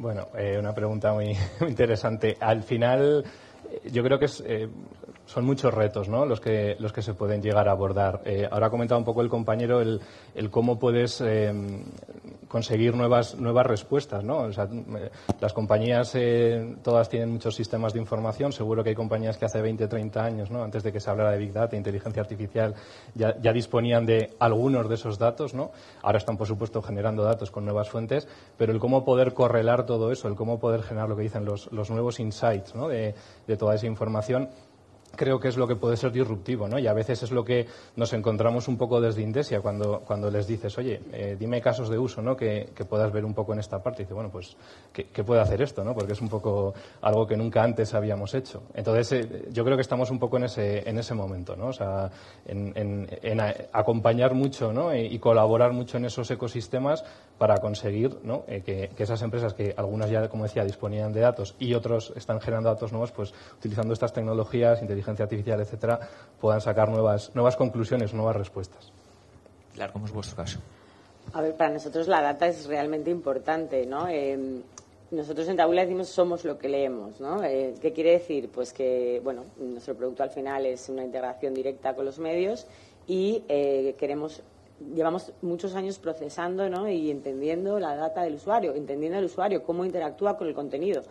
Bueno, 0.00 0.28
eh, 0.34 0.56
una 0.58 0.72
pregunta 0.72 1.12
muy, 1.12 1.36
interesante. 1.68 2.34
Al 2.40 2.62
final, 2.62 3.22
eh, 3.70 3.90
yo 3.92 4.02
creo 4.02 4.18
que 4.18 4.24
es, 4.24 4.42
son 5.30 5.44
muchos 5.44 5.72
retos 5.72 6.08
¿no? 6.08 6.26
los, 6.26 6.40
que, 6.40 6.74
los 6.80 6.92
que 6.92 7.02
se 7.02 7.14
pueden 7.14 7.40
llegar 7.40 7.68
a 7.68 7.70
abordar. 7.70 8.20
Eh, 8.24 8.48
ahora 8.50 8.66
ha 8.66 8.70
comentado 8.70 8.98
un 8.98 9.04
poco 9.04 9.22
el 9.22 9.28
compañero 9.28 9.80
el, 9.80 10.00
el 10.34 10.50
cómo 10.50 10.76
puedes 10.76 11.20
eh, 11.20 11.52
conseguir 12.48 12.96
nuevas, 12.96 13.36
nuevas 13.36 13.64
respuestas. 13.64 14.24
¿no? 14.24 14.38
O 14.38 14.52
sea, 14.52 14.64
eh, 14.64 15.10
las 15.40 15.52
compañías 15.52 16.16
todas 16.82 17.08
tienen 17.08 17.30
muchos 17.30 17.54
sistemas 17.54 17.92
de 17.92 18.00
información. 18.00 18.52
Seguro 18.52 18.82
que 18.82 18.88
hay 18.88 18.96
compañías 18.96 19.38
que 19.38 19.44
hace 19.44 19.62
20, 19.62 19.86
30 19.86 20.24
años, 20.24 20.50
¿no? 20.50 20.64
antes 20.64 20.82
de 20.82 20.92
que 20.92 20.98
se 20.98 21.08
hablara 21.08 21.30
de 21.30 21.38
Big 21.38 21.52
Data, 21.52 21.76
inteligencia 21.76 22.22
artificial, 22.22 22.74
ya, 23.14 23.40
ya 23.40 23.52
disponían 23.52 24.06
de 24.06 24.34
algunos 24.40 24.88
de 24.88 24.96
esos 24.96 25.16
datos. 25.16 25.54
¿no? 25.54 25.70
Ahora 26.02 26.18
están, 26.18 26.36
por 26.36 26.48
supuesto, 26.48 26.82
generando 26.82 27.22
datos 27.22 27.52
con 27.52 27.64
nuevas 27.64 27.88
fuentes, 27.88 28.26
pero 28.58 28.72
el 28.72 28.80
cómo 28.80 29.04
poder 29.04 29.32
correlar 29.32 29.86
todo 29.86 30.10
eso, 30.10 30.26
el 30.26 30.34
cómo 30.34 30.58
poder 30.58 30.82
generar 30.82 31.08
lo 31.08 31.14
que 31.14 31.22
dicen 31.22 31.44
los, 31.44 31.70
los 31.70 31.88
nuevos 31.88 32.18
insights 32.18 32.74
¿no? 32.74 32.88
de, 32.88 33.14
de 33.46 33.56
toda 33.56 33.76
esa 33.76 33.86
información 33.86 34.48
creo 35.16 35.38
que 35.38 35.48
es 35.48 35.56
lo 35.56 35.66
que 35.66 35.76
puede 35.76 35.96
ser 35.96 36.12
disruptivo, 36.12 36.68
¿no? 36.68 36.78
Y 36.78 36.86
a 36.86 36.92
veces 36.92 37.22
es 37.22 37.30
lo 37.30 37.44
que 37.44 37.66
nos 37.96 38.12
encontramos 38.12 38.68
un 38.68 38.76
poco 38.76 39.00
desde 39.00 39.22
Indesia 39.22 39.60
cuando, 39.60 40.00
cuando 40.00 40.30
les 40.30 40.46
dices, 40.46 40.76
oye, 40.78 41.00
eh, 41.12 41.36
dime 41.38 41.60
casos 41.60 41.88
de 41.88 41.98
uso, 41.98 42.22
¿no? 42.22 42.36
Que, 42.36 42.68
puedas 42.88 43.12
ver 43.12 43.24
un 43.24 43.34
poco 43.34 43.52
en 43.52 43.60
esta 43.60 43.82
parte. 43.82 44.02
Y 44.02 44.04
dice, 44.04 44.14
bueno, 44.14 44.30
pues, 44.30 44.56
¿qué, 44.92 45.24
puede 45.24 45.40
hacer 45.40 45.62
esto, 45.62 45.84
no? 45.84 45.94
Porque 45.94 46.14
es 46.14 46.20
un 46.20 46.28
poco 46.28 46.74
algo 47.02 47.26
que 47.26 47.36
nunca 47.36 47.62
antes 47.62 47.94
habíamos 47.94 48.34
hecho. 48.34 48.62
Entonces, 48.74 49.12
eh, 49.12 49.48
yo 49.52 49.64
creo 49.64 49.76
que 49.76 49.82
estamos 49.82 50.10
un 50.10 50.18
poco 50.18 50.38
en 50.38 50.44
ese, 50.44 50.88
en 50.88 50.98
ese 50.98 51.14
momento, 51.14 51.56
¿no? 51.56 51.66
O 51.68 51.72
sea, 51.72 52.10
en, 52.46 53.06
acompañar 53.72 54.34
mucho, 54.34 54.72
¿no? 54.72 54.94
Y, 54.94 55.18
colaborar 55.20 55.72
mucho 55.72 55.98
en 55.98 56.06
esos 56.06 56.30
ecosistemas 56.30 57.04
para 57.40 57.56
conseguir, 57.56 58.18
¿no? 58.22 58.44
Eh, 58.46 58.60
que, 58.60 58.90
que 58.94 59.04
esas 59.04 59.22
empresas 59.22 59.54
que 59.54 59.72
algunas 59.74 60.10
ya, 60.10 60.28
como 60.28 60.44
decía, 60.44 60.62
disponían 60.62 61.10
de 61.10 61.20
datos 61.20 61.54
y 61.58 61.72
otros 61.72 62.12
están 62.14 62.38
generando 62.38 62.68
datos 62.68 62.92
nuevos, 62.92 63.12
pues, 63.12 63.32
utilizando 63.56 63.94
estas 63.94 64.12
tecnologías, 64.12 64.82
inteligencia 64.82 65.22
artificial, 65.22 65.58
etcétera, 65.58 65.98
puedan 66.38 66.60
sacar 66.60 66.90
nuevas, 66.90 67.34
nuevas 67.34 67.56
conclusiones, 67.56 68.12
nuevas 68.12 68.36
respuestas. 68.36 68.92
Claro, 69.72 69.90
¿cómo 69.94 70.04
es 70.04 70.12
vuestro 70.12 70.36
caso? 70.36 70.58
A 71.32 71.40
ver, 71.40 71.54
para 71.54 71.70
nosotros 71.70 72.08
la 72.08 72.20
data 72.20 72.46
es 72.46 72.66
realmente 72.66 73.10
importante, 73.10 73.86
¿no? 73.86 74.06
Eh, 74.06 74.60
nosotros 75.10 75.48
en 75.48 75.56
Tabula 75.56 75.80
decimos 75.80 76.10
somos 76.10 76.44
lo 76.44 76.58
que 76.58 76.68
leemos, 76.68 77.20
¿no? 77.20 77.42
Eh, 77.42 77.72
¿Qué 77.80 77.94
quiere 77.94 78.10
decir? 78.10 78.50
Pues 78.52 78.74
que, 78.74 79.18
bueno, 79.24 79.44
nuestro 79.58 79.94
producto 79.94 80.22
al 80.22 80.30
final 80.30 80.66
es 80.66 80.90
una 80.90 81.04
integración 81.04 81.54
directa 81.54 81.94
con 81.94 82.04
los 82.04 82.18
medios 82.18 82.66
y 83.06 83.44
eh, 83.48 83.94
queremos 83.98 84.42
llevamos 84.94 85.32
muchos 85.42 85.74
años 85.74 85.98
procesando 85.98 86.68
¿no? 86.68 86.88
y 86.88 87.10
entendiendo 87.10 87.78
la 87.78 87.94
data 87.94 88.22
del 88.22 88.34
usuario, 88.34 88.74
entendiendo 88.74 89.18
el 89.18 89.24
usuario, 89.24 89.62
cómo 89.62 89.84
interactúa 89.84 90.36
con 90.36 90.48
el 90.48 90.54
contenido. 90.54 91.02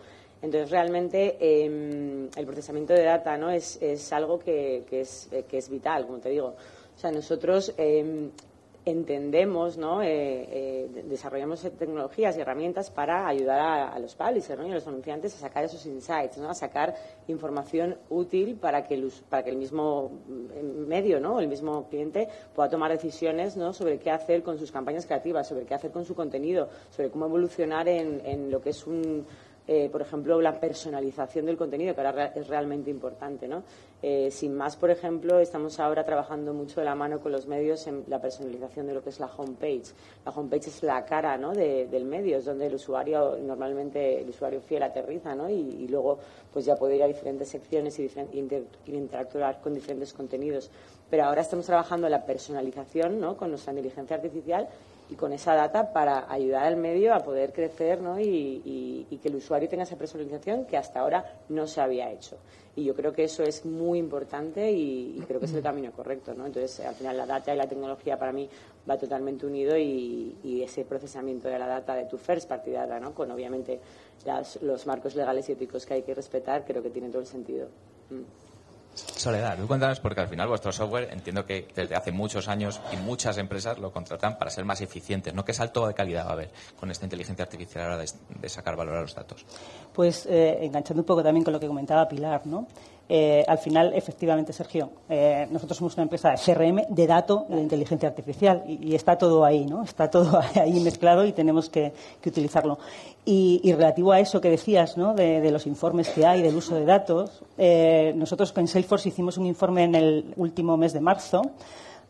Entonces, 0.42 0.70
realmente 0.70 1.36
em, 1.38 2.28
el 2.34 2.46
procesamiento 2.46 2.94
de 2.94 3.04
data 3.04 3.36
¿no? 3.36 3.50
es, 3.50 3.78
algo 4.12 4.38
que, 4.38 4.84
que, 4.88 5.02
es, 5.02 5.28
eh, 5.32 5.44
que, 5.46 5.58
es, 5.58 5.68
vital, 5.68 6.06
como 6.06 6.18
te 6.18 6.30
digo. 6.30 6.54
O 6.96 6.98
sea, 6.98 7.12
nosotros 7.12 7.74
em, 7.76 8.30
entendemos, 8.84 9.76
¿no? 9.76 10.02
Eh, 10.02 10.08
eh, 10.08 11.04
desarrollamos 11.04 11.60
tecnologías 11.78 12.36
y 12.36 12.40
herramientas 12.40 12.90
para 12.90 13.26
ayudar 13.26 13.60
a, 13.60 13.98
los 13.98 14.14
publishers 14.14 14.58
¿no? 14.58 14.66
y 14.66 14.70
a 14.70 14.74
los 14.74 14.86
anunciantes 14.86 15.34
a 15.34 15.38
sacar 15.38 15.64
esos 15.64 15.84
insights, 15.86 16.38
¿no? 16.38 16.48
a 16.48 16.54
sacar 16.54 16.94
información 17.28 17.98
útil 18.08 18.56
para 18.56 18.86
que 18.86 18.94
el, 18.94 19.12
para 19.28 19.42
que 19.42 19.50
el 19.50 19.56
mismo 19.56 20.10
mm, 20.26 20.88
medio, 20.88 21.20
¿no? 21.20 21.40
el 21.40 21.48
mismo 21.48 21.88
cliente 21.88 22.28
pueda 22.54 22.70
tomar 22.70 22.90
decisiones 22.90 23.56
¿no? 23.56 23.72
sobre 23.72 23.98
qué 23.98 24.10
hacer 24.10 24.42
con 24.42 24.58
sus 24.58 24.72
campañas 24.72 25.04
creativas, 25.04 25.48
sobre 25.48 25.66
qué 25.66 25.74
hacer 25.74 25.90
con 25.90 26.04
su 26.04 26.14
contenido, 26.14 26.68
sobre 26.90 27.10
cómo 27.10 27.26
evolucionar 27.26 27.86
en, 27.88 28.24
en 28.24 28.50
lo 28.50 28.62
que 28.62 28.70
es 28.70 28.86
un 28.86 29.26
eh, 29.66 29.88
por 29.90 30.02
ejemplo, 30.02 30.40
la 30.40 30.58
personalización 30.58 31.46
del 31.46 31.56
contenido, 31.56 31.94
que 31.94 32.00
ahora 32.00 32.32
es 32.34 32.48
realmente 32.48 32.90
importante. 32.90 33.46
¿no? 33.46 33.62
Eh, 34.02 34.30
sin 34.30 34.56
más, 34.56 34.76
por 34.76 34.90
ejemplo, 34.90 35.38
estamos 35.38 35.78
ahora 35.78 36.04
trabajando 36.04 36.52
mucho 36.52 36.80
de 36.80 36.86
la 36.86 36.94
mano 36.94 37.20
con 37.20 37.32
los 37.32 37.46
medios 37.46 37.86
en 37.86 38.04
la 38.08 38.20
personalización 38.20 38.86
de 38.86 38.94
lo 38.94 39.02
que 39.02 39.10
es 39.10 39.20
la 39.20 39.26
homepage. 39.26 39.92
La 40.24 40.32
homepage 40.32 40.68
es 40.68 40.82
la 40.82 41.04
cara 41.04 41.36
¿no? 41.36 41.52
del 41.52 42.04
medio, 42.04 42.38
es 42.38 42.44
donde 42.44 42.66
el 42.66 42.74
usuario, 42.74 43.36
normalmente 43.40 44.20
el 44.20 44.28
usuario 44.28 44.60
fiel 44.60 44.82
aterriza 44.82 45.34
¿no? 45.34 45.48
y, 45.48 45.86
luego 45.88 46.18
pues 46.52 46.64
ya 46.64 46.76
puede 46.76 46.96
ir 46.96 47.02
a 47.02 47.06
diferentes 47.06 47.48
secciones 47.48 47.98
y, 47.98 48.10
y 48.32 48.94
interactuar 48.94 49.60
con 49.60 49.74
diferentes 49.74 50.12
contenidos. 50.12 50.70
Pero 51.10 51.24
ahora 51.24 51.42
estamos 51.42 51.66
trabajando 51.66 52.06
en 52.06 52.12
la 52.12 52.24
personalización 52.24 53.20
¿no? 53.20 53.36
con 53.36 53.50
nuestra 53.50 53.72
inteligencia 53.72 54.16
artificial 54.16 54.68
y 55.10 55.16
con 55.16 55.32
esa 55.32 55.54
data 55.54 55.92
para 55.92 56.32
ayudar 56.32 56.64
al 56.64 56.76
medio 56.76 57.12
a 57.12 57.18
poder 57.18 57.52
crecer 57.52 58.00
¿no? 58.00 58.20
y, 58.20 59.06
que 59.20 59.28
el 59.28 59.34
usuario 59.34 59.68
tenga 59.68 59.82
esa 59.82 59.96
personalización 59.96 60.64
que 60.64 60.76
hasta 60.76 61.00
ahora 61.00 61.40
no 61.48 61.66
se 61.66 61.80
había 61.80 62.10
hecho. 62.10 62.38
Y 62.76 62.84
yo 62.84 62.94
creo 62.94 63.12
que 63.12 63.24
eso 63.24 63.42
es 63.42 63.66
muy 63.66 63.98
importante 63.98 64.70
y, 64.70 65.22
creo 65.26 65.40
que 65.40 65.46
es 65.46 65.52
el 65.52 65.62
camino 65.62 65.90
correcto. 65.90 66.32
¿no? 66.32 66.46
Entonces, 66.46 66.86
al 66.86 66.94
final, 66.94 67.16
la 67.16 67.26
data 67.26 67.52
y 67.52 67.56
la 67.56 67.66
tecnología 67.66 68.16
para 68.16 68.32
mí 68.32 68.48
va 68.88 68.96
totalmente 68.96 69.44
unido 69.44 69.76
y, 69.76 70.62
ese 70.62 70.84
procesamiento 70.84 71.48
de 71.48 71.58
la 71.58 71.66
data 71.66 71.94
de 71.94 72.04
tu 72.04 72.16
first 72.16 72.48
party 72.48 72.70
data, 72.70 73.00
¿no? 73.00 73.12
con 73.12 73.30
obviamente 73.30 73.80
los 74.62 74.86
marcos 74.86 75.16
legales 75.16 75.48
y 75.48 75.52
éticos 75.52 75.84
que 75.84 75.94
hay 75.94 76.02
que 76.02 76.14
respetar, 76.14 76.64
creo 76.64 76.82
que 76.82 76.90
tiene 76.90 77.08
todo 77.08 77.20
el 77.20 77.26
sentido. 77.26 77.68
Mm. 78.10 78.49
Soledad, 79.16 79.58
tú 79.58 79.66
cuéntanos 79.66 80.00
porque 80.00 80.20
al 80.20 80.28
final 80.28 80.48
vuestro 80.48 80.72
software 80.72 81.08
entiendo 81.12 81.44
que 81.44 81.68
desde 81.74 81.94
hace 81.94 82.12
muchos 82.12 82.48
años 82.48 82.80
y 82.92 82.96
muchas 82.96 83.38
empresas 83.38 83.78
lo 83.78 83.92
contratan 83.92 84.38
para 84.38 84.50
ser 84.50 84.64
más 84.64 84.80
eficientes, 84.80 85.34
¿no? 85.34 85.44
¿Qué 85.44 85.52
salto 85.52 85.86
de 85.86 85.94
calidad 85.94 86.26
va 86.26 86.30
a 86.30 86.32
haber 86.32 86.50
con 86.78 86.90
esta 86.90 87.04
inteligencia 87.04 87.44
artificial 87.44 87.84
a 87.84 87.88
la 87.88 87.94
hora 87.96 88.04
de, 88.04 88.48
sacar 88.48 88.76
valor 88.76 88.96
a 88.96 89.00
los 89.02 89.14
datos? 89.14 89.44
Pues 89.92 90.26
eh, 90.26 90.58
enganchando 90.62 91.02
un 91.02 91.06
poco 91.06 91.22
también 91.22 91.44
con 91.44 91.52
lo 91.52 91.60
que 91.60 91.66
comentaba 91.66 92.08
Pilar, 92.08 92.46
¿no? 92.46 92.66
Eh, 93.12 93.44
al 93.48 93.58
final, 93.58 93.92
efectivamente, 93.92 94.52
Sergio, 94.52 94.90
eh, 95.08 95.48
nosotros 95.50 95.76
somos 95.76 95.94
una 95.94 96.04
empresa 96.04 96.30
de 96.30 96.36
CRM, 96.36 96.94
de 96.94 97.06
datos, 97.08 97.48
de 97.48 97.60
inteligencia 97.60 98.08
artificial, 98.08 98.62
y, 98.68 98.94
está 98.94 99.18
todo 99.18 99.44
ahí, 99.44 99.66
¿no? 99.66 99.82
Está 99.82 100.08
todo 100.08 100.40
ahí 100.54 100.78
mezclado 100.78 101.24
y 101.26 101.32
tenemos 101.32 101.68
que, 101.68 101.92
utilizarlo. 102.24 102.78
Y, 103.24 103.72
relativo 103.72 104.12
a 104.12 104.20
eso 104.20 104.40
que 104.40 104.48
decías, 104.48 104.96
¿no? 104.96 105.12
De, 105.14 105.50
los 105.50 105.66
informes 105.66 106.08
que 106.10 106.24
hay, 106.24 106.40
del 106.40 106.54
uso 106.54 106.76
de 106.76 106.84
datos, 106.84 107.42
eh, 107.58 108.12
nosotros 108.14 108.54
en 108.56 108.68
Salesforce 108.68 109.08
hicimos 109.08 109.36
un 109.38 109.46
informe 109.46 109.82
en 109.82 109.96
el 109.96 110.32
último 110.36 110.76
mes 110.76 110.92
de 110.92 111.00
marzo 111.00 111.42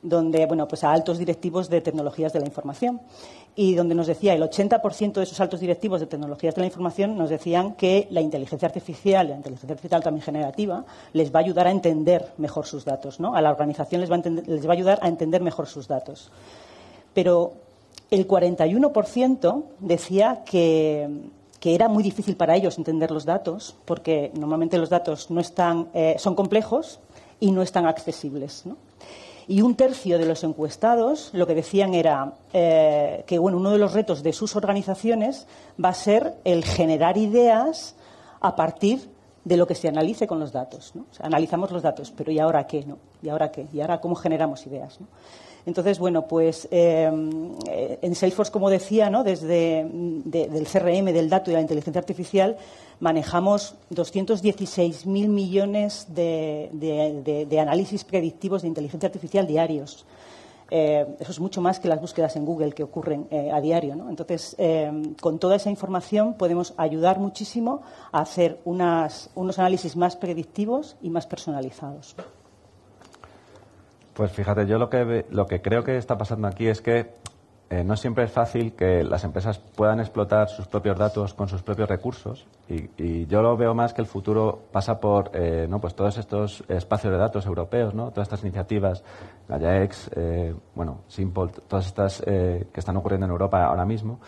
donde, 0.03 0.47
bueno, 0.47 0.67
pues 0.67 0.85
a 0.85 0.93
altos 0.93 1.19
directivos 1.19 1.69
de 1.69 1.81
tecnologías 1.81 2.33
de 2.33 2.41
la 2.41 2.47
información 2.47 3.01
y 3.55 3.75
donde 3.75 3.95
nos 3.95 4.07
decía 4.07 4.35
el 4.35 4.43
80% 4.43 5.13
de 5.13 5.23
esos 5.23 5.41
altos 5.41 5.61
directivos 5.61 6.01
de 6.01 6.07
tecnologías 6.07 6.55
de 6.55 6.61
la 6.61 6.67
información 6.67 7.19
nos 7.19 7.31
decían 7.31 7.75
que 7.75 8.07
la 8.11 8.21
inteligencia 8.21 8.67
artificial, 8.67 9.29
la 9.29 9.37
inteligencia 9.37 9.75
artificial 9.75 10.03
también 10.03 10.23
generativa, 10.23 10.85
les 11.13 11.35
va 11.35 11.41
a 11.41 11.43
ayudar 11.43 11.67
a 11.67 11.71
entender 11.71 12.33
mejor 12.39 12.67
sus 12.67 12.85
datos, 12.85 13.21
¿no? 13.21 13.35
A 13.35 13.43
la 13.43 13.51
organización 13.51 14.01
les 14.01 14.11
va 14.11 14.17
a, 14.17 14.73
ayudar 14.73 14.99
a 15.03 15.09
entender 15.09 15.43
mejor 15.43 15.67
sus 15.67 15.89
datos. 15.89 16.31
Pero 17.13 17.53
el 18.11 18.27
41% 18.27 19.65
decía 19.81 20.43
que, 20.45 21.09
que 21.59 21.75
era 21.75 21.89
muy 21.89 22.03
difícil 22.03 22.37
para 22.37 22.57
ellos 22.57 22.79
entender 22.79 23.11
los 23.11 23.25
datos, 23.25 23.77
porque 23.85 24.31
normalmente 24.35 24.79
los 24.79 24.89
datos 24.89 25.31
no 25.31 25.41
están, 25.41 25.89
eh, 25.93 26.17
son 26.19 26.35
complejos 26.35 27.01
y 27.41 27.51
no 27.53 27.63
están 27.63 27.87
accesibles. 27.87 28.65
¿no? 28.65 28.77
Y 29.51 29.63
un 29.63 29.75
tercio 29.75 30.17
de 30.17 30.27
los 30.27 30.45
encuestados 30.45 31.31
lo 31.33 31.45
que 31.45 31.57
decían 31.57 31.93
era 31.93 32.35
eh, 32.53 33.25
que 33.27 33.37
bueno, 33.37 33.59
uno 33.59 33.73
de 33.73 33.79
los 33.79 33.95
retos 33.95 34.23
de 34.23 34.33
sus 34.33 34.55
organizaciones 34.55 35.49
va 35.85 35.89
a 35.89 35.95
ser 35.95 36.35
el 36.45 36.65
generar 36.65 37.19
ideas 37.19 37.97
a 38.41 38.55
partir 38.55 39.11
de 39.45 39.57
lo 39.57 39.67
que 39.67 39.75
se 39.75 39.89
analice 39.89 40.29
con 40.29 40.39
los 40.39 40.53
datos. 40.53 40.93
analizamos 41.19 41.73
los 41.73 41.83
datos, 41.83 42.13
pero 42.17 42.31
¿y 42.31 42.39
ahora 42.39 42.69
qué? 42.69 42.85
No? 42.85 42.99
¿Y 43.25 43.29
ahora 43.29 43.51
qué? 43.51 43.67
¿Y 43.73 43.81
ahora 43.81 44.01
cómo 44.01 44.15
generamos 44.15 44.65
ideas? 44.69 45.01
Entonces, 45.67 45.99
bueno, 45.99 46.27
pues 46.27 46.69
eh, 46.71 47.11
en 48.03 48.15
Salesforce, 48.15 48.53
como 48.53 48.71
decía, 48.71 49.11
¿no? 49.11 49.25
desde 49.25 49.87
del 49.91 50.67
CRM, 50.67 51.13
del 51.13 51.29
dato 51.29 51.51
y 51.51 51.53
de 51.53 51.59
la 51.59 51.63
inteligencia 51.63 52.01
artificial, 52.01 52.57
manejamos 52.99 53.75
216.000 53.93 55.07
millones 55.29 56.07
de, 56.09 57.59
análisis 57.61 58.05
predictivos 58.05 58.63
de 58.63 58.69
inteligencia 58.69 59.07
artificial 59.09 59.47
diarios. 59.47 60.07
Eh, 60.73 61.05
eso 61.19 61.33
es 61.33 61.41
mucho 61.41 61.61
más 61.61 61.81
que 61.81 61.89
las 61.89 62.01
búsquedas 62.01 62.37
en 62.37 62.45
Google 62.45 62.73
que 62.73 62.85
ocurren 62.85 63.27
eh, 63.31 63.51
a 63.53 63.61
diario. 63.61 63.95
Entonces, 64.09 64.57
con 65.21 65.39
toda 65.39 65.57
esa 65.57 65.69
información 65.69 66.35
podemos 66.35 66.75
ayudar 66.77 67.19
muchísimo 67.19 67.83
a 68.13 68.21
hacer 68.21 68.61
unos 68.65 69.59
análisis 69.59 69.97
más 69.97 70.17
predictivos 70.17 70.97
y 71.03 71.11
más 71.11 71.27
personalizados. 71.27 72.15
Pues 74.21 74.33
fíjate, 74.33 74.67
yo 74.67 74.77
lo 74.77 74.91
que, 74.91 75.25
lo 75.31 75.47
que 75.47 75.63
creo 75.63 75.83
que 75.83 75.97
está 75.97 76.19
pasando 76.19 76.47
aquí 76.47 76.67
es 76.67 76.83
que 76.83 77.07
eh, 77.71 77.83
no 77.83 77.97
siempre 77.97 78.25
es 78.25 78.31
fácil 78.31 78.75
que 78.75 79.03
las 79.03 79.25
empresas 79.25 79.59
puedan 79.59 79.99
explotar 79.99 80.51
sus 80.51 80.67
propios 80.67 80.99
datos 80.99 81.33
con 81.33 81.49
sus 81.49 81.63
propios 81.63 81.89
recursos 81.89 82.47
y, 82.69 83.25
yo 83.25 83.41
lo 83.41 83.57
veo 83.57 83.75
más 83.75 83.95
que 83.95 84.03
el 84.03 84.07
futuro 84.07 84.65
pasa 84.73 85.01
por 85.01 85.31
eh, 85.33 85.67
¿no? 85.71 85.81
pues 85.81 85.95
todos 85.95 86.19
estos 86.19 86.63
espacios 86.69 87.15
de 87.15 87.19
datos 87.19 87.47
europeos, 87.47 87.95
¿no? 87.95 88.11
todas 88.11 88.27
estas 88.29 88.43
iniciativas, 88.43 89.03
GaiaX, 89.49 90.11
eh, 90.15 90.55
bueno, 90.75 91.01
Simple, 91.09 91.53
todas 91.67 91.87
estas 91.87 92.21
que 92.21 92.69
están 92.75 92.99
ocurriendo 92.99 93.25
en 93.25 93.33
Europa 93.33 93.65
ahora 93.65 93.87
mismo 93.87 94.21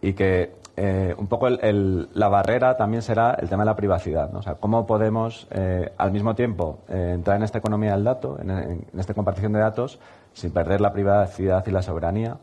y 0.00 0.12
que 0.12 0.54
un 0.76 1.26
poco 1.26 1.48
la 1.48 2.28
barrera 2.28 2.76
también 2.76 3.02
será 3.02 3.34
el 3.40 3.48
tema 3.48 3.62
de 3.62 3.66
la 3.66 3.76
privacidad. 3.76 4.30
¿no? 4.30 4.40
O 4.40 4.42
sea, 4.42 4.56
cómo 4.56 4.86
podemos 4.86 5.48
al 5.96 6.12
mismo 6.12 6.34
tiempo 6.34 6.80
entrar 6.88 7.36
en 7.36 7.42
esta 7.42 7.58
economía 7.58 7.92
del 7.92 8.04
dato, 8.04 8.38
en, 8.40 8.50
en 8.50 8.86
esta 8.98 9.14
compartición 9.14 9.52
de 9.52 9.60
datos, 9.60 9.98
sin 10.32 10.52
perder 10.52 10.80
la 10.80 10.92
privacidad 10.92 11.66
y 11.66 11.70
la 11.70 11.82
soberanía 11.82 12.36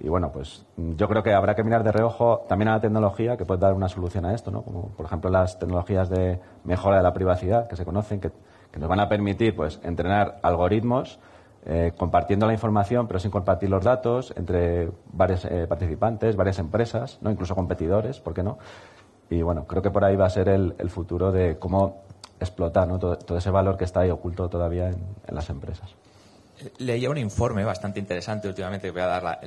y 0.00 0.08
bueno, 0.08 0.30
pues 0.30 0.64
yo 0.76 1.08
creo 1.08 1.22
que 1.22 1.34
habrá 1.34 1.56
que 1.56 1.64
mirar 1.64 1.82
de 1.82 1.90
reojo 1.90 2.44
también 2.48 2.68
a 2.68 2.74
la 2.74 2.80
tecnología 2.80 3.36
que 3.36 3.44
puede 3.44 3.60
dar 3.60 3.74
una 3.74 3.88
solución 3.88 4.24
a 4.26 4.34
esto, 4.34 4.50
¿no? 4.50 4.62
Como 4.62 4.90
por 4.90 5.06
ejemplo 5.06 5.28
las 5.28 5.58
tecnologías 5.58 6.08
de 6.08 6.40
mejora 6.64 6.98
de 6.98 7.02
la 7.02 7.12
privacidad 7.12 7.68
que 7.68 7.76
se 7.76 7.84
conocen, 7.84 8.20
que, 8.20 8.30
nos 8.78 8.88
van 8.88 9.00
a 9.00 9.08
permitir 9.08 9.56
pues 9.56 9.80
entrenar 9.82 10.38
algoritmos 10.40 11.18
eh, 11.68 11.92
compartiendo 11.96 12.46
la 12.46 12.54
información 12.54 13.06
pero 13.06 13.20
sin 13.20 13.30
compartir 13.30 13.68
los 13.68 13.84
datos 13.84 14.32
entre 14.36 14.90
varios 15.12 15.44
eh, 15.44 15.66
participantes, 15.68 16.34
varias 16.34 16.58
empresas, 16.58 17.18
no 17.20 17.30
incluso 17.30 17.54
competidores, 17.54 18.20
¿por 18.20 18.34
qué 18.34 18.42
no? 18.42 18.58
Y 19.30 19.42
bueno, 19.42 19.66
creo 19.66 19.82
que 19.82 19.90
por 19.90 20.04
ahí 20.04 20.16
va 20.16 20.26
a 20.26 20.30
ser 20.30 20.48
el, 20.48 20.74
futuro 20.88 21.30
de 21.30 21.58
cómo 21.58 22.02
explotar 22.40 22.88
¿no? 22.88 22.98
todo, 22.98 23.36
ese 23.36 23.50
valor 23.50 23.76
que 23.76 23.84
está 23.84 24.00
ahí 24.00 24.10
oculto 24.10 24.48
todavía 24.48 24.88
en 24.88 25.34
las 25.34 25.50
empresas 25.50 25.94
leía 26.78 27.10
un 27.10 27.18
informe 27.18 27.64
bastante 27.64 28.00
interesante 28.00 28.48
últimamente, 28.48 28.90
voy 28.90 29.02
a 29.02 29.06
dar 29.06 29.40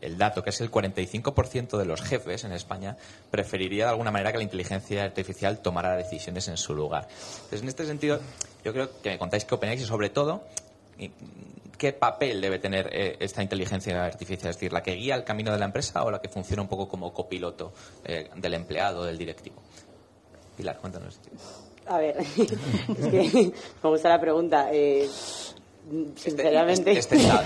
el, 0.00 0.18
dato, 0.18 0.42
que 0.42 0.50
es 0.50 0.60
el 0.60 0.70
45% 0.70 1.78
de 1.78 1.84
los 1.84 2.02
jefes 2.02 2.44
en 2.44 2.52
España 2.52 2.96
preferiría 3.30 3.84
de 3.84 3.90
alguna 3.90 4.10
manera 4.10 4.32
que 4.32 4.38
la 4.38 4.44
inteligencia 4.44 5.04
artificial 5.04 5.58
tomara 5.60 5.96
decisiones 5.96 6.48
en 6.48 6.56
su 6.56 6.74
lugar. 6.74 7.08
Entonces, 7.08 7.62
en 7.62 7.68
este 7.68 7.86
sentido, 7.86 8.20
yo 8.64 8.72
creo 8.72 8.90
que 9.02 9.10
me 9.10 9.18
contáis 9.18 9.44
qué 9.44 9.54
opináis 9.54 9.80
y 9.80 9.84
sobre 9.84 10.10
todo, 10.10 10.44
¿qué 11.76 11.92
papel 11.92 12.40
debe 12.40 12.58
tener 12.58 12.88
eh, 12.92 13.16
esta 13.20 13.42
inteligencia 13.42 14.04
artificial? 14.04 14.50
Es 14.50 14.56
decir, 14.56 14.72
¿la 14.72 14.82
que 14.82 14.92
guía 14.92 15.14
el 15.14 15.24
camino 15.24 15.52
de 15.52 15.58
la 15.58 15.66
empresa 15.66 16.02
o 16.04 16.10
la 16.10 16.20
que 16.20 16.28
funciona 16.28 16.62
un 16.62 16.68
poco 16.68 16.88
como 16.88 17.12
copiloto 17.12 17.72
eh, 18.04 18.30
del 18.36 18.54
empleado, 18.54 19.04
del 19.04 19.18
directivo? 19.18 19.56
Pilar, 20.56 20.78
cuéntanos. 20.78 21.20
A 21.86 21.98
ver, 21.98 22.16
es 22.18 22.34
que 22.36 23.52
me 23.82 23.90
gusta 23.90 24.08
la 24.08 24.20
pregunta. 24.20 24.68
Eh, 24.72 25.08
sinceramente. 26.16 26.92
Es, 26.92 27.08
tentador, 27.08 27.44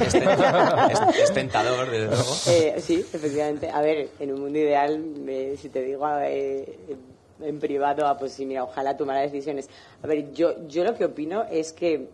desde 1.90 2.06
luego. 2.06 2.36
Eh, 2.48 2.76
sí, 2.80 3.04
efectivamente. 3.12 3.70
A 3.70 3.80
ver, 3.80 4.10
en 4.20 4.32
un 4.32 4.42
mundo 4.42 4.58
ideal, 4.58 5.02
si 5.60 5.68
te 5.68 5.82
digo 5.82 6.06
en 7.40 7.60
privado, 7.60 8.06
ah, 8.06 8.18
pues 8.18 8.32
sí, 8.32 8.46
mira, 8.46 8.64
ojalá 8.64 8.96
tomara 8.96 9.20
decisiones. 9.20 9.68
A 10.02 10.06
ver, 10.06 10.32
yo, 10.32 10.66
yo 10.66 10.84
lo 10.84 10.94
que 10.94 11.04
opino 11.04 11.44
es 11.44 11.72
que 11.72 12.08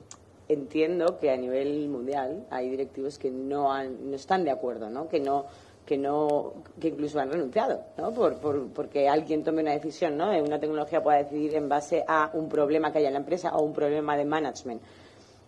entiendo 0.49 1.19
que 1.19 1.31
a 1.31 1.37
nivel 1.37 1.89
mundial 1.89 2.47
hay 2.51 2.69
directivos 2.71 3.19
que 3.19 3.31
no, 3.31 3.73
han, 3.73 4.11
no 4.11 4.17
están 4.17 4.45
de 4.45 4.51
acuerdo, 4.51 4.91
¿no? 4.91 5.09
Que 5.09 5.21
no 5.21 5.47
que 5.85 5.99
no 5.99 6.55
que 6.81 6.89
incluso 6.89 7.21
han 7.21 7.31
renunciado 7.31 7.83
¿no? 7.99 8.11
por, 8.15 8.39
por, 8.39 8.69
porque 8.69 9.07
alguien 9.07 9.45
tome 9.45 9.61
una 9.61 9.73
decisión 9.73 10.17
¿no? 10.17 10.31
una 10.43 10.59
tecnología 10.59 11.03
pueda 11.03 11.19
decidir 11.19 11.55
en 11.57 11.69
base 11.69 12.03
a 12.09 12.31
un 12.33 12.49
problema 12.49 12.91
que 12.91 13.01
haya 13.01 13.09
en 13.09 13.13
la 13.13 13.21
empresa 13.21 13.55
o 13.55 13.63
un 13.63 13.75
problema 13.75 14.17
de 14.17 14.25
management 14.25 14.81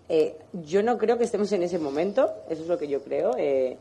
eh, 0.08 0.36
yo 0.52 0.82
no 0.82 0.98
creo 0.98 1.18
que 1.18 1.24
estemos 1.24 1.50
en 1.52 1.62
ese 1.62 1.78
momento, 1.78 2.32
eso 2.48 2.62
es 2.62 2.68
lo 2.68 2.78
que 2.78 2.88
yo 2.88 3.02
creo. 3.02 3.32
Eh, 3.36 3.76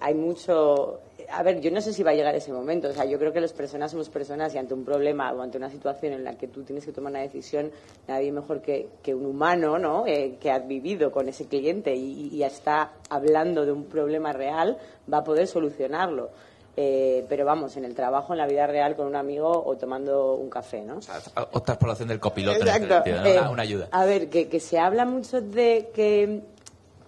hay 0.00 0.14
mucho. 0.14 1.00
A 1.30 1.42
ver, 1.42 1.60
yo 1.60 1.70
no 1.70 1.80
sé 1.80 1.92
si 1.92 2.02
va 2.02 2.12
a 2.12 2.14
llegar 2.14 2.34
ese 2.34 2.52
momento. 2.52 2.88
O 2.88 2.92
sea, 2.92 3.04
yo 3.04 3.18
creo 3.18 3.32
que 3.32 3.40
las 3.40 3.52
personas 3.52 3.90
somos 3.90 4.08
personas 4.08 4.54
y 4.54 4.58
ante 4.58 4.74
un 4.74 4.84
problema 4.84 5.32
o 5.32 5.42
ante 5.42 5.58
una 5.58 5.70
situación 5.70 6.12
en 6.12 6.24
la 6.24 6.36
que 6.36 6.48
tú 6.48 6.62
tienes 6.62 6.84
que 6.84 6.92
tomar 6.92 7.12
una 7.12 7.20
decisión, 7.20 7.70
nadie 8.08 8.32
mejor 8.32 8.62
que, 8.62 8.88
un 9.08 9.26
humano, 9.26 9.78
¿no? 9.78 10.06
Eh, 10.06 10.36
que 10.40 10.50
ha 10.50 10.58
vivido 10.58 11.10
con 11.12 11.28
ese 11.28 11.46
cliente 11.46 11.94
y, 11.94 12.28
y 12.28 12.42
está 12.42 12.92
hablando 13.08 13.66
de 13.66 13.72
un 13.72 13.84
problema 13.84 14.32
real, 14.32 14.78
va 15.12 15.18
a 15.18 15.24
poder 15.24 15.46
solucionarlo. 15.46 16.30
Eh, 16.74 17.26
pero 17.28 17.44
vamos, 17.44 17.76
en 17.76 17.84
el 17.84 17.94
trabajo, 17.94 18.32
en 18.32 18.38
la 18.38 18.46
vida 18.46 18.66
real, 18.66 18.96
con 18.96 19.06
un 19.06 19.16
amigo 19.16 19.62
o 19.64 19.76
tomando 19.76 20.34
un 20.34 20.48
café, 20.48 20.82
¿no? 20.82 20.96
O 20.96 21.02
sea, 21.02 21.20
otra 21.52 21.74
exploración 21.74 22.08
del 22.08 22.18
copiloto, 22.18 22.60
Exacto. 22.60 23.02
Eh, 23.04 23.40
una, 23.50 23.62
ayuda. 23.62 23.88
A 23.90 24.06
ver, 24.06 24.30
que, 24.30 24.60
se 24.60 24.78
habla 24.78 25.04
mucho 25.04 25.42
de 25.42 25.90
que, 25.94 26.42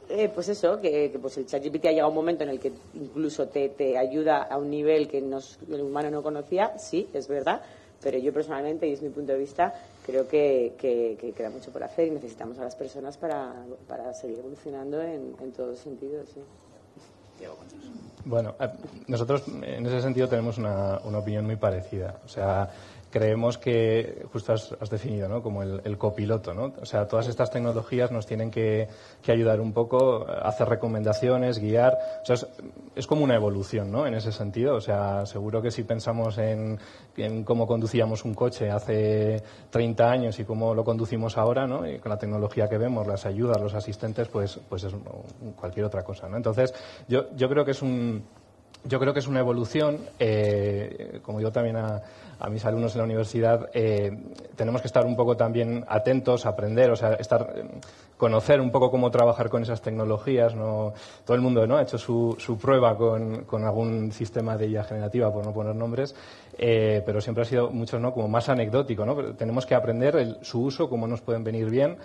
eh, 0.09 0.31
pues 0.35 0.49
eso, 0.49 0.81
que, 0.81 1.17
pues 1.21 1.37
el 1.39 1.47
ChatGPT 1.47 1.87
ha 1.87 1.91
llegado 1.91 2.07
a 2.07 2.09
un 2.09 2.15
momento 2.15 2.45
en 2.45 2.51
el 2.51 2.61
que 2.61 2.73
incluso 2.95 3.49
te, 3.49 3.69
te 3.71 3.97
ayuda 3.99 4.43
a 4.43 4.57
un 4.59 4.71
nivel 4.71 5.09
que 5.09 5.21
nos, 5.21 5.59
el 5.71 5.81
humano 5.81 6.11
no 6.11 6.23
conocía, 6.23 6.79
sí, 6.79 7.09
es 7.13 7.29
verdad, 7.29 7.63
pero 8.03 8.19
yo 8.19 8.33
personalmente, 8.33 8.87
y 8.87 8.93
es 8.93 9.03
mi 9.03 9.09
punto 9.09 9.33
de 9.33 9.39
vista, 9.39 9.75
creo 10.05 10.29
que, 10.29 10.75
que, 10.79 11.33
queda 11.37 11.51
mucho 11.51 11.71
por 11.71 11.83
hacer 11.83 12.09
y 12.09 12.11
necesitamos 12.11 12.59
a 12.59 12.65
las 12.65 12.77
personas 12.77 13.17
para, 13.17 13.55
para 13.89 14.13
seguir 14.15 14.39
evolucionando 14.39 15.01
en, 15.01 15.35
en 15.41 15.53
todos 15.53 15.71
los 15.71 15.79
sentidos, 15.79 16.29
sí. 16.33 16.41
Bueno, 18.25 18.55
eh, 18.59 18.69
nosotros 19.07 19.43
en 19.63 19.87
ese 19.87 20.01
sentido 20.01 20.29
tenemos 20.29 20.57
una, 20.57 20.99
una 21.05 21.19
opinión 21.19 21.45
muy 21.45 21.57
parecida. 21.57 22.21
O 22.25 22.29
sea, 22.29 22.71
creemos 23.15 23.59
que, 23.59 24.27
justo 24.33 24.53
has, 24.53 24.91
definido, 24.91 25.29
¿no? 25.29 25.41
Como 25.41 25.63
el, 25.63 25.99
copiloto, 25.99 26.53
¿no? 26.53 26.73
O 26.83 26.85
sea, 26.85 27.07
todas 27.07 27.29
estas 27.29 27.49
tecnologías 27.49 28.11
nos 28.11 28.27
tienen 28.27 28.51
que, 28.51 28.89
ayudar 29.29 29.61
un 29.61 29.73
poco, 29.73 30.27
hacer 30.29 30.69
recomendaciones, 30.69 31.61
guiar. 31.61 31.97
O 32.23 32.27
sea, 32.27 32.35
es, 32.97 33.07
como 33.07 33.23
una 33.23 33.37
evolución, 33.37 33.93
¿no? 33.93 34.05
En 34.09 34.15
ese 34.15 34.33
sentido. 34.33 34.75
O 34.75 34.81
sea, 34.81 35.27
seguro 35.27 35.63
que 35.63 35.71
si 35.71 35.85
pensamos 35.85 36.39
en, 36.39 36.81
cómo 37.45 37.69
conducíamos 37.69 38.25
un 38.25 38.35
coche 38.35 38.69
hace 38.69 39.41
30 39.71 40.11
años 40.11 40.41
y 40.41 40.45
cómo 40.45 40.75
lo 40.75 40.83
conducimos 40.83 41.39
ahora, 41.39 41.69
¿no? 41.69 41.87
Y 41.89 42.01
con 42.01 42.11
la 42.11 42.19
tecnología 42.19 42.67
que 42.69 42.79
vemos, 42.79 43.07
las 43.07 43.27
ayudas, 43.27 43.61
los 43.61 43.75
asistentes, 43.75 44.27
pues, 44.27 44.59
pues 44.69 44.83
es 44.83 44.93
cualquier 45.55 45.87
otra 45.87 46.03
cosa, 46.03 46.29
¿no? 46.29 46.37
Entonces, 46.37 46.75
yo, 47.07 47.31
yo 47.37 47.49
creo 47.49 47.65
que 47.65 47.71
es 47.71 47.83
un 47.83 48.25
yo 48.85 49.01
creo 49.01 49.13
que 49.13 49.21
es 49.21 49.27
una 49.27 49.41
evolución, 49.41 49.99
eh, 50.19 51.21
como 51.23 51.41
yo 51.41 51.51
también 51.51 51.77
a, 51.77 52.03
mis 52.51 52.65
alumnos 52.67 52.93
en 52.95 52.99
la 52.99 53.05
universidad, 53.05 53.71
eh, 53.73 54.11
tenemos 54.55 54.83
que 54.83 54.89
estar 54.89 55.07
un 55.07 55.17
poco 55.17 55.35
también 55.35 55.83
atentos, 55.89 56.45
aprender, 56.45 56.91
o 56.91 56.97
sea, 56.97 57.15
estar, 57.15 57.55
conocer 58.19 58.61
un 58.61 58.71
poco 58.71 58.91
cómo 58.91 59.11
trabajar 59.11 59.49
con 59.49 59.63
esas 59.63 59.81
tecnologías. 59.81 60.55
¿no? 60.55 60.93
Todo 61.25 61.35
el 61.37 61.41
mundo 61.41 61.67
¿no? 61.67 61.79
ha 61.79 61.83
hecho 61.83 61.97
su, 61.97 62.59
prueba 62.61 62.97
con, 62.99 63.65
algún 63.65 64.13
sistema 64.13 64.59
de 64.59 64.69
IA 64.69 64.85
generativa, 64.85 65.33
por 65.33 65.47
no 65.47 65.55
poner 65.55 65.75
nombres, 65.75 66.15
eh, 66.59 67.03
pero 67.07 67.23
siempre 67.23 67.43
ha 67.43 67.47
sido 67.47 67.71
mucho 67.71 67.99
¿no? 67.99 68.13
como 68.13 68.29
más 68.29 68.51
anecdótico. 68.51 69.07
¿no? 69.07 69.35
tenemos 69.35 69.65
que 69.65 69.75
aprender 69.75 70.39
su 70.43 70.65
uso, 70.65 70.91
cómo 70.91 71.07
nos 71.07 71.23
pueden 71.23 71.45
venir 71.45 71.71
bien, 71.71 71.97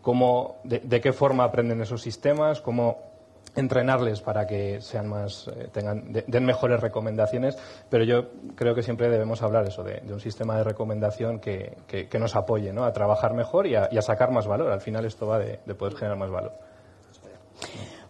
cómo, 0.00 0.58
de 0.62 1.00
qué 1.00 1.12
forma 1.12 1.42
aprenden 1.42 1.80
esos 1.80 2.02
sistemas, 2.02 2.60
cómo 2.60 3.17
entrenarles 3.54 4.20
para 4.20 4.46
que 4.46 4.80
sean 4.80 5.08
más, 5.08 5.48
eh, 5.48 5.68
tengan, 5.72 6.12
den 6.12 6.44
mejores 6.44 6.80
recomendaciones, 6.80 7.56
pero 7.88 8.04
yo 8.04 8.30
creo 8.54 8.74
que 8.74 8.82
siempre 8.82 9.08
debemos 9.08 9.42
hablar 9.42 9.66
eso, 9.66 9.82
de, 9.82 10.02
un 10.12 10.20
sistema 10.20 10.56
de 10.56 10.64
recomendación 10.64 11.40
que, 11.40 11.76
que, 11.86 12.18
nos 12.18 12.36
apoye 12.36 12.72
¿no? 12.72 12.84
a 12.84 12.92
trabajar 12.92 13.34
mejor 13.34 13.66
y 13.66 13.74
a, 13.74 14.02
sacar 14.02 14.30
más 14.30 14.46
valor. 14.46 14.72
Al 14.72 14.80
final 14.80 15.04
esto 15.04 15.26
va 15.26 15.38
de, 15.38 15.60
de 15.64 15.74
poder 15.74 15.94
generar 15.94 16.18
más 16.18 16.30
valor. 16.30 16.52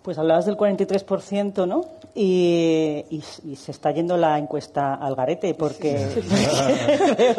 Pues 0.09 0.17
hablabas 0.17 0.47
del 0.47 0.57
43%, 0.57 1.69
¿no? 1.69 1.85
Y, 2.15 3.05
y, 3.11 3.57
se 3.57 3.71
está 3.71 3.91
yendo 3.91 4.17
la 4.17 4.39
encuesta 4.39 4.95
al 4.95 5.15
garete 5.15 5.53
porque 5.53 6.09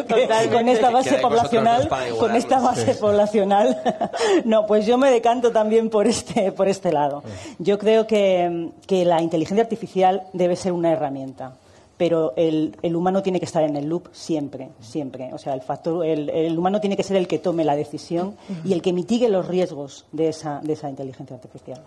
con 0.51 0.69
esta 0.69 0.91
base 0.91 1.15
poblacional, 1.15 1.89
con 2.19 2.35
esta 2.35 2.59
base 2.59 2.93
poblacional, 2.93 3.81
no, 4.45 4.67
pues 4.67 4.85
yo 4.85 4.99
me 4.99 5.09
decanto 5.09 5.51
también 5.51 5.89
por 5.89 6.05
este 6.05 6.51
por 6.51 6.67
este 6.67 6.91
lado. 6.91 7.23
Yo 7.57 7.79
creo 7.79 8.05
que, 8.05 8.69
que 8.85 9.03
la 9.03 9.19
inteligencia 9.23 9.63
artificial 9.63 10.27
debe 10.33 10.55
ser 10.55 10.71
una 10.71 10.91
herramienta 10.91 11.53
pero 11.97 12.33
el, 12.37 12.77
el, 12.83 12.95
humano 12.95 13.23
tiene 13.23 13.39
que 13.39 13.45
estar 13.45 13.63
en 13.63 13.75
el 13.75 13.89
loop 13.89 14.09
siempre, 14.13 14.69
siempre. 14.79 15.33
O 15.33 15.37
sea, 15.37 15.53
el, 15.53 15.61
factor, 15.61 16.05
el, 16.05 16.29
el, 16.29 16.57
humano 16.57 16.79
tiene 16.79 16.95
que 16.95 17.03
ser 17.03 17.17
el 17.17 17.27
que 17.27 17.39
tome 17.39 17.65
la 17.65 17.75
decisión 17.75 18.37
y 18.63 18.71
el 18.71 18.81
que 18.81 18.93
mitigue 18.93 19.27
los 19.27 19.47
riesgos 19.47 20.05
de 20.13 20.29
esa, 20.29 20.61
de 20.63 20.73
esa 20.73 20.89
inteligencia 20.89 21.35
artificial. 21.35 21.81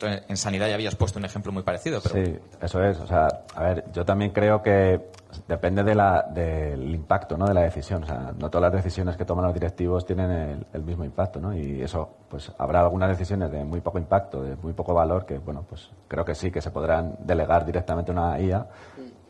En 0.00 0.36
sanidad 0.36 0.68
ya 0.68 0.74
habías 0.74 0.96
puesto 0.96 1.18
un 1.18 1.24
ejemplo 1.24 1.52
muy 1.52 1.62
parecido. 1.62 2.00
Pero... 2.02 2.24
Sí, 2.24 2.38
eso 2.60 2.82
es. 2.82 2.98
O 3.00 3.06
sea, 3.06 3.28
a 3.54 3.62
ver, 3.62 3.84
yo 3.92 4.04
también 4.04 4.32
creo 4.32 4.62
que 4.62 5.10
depende 5.48 5.82
de 5.82 5.94
la, 5.94 6.22
del 6.22 6.94
impacto 6.94 7.36
¿no? 7.36 7.46
de 7.46 7.54
la 7.54 7.62
decisión. 7.62 8.04
O 8.04 8.06
sea, 8.06 8.32
no 8.38 8.50
todas 8.50 8.72
las 8.72 8.82
decisiones 8.82 9.16
que 9.16 9.24
toman 9.24 9.44
los 9.44 9.54
directivos 9.54 10.04
tienen 10.04 10.66
el, 10.72 10.82
mismo 10.82 11.04
impacto, 11.04 11.40
¿no? 11.40 11.56
Y 11.56 11.82
eso, 11.82 12.16
pues 12.28 12.52
habrá 12.58 12.80
algunas 12.80 13.08
decisiones 13.08 13.50
de 13.50 13.64
muy 13.64 13.80
poco 13.80 13.98
impacto, 13.98 14.42
de 14.42 14.56
muy 14.56 14.72
poco 14.72 14.94
valor, 14.94 15.24
que, 15.26 15.38
bueno, 15.38 15.64
pues 15.68 15.90
creo 16.08 16.24
que 16.24 16.34
sí, 16.34 16.50
que 16.50 16.60
se 16.60 16.70
podrán 16.70 17.16
delegar 17.20 17.64
directamente 17.64 18.10
a 18.10 18.14
una 18.14 18.40
IA, 18.40 18.66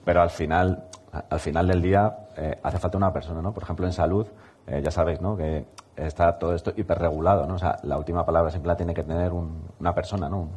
pero 0.05 0.23
al 0.23 0.31
final, 0.31 0.85
al 1.29 1.41
final 1.41 1.69
del 1.69 1.83
día 1.83 2.17
eh, 2.37 2.59
hace 2.63 2.79
falta 2.79 2.97
una 2.97 3.13
persona, 3.13 3.43
¿no? 3.43 3.53
Por 3.53 3.63
ejemplo, 3.63 3.87
en 3.87 3.93
salud, 3.93 4.27
eh, 4.67 4.81
ya 4.83 4.91
sabéis, 4.91 5.21
¿no? 5.21 5.37
Que 5.37 5.67
está 5.97 6.39
todo 6.39 6.55
esto 6.55 6.73
hiperregulado, 6.77 7.47
¿no? 7.47 7.55
O 7.55 7.59
sea, 7.59 7.79
la 7.83 7.99
última 7.99 8.25
palabra 8.25 8.51
siempre 8.51 8.69
la 8.69 8.77
tiene 8.77 8.95
que 8.95 9.03
tener 9.03 9.33
una 9.33 9.95
persona, 9.95 10.29
¿no? 10.29 10.41
Un, 10.41 10.51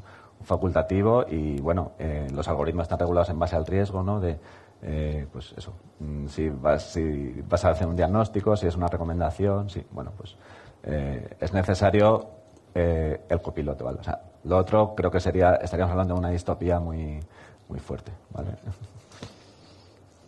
facultativo 0.43 1.25
y, 1.27 1.59
bueno, 1.59 1.93
eh, 1.97 2.27
los 2.31 2.47
algoritmos 2.47 2.83
están 2.83 2.99
regulados 2.99 3.29
en 3.29 3.39
base 3.39 3.55
al 3.55 3.65
riesgo, 3.65 4.03
¿no? 4.03 4.19
De, 4.19 4.37
eh, 4.83 5.25
pues 5.31 5.55
eso, 5.57 5.73
mm, 5.99 6.27
si 6.27 6.49
vas, 6.49 6.83
si 6.83 7.41
vas 7.47 7.65
a 7.65 7.69
hacer 7.69 7.87
un 7.87 7.95
diagnóstico, 7.95 8.55
si 8.55 8.67
es 8.67 8.75
una 8.75 8.87
recomendación, 8.87 9.69
si, 9.69 9.83
bueno, 9.91 10.11
pues 10.15 10.35
eh, 10.83 11.35
es 11.39 11.53
necesario 11.53 12.27
el 12.75 13.41
copiloto, 13.41 13.85
¿vale? 13.85 13.99
O 14.01 14.03
sea, 14.03 14.19
lo 14.43 14.57
otro 14.57 14.93
creo 14.95 15.09
que 15.09 15.21
sería, 15.21 15.55
estaríamos 15.55 15.91
hablando 15.93 16.13
de 16.13 16.19
una 16.19 16.29
distopía 16.29 16.77
muy, 16.77 17.21
muy 17.69 17.79
fuerte, 17.79 18.11
¿vale? 18.31 18.49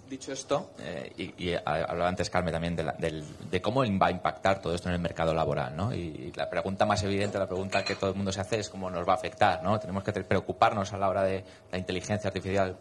Dicho 0.09 0.31
esto, 0.31 0.71
eh, 0.79 1.11
y, 1.37 1.53
hablaba 1.53 2.07
antes 2.07 2.29
Carmen 2.29 2.53
también 2.53 2.75
de, 2.75 3.61
cómo 3.61 3.81
va 3.99 4.07
a 4.07 4.11
impactar 4.11 4.61
todo 4.61 4.73
esto 4.73 4.87
en 4.87 4.95
el 4.95 5.01
mercado 5.01 5.33
laboral, 5.33 5.75
¿no? 5.75 5.93
Y, 5.93 6.31
la 6.35 6.49
pregunta 6.49 6.85
más 6.85 7.03
evidente, 7.03 7.37
la 7.37 7.47
pregunta 7.47 7.83
que 7.83 7.95
todo 7.95 8.11
el 8.11 8.15
mundo 8.15 8.31
se 8.31 8.39
hace 8.39 8.59
es 8.59 8.69
cómo 8.69 8.89
nos 8.89 9.05
va 9.07 9.13
a 9.13 9.15
afectar, 9.15 9.61
¿no? 9.63 9.77
Tenemos 9.79 10.03
que 10.03 10.13
preocuparnos 10.13 10.93
a 10.93 10.97
la 10.97 11.09
hora 11.09 11.23
de 11.23 11.43
la 11.71 11.77
inteligencia 11.77 12.29
artificial 12.29 12.77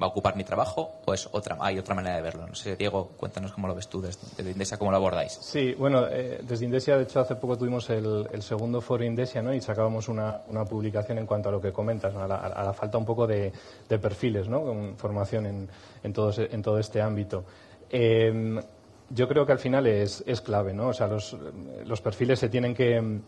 va 0.00 0.06
a 0.06 0.10
ocupar 0.10 0.36
mi 0.36 0.44
trabajo 0.44 1.00
o 1.04 1.14
es 1.14 1.28
otra 1.32 1.56
hay 1.60 1.78
otra 1.78 1.94
manera 1.94 2.16
de 2.16 2.22
verlo. 2.22 2.46
No 2.46 2.54
sé 2.54 2.76
Diego 2.76 3.10
cuéntanos 3.16 3.52
cómo 3.52 3.68
lo 3.68 3.74
ves 3.74 3.88
tú 3.88 4.00
desde, 4.00 4.50
Indesia 4.50 4.78
cómo 4.78 4.90
lo 4.90 4.96
abordáis 4.96 5.32
sí 5.32 5.74
bueno 5.74 6.06
eh, 6.08 6.40
desde 6.42 6.64
Indesia 6.64 6.96
de 6.96 7.04
hecho 7.04 7.20
hace 7.20 7.36
poco 7.36 7.58
tuvimos 7.58 7.88
el, 7.90 8.42
segundo 8.42 8.80
foro 8.80 9.04
Indesia 9.04 9.42
¿no? 9.42 9.52
y 9.52 9.60
sacábamos 9.60 10.08
una, 10.08 10.40
una, 10.48 10.64
publicación 10.64 11.18
en 11.18 11.26
cuanto 11.26 11.48
a 11.48 11.52
lo 11.52 11.60
que 11.60 11.72
comentas 11.72 12.14
a, 12.14 12.26
la, 12.26 12.72
falta 12.72 12.98
un 12.98 13.04
poco 13.04 13.26
de, 13.26 13.52
perfiles 13.88 14.48
¿no? 14.48 14.62
con 14.62 14.96
formación 14.96 15.46
en, 15.46 15.68
en, 16.02 16.12
todo, 16.12 16.32
en 16.36 16.62
todo 16.62 16.78
este 16.78 17.02
ámbito. 17.02 17.44
Em, 17.90 18.60
yo 19.10 19.28
creo 19.28 19.44
que 19.44 19.52
al 19.52 19.58
final 19.58 19.86
es, 19.86 20.22
es 20.26 20.40
clave 20.40 20.72
no 20.72 20.88
o 20.88 20.92
sea 20.92 21.06
los, 21.06 21.36
los 21.84 22.00
perfiles 22.00 22.38
se 22.38 22.48
tienen 22.48 22.74
que 22.74 23.20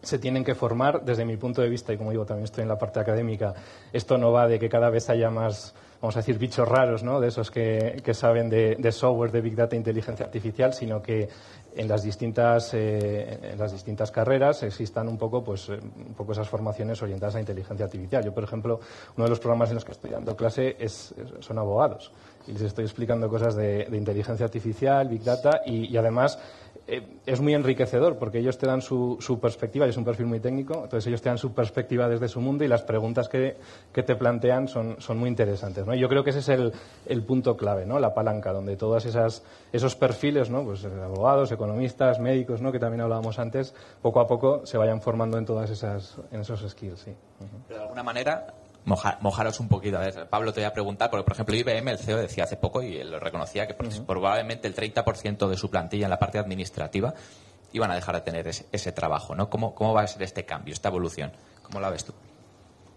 se 0.00 0.18
tienen 0.18 0.44
que 0.44 0.54
formar. 0.54 1.04
Desde 1.04 1.24
mi 1.24 1.36
punto 1.36 1.60
de 1.60 1.68
vista 1.68 1.92
y 1.92 1.96
como 1.96 2.10
digo 2.10 2.24
también 2.24 2.44
estoy 2.44 2.62
en 2.62 2.68
la 2.68 2.78
parte 2.78 3.00
académica 3.00 3.54
esto 3.92 4.18
no 4.18 4.32
va 4.32 4.46
de 4.46 4.58
que 4.58 4.68
cada 4.68 4.90
vez 4.90 5.10
haya 5.10 5.30
más 5.30 5.74
vamos 6.00 6.16
a 6.16 6.20
decir, 6.20 6.38
bichos 6.38 6.66
raros, 6.68 7.02
¿no? 7.02 7.20
De 7.20 7.28
esos 7.28 7.50
que, 7.50 8.02
saben 8.12 8.48
de, 8.48 8.92
software, 8.92 9.32
de 9.32 9.40
Big 9.40 9.56
Data 9.56 9.74
e 9.74 9.78
inteligencia 9.78 10.26
artificial, 10.26 10.72
sino 10.72 11.02
que 11.02 11.28
en 11.74 11.88
las 11.88 12.02
distintas, 12.02 12.72
eh, 12.74 13.38
en 13.52 13.58
las 13.58 13.72
distintas 13.72 14.10
carreras 14.10 14.62
existan 14.62 15.08
un 15.08 15.18
poco, 15.18 15.42
pues, 15.42 15.68
eh, 15.68 15.78
un 15.78 16.14
poco 16.14 16.32
esas 16.32 16.48
formaciones 16.48 17.02
orientadas 17.02 17.36
a 17.36 17.40
inteligencia 17.40 17.86
artificial. 17.86 18.24
Yo, 18.24 18.32
por 18.32 18.44
ejemplo, 18.44 18.80
uno 19.16 19.24
de 19.24 19.30
los 19.30 19.40
programas 19.40 19.70
en 19.70 19.74
los 19.74 19.84
que 19.84 19.92
estoy 19.92 20.10
dando 20.10 20.36
clase 20.36 20.76
es, 20.78 21.14
son 21.40 21.58
abogados 21.58 22.12
y 22.46 22.52
les 22.52 22.62
estoy 22.62 22.84
explicando 22.84 23.28
cosas 23.28 23.54
de, 23.54 23.86
inteligencia 23.92 24.46
artificial, 24.46 25.08
Big 25.08 25.22
Data 25.22 25.62
y 25.66 25.96
además 25.96 26.38
eh, 26.90 27.06
es 27.26 27.38
muy 27.42 27.52
enriquecedor 27.52 28.16
porque 28.16 28.38
ellos 28.38 28.56
te 28.56 28.66
dan 28.66 28.80
su, 28.80 29.18
perspectiva, 29.42 29.86
y 29.86 29.90
es 29.90 29.96
un 29.98 30.06
perfil 30.06 30.24
muy 30.24 30.40
técnico, 30.40 30.72
entonces 30.84 31.06
ellos 31.06 31.20
te 31.20 31.28
dan 31.28 31.36
su 31.36 31.52
perspectiva 31.52 32.08
desde 32.08 32.28
su 32.28 32.40
mundo 32.40 32.64
y 32.64 32.68
las 32.68 32.80
preguntas 32.80 33.28
que, 33.28 33.58
te 33.92 34.16
plantean 34.16 34.68
son, 34.68 34.96
muy 35.16 35.28
interesantes. 35.28 35.86
¿no? 35.86 35.94
yo 35.94 36.08
creo 36.08 36.24
que 36.24 36.30
ese 36.30 36.38
es 36.38 36.48
el, 36.48 37.22
punto 37.24 37.58
clave, 37.58 37.84
¿no? 37.84 37.98
la 37.98 38.14
palanca, 38.14 38.54
donde 38.54 38.76
todos 38.76 39.04
esos 39.04 39.96
perfiles, 39.96 40.48
¿no? 40.48 40.64
pues, 40.64 40.82
abogados, 40.86 41.52
economistas, 41.52 42.20
médicos, 42.20 42.62
¿no? 42.62 42.72
que 42.72 42.78
también 42.78 43.02
hablábamos 43.02 43.38
antes, 43.38 43.74
poco 44.00 44.20
a 44.20 44.26
poco 44.26 44.64
se 44.64 44.78
vayan 44.78 45.02
formando 45.02 45.36
en 45.36 45.44
todas 45.44 45.68
esas 45.68 46.16
en 46.32 46.40
esos 46.40 46.66
skills. 46.70 47.00
Sí. 47.00 47.14
de 47.68 47.76
alguna 47.76 48.02
manera 48.02 48.46
mojaros 48.88 49.60
un 49.60 49.68
poquito. 49.68 49.98
A 49.98 50.00
ver, 50.00 50.28
Pablo, 50.28 50.52
te 50.52 50.60
voy 50.60 50.66
a 50.66 50.72
preguntar, 50.72 51.10
porque 51.10 51.24
por 51.24 51.32
ejemplo 51.32 51.54
IBM, 51.54 51.90
el 51.90 51.98
CEO, 51.98 52.18
decía 52.18 52.44
hace 52.44 52.56
poco 52.56 52.82
y 52.82 52.96
él 52.96 53.10
lo 53.10 53.20
reconocía 53.20 53.66
que 53.66 53.74
probablemente 53.74 54.66
el 54.66 54.74
30% 54.74 55.48
de 55.48 55.56
su 55.56 55.70
plantilla 55.70 56.06
en 56.06 56.10
la 56.10 56.18
parte 56.18 56.38
administrativa 56.38 57.14
iban 57.72 57.90
a 57.90 57.94
dejar 57.94 58.14
de 58.16 58.20
tener 58.22 58.48
ese, 58.48 58.92
trabajo. 58.92 59.34
¿no? 59.34 59.50
¿Cómo, 59.50 59.74
¿Cómo, 59.74 59.92
va 59.92 60.02
a 60.02 60.06
ser 60.06 60.22
este 60.22 60.44
cambio, 60.44 60.72
esta 60.72 60.88
evolución? 60.88 61.32
¿Cómo 61.62 61.80
la 61.80 61.90
ves 61.90 62.04
tú? 62.04 62.14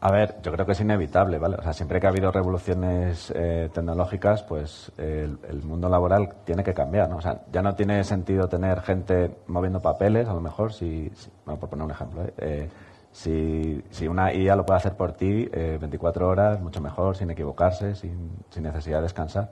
A 0.03 0.11
ver, 0.11 0.37
yo 0.41 0.51
creo 0.51 0.65
que 0.65 0.71
es 0.71 0.79
inevitable, 0.79 1.37
¿vale? 1.37 1.57
O 1.59 1.61
sea, 1.61 1.73
siempre 1.73 1.99
que 1.99 2.07
ha 2.07 2.09
habido 2.09 2.31
revoluciones 2.31 3.31
eh, 3.35 3.69
tecnológicas, 3.71 4.41
pues 4.41 4.91
el, 4.97 5.37
mundo 5.63 5.89
laboral 5.89 6.37
tiene 6.43 6.63
que 6.63 6.73
cambiar, 6.73 7.07
¿no? 7.07 7.17
O 7.17 7.21
sea, 7.21 7.41
ya 7.51 7.61
no 7.61 7.75
tiene 7.75 8.03
sentido 8.03 8.49
tener 8.49 8.81
gente 8.81 9.29
moviendo 9.45 9.79
papeles, 9.79 10.27
a 10.27 10.33
lo 10.33 10.41
mejor, 10.41 10.73
si, 10.73 11.11
bueno, 11.45 11.59
por 11.59 11.69
poner 11.69 11.85
un 11.85 11.91
ejemplo, 11.91 12.23
¿eh? 12.39 12.67
Eh 13.13 13.81
si, 13.81 13.83
si 13.89 14.07
una 14.07 14.33
IA 14.33 14.55
lo 14.55 14.65
puede 14.65 14.77
hacer 14.77 14.93
por 14.93 15.13
ti 15.13 15.45
24 15.45 16.25
eh, 16.25 16.29
horas, 16.29 16.61
mucho 16.61 16.81
mejor, 16.81 17.15
sin 17.15 17.29
equivocarse, 17.29 17.95
sin, 17.95 18.31
sin 18.49 18.63
necesidad 18.63 18.97
de 18.97 19.03
descansar. 19.03 19.51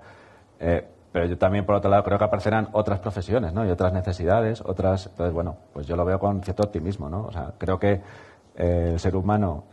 Eh, 0.60 0.86
pero 1.12 1.26
yo 1.26 1.38
también, 1.38 1.66
por 1.66 1.76
otro 1.76 1.90
lado, 1.90 2.04
creo 2.04 2.18
que 2.18 2.24
aparecerán 2.24 2.70
otras 2.72 3.00
profesiones, 3.00 3.54
¿no? 3.54 3.66
Y 3.66 3.72
otras 3.72 3.92
necesidades, 3.94 4.62
otras... 4.62 5.08
Entonces, 5.08 5.34
bueno, 5.34 5.58
pues 5.74 5.88
yo 5.88 5.96
lo 5.96 6.06
veo 6.06 6.20
con 6.20 6.42
cierto 6.44 6.64
optimismo, 6.64 7.10
¿no? 7.10 7.26
O 7.26 7.32
sea, 7.32 7.54
creo 7.58 7.80
que 7.80 8.02
eh, 8.56 8.92
el 8.94 9.00
ser 9.00 9.16
humano 9.16 9.64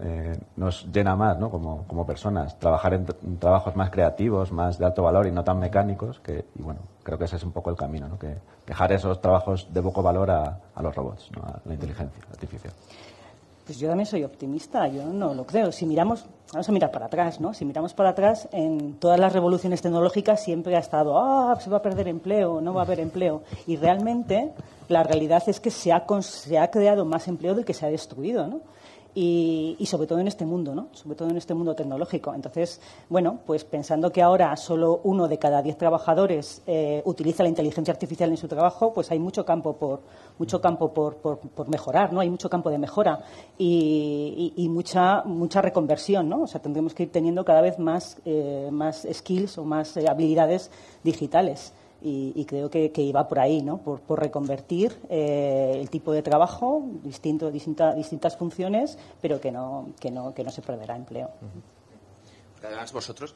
nos 0.57 0.91
llena 0.91 1.15
más, 1.15 1.39
¿no? 1.39 1.51
Como, 1.51 1.87
como 1.87 2.07
personas. 2.07 2.59
Trabajar 2.59 2.95
en, 2.95 3.07
trabajos 3.39 3.77
más 3.77 3.91
creativos, 3.91 4.51
más 4.51 4.79
de 4.79 4.87
alto 4.87 5.03
valor 5.03 5.27
y 5.27 5.31
no 5.31 5.45
tan 5.45 5.59
mecánicos, 5.59 6.21
que, 6.21 6.47
y 6.55 6.63
bueno, 6.63 6.81
creo 7.03 7.19
que 7.19 7.27
ese 7.27 7.37
es 7.37 7.45
un 7.45 7.53
poco 7.53 7.69
el 7.69 7.77
camino, 7.77 8.09
¿no? 8.09 8.19
Que 8.19 8.35
dejar 8.67 8.93
esos 8.93 9.21
trabajos 9.21 9.69
de 9.73 9.83
poco 9.83 10.03
valor 10.03 10.31
a, 10.31 10.59
a 10.75 10.83
los 10.83 10.95
robots, 10.95 11.31
¿no? 11.37 11.43
A 11.43 11.61
la 11.67 11.75
inteligencia 11.75 12.25
artificial. 12.33 12.73
Pues 13.67 13.81
yo 13.81 13.89
también 13.89 14.07
soy 14.07 14.23
optimista, 14.23 14.87
yo 14.87 15.05
no 15.07 15.35
lo 15.35 15.45
creo. 15.45 15.73
Si 15.73 15.87
miramos, 15.87 16.25
vamos 16.53 16.69
a 16.69 16.73
mirar 16.73 16.93
para 16.93 17.07
atrás, 17.07 17.41
¿no? 17.41 17.53
Si 17.53 17.65
miramos 17.65 17.95
para 17.95 18.11
atrás, 18.11 18.49
en 18.53 18.95
todas 19.01 19.19
las 19.19 19.33
revoluciones 19.33 19.83
tecnológicas 19.83 20.41
siempre 20.41 20.77
ha 20.77 20.79
estado, 20.79 21.19
ah, 21.19 21.59
se 21.59 21.69
va 21.69 21.79
a 21.79 21.83
perder 21.83 22.07
empleo, 22.07 22.61
no 22.61 22.73
va 22.73 22.83
a 22.83 22.85
haber 22.85 23.01
empleo. 23.01 23.43
Y 23.67 23.75
realmente 23.75 24.53
la 24.87 25.03
realidad 25.03 25.43
es 25.49 25.59
que 25.59 25.73
se 25.73 25.93
ha, 25.93 26.07
se 26.21 26.59
ha 26.61 26.71
creado 26.71 27.05
más 27.05 27.27
empleo 27.27 27.57
del 27.57 27.65
que 27.65 27.75
se 27.75 27.85
ha 27.85 27.91
destruido, 27.91 28.47
¿no? 28.47 28.61
Y, 29.19 29.87
sobre 29.87 30.07
todo 30.07 30.19
en 30.19 30.29
este 30.29 30.45
mundo, 30.45 30.75
¿no? 30.75 30.89
Sobre 30.93 31.17
todo 31.17 31.31
en 31.31 31.39
este 31.39 31.55
mundo 31.55 31.75
tecnológico. 31.75 32.35
Entonces, 32.35 32.83
bueno, 33.09 33.41
pues 33.47 33.65
pensando 33.65 34.13
que 34.13 34.21
ahora 34.21 34.55
solo 34.59 35.01
uno 35.05 35.27
de 35.27 35.39
cada 35.39 35.63
diez 35.63 35.79
trabajadores 35.79 36.63
eh, 36.67 37.01
utiliza 37.07 37.43
la 37.43 37.49
inteligencia 37.49 37.93
artificial 37.93 38.29
en 38.29 38.37
su 38.37 38.47
trabajo, 38.47 38.93
pues 38.93 39.11
hay 39.11 39.19
mucho 39.19 39.47
campo 39.47 39.79
por 39.79 40.01
mucho 40.39 40.61
campo 40.61 40.93
por, 40.93 41.17
por, 41.17 41.69
mejorar, 41.69 42.13
¿no? 42.13 42.21
Hay 42.21 42.29
mucho 42.29 42.51
campo 42.51 42.69
de 42.69 42.77
mejora 42.77 43.21
y, 43.57 44.69
mucha 44.69 45.23
mucha 45.25 45.63
reconversión, 45.63 46.29
¿no? 46.29 46.43
O 46.43 46.47
sea, 46.47 46.61
tendremos 46.61 46.93
que 46.93 47.05
ir 47.05 47.13
teniendo 47.13 47.43
cada 47.43 47.63
vez 47.63 47.79
más 47.79 48.19
eh, 48.27 48.69
más 48.71 49.07
skills 49.11 49.57
o 49.57 49.65
más 49.65 49.97
eh, 49.97 50.07
habilidades 50.09 50.71
digitales 51.03 51.73
y, 52.03 52.45
creo 52.45 52.71
que, 52.71 52.91
iba 52.97 53.27
por 53.29 53.39
ahí, 53.39 53.63
¿no? 53.63 53.79
por, 53.79 54.21
reconvertir 54.21 54.97
eh, 55.09 55.79
el 55.81 55.91
tipo 55.91 56.13
de 56.13 56.23
trabajo, 56.23 56.85
distinto, 57.03 57.51
distintas 57.51 58.37
funciones, 58.37 58.99
pero 59.21 59.41
que 59.41 59.51
no, 59.51 59.89
que 60.01 60.11
no, 60.11 60.35
que 60.35 60.45
no 60.45 60.51
se 60.51 60.63
perderá 60.63 60.97
empleo 60.97 61.31
además 62.63 62.93
vosotros, 62.93 63.35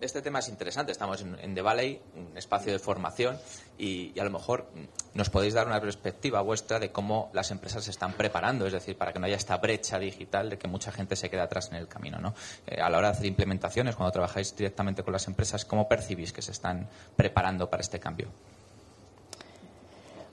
este, 0.00 0.22
tema 0.22 0.38
es 0.38 0.48
interesante, 0.48 0.92
estamos 0.92 1.20
en, 1.20 1.54
The 1.54 1.62
Valley, 1.62 2.00
un 2.16 2.36
espacio 2.36 2.72
de 2.72 2.78
formación, 2.78 3.38
y, 3.78 4.18
a 4.18 4.24
lo 4.24 4.30
mejor 4.30 4.66
nos 5.14 5.30
podéis 5.30 5.54
dar 5.54 5.66
una 5.66 5.80
perspectiva 5.80 6.40
vuestra 6.40 6.78
de 6.78 6.90
cómo 6.90 7.30
las 7.32 7.50
empresas 7.50 7.84
se 7.84 7.90
están 7.90 8.12
preparando, 8.14 8.66
es 8.66 8.72
decir, 8.72 8.96
para 8.96 9.12
que 9.12 9.18
no 9.18 9.26
haya 9.26 9.36
esta 9.36 9.56
brecha 9.58 9.98
digital 9.98 10.50
de 10.50 10.58
que 10.58 10.68
mucha 10.68 10.92
gente 10.92 11.16
se 11.16 11.30
quede 11.30 11.40
atrás 11.40 11.68
en 11.70 11.76
el 11.76 11.88
camino. 11.88 12.18
¿no? 12.18 12.34
Eh, 12.66 12.80
a 12.80 12.88
la 12.90 12.98
hora 12.98 13.08
de 13.08 13.14
hacer 13.14 13.26
implementaciones, 13.26 13.96
cuando 13.96 14.12
trabajáis 14.12 14.56
directamente 14.56 15.02
con 15.02 15.12
las 15.12 15.26
empresas, 15.28 15.64
¿cómo 15.64 15.88
percibís 15.88 16.32
que 16.32 16.42
se 16.42 16.52
están 16.52 16.88
preparando 17.16 17.68
para 17.68 17.80
este 17.82 18.00
cambio? 18.00 18.28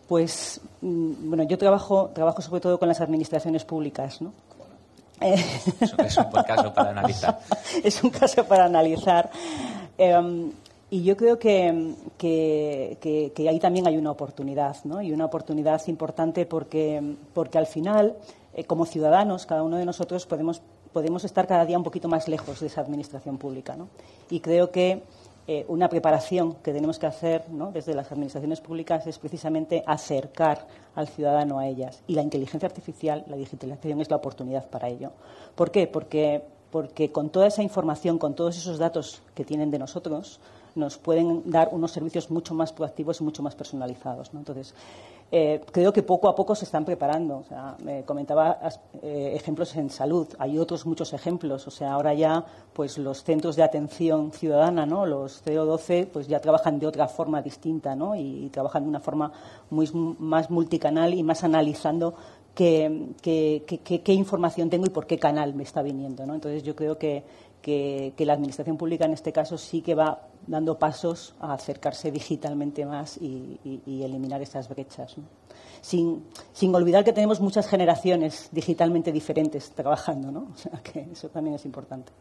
Pues, 0.08 0.60
mm, 0.82 1.30
bueno, 1.30 1.44
yo 1.44 1.58
trabajo, 1.58 2.12
trabajo 2.14 2.42
sobre 2.42 2.60
todo 2.60 2.78
con 2.78 2.90
las 2.90 3.00
administraciones 3.00 3.64
públicas, 3.64 4.22
¿no? 4.22 4.34
Es 5.22 6.18
un 6.18 6.30
buen 6.32 6.44
caso 6.44 6.74
para 6.74 6.90
analizar. 6.90 7.40
es 7.84 8.04
un 8.04 8.10
caso 8.10 8.44
para 8.46 8.66
analizar. 8.66 9.30
Em, 9.98 10.52
y 10.90 11.04
yo 11.04 11.16
creo 11.16 11.40
que, 11.40 11.96
que, 12.18 13.32
ahí 13.48 13.60
también 13.60 13.88
hay 13.88 13.98
una 13.98 14.12
oportunidad, 14.12 14.76
¿no? 14.84 15.02
Y 15.02 15.14
una 15.14 15.26
oportunidad 15.26 15.82
importante 15.88 16.46
porque, 16.46 17.16
porque 17.34 17.58
al 17.58 17.68
final, 17.68 18.16
eh, 18.54 18.66
como 18.66 18.86
ciudadanos, 18.86 19.46
cada 19.46 19.64
uno 19.64 19.78
de 19.78 19.86
nosotros 19.86 20.26
podemos, 20.26 20.62
podemos 20.92 21.24
estar 21.24 21.48
cada 21.48 21.66
día 21.66 21.78
un 21.78 21.84
poquito 21.84 22.10
más 22.10 22.28
lejos 22.28 22.60
de 22.60 22.68
esa 22.68 22.82
administración 22.82 23.38
pública, 23.38 23.76
¿no? 23.78 23.88
Y 24.30 24.42
creo 24.42 24.72
que 24.72 25.04
eh, 25.48 25.66
una 25.68 25.90
preparación 25.90 26.56
que 26.56 26.72
tenemos 26.72 27.00
que 27.00 27.08
hacer 27.08 27.46
desde 27.74 27.96
las 27.96 28.12
administraciones 28.12 28.62
públicas 28.62 29.08
es 29.08 29.18
precisamente 29.18 29.84
acercar 29.88 30.68
al 30.96 31.08
ciudadano 31.08 31.60
a 31.60 31.68
ellas. 31.68 32.04
Y 32.08 32.14
la 32.14 32.22
inteligencia 32.22 32.68
artificial, 32.68 33.24
la 33.28 33.38
digitalización 33.38 34.02
es 34.02 34.10
la 34.10 34.18
oportunidad 34.18 34.70
para 34.70 34.88
ello. 34.88 35.12
¿Por 35.56 35.72
qué? 35.72 35.88
Porque, 35.88 36.44
porque 36.70 37.12
con 37.12 37.30
toda 37.30 37.48
esa 37.48 37.64
información, 37.64 38.20
con 38.20 38.36
todos 38.36 38.56
esos 38.58 38.78
datos 38.78 39.24
que 39.34 39.44
tienen 39.44 39.72
de 39.72 39.80
nosotros, 39.80 40.40
nos 40.76 40.98
pueden 40.98 41.50
dar 41.50 41.70
unos 41.72 41.92
servicios 41.92 42.30
mucho 42.30 42.54
más 42.54 42.72
proactivos 42.72 43.20
y 43.20 43.24
mucho 43.24 43.42
más 43.44 43.56
personalizados. 43.56 44.32
Entonces, 44.34 44.74
eh, 45.34 45.62
creo 45.72 45.94
que 45.94 46.04
poco 46.04 46.28
a 46.28 46.36
poco 46.36 46.56
se 46.56 46.66
están 46.66 46.84
preparando. 46.84 47.38
O 47.38 47.44
sea, 47.44 47.78
me 47.84 48.04
comentaba 48.04 48.60
eh, 49.02 49.32
ejemplos 49.34 49.74
en 49.78 49.90
salud. 49.90 50.28
Hay 50.38 50.60
otros 50.60 50.86
muchos 50.86 51.14
ejemplos. 51.14 51.66
O 51.68 51.72
sea, 51.72 51.94
ahora 51.94 52.14
ya, 52.14 52.44
pues 52.74 52.98
los 52.98 53.24
centros 53.24 53.56
de 53.56 53.64
atención 53.64 54.34
ciudadana, 54.34 54.86
¿no? 54.86 55.06
Los 55.06 55.44
CO12, 55.46 56.08
pues 56.08 56.28
ya 56.28 56.42
trabajan 56.42 56.80
de 56.80 56.88
otra 56.88 57.08
forma 57.08 57.42
distinta, 57.42 57.96
¿no? 57.96 58.14
Y, 58.16 58.50
trabajan 58.52 58.84
de 58.84 58.90
una 58.90 59.00
forma 59.00 59.32
muy, 59.70 59.90
más 60.20 60.50
multicanal 60.50 61.14
y 61.14 61.24
más 61.24 61.46
analizando 61.46 62.14
qué, 62.54 63.14
qué, 63.22 64.14
información 64.14 64.70
tengo 64.70 64.86
y 64.86 64.90
por 64.90 65.08
qué 65.08 65.18
canal 65.18 65.54
me 65.54 65.64
está 65.64 65.82
viniendo, 65.82 66.26
¿no? 66.26 66.36
Entonces, 66.36 66.64
yo 66.64 66.76
creo 66.76 66.98
que, 66.98 67.24
que, 67.62 68.14
la 68.20 68.34
Administración 68.34 68.78
Pública 68.78 69.06
en 69.06 69.14
este 69.14 69.32
caso 69.32 69.58
sí 69.58 69.82
que 69.82 69.96
va 69.96 70.28
dando 70.48 70.78
pasos 70.78 71.36
a 71.40 71.54
acercarse 71.54 72.12
digitalmente 72.12 72.86
más 72.86 73.18
y, 73.18 73.60
eliminar 73.86 74.42
estas 74.42 74.68
brechas. 74.68 75.16
Sin, 75.82 76.24
olvidar 76.74 77.04
que 77.04 77.14
tenemos 77.14 77.40
muchas 77.40 77.68
generaciones 77.68 78.50
digitalmente 78.52 79.12
diferentes 79.12 79.72
trabajando, 79.72 80.32
¿no? 80.32 80.48
O 80.54 80.58
sea 80.58 80.82
que 80.84 81.08
eso 81.12 81.30
también 81.30 81.56
es 81.56 81.66
importante. 81.66 82.12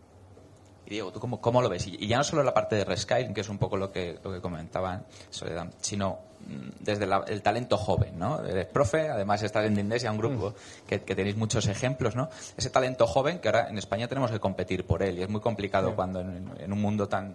Y 0.87 0.91
Diego, 0.91 1.13
¿tú 1.13 1.21
cómo, 1.21 1.63
lo 1.63 1.69
ves? 1.69 1.87
Y 1.87 2.07
ya 2.07 2.19
no 2.19 2.25
solo 2.25 2.43
la 2.43 2.53
parte 2.53 2.77
de 2.77 2.85
Reskype, 2.85 3.33
que 3.33 3.41
es 3.43 3.49
un 3.49 3.59
poco 3.59 3.77
lo 3.77 3.91
que, 3.93 4.19
lo 4.23 4.33
que 4.33 4.41
comentaban 4.41 5.07
Soledad, 5.31 5.73
sino 5.81 6.30
mm, 6.47 6.85
desde 6.85 7.07
el 7.29 7.43
talento 7.43 7.77
joven, 7.77 8.19
¿no? 8.19 8.45
Eres 8.45 8.67
profe, 8.67 9.09
además 9.09 9.43
estás 9.43 9.67
en 9.67 9.75
Dindesia, 9.75 10.11
un 10.11 10.19
grupo 10.19 10.51
mm. 10.51 10.87
que, 10.87 10.99
tenéis 10.99 11.37
muchos 11.37 11.67
ejemplos, 11.67 12.17
¿no? 12.17 12.29
Ese 12.57 12.71
talento 12.71 13.07
joven 13.07 13.39
que 13.39 13.49
ahora 13.49 13.69
en 13.69 13.79
España 13.79 14.09
tenemos 14.09 14.31
que 14.31 14.41
competir 14.41 14.85
por 14.85 15.03
él 15.03 15.19
y 15.19 15.23
es 15.23 15.29
muy 15.29 15.41
complicado 15.41 15.95
cuando 15.95 16.21
en, 16.21 16.73
un 16.73 16.81
mundo 16.81 17.09
tan 17.09 17.35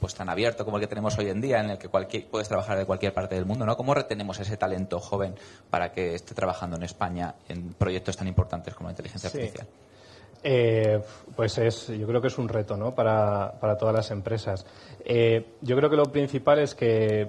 pues 0.00 0.14
tan 0.14 0.28
abierto 0.28 0.64
como 0.64 0.76
el 0.76 0.82
que 0.82 0.86
tenemos 0.86 1.18
hoy 1.18 1.28
en 1.28 1.40
día, 1.40 1.58
en 1.58 1.70
el 1.70 1.78
que 1.78 1.88
cualquier, 1.88 2.28
puedes 2.28 2.46
trabajar 2.46 2.78
de 2.78 2.86
cualquier 2.86 3.12
parte 3.12 3.34
del 3.34 3.44
mundo, 3.44 3.66
¿no? 3.66 3.76
¿Cómo 3.76 3.94
retenemos 3.94 4.38
ese 4.38 4.56
talento 4.56 5.00
joven 5.00 5.34
para 5.70 5.92
que 5.92 6.14
esté 6.14 6.36
trabajando 6.36 6.76
en 6.76 6.84
España 6.84 7.34
en 7.48 7.74
proyectos 7.74 8.16
tan 8.16 8.28
importantes 8.28 8.74
como 8.74 8.88
la 8.88 8.92
inteligencia 8.92 9.28
artificial? 9.28 9.66
Eh, 10.42 11.00
pues 11.34 11.58
es, 11.58 11.88
yo 11.88 12.06
creo 12.06 12.20
que 12.20 12.28
es 12.28 12.38
un 12.38 12.48
reto 12.48 12.76
¿no? 12.76 12.94
para, 12.94 13.52
para 13.60 13.76
todas 13.76 13.94
las 13.94 14.10
empresas. 14.10 14.66
Eh, 15.04 15.54
yo 15.60 15.76
creo 15.76 15.90
que 15.90 15.96
lo 15.96 16.12
principal 16.12 16.58
es 16.60 16.74
que 16.74 17.28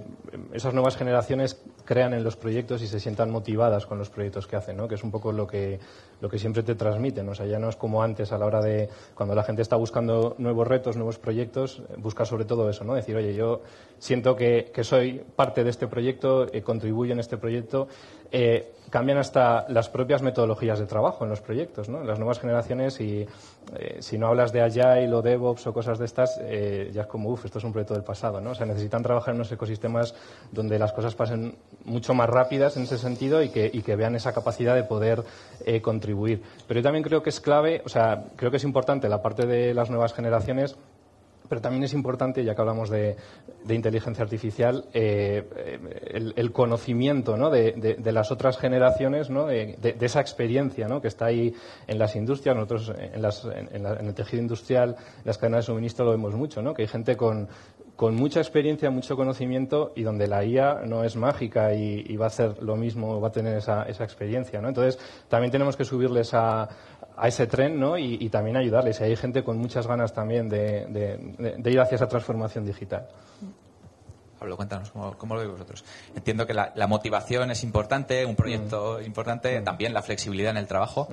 esas 0.53 0.73
nuevas 0.73 0.95
generaciones 0.95 1.61
crean 1.89 2.13
en 2.13 2.23
los 2.23 2.35
proyectos 2.35 2.83
y 2.83 2.87
se 2.87 2.99
sientan 2.99 3.31
motivadas 3.31 3.87
con 3.87 3.97
los 3.97 4.11
proyectos 4.11 4.45
que 4.45 4.55
hacen, 4.55 4.77
¿no? 4.77 4.87
que 4.87 4.93
es 4.93 5.03
un 5.03 5.09
poco 5.09 5.31
lo 5.31 5.47
que, 5.47 5.79
lo 6.21 6.29
que 6.29 6.37
siempre 6.37 6.61
te 6.61 6.75
transmiten. 6.75 7.27
O 7.27 7.33
sea, 7.33 7.47
ya 7.47 7.57
no 7.57 7.67
es 7.67 7.77
como 7.77 8.03
antes 8.03 8.31
a 8.31 8.37
la 8.37 8.45
hora 8.45 8.61
de 8.61 8.89
cuando 9.15 9.33
la 9.33 9.41
gente 9.41 9.63
está 9.63 9.75
buscando 9.75 10.35
nuevos 10.37 10.67
retos, 10.67 10.97
nuevos 10.97 11.17
proyectos, 11.17 11.81
busca 11.97 12.25
sobre 12.25 12.45
todo 12.45 12.69
eso, 12.69 12.83
¿no? 12.83 12.93
decir, 12.93 13.15
oye, 13.15 13.33
yo 13.33 13.63
siento 13.97 14.35
que, 14.35 14.71
que 14.71 14.83
soy 14.83 15.23
parte 15.35 15.63
de 15.63 15.71
este 15.71 15.87
proyecto, 15.87 16.45
eh, 16.53 16.61
contribuyo 16.61 17.13
en 17.13 17.19
este 17.19 17.37
proyecto. 17.37 17.87
Eh, 18.31 18.73
cambian 18.91 19.17
hasta 19.17 19.65
las 19.69 19.89
propias 19.89 20.21
metodologías 20.21 20.77
de 20.77 20.85
trabajo 20.85 21.23
en 21.23 21.31
los 21.31 21.41
proyectos, 21.41 21.89
¿no? 21.89 22.03
Las 22.03 22.19
nuevas 22.19 22.39
generaciones 22.39 23.01
y 23.01 23.25
eh, 23.75 23.97
si 23.99 24.19
no 24.19 24.27
hablas 24.27 24.51
de 24.51 24.61
Agile 24.61 25.13
o 25.13 25.23
DevOps 25.23 25.65
o 25.65 25.73
cosas 25.73 25.97
de 25.97 26.05
estas, 26.05 26.39
ya 26.39 27.01
es 27.01 27.07
como, 27.07 27.29
uff, 27.29 27.45
esto 27.45 27.57
es 27.57 27.63
un 27.63 27.71
proyecto 27.71 27.95
del 27.95 28.03
pasado, 28.03 28.39
¿no? 28.39 28.51
O 28.51 28.55
sea, 28.55 28.67
necesitan 28.67 29.01
trabajar 29.01 29.33
en 29.33 29.37
unos 29.37 29.51
ecosistemas 29.51 30.13
donde 30.51 30.77
las 30.77 30.93
cosas 30.93 31.15
pasen 31.15 31.55
mucho 31.85 32.13
más 32.13 32.29
rápidas 32.29 32.77
en 32.77 32.83
ese 32.83 32.97
sentido 32.97 33.41
y 33.41 33.49
que, 33.49 33.95
vean 33.95 34.15
esa 34.15 34.33
capacidad 34.33 34.75
de 34.75 34.83
poder 34.83 35.23
eh, 35.65 35.81
contribuir. 35.81 36.41
Pero 36.67 36.79
yo 36.79 36.83
también 36.83 37.03
creo 37.03 37.23
que 37.23 37.29
es 37.29 37.39
clave, 37.39 37.81
o 37.85 37.89
sea, 37.89 38.25
creo 38.35 38.51
que 38.51 38.57
es 38.57 38.63
importante 38.63 39.09
la 39.09 39.21
parte 39.21 39.45
de 39.45 39.73
las 39.73 39.89
nuevas 39.89 40.13
generaciones 40.13 40.77
pero 41.49 41.61
también 41.61 41.83
es 41.83 41.93
importante, 41.93 42.43
ya 42.43 42.53
que 42.53 42.61
hablamos 42.61 42.89
de, 42.89 43.17
inteligencia 43.67 44.23
artificial, 44.23 44.85
eh, 44.93 45.43
el, 46.35 46.51
conocimiento 46.51 47.35
de, 47.49 48.11
las 48.13 48.31
otras 48.31 48.57
generaciones, 48.57 49.29
¿no? 49.31 49.47
de, 49.47 49.97
esa 49.99 50.21
experiencia 50.21 50.87
que 51.01 51.07
está 51.07 51.25
ahí 51.25 51.53
en 51.87 51.97
las 51.97 52.15
industrias. 52.15 52.55
Nosotros 52.55 52.93
en, 52.95 53.85
el 53.85 54.13
tejido 54.13 54.43
industrial, 54.43 54.95
en 55.17 55.25
las 55.25 55.39
cadenas 55.39 55.65
de 55.65 55.73
suministro 55.73 56.05
lo 56.05 56.11
vemos 56.11 56.35
mucho, 56.35 56.61
¿no? 56.61 56.73
que 56.73 56.83
hay 56.83 56.87
gente 56.87 57.17
con, 57.17 57.49
mucha 58.15 58.39
experiencia, 58.39 58.89
mucho 58.89 59.17
conocimiento 59.17 59.91
y 59.93 60.03
donde 60.03 60.27
la 60.27 60.45
IA 60.45 60.83
no 60.85 61.03
es 61.03 61.17
mágica 61.17 61.73
y, 61.73 62.15
va 62.15 62.25
a 62.25 62.27
hacer 62.27 62.63
lo 62.63 62.77
mismo, 62.77 63.19
va 63.19 63.27
a 63.27 63.31
tener 63.31 63.57
esa, 63.57 63.83
esa 63.83 64.05
experiencia. 64.05 64.61
¿no? 64.61 64.69
Entonces, 64.69 64.97
también 65.27 65.51
tenemos 65.51 65.75
que 65.75 65.83
subirles 65.83 66.33
a, 66.33 66.69
a 67.17 67.27
ese 67.27 67.47
tren 67.47 67.79
¿no? 67.79 67.97
y, 67.97 68.29
también 68.29 68.55
ayudarles. 68.55 69.01
Y 69.01 69.03
hay 69.03 69.15
gente 69.15 69.43
con 69.43 69.57
muchas 69.57 69.85
ganas 69.85 70.13
también 70.13 70.47
de, 70.47 71.19
ir 71.65 71.79
hacia 71.79 71.95
esa 71.95 72.07
transformación 72.07 72.65
digital. 72.65 73.07
Pablo, 74.39 74.55
cuéntanos, 74.55 74.91
¿cómo, 74.91 75.35
lo 75.35 75.41
veis 75.41 75.51
vosotros? 75.51 75.83
Entiendo 76.15 76.47
que 76.47 76.53
la, 76.53 76.87
motivación 76.87 77.51
es 77.51 77.63
importante, 77.63 78.25
un 78.25 78.35
proyecto 78.35 78.97
mm. 78.99 79.05
importante, 79.05 79.61
también 79.61 79.93
la 79.93 80.01
flexibilidad 80.01 80.51
en 80.51 80.57
el 80.57 80.67
trabajo, 80.67 81.07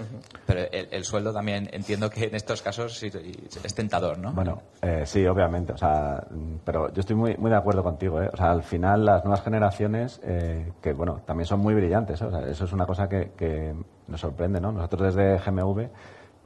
pero 0.47 0.61
el, 0.71 1.05
sueldo 1.05 1.33
también 1.33 1.69
entiendo 1.73 2.09
que 2.09 2.25
en 2.25 2.35
estos 2.35 2.63
casos 2.63 3.03
es 3.03 3.75
tentador, 3.75 4.19
¿no? 4.19 4.33
Bueno, 4.33 4.63
eh, 4.81 5.03
sí, 5.05 5.27
obviamente, 5.27 5.73
o 5.73 5.77
sea, 5.77 6.25
pero 6.65 6.93
yo 6.93 7.01
estoy 7.01 7.17
muy, 7.17 7.37
muy 7.37 7.51
de 7.51 7.57
acuerdo 7.57 7.83
contigo, 7.83 8.23
¿eh? 8.23 8.31
O 8.33 8.37
sea, 8.37 8.53
al 8.53 8.63
final 8.63 9.05
las 9.05 9.25
nuevas 9.25 9.43
generaciones, 9.43 10.21
eh, 10.23 10.73
que 10.81 10.93
bueno, 10.93 11.23
también 11.27 11.47
son 11.47 11.61
muy 11.61 11.75
brillantes, 11.75 12.23
o 12.23 12.31
sea, 12.31 12.49
eso 12.49 12.65
es 12.65 12.73
una 12.73 12.87
cosa 12.87 13.09
que, 13.09 13.33
que 13.37 13.75
nos 14.07 14.21
sorprende, 14.21 14.61
¿no? 14.61 14.73
Nosotros 14.73 15.15
desde 15.15 15.39
GMV 15.39 15.89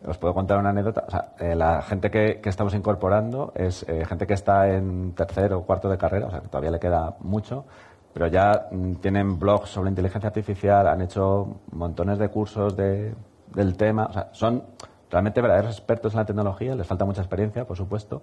os 0.06 0.18
puedo 0.18 0.32
contar 0.34 0.58
una 0.58 0.70
anécdota. 0.70 1.32
Eh, 1.38 1.54
la 1.54 1.82
gente 1.82 2.10
que, 2.10 2.40
estamos 2.44 2.74
incorporando 2.74 3.52
es 3.54 3.84
eh, 3.88 4.04
gente 4.06 4.26
que 4.26 4.34
está 4.34 4.68
en 4.68 5.12
tercero 5.14 5.58
o 5.58 5.66
cuarto 5.66 5.88
de 5.88 5.98
carrera, 5.98 6.26
o 6.26 6.30
sea, 6.30 6.40
que 6.40 6.48
todavía 6.48 6.70
le 6.70 6.80
queda 6.80 7.16
mucho, 7.20 7.66
pero 8.12 8.26
ya 8.26 8.68
mm, 8.70 8.94
tienen 8.94 9.38
blogs 9.38 9.70
sobre 9.70 9.90
inteligencia 9.90 10.28
artificial, 10.28 10.86
han 10.86 11.02
hecho 11.02 11.60
montones 11.72 12.18
de 12.18 12.28
cursos 12.28 12.76
de, 12.76 13.14
del 13.54 13.76
tema. 13.76 14.28
Son 14.32 14.62
realmente 15.10 15.40
verdaderos 15.40 15.76
expertos 15.76 16.14
en 16.14 16.20
la 16.20 16.24
tecnología, 16.24 16.74
les 16.74 16.86
falta 16.86 17.04
mucha 17.04 17.20
experiencia, 17.20 17.66
por 17.66 17.76
supuesto. 17.76 18.22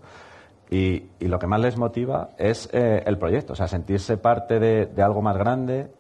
Y, 0.70 1.12
y 1.20 1.28
lo 1.28 1.40
que 1.40 1.48
más 1.48 1.62
les 1.62 1.78
motiva 1.78 2.32
es 2.38 2.70
eh, 2.74 3.04
el 3.06 3.18
proyecto, 3.18 3.54
o 3.54 3.56
sea, 3.56 3.68
sentirse 3.68 4.18
parte 4.18 4.60
de, 4.60 4.88
de 4.88 5.02
algo 5.02 5.22
más 5.22 5.38
grande, 5.38 5.91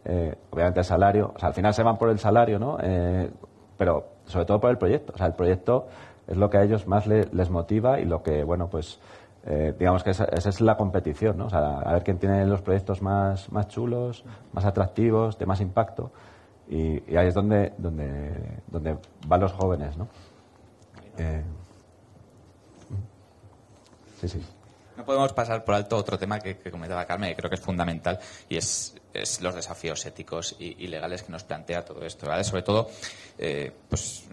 obviamente 0.49 0.81
el 0.81 0.85
salario, 0.85 1.31
o 1.35 1.39
sea, 1.39 1.49
al 1.49 1.53
final 1.53 1.73
se 1.73 1.83
van 1.83 1.97
por 1.97 2.09
el 2.09 2.19
salario, 2.19 2.59
¿no? 2.59 2.77
pero 3.77 4.16
sobre 4.27 4.45
todo 4.45 4.59
por 4.59 4.69
el 4.69 4.77
proyecto. 4.77 5.13
O 5.15 5.17
sea, 5.17 5.27
el 5.27 5.33
proyecto 5.33 5.87
es 6.27 6.37
lo 6.37 6.49
que 6.49 6.57
a 6.57 6.63
ellos 6.63 6.87
más 6.87 7.07
les 7.07 7.49
motiva 7.49 7.99
y 7.99 8.05
lo 8.05 8.21
que, 8.21 8.43
bueno, 8.43 8.69
pues 8.69 8.99
eh, 9.45 9.73
digamos 9.79 10.03
que 10.03 10.11
esa, 10.11 10.25
es 10.25 10.61
la 10.61 10.75
competición, 10.75 11.37
¿no? 11.37 11.45
O 11.45 11.49
sea, 11.49 11.79
a 11.79 11.93
ver 11.93 12.03
quién 12.03 12.17
tiene 12.17 12.45
los 12.45 12.61
proyectos 12.61 13.01
más, 13.01 13.49
más 13.51 13.67
chulos, 13.69 14.25
más 14.51 14.65
atractivos, 14.65 15.37
de 15.37 15.45
más 15.45 15.61
impacto. 15.61 16.11
Y, 16.69 17.15
ahí 17.15 17.27
es 17.27 17.33
donde, 17.33 17.73
donde, 17.77 18.61
donde 18.67 18.97
van 19.25 19.39
los 19.39 19.53
jóvenes, 19.53 19.97
¿no? 19.97 20.09
Eh, 21.17 21.43
sí, 24.19 24.27
sí. 24.27 24.56
Podemos 25.07 25.31
pasar 25.31 25.63
por 25.63 25.73
alto 25.73 25.95
otro 25.95 26.19
tema 26.19 26.37
que, 26.37 26.57
comentaba 26.69 27.05
Carmen, 27.05 27.29
que 27.29 27.37
creo 27.37 27.49
que 27.49 27.55
es 27.55 27.61
fundamental, 27.61 28.19
y 28.49 28.57
es, 28.57 28.93
los 29.39 29.55
desafíos 29.55 30.05
éticos 30.05 30.57
y, 30.59 30.85
legales 30.85 31.23
que 31.23 31.31
nos 31.31 31.45
plantea 31.45 31.85
todo 31.85 32.05
esto. 32.05 32.27
Sobre 32.43 32.61
todo, 32.61 32.89
eh, 33.37 33.71
pues, 33.87 34.25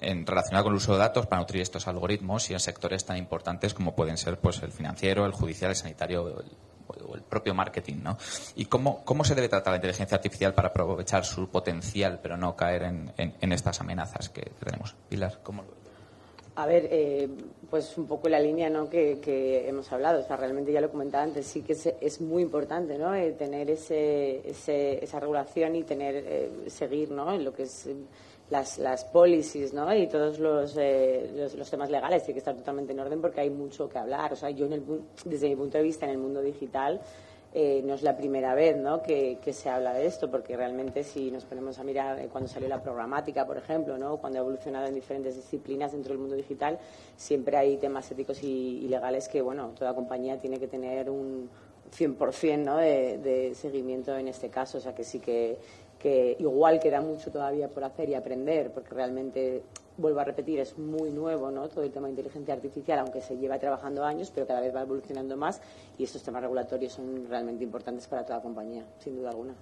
en 0.00 0.24
relacionado 0.24 0.62
con 0.62 0.74
el 0.74 0.76
uso 0.76 0.92
de 0.92 1.00
datos 1.00 1.26
para 1.26 1.40
nutrir 1.40 1.60
estos 1.60 1.88
algoritmos 1.88 2.48
y 2.50 2.52
en 2.52 2.60
sectores 2.60 3.04
tan 3.04 3.16
importantes 3.16 3.74
como 3.74 3.96
pueden 3.96 4.16
ser 4.16 4.38
pues, 4.38 4.62
el 4.62 4.70
financiero, 4.70 5.26
el 5.26 5.32
judicial, 5.32 5.72
el 5.72 5.76
sanitario 5.76 6.22
o 6.86 7.14
el, 7.16 7.22
propio 7.22 7.52
marketing. 7.52 7.96
¿no? 8.04 8.16
¿Y 8.54 8.66
cómo, 8.66 9.04
cómo 9.04 9.24
se 9.24 9.34
debe 9.34 9.48
tratar 9.48 9.72
la 9.72 9.78
inteligencia 9.78 10.14
artificial 10.14 10.54
para 10.54 10.68
aprovechar 10.68 11.24
su 11.24 11.48
potencial, 11.48 12.20
pero 12.22 12.36
no 12.36 12.54
caer 12.54 12.84
en, 12.84 13.52
estas 13.52 13.80
amenazas 13.80 14.28
que, 14.28 14.52
tenemos? 14.64 14.94
Pilar, 15.08 15.40
¿cómo 15.42 15.62
lo 15.62 15.81
a 16.54 16.66
ver, 16.66 16.88
eh, 16.90 17.28
pues 17.70 17.96
un 17.96 18.06
poco 18.06 18.28
la 18.28 18.38
línea 18.38 18.68
¿no? 18.68 18.88
que, 18.88 19.64
hemos 19.66 19.90
hablado. 19.92 20.20
O 20.20 20.26
sea, 20.26 20.36
realmente 20.36 20.72
ya 20.72 20.80
lo 20.80 20.90
comentaba 20.90 21.24
antes, 21.24 21.46
sí 21.46 21.62
que 21.62 21.72
es, 21.72 22.20
muy 22.20 22.42
importante 22.42 22.98
¿no? 22.98 23.14
Eh, 23.14 23.32
tener 23.32 23.70
ese, 23.70 24.42
esa 24.48 25.20
regulación 25.20 25.76
y 25.76 25.82
tener 25.82 26.16
eh, 26.16 26.50
seguir 26.66 27.10
¿no? 27.10 27.32
en 27.32 27.44
lo 27.44 27.54
que 27.54 27.62
es 27.62 27.88
las, 28.50 28.78
las 28.78 29.04
policies 29.06 29.72
¿no? 29.72 29.94
y 29.94 30.06
todos 30.08 30.38
los, 30.38 30.76
los, 30.76 31.70
temas 31.70 31.90
legales. 31.90 32.24
Tiene 32.24 32.34
que 32.34 32.40
estar 32.40 32.54
totalmente 32.54 32.92
en 32.92 33.00
orden 33.00 33.20
porque 33.22 33.40
hay 33.40 33.50
mucho 33.50 33.88
que 33.88 33.98
hablar. 33.98 34.34
O 34.34 34.36
sea, 34.36 34.50
yo, 34.50 34.66
en 34.66 34.74
el, 34.74 34.82
desde 35.24 35.48
mi 35.48 35.56
punto 35.56 35.78
de 35.78 35.84
vista, 35.84 36.04
en 36.04 36.12
el 36.12 36.18
mundo 36.18 36.42
digital, 36.42 37.00
eh, 37.54 37.82
no 37.84 37.94
es 37.94 38.02
la 38.02 38.16
primera 38.16 38.54
vez 38.54 38.78
¿no? 38.78 39.02
que, 39.02 39.38
se 39.52 39.68
habla 39.68 39.92
de 39.92 40.06
esto, 40.06 40.30
porque 40.30 40.56
realmente 40.56 41.04
si 41.04 41.30
nos 41.30 41.44
ponemos 41.44 41.78
a 41.78 41.84
mirar 41.84 42.18
eh, 42.18 42.28
cuando 42.30 42.48
salió 42.48 42.68
la 42.68 42.82
programática, 42.82 43.46
por 43.46 43.58
ejemplo, 43.58 43.98
¿no? 43.98 44.16
cuando 44.16 44.38
ha 44.38 44.42
evolucionado 44.42 44.86
en 44.86 44.94
diferentes 44.94 45.36
disciplinas 45.36 45.92
dentro 45.92 46.12
del 46.12 46.18
mundo 46.18 46.34
digital, 46.34 46.78
siempre 47.16 47.58
hay 47.58 47.76
temas 47.76 48.10
éticos 48.10 48.42
y, 48.42 48.88
legales 48.88 49.28
que 49.28 49.42
bueno, 49.42 49.72
toda 49.78 49.94
compañía 49.94 50.38
tiene 50.40 50.58
que 50.58 50.66
tener 50.66 51.10
un 51.10 51.50
100% 51.94 52.58
¿no? 52.64 52.78
de, 52.78 53.18
de 53.18 53.54
seguimiento 53.54 54.16
en 54.16 54.28
este 54.28 54.48
caso. 54.48 54.78
O 54.78 54.80
sea 54.80 54.94
que 54.94 55.04
sí 55.04 55.20
que, 55.20 55.58
que 55.98 56.36
igual 56.38 56.80
queda 56.80 57.00
mucho 57.00 57.30
todavía 57.30 57.68
por 57.68 57.84
hacer 57.84 58.08
y 58.08 58.14
aprender, 58.14 58.72
porque 58.72 58.94
realmente 58.94 59.62
vuelvo 59.96 60.20
a 60.20 60.24
repetir, 60.24 60.60
es 60.60 60.78
muy 60.78 61.10
nuevo, 61.10 61.50
¿no? 61.50 61.68
Todo 61.68 61.84
el 61.84 61.90
tema 61.90 62.06
de 62.06 62.12
inteligencia 62.12 62.54
artificial, 62.54 63.00
aunque 63.00 63.20
se 63.20 63.36
lleva 63.36 63.58
trabajando 63.58 64.04
años, 64.04 64.30
pero 64.34 64.46
cada 64.46 64.60
vez 64.60 64.74
va 64.74 64.82
evolucionando 64.82 65.36
más 65.36 65.60
y 65.98 66.04
estos 66.04 66.22
temas 66.22 66.42
regulatorios 66.42 66.92
son 66.92 67.26
realmente 67.28 67.64
importantes 67.64 68.06
para 68.06 68.24
toda 68.24 68.40
compañía, 68.40 68.84
sin 68.98 69.16
duda 69.16 69.30
alguna. 69.30 69.54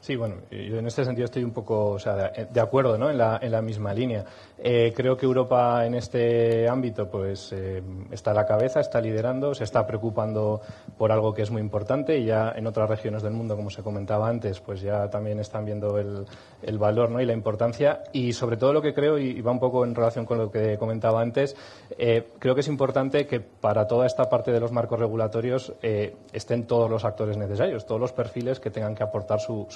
Sí, 0.00 0.14
bueno, 0.14 0.36
yo 0.50 0.78
en 0.78 0.86
este 0.86 1.04
sentido 1.04 1.24
estoy 1.24 1.42
un 1.42 1.50
poco 1.50 1.90
o 1.90 1.98
sea, 1.98 2.30
de, 2.30 2.60
acuerdo 2.60 2.96
¿no? 2.96 3.10
en, 3.10 3.18
la, 3.18 3.38
en 3.42 3.50
la 3.50 3.60
misma 3.60 3.92
línea. 3.92 4.24
Eh, 4.56 4.92
creo 4.94 5.16
que 5.16 5.26
Europa 5.26 5.84
en 5.84 5.94
este 5.94 6.68
ámbito 6.68 7.08
pues, 7.10 7.52
eh, 7.52 7.82
está 8.12 8.30
a 8.30 8.34
la 8.34 8.46
cabeza, 8.46 8.80
está 8.80 9.00
liderando, 9.00 9.54
se 9.54 9.64
está 9.64 9.86
preocupando 9.86 10.60
por 10.96 11.10
algo 11.10 11.34
que 11.34 11.42
es 11.42 11.50
muy 11.50 11.60
importante 11.60 12.18
y 12.18 12.26
ya 12.26 12.52
en 12.54 12.66
otras 12.68 12.88
regiones 12.88 13.22
del 13.22 13.32
mundo, 13.32 13.56
como 13.56 13.70
se 13.70 13.82
comentaba 13.82 14.28
antes, 14.28 14.60
pues 14.60 14.80
ya 14.80 15.10
también 15.10 15.40
están 15.40 15.64
viendo 15.64 15.98
el, 15.98 16.78
valor 16.78 17.10
¿no? 17.10 17.20
y 17.20 17.26
la 17.26 17.32
importancia. 17.32 18.04
Y 18.12 18.32
sobre 18.32 18.56
todo 18.56 18.72
lo 18.72 18.80
que 18.80 18.94
creo, 18.94 19.18
y 19.18 19.40
va 19.40 19.50
un 19.50 19.60
poco 19.60 19.84
en 19.84 19.96
relación 19.96 20.26
con 20.26 20.38
lo 20.38 20.50
que 20.50 20.78
comentaba 20.78 21.20
antes, 21.20 21.56
eh, 21.98 22.28
creo 22.38 22.54
que 22.54 22.60
es 22.60 22.68
importante 22.68 23.26
que 23.26 23.40
para 23.40 23.88
toda 23.88 24.06
esta 24.06 24.28
parte 24.28 24.52
de 24.52 24.60
los 24.60 24.70
marcos 24.70 25.00
regulatorios 25.00 25.72
estén 25.82 26.66
todos 26.66 26.88
los 26.88 27.04
actores 27.04 27.36
necesarios, 27.36 27.84
todos 27.84 28.00
los 28.00 28.12
perfiles 28.12 28.60
que 28.60 28.70
tengan 28.70 28.94
que 28.94 29.02
aportar 29.02 29.40
su 29.40 29.66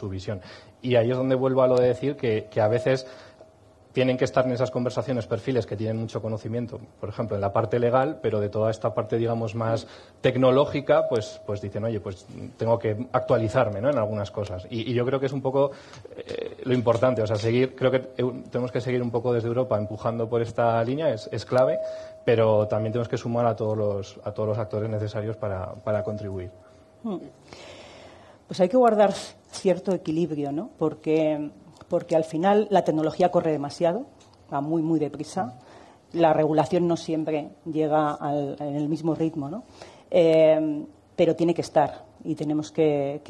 Y 0.83 0.97
ahí 0.97 1.11
es 1.11 1.17
donde 1.17 1.35
vuelvo 1.35 1.63
a 1.63 1.69
lo 1.69 1.77
de 1.77 1.89
decir 1.89 2.17
que, 2.17 2.49
a 2.61 2.69
veces 2.69 3.07
tienen 3.93 4.17
que 4.17 4.25
estar 4.25 4.47
en 4.47 4.53
esas 4.53 4.71
conversaciones 4.71 5.27
perfiles 5.27 5.67
que 5.67 5.77
tienen 5.77 5.99
mucho 5.99 6.23
conocimiento, 6.23 6.81
por 6.99 7.11
ejemplo, 7.11 7.37
en 7.37 7.43
la 7.43 7.53
parte 7.53 7.79
legal, 7.79 8.21
pero 8.23 8.41
de 8.41 8.49
toda 8.49 8.71
esta 8.71 8.95
parte, 8.95 9.19
digamos, 9.19 9.55
más 9.55 9.87
tecnológica, 10.23 11.09
pues, 11.11 11.43
pues 11.47 11.61
dicen, 11.61 11.85
oye, 11.85 12.01
pues 12.01 12.27
tengo 12.57 12.79
que 12.79 13.07
actualizarme 13.13 13.83
¿no? 13.83 13.91
en 13.91 13.99
algunas 13.99 14.31
cosas. 14.31 14.67
Y, 14.71 14.95
yo 14.95 15.05
creo 15.05 15.21
que 15.21 15.27
es 15.27 15.33
un 15.33 15.43
poco 15.43 15.73
eh, 16.17 16.57
lo 16.65 16.73
importante, 16.73 17.21
o 17.21 17.27
sea, 17.27 17.37
seguir, 17.37 17.75
creo 17.77 17.91
que 17.91 17.99
tenemos 18.51 18.73
que 18.73 18.81
seguir 18.81 19.03
un 19.03 19.11
poco 19.11 19.33
desde 19.33 19.49
Europa 19.49 19.77
empujando 19.77 20.27
por 20.27 20.41
esta 20.41 20.83
línea, 20.85 21.13
es, 21.13 21.29
es 21.31 21.45
clave, 21.45 21.79
pero 22.25 22.67
también 22.69 22.93
tenemos 22.93 23.11
que 23.11 23.19
sumar 23.19 23.45
a 23.45 23.55
todos 23.55 23.77
los, 23.77 24.21
a 24.25 24.33
todos 24.33 24.49
los 24.49 24.59
actores 24.59 24.89
necesarios 24.89 25.37
para, 25.37 25.75
para 25.75 26.03
contribuir. 26.03 26.51
Hmm 27.03 27.19
pues 28.53 28.61
hay 28.61 28.69
que 28.69 28.77
guardar 28.77 29.15
cierto 29.51 29.93
equilibrio, 29.93 30.53
¿no? 30.53 30.69
Porque, 30.77 31.53
porque 31.89 32.15
al 32.15 32.25
final 32.25 32.67
la 32.69 32.85
tecnología 32.85 33.31
corre 33.31 33.51
demasiado, 33.51 34.05
va 34.53 34.61
muy, 34.61 34.83
muy 34.83 35.01
deprisa. 35.01 35.59
La 36.13 36.35
regulación 36.35 36.87
no 36.87 36.99
siempre 36.99 37.49
llega 37.65 38.19
en 38.61 38.77
el 38.77 38.91
mismo 38.91 39.15
ritmo, 39.15 39.49
¿no? 39.49 39.63
Eh, 40.11 40.85
pero 41.17 41.35
tiene 41.35 41.55
que 41.55 41.63
estar 41.63 42.05
y 42.25 42.35
tenemos 42.35 42.71
que, 42.71 43.23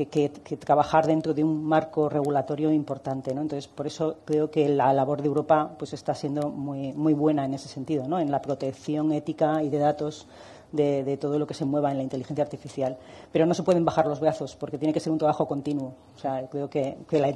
trabajar 0.59 1.07
dentro 1.07 1.33
de 1.33 1.45
un 1.45 1.65
marco 1.65 2.09
regulatorio 2.09 2.73
importante. 2.73 3.33
¿no? 3.33 3.43
Entonces, 3.43 3.69
por 3.69 3.87
eso 3.87 4.17
creo 4.25 4.51
que 4.51 4.69
la 4.69 4.93
labor 4.93 5.23
de 5.23 5.29
Europa 5.29 5.77
pues, 5.79 5.93
está 5.93 6.17
siendo 6.17 6.51
muy, 6.51 6.93
muy 6.95 7.15
buena 7.15 7.45
en 7.45 7.55
ese 7.55 7.69
sentido, 7.69 8.09
¿no? 8.09 8.19
en 8.19 8.33
la 8.33 8.43
protección 8.43 9.13
ética 9.13 9.63
y 9.63 9.71
de 9.71 9.79
datos 9.79 10.27
de, 10.73 11.17
todo 11.19 11.39
lo 11.39 11.47
que 11.47 11.55
se 11.55 11.65
mueva 11.65 11.91
en 11.91 11.99
la 11.99 12.03
inteligencia 12.03 12.43
artificial. 12.43 12.97
Pero 13.31 13.47
no 13.47 13.55
se 13.55 13.63
pueden 13.63 13.85
bajar 13.85 14.07
los 14.07 14.21
brazos 14.21 14.57
porque 14.57 14.79
tiene 14.79 14.93
que 14.93 15.01
ser 15.01 15.13
un 15.13 15.19
trabajo 15.19 15.47
continuo. 15.47 15.95
O 16.17 16.19
sea, 16.19 16.47
creo 16.51 16.69
que, 16.69 16.97
la, 17.11 17.29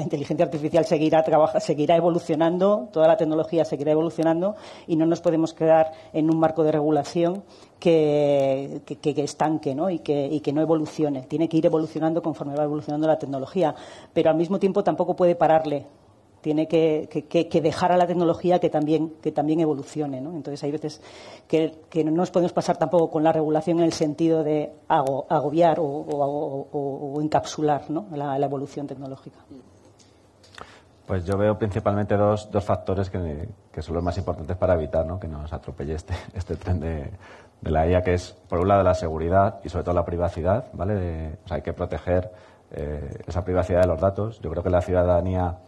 inteligencia 0.00 0.44
artificial 0.44 0.84
seguirá, 0.84 1.24
seguirá 1.60 1.96
evolucionando, 1.96 2.88
toda 2.92 3.08
la 3.08 3.16
tecnología 3.16 3.64
seguirá 3.64 3.92
evolucionando 3.92 4.56
y 4.86 4.96
no 4.96 5.06
nos 5.06 5.20
podemos 5.20 5.54
quedar 5.54 5.92
en 6.12 6.30
un 6.30 6.38
marco 6.38 6.64
de 6.64 6.72
regulación 6.72 7.42
que, 7.78 8.82
estanque 9.16 9.74
¿no? 9.74 9.90
Y, 9.90 10.00
que, 10.00 10.26
y 10.26 10.40
que 10.40 10.52
no 10.52 10.60
evolucione. 10.60 11.22
Tiene 11.22 11.48
que 11.48 11.56
ir 11.56 11.66
evolucionando 11.66 12.22
conforme 12.22 12.54
va 12.54 12.64
evolucionando 12.64 13.06
la 13.06 13.18
tecnología, 13.18 13.74
pero 14.12 14.30
al 14.30 14.36
mismo 14.36 14.58
tiempo 14.58 14.82
tampoco 14.82 15.14
puede 15.14 15.34
pararle 15.34 15.86
tiene 16.40 16.66
que, 16.66 17.60
dejar 17.62 17.92
a 17.92 17.96
la 17.96 18.06
tecnología 18.06 18.58
que 18.58 18.70
también, 18.70 19.14
que 19.22 19.32
también 19.32 19.60
evolucione. 19.60 20.20
¿no? 20.20 20.30
Entonces 20.30 20.62
hay 20.64 20.72
veces 20.72 21.00
que, 21.46 22.04
no 22.04 22.10
nos 22.10 22.30
podemos 22.30 22.52
pasar 22.52 22.76
tampoco 22.76 23.10
con 23.10 23.22
la 23.22 23.32
regulación 23.32 23.78
en 23.78 23.84
el 23.84 23.92
sentido 23.92 24.42
de 24.42 24.72
agobiar 24.88 25.78
o, 25.80 27.18
encapsular 27.20 27.84
la, 27.90 28.36
evolución 28.38 28.86
tecnológica. 28.86 29.38
Pues 31.06 31.24
yo 31.24 31.36
veo 31.36 31.58
principalmente 31.58 32.16
dos, 32.16 32.48
factores 32.64 33.10
que, 33.10 33.48
son 33.80 33.94
los 33.94 34.04
más 34.04 34.16
importantes 34.16 34.56
para 34.56 34.74
evitar 34.74 35.06
que 35.18 35.28
nos 35.28 35.52
atropelle 35.52 35.94
este, 35.94 36.14
este 36.34 36.56
tren 36.56 36.80
de, 36.80 37.10
la 37.62 37.86
IA, 37.86 38.02
que 38.02 38.14
es, 38.14 38.32
por 38.48 38.60
un 38.60 38.68
lado, 38.68 38.82
la 38.82 38.94
seguridad 38.94 39.60
y 39.62 39.68
sobre 39.68 39.84
todo 39.84 39.94
la 39.94 40.04
privacidad. 40.04 40.66
¿vale? 40.72 41.38
hay 41.50 41.60
que 41.60 41.74
proteger 41.74 42.32
eh, 42.72 43.22
esa 43.26 43.44
privacidad 43.44 43.82
de 43.82 43.88
los 43.88 44.00
datos. 44.00 44.40
Yo 44.40 44.50
creo 44.50 44.62
que 44.62 44.70
la 44.70 44.80
ciudadanía 44.80 45.58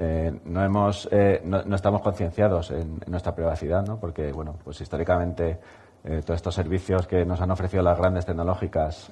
eh, 0.00 0.32
no, 0.44 0.64
hemos, 0.64 1.08
eh, 1.10 1.42
no, 1.44 1.74
estamos 1.74 2.02
concienciados 2.02 2.70
en, 2.70 3.00
nuestra 3.08 3.34
privacidad, 3.34 3.84
¿no? 3.84 3.98
porque 3.98 4.30
bueno, 4.30 4.54
pues 4.62 4.80
históricamente 4.80 5.58
eh, 6.04 6.22
todos 6.24 6.36
estos 6.36 6.54
servicios 6.54 7.08
que 7.08 7.24
nos 7.24 7.40
han 7.40 7.50
ofrecido 7.50 7.82
las 7.82 7.98
grandes 7.98 8.24
tecnológicas 8.24 9.10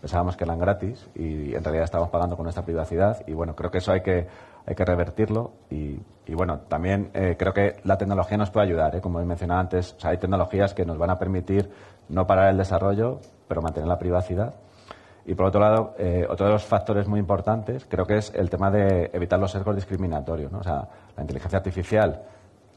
pensábamos 0.00 0.38
que 0.38 0.44
eran 0.44 0.58
gratis 0.58 1.06
y 1.14 1.54
en 1.54 1.62
realidad 1.62 1.84
estamos 1.84 2.08
pagando 2.08 2.34
con 2.34 2.44
nuestra 2.44 2.64
privacidad 2.64 3.22
y 3.26 3.34
bueno, 3.34 3.54
creo 3.54 3.70
que 3.70 3.78
eso 3.78 3.92
hay 3.92 4.00
que, 4.00 4.26
hay 4.64 4.74
que 4.74 4.84
revertirlo 4.86 5.52
y, 5.68 6.00
bueno, 6.32 6.60
también 6.60 7.10
creo 7.12 7.52
que 7.52 7.76
la 7.84 7.98
tecnología 7.98 8.38
nos 8.38 8.50
puede 8.50 8.68
ayudar, 8.68 8.98
como 9.02 9.20
he 9.20 9.26
mencionado 9.26 9.60
antes, 9.60 9.94
hay 10.02 10.16
tecnologías 10.16 10.72
que 10.72 10.86
nos 10.86 10.96
van 10.96 11.10
a 11.10 11.18
permitir 11.18 11.70
no 12.08 12.26
parar 12.26 12.48
el 12.48 12.56
desarrollo, 12.56 13.20
pero 13.46 13.60
mantener 13.60 13.88
la 13.88 13.98
privacidad 13.98 14.54
y 15.26 15.34
por 15.34 15.46
otro 15.46 15.60
lado, 15.60 15.94
eh, 15.98 16.26
otro 16.28 16.46
de 16.46 16.52
los 16.52 16.64
factores 16.64 17.06
muy 17.06 17.20
importantes 17.20 17.86
creo 17.86 18.06
que 18.06 18.16
es 18.16 18.32
el 18.34 18.48
tema 18.48 18.70
de 18.70 19.10
evitar 19.12 19.38
los 19.38 19.50
sesgos 19.50 19.74
discriminatorios. 19.74 20.50
¿no? 20.50 20.58
O 20.58 20.62
sea, 20.62 20.88
la 21.16 21.22
inteligencia 21.22 21.58
artificial 21.58 22.22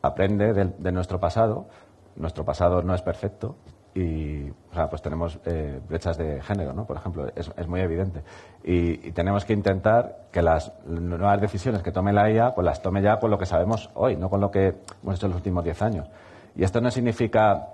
aprende 0.02 0.54
de, 0.54 0.92
nuestro 0.92 1.20
pasado, 1.20 1.68
nuestro 2.16 2.44
pasado 2.44 2.82
no 2.82 2.94
es 2.94 3.02
perfecto 3.02 3.56
y 3.96 4.50
o 4.50 4.74
sea, 4.74 4.90
pues 4.90 5.02
tenemos 5.02 5.40
eh, 5.46 5.80
brechas 5.88 6.18
de 6.18 6.42
género, 6.42 6.74
¿no? 6.74 6.86
por 6.86 6.98
ejemplo, 6.98 7.28
es, 7.36 7.52
es 7.56 7.68
muy 7.68 7.80
evidente. 7.80 8.24
Y, 8.64 9.12
tenemos 9.12 9.46
que 9.46 9.54
intentar 9.54 10.28
que 10.32 10.42
las 10.42 10.72
nuevas 10.86 11.40
decisiones 11.40 11.84
que 11.84 11.92
tome 11.92 12.12
la 12.12 12.30
IA, 12.30 12.56
pues 12.56 12.66
las 12.66 12.82
tome 12.82 13.02
ya 13.02 13.20
con 13.20 13.30
lo 13.30 13.38
que 13.38 13.46
sabemos 13.46 13.90
hoy, 13.94 14.16
no 14.16 14.30
con 14.30 14.42
lo 14.42 14.50
que 14.52 14.80
hemos 15.02 15.16
hecho 15.16 15.28
en 15.28 15.32
los 15.32 15.38
últimos 15.38 15.64
diez 15.64 15.82
años. 15.82 16.08
Y 16.56 16.64
esto 16.64 16.82
no 16.82 16.92
significa 16.92 17.68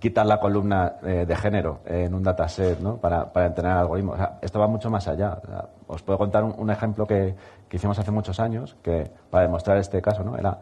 quitar 0.00 0.26
la 0.26 0.40
columna 0.40 0.94
eh, 1.02 1.26
de 1.26 1.36
género 1.36 1.80
en 1.84 2.14
un 2.14 2.22
dataset 2.22 2.78
para, 3.00 3.30
entrenar 3.46 3.76
algoritmos. 3.76 4.18
esto 4.40 4.58
va 4.58 4.66
mucho 4.66 4.90
más 4.90 5.06
allá. 5.06 5.38
os 5.86 6.02
puedo 6.02 6.18
contar 6.18 6.42
un, 6.42 6.70
ejemplo 6.70 7.06
que, 7.06 7.36
hicimos 7.70 7.98
hace 7.98 8.10
muchos 8.10 8.40
años 8.40 8.76
que 8.82 9.08
para 9.30 9.44
demostrar 9.44 9.76
este 9.76 10.00
caso. 10.00 10.24
¿no? 10.24 10.36
Era 10.36 10.58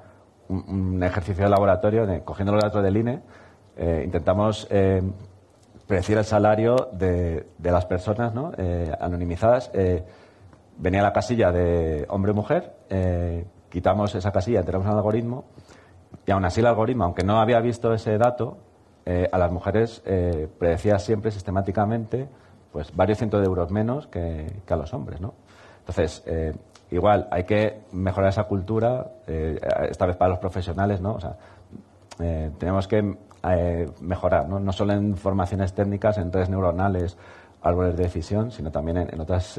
un, 0.49 1.01
ejercicio 1.03 1.45
de 1.45 1.51
laboratorio, 1.51 2.05
de, 2.05 2.23
cogiendo 2.23 2.53
los 2.53 2.63
datos 2.63 2.83
del 2.83 2.97
INE, 2.97 3.23
eh, 3.77 4.03
intentamos 4.05 4.67
eh, 4.71 5.03
predecir 5.87 6.19
el 6.19 6.25
salario 6.25 6.89
de, 6.93 7.47
las 7.61 7.87
personas 7.87 8.35
¿no? 8.35 8.53
anonimizadas. 9.01 9.71
venía 10.77 11.01
la 11.01 11.13
casilla 11.13 11.53
de 11.53 12.05
hombre 12.11 12.33
o 12.33 12.35
mujer, 12.35 12.75
quitamos 13.71 14.15
esa 14.17 14.33
casilla, 14.33 14.61
entramos 14.61 14.85
en 14.85 14.93
el 14.93 14.99
algoritmo 14.99 15.45
y 16.27 16.31
aún 16.31 16.45
así 16.45 16.61
el 16.61 16.67
algoritmo, 16.67 17.05
aunque 17.05 17.25
no 17.25 17.41
había 17.41 17.61
visto 17.61 17.93
ese 17.95 18.19
dato, 18.19 18.59
eh, 19.11 19.27
a 19.33 19.39
las 19.39 19.51
mujeres 19.51 20.03
eh, 20.05 20.47
predecía 20.59 20.99
siempre 20.99 21.31
sistemáticamente 21.31 22.29
pues 22.71 22.95
varios 22.95 23.17
cientos 23.17 23.41
de 23.41 23.47
euros 23.47 23.71
menos 23.71 24.07
que, 24.07 24.61
a 24.69 24.77
los 24.77 24.93
hombres, 24.93 25.19
¿no? 25.19 25.33
Entonces, 25.79 26.23
eh, 26.27 26.55
igual 26.91 27.27
hay 27.31 27.45
que 27.45 27.85
mejorar 27.93 28.29
esa 28.29 28.45
cultura, 28.45 29.11
esta 29.27 30.05
vez 30.05 30.15
para 30.17 30.33
los 30.33 30.39
profesionales, 30.39 31.01
¿no? 31.01 31.15
O 31.15 31.21
sea, 31.21 31.39
tenemos 32.59 32.87
que 32.87 33.17
mejorar, 34.03 34.47
¿no? 34.47 34.61
no 34.61 34.73
solo 34.73 34.93
en 34.93 35.17
formaciones 35.17 35.73
técnicas, 35.73 36.19
en 36.19 36.31
redes 36.31 36.51
neuronales, 36.51 37.17
árboles 37.63 37.97
de 37.97 38.03
decisión, 38.03 38.51
sino 38.51 38.71
también 38.71 38.99
en, 38.99 39.19
otras 39.19 39.59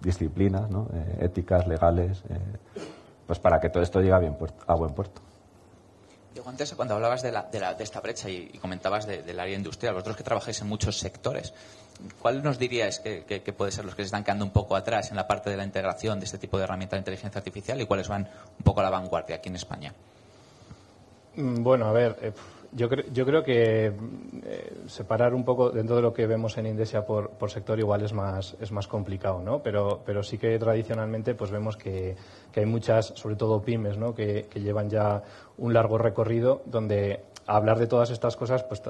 disciplinas, 0.00 0.70
¿no? 0.70 0.88
éticas, 1.20 1.66
legales, 1.66 2.24
pues 3.26 3.38
para 3.38 3.60
que 3.60 3.68
todo 3.68 3.82
esto 3.82 4.00
llegue 4.00 4.18
bien 4.20 4.36
a 4.66 4.74
buen 4.74 4.94
puerto. 4.94 5.20
Antes 6.46 6.74
cuando 6.74 6.94
hablabas 6.94 7.22
de, 7.22 7.32
esta 7.78 8.00
brecha 8.00 8.28
y, 8.28 8.58
comentabas 8.60 9.06
del 9.06 9.40
área 9.40 9.56
industrial, 9.56 9.94
vosotros 9.94 10.16
que 10.16 10.22
trabajáis 10.22 10.60
en 10.60 10.68
muchos 10.68 10.98
sectores, 10.98 11.54
¿cuál 12.20 12.42
nos 12.42 12.58
diríais 12.58 13.00
que, 13.00 13.54
puede 13.56 13.72
ser 13.72 13.84
los 13.84 13.94
que 13.94 14.02
se 14.02 14.06
están 14.06 14.24
quedando 14.24 14.44
un 14.44 14.50
poco 14.50 14.76
atrás 14.76 15.10
en 15.10 15.16
la 15.16 15.26
parte 15.26 15.50
de 15.50 15.56
la 15.56 15.64
integración 15.64 16.18
de 16.18 16.26
este 16.26 16.38
tipo 16.38 16.58
de 16.58 16.64
herramientas 16.64 16.98
de 16.98 17.00
inteligencia 17.00 17.38
artificial 17.38 17.80
y 17.80 17.86
cuáles 17.86 18.08
van 18.08 18.28
un 18.58 18.64
poco 18.64 18.80
a 18.80 18.84
la 18.84 18.90
vanguardia 18.90 19.36
aquí 19.36 19.48
en 19.48 19.56
España? 19.56 19.94
Mm, 21.36 21.62
bueno, 21.62 21.86
a 21.86 21.92
ver, 21.92 22.34
yo, 22.74 22.88
yo 23.12 23.24
creo 23.24 23.42
que 23.42 23.86
eh, 23.86 24.72
separar 24.86 25.32
un 25.32 25.44
poco 25.44 25.70
dentro 25.70 25.94
de 25.96 26.02
lo 26.02 26.12
que 26.12 26.26
vemos 26.26 26.58
en 26.58 26.66
Indesia 26.66 27.06
por, 27.06 27.30
sector 27.48 27.78
igual 27.78 28.02
es 28.02 28.12
más, 28.12 28.56
es 28.60 28.72
más 28.72 28.88
complicado, 28.88 29.40
¿no? 29.42 29.62
Pero, 29.62 30.02
pero 30.04 30.22
sí 30.22 30.38
que 30.38 30.58
tradicionalmente 30.58 31.34
pues 31.34 31.50
vemos 31.50 31.76
que, 31.76 32.16
hay 32.54 32.66
muchas, 32.66 33.12
sobre 33.14 33.36
todo 33.36 33.62
pymes, 33.62 33.96
¿no? 33.96 34.14
Que, 34.14 34.48
llevan 34.54 34.90
ya 34.90 35.22
un 35.58 35.72
largo 35.72 35.98
recorrido 35.98 36.62
donde 36.66 37.20
hablar 37.46 37.78
de 37.78 37.86
todas 37.86 38.10
estas 38.10 38.36
cosas 38.36 38.64
pues 38.64 38.82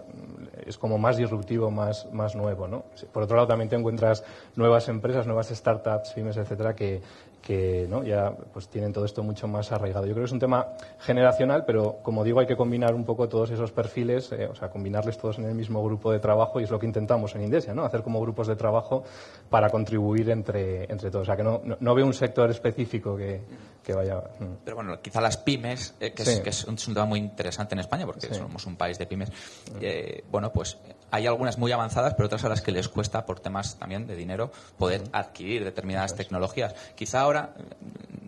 es 0.65 0.79
como 0.79 0.97
más 0.97 1.17
disruptivo, 1.17 1.71
más, 1.71 2.11
más 2.13 2.37
nuevo, 2.37 2.69
¿no? 2.69 2.85
Por 3.13 3.25
otro 3.25 3.37
lado 3.37 3.49
también 3.49 3.69
te 3.69 3.77
encuentras 3.77 4.25
nuevas 4.57 4.89
empresas, 4.89 5.27
nuevas 5.27 5.49
startups, 5.49 6.13
pymes, 6.13 6.37
etcétera, 6.37 6.75
que, 6.75 7.03
que 7.45 7.87
¿no? 7.91 8.03
ya 8.03 8.35
pues 8.53 8.69
tienen 8.69 8.93
todo 8.93 9.05
esto 9.05 9.23
mucho 9.23 9.47
más 9.47 9.71
arraigado. 9.71 10.07
Yo 10.07 10.15
creo 10.15 10.23
que 10.23 10.29
es 10.29 10.33
un 10.33 10.39
tema 10.39 10.69
generacional, 10.99 11.65
pero 11.67 11.99
como 12.03 12.25
digo, 12.25 12.41
hay 12.41 12.47
que 12.47 12.57
combinar 12.57 12.95
un 12.95 13.05
poco 13.05 13.29
todos 13.29 13.51
esos 13.51 13.71
perfiles, 13.71 14.33
eh, 14.33 14.49
o 14.51 14.55
sea, 14.55 14.71
combinarles 14.71 15.19
todos 15.19 15.39
en 15.39 15.45
el 15.45 15.55
mismo 15.55 15.85
grupo 15.85 16.11
de 16.11 16.21
trabajo 16.21 16.59
y 16.59 16.65
es 16.65 16.71
lo 16.71 16.79
que 16.79 16.87
intentamos 16.87 17.35
en 17.35 17.43
Indesia, 17.43 17.75
¿no? 17.75 17.85
Hacer 17.85 18.03
como 18.03 18.19
grupos 18.21 18.47
de 18.47 18.57
trabajo 18.57 19.05
para 19.51 19.69
contribuir 19.69 20.31
entre, 20.31 20.91
entre 20.91 21.11
todos. 21.11 21.25
O 21.25 21.27
sea, 21.27 21.37
que 21.37 21.43
no, 21.43 21.61
no, 21.79 21.95
veo 21.95 22.07
un 22.07 22.15
sector 22.15 22.49
específico 22.51 23.15
que, 23.15 23.43
que 23.85 23.95
vaya. 23.95 24.17
Mm. 24.17 24.45
Pero 24.65 24.77
bueno, 24.77 25.01
quizá 25.01 25.21
las 25.21 25.37
pymes, 25.37 25.95
eh, 26.01 26.13
que, 26.13 26.23
es, 26.23 26.41
que, 26.41 26.51
es, 26.51 26.65
un, 26.65 26.77
tema 26.77 27.05
muy 27.05 27.21
interesante 27.21 27.75
en 27.75 27.81
España, 27.81 28.07
porque 28.07 28.35
somos 28.35 28.67
un 28.67 28.77
país 28.77 28.99
de 28.99 29.07
pymes, 29.07 29.31
mm. 29.31 29.79
eh, 29.81 30.25
bueno, 30.31 30.53
pues 30.53 30.79
hay 31.11 31.27
algunas 31.27 31.59
muy 31.59 31.71
avanzadas, 31.71 32.15
pero 32.15 32.27
otras 32.27 32.45
a 32.45 32.49
las 32.49 32.63
que 32.63 32.73
les 32.73 32.89
cuesta, 32.89 33.25
por 33.25 33.39
temas 33.41 33.79
también 33.79 34.07
de 34.07 34.17
dinero, 34.17 34.51
poder 34.79 35.03
mm. 35.03 35.11
adquirir 35.13 35.65
determinadas 35.65 36.15
tecnologías. 36.17 36.75
Quizá 36.97 37.21
ahora 37.21 37.55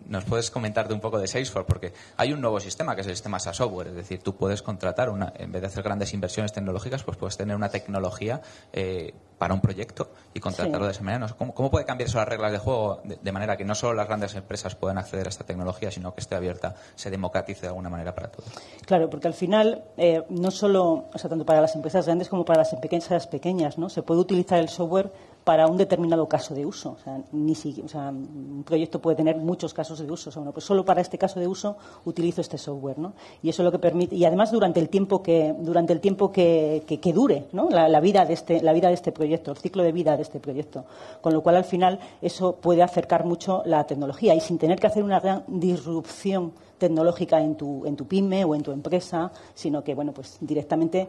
nos 0.07 0.23
puedes 0.23 0.49
comentar 0.51 0.87
de 0.87 0.93
un 0.93 0.99
poco 0.99 1.19
de 1.19 1.27
Salesforce, 1.27 1.67
porque 1.67 1.93
hay 2.15 2.33
un 2.33 2.41
nuevo 2.41 2.59
sistema 2.59 2.95
que 2.95 3.01
es 3.01 3.07
el 3.07 3.15
sistema 3.15 3.39
SaaS 3.39 3.57
Software, 3.57 3.87
es 3.87 3.95
decir, 3.95 4.21
tú 4.21 4.35
puedes 4.35 4.61
contratar, 4.61 5.09
una, 5.09 5.33
en 5.35 5.51
vez 5.51 5.61
de 5.61 5.67
hacer 5.67 5.83
grandes 5.83 6.13
inversiones 6.13 6.53
tecnológicas, 6.53 7.03
pues 7.03 7.17
puedes 7.17 7.35
tener 7.37 7.55
una 7.55 7.69
tecnología 7.69 8.41
eh, 8.71 9.13
para 9.37 9.53
un 9.53 9.61
proyecto 9.61 10.09
y 10.33 10.39
contratarlo 10.39 10.85
de 10.85 10.91
esa 10.91 11.03
manera. 11.03 11.27
¿Cómo, 11.37 11.71
puede 11.71 11.85
cambiar 11.85 12.09
eso 12.09 12.17
las 12.17 12.27
reglas 12.27 12.51
de 12.51 12.57
juego 12.57 13.01
de, 13.03 13.31
manera 13.31 13.57
que 13.57 13.65
no 13.65 13.75
solo 13.75 13.93
las 13.93 14.07
grandes 14.07 14.35
empresas 14.35 14.75
puedan 14.75 14.97
acceder 14.97 15.27
a 15.27 15.29
esta 15.29 15.43
tecnología, 15.43 15.91
sino 15.91 16.13
que 16.13 16.21
esté 16.21 16.35
abierta, 16.35 16.75
se 16.95 17.09
democratice 17.09 17.61
de 17.61 17.67
alguna 17.67 17.89
manera 17.89 18.15
para 18.15 18.29
todos? 18.29 18.49
Claro, 18.85 19.09
porque 19.09 19.27
al 19.27 19.33
final, 19.33 19.83
eh, 19.97 20.23
no 20.29 20.51
solo, 20.51 21.05
o 21.13 21.17
sea, 21.17 21.29
tanto 21.29 21.45
para 21.45 21.61
las 21.61 21.75
empresas 21.75 22.05
grandes 22.05 22.29
como 22.29 22.45
para 22.45 22.59
las 22.59 22.73
empresas 22.73 23.27
pequeñas, 23.27 23.77
¿no? 23.77 23.89
Se 23.89 24.01
puede 24.01 24.21
utilizar 24.21 24.59
el 24.59 24.69
software 24.69 25.11
para 25.47 25.65
un 25.65 25.77
determinado 25.77 26.27
caso 26.27 26.53
de 26.53 26.65
uso. 26.65 26.97
O 26.99 27.01
sea, 27.01 27.21
ni 27.31 27.55
sea, 27.55 28.09
un 28.09 28.65
proyecto 28.65 28.99
puede 28.99 29.15
tener 29.15 29.37
muchos 29.37 29.73
casos 29.73 29.97
de 29.99 30.11
uso. 30.11 30.29
O 30.29 30.33
sea, 30.33 30.41
bueno, 30.41 30.51
pues 30.51 30.65
solo 30.65 30.83
para 30.83 30.99
este 30.99 31.17
caso 31.17 31.39
de 31.39 31.47
uso 31.47 31.77
utilizo 32.03 32.41
este 32.41 32.57
software, 32.57 32.99
¿no? 32.99 33.13
Y 33.41 33.47
eso 33.47 33.61
es 33.61 33.63
lo 33.63 33.71
que 33.71 33.79
permite 33.79 34.17
y 34.17 34.25
además 34.25 34.51
durante 34.51 34.81
el 34.81 34.89
tiempo 34.89 35.23
que 35.23 35.55
durante 35.57 35.93
el 35.93 36.01
tiempo 36.01 36.33
que, 36.33 36.83
que, 36.85 37.13
dure, 37.13 37.45
¿no? 37.53 37.69
La, 37.69 37.99
vida 38.01 38.25
de 38.25 38.33
este 38.33 38.61
la 38.61 38.73
vida 38.73 38.89
de 38.89 38.95
este 38.95 39.13
proyecto, 39.13 39.51
el 39.51 39.57
ciclo 39.57 39.83
de 39.83 39.93
vida 39.93 40.17
de 40.17 40.23
este 40.23 40.41
proyecto. 40.41 40.83
Con 41.21 41.33
lo 41.33 41.41
cual 41.41 41.55
al 41.55 41.63
final 41.63 41.97
eso 42.21 42.57
puede 42.57 42.83
acercar 42.83 43.23
mucho 43.23 43.63
la 43.63 43.85
tecnología 43.85 44.35
y 44.35 44.41
sin 44.41 44.57
tener 44.57 44.77
que 44.77 44.87
hacer 44.87 45.01
una 45.01 45.21
gran 45.21 45.45
disrupción 45.47 46.51
tecnológica 46.77 47.41
en 47.41 47.55
tu, 47.55 47.85
en 47.85 47.95
tu 47.95 48.05
pyme 48.05 48.43
o 48.43 48.53
en 48.53 48.63
tu 48.63 48.73
empresa, 48.73 49.31
sino 49.53 49.81
que 49.81 49.95
bueno 49.95 50.11
pues 50.11 50.39
directamente 50.41 51.07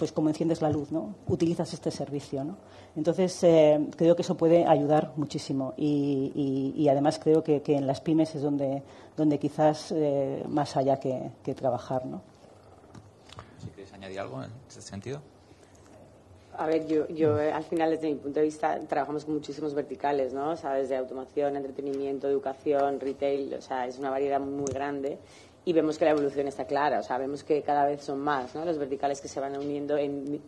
pues 0.00 0.12
como 0.12 0.30
enciendes 0.30 0.62
la 0.62 0.70
luz, 0.70 0.90
¿no? 0.90 1.14
Utilizas 1.28 1.74
este 1.74 1.90
servicio, 1.90 2.42
¿no? 2.42 2.56
Entonces, 2.96 3.44
eh, 3.44 3.78
creo 3.98 4.16
que 4.16 4.22
eso 4.22 4.34
puede 4.34 4.66
ayudar 4.66 5.12
muchísimo 5.16 5.74
y, 5.76 6.88
además 6.90 7.20
creo 7.22 7.44
que, 7.44 7.62
en 7.66 7.86
las 7.86 8.00
pymes 8.00 8.34
es 8.34 8.40
donde, 8.40 8.82
donde 9.14 9.38
quizás 9.38 9.92
eh, 9.92 10.42
más 10.48 10.74
haya 10.78 10.98
que, 10.98 11.54
trabajar, 11.54 12.06
¿no? 12.06 12.22
¿Si 13.62 13.68
quieres 13.68 13.92
añadir 13.92 14.20
algo 14.20 14.42
en 14.42 14.50
este 14.66 14.80
sentido? 14.80 15.20
A 16.56 16.66
ver, 16.66 16.86
yo, 16.86 17.06
yo 17.08 17.38
eh, 17.38 17.52
al 17.52 17.64
final, 17.64 17.90
desde 17.90 18.08
mi 18.08 18.14
punto 18.14 18.40
de 18.40 18.46
vista, 18.46 18.80
trabajamos 18.80 19.26
con 19.26 19.34
muchísimos 19.34 19.74
verticales, 19.74 20.32
¿no? 20.32 20.52
O 20.52 20.56
sea, 20.56 20.72
desde 20.72 20.96
automoción, 20.96 21.56
entretenimiento, 21.56 22.26
educación, 22.26 23.00
retail, 23.00 23.52
o 23.52 23.60
sea, 23.60 23.86
es 23.86 23.98
una 23.98 24.08
variedad 24.08 24.40
muy 24.40 24.72
grande 24.72 25.18
y 25.64 25.72
vemos 25.72 25.98
que 25.98 26.04
la 26.04 26.12
evolución 26.12 26.48
está 26.48 26.64
clara, 26.64 27.00
o 27.00 27.02
sea, 27.02 27.18
vemos 27.18 27.44
que 27.44 27.62
cada 27.62 27.86
vez 27.86 28.02
son 28.02 28.18
más 28.18 28.54
los 28.54 28.78
verticales 28.78 29.20
que 29.20 29.28
se 29.28 29.40
van 29.40 29.56
uniendo 29.56 29.96
en, 29.96 30.40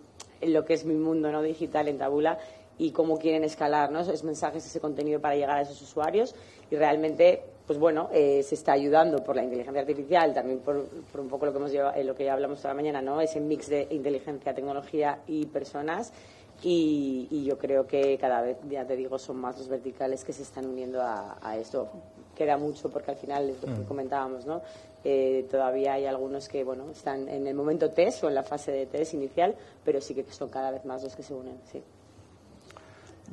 lo 0.42 0.64
que 0.64 0.74
es 0.74 0.84
mi 0.84 0.94
mundo 0.94 1.30
¿no? 1.30 1.42
digital 1.42 1.88
en 1.88 1.98
Tabula 1.98 2.38
y 2.78 2.90
cómo 2.90 3.18
quieren 3.18 3.44
escalar 3.44 3.92
¿no? 3.92 4.00
esos 4.00 4.24
mensajes, 4.24 4.66
ese 4.66 4.80
contenido 4.80 5.20
para 5.20 5.36
llegar 5.36 5.58
a 5.58 5.62
esos 5.62 5.80
usuarios 5.82 6.34
y 6.70 6.76
realmente 6.76 7.42
pues 7.66 7.78
bueno, 7.78 8.08
eh, 8.12 8.42
se 8.42 8.56
está 8.56 8.72
ayudando 8.72 9.22
por 9.22 9.36
la 9.36 9.44
inteligencia 9.44 9.80
artificial, 9.80 10.34
también 10.34 10.58
por, 10.58 10.76
un 10.76 11.28
poco 11.28 11.46
lo 11.46 11.52
que, 11.52 11.58
hemos 11.58 11.70
llevado, 11.70 11.94
eh, 11.94 12.02
lo 12.02 12.14
que 12.14 12.24
ya 12.24 12.32
hablamos 12.32 12.58
toda 12.58 12.74
la 12.74 12.76
mañana, 12.76 13.00
¿no? 13.00 13.20
ese 13.20 13.40
mix 13.40 13.68
de 13.68 13.86
inteligencia, 13.90 14.52
tecnología 14.52 15.20
y 15.26 15.46
personas. 15.46 16.12
Y, 16.62 17.44
yo 17.44 17.58
creo 17.58 17.86
que 17.86 18.16
cada 18.18 18.40
vez, 18.40 18.56
ya 18.70 18.86
te 18.86 18.96
digo, 18.96 19.18
son 19.18 19.38
más 19.38 19.58
los 19.58 19.68
verticales 19.68 20.24
que 20.24 20.32
se 20.32 20.42
están 20.42 20.66
uniendo 20.66 21.02
a, 21.02 21.36
a 21.42 21.56
esto. 21.56 21.88
Queda 22.36 22.56
mucho 22.56 22.88
porque 22.88 23.10
al 23.10 23.16
final, 23.16 23.50
es 23.50 23.60
lo 23.62 23.74
que 23.74 23.80
mm. 23.80 23.84
comentábamos, 23.84 24.46
¿no? 24.46 24.62
Eh, 25.04 25.48
todavía 25.50 25.94
hay 25.94 26.06
algunos 26.06 26.48
que 26.48 26.62
bueno 26.62 26.84
están 26.92 27.28
en 27.28 27.46
el 27.48 27.54
momento 27.54 27.90
test 27.90 28.22
o 28.22 28.28
en 28.28 28.36
la 28.36 28.44
fase 28.44 28.70
de 28.70 28.86
test 28.86 29.14
inicial, 29.14 29.54
pero 29.84 30.00
sí 30.00 30.14
que 30.14 30.24
son 30.30 30.48
cada 30.48 30.70
vez 30.70 30.84
más 30.84 31.02
los 31.02 31.16
que 31.16 31.22
se 31.22 31.34
unen. 31.34 31.58
Sí. 31.64 31.82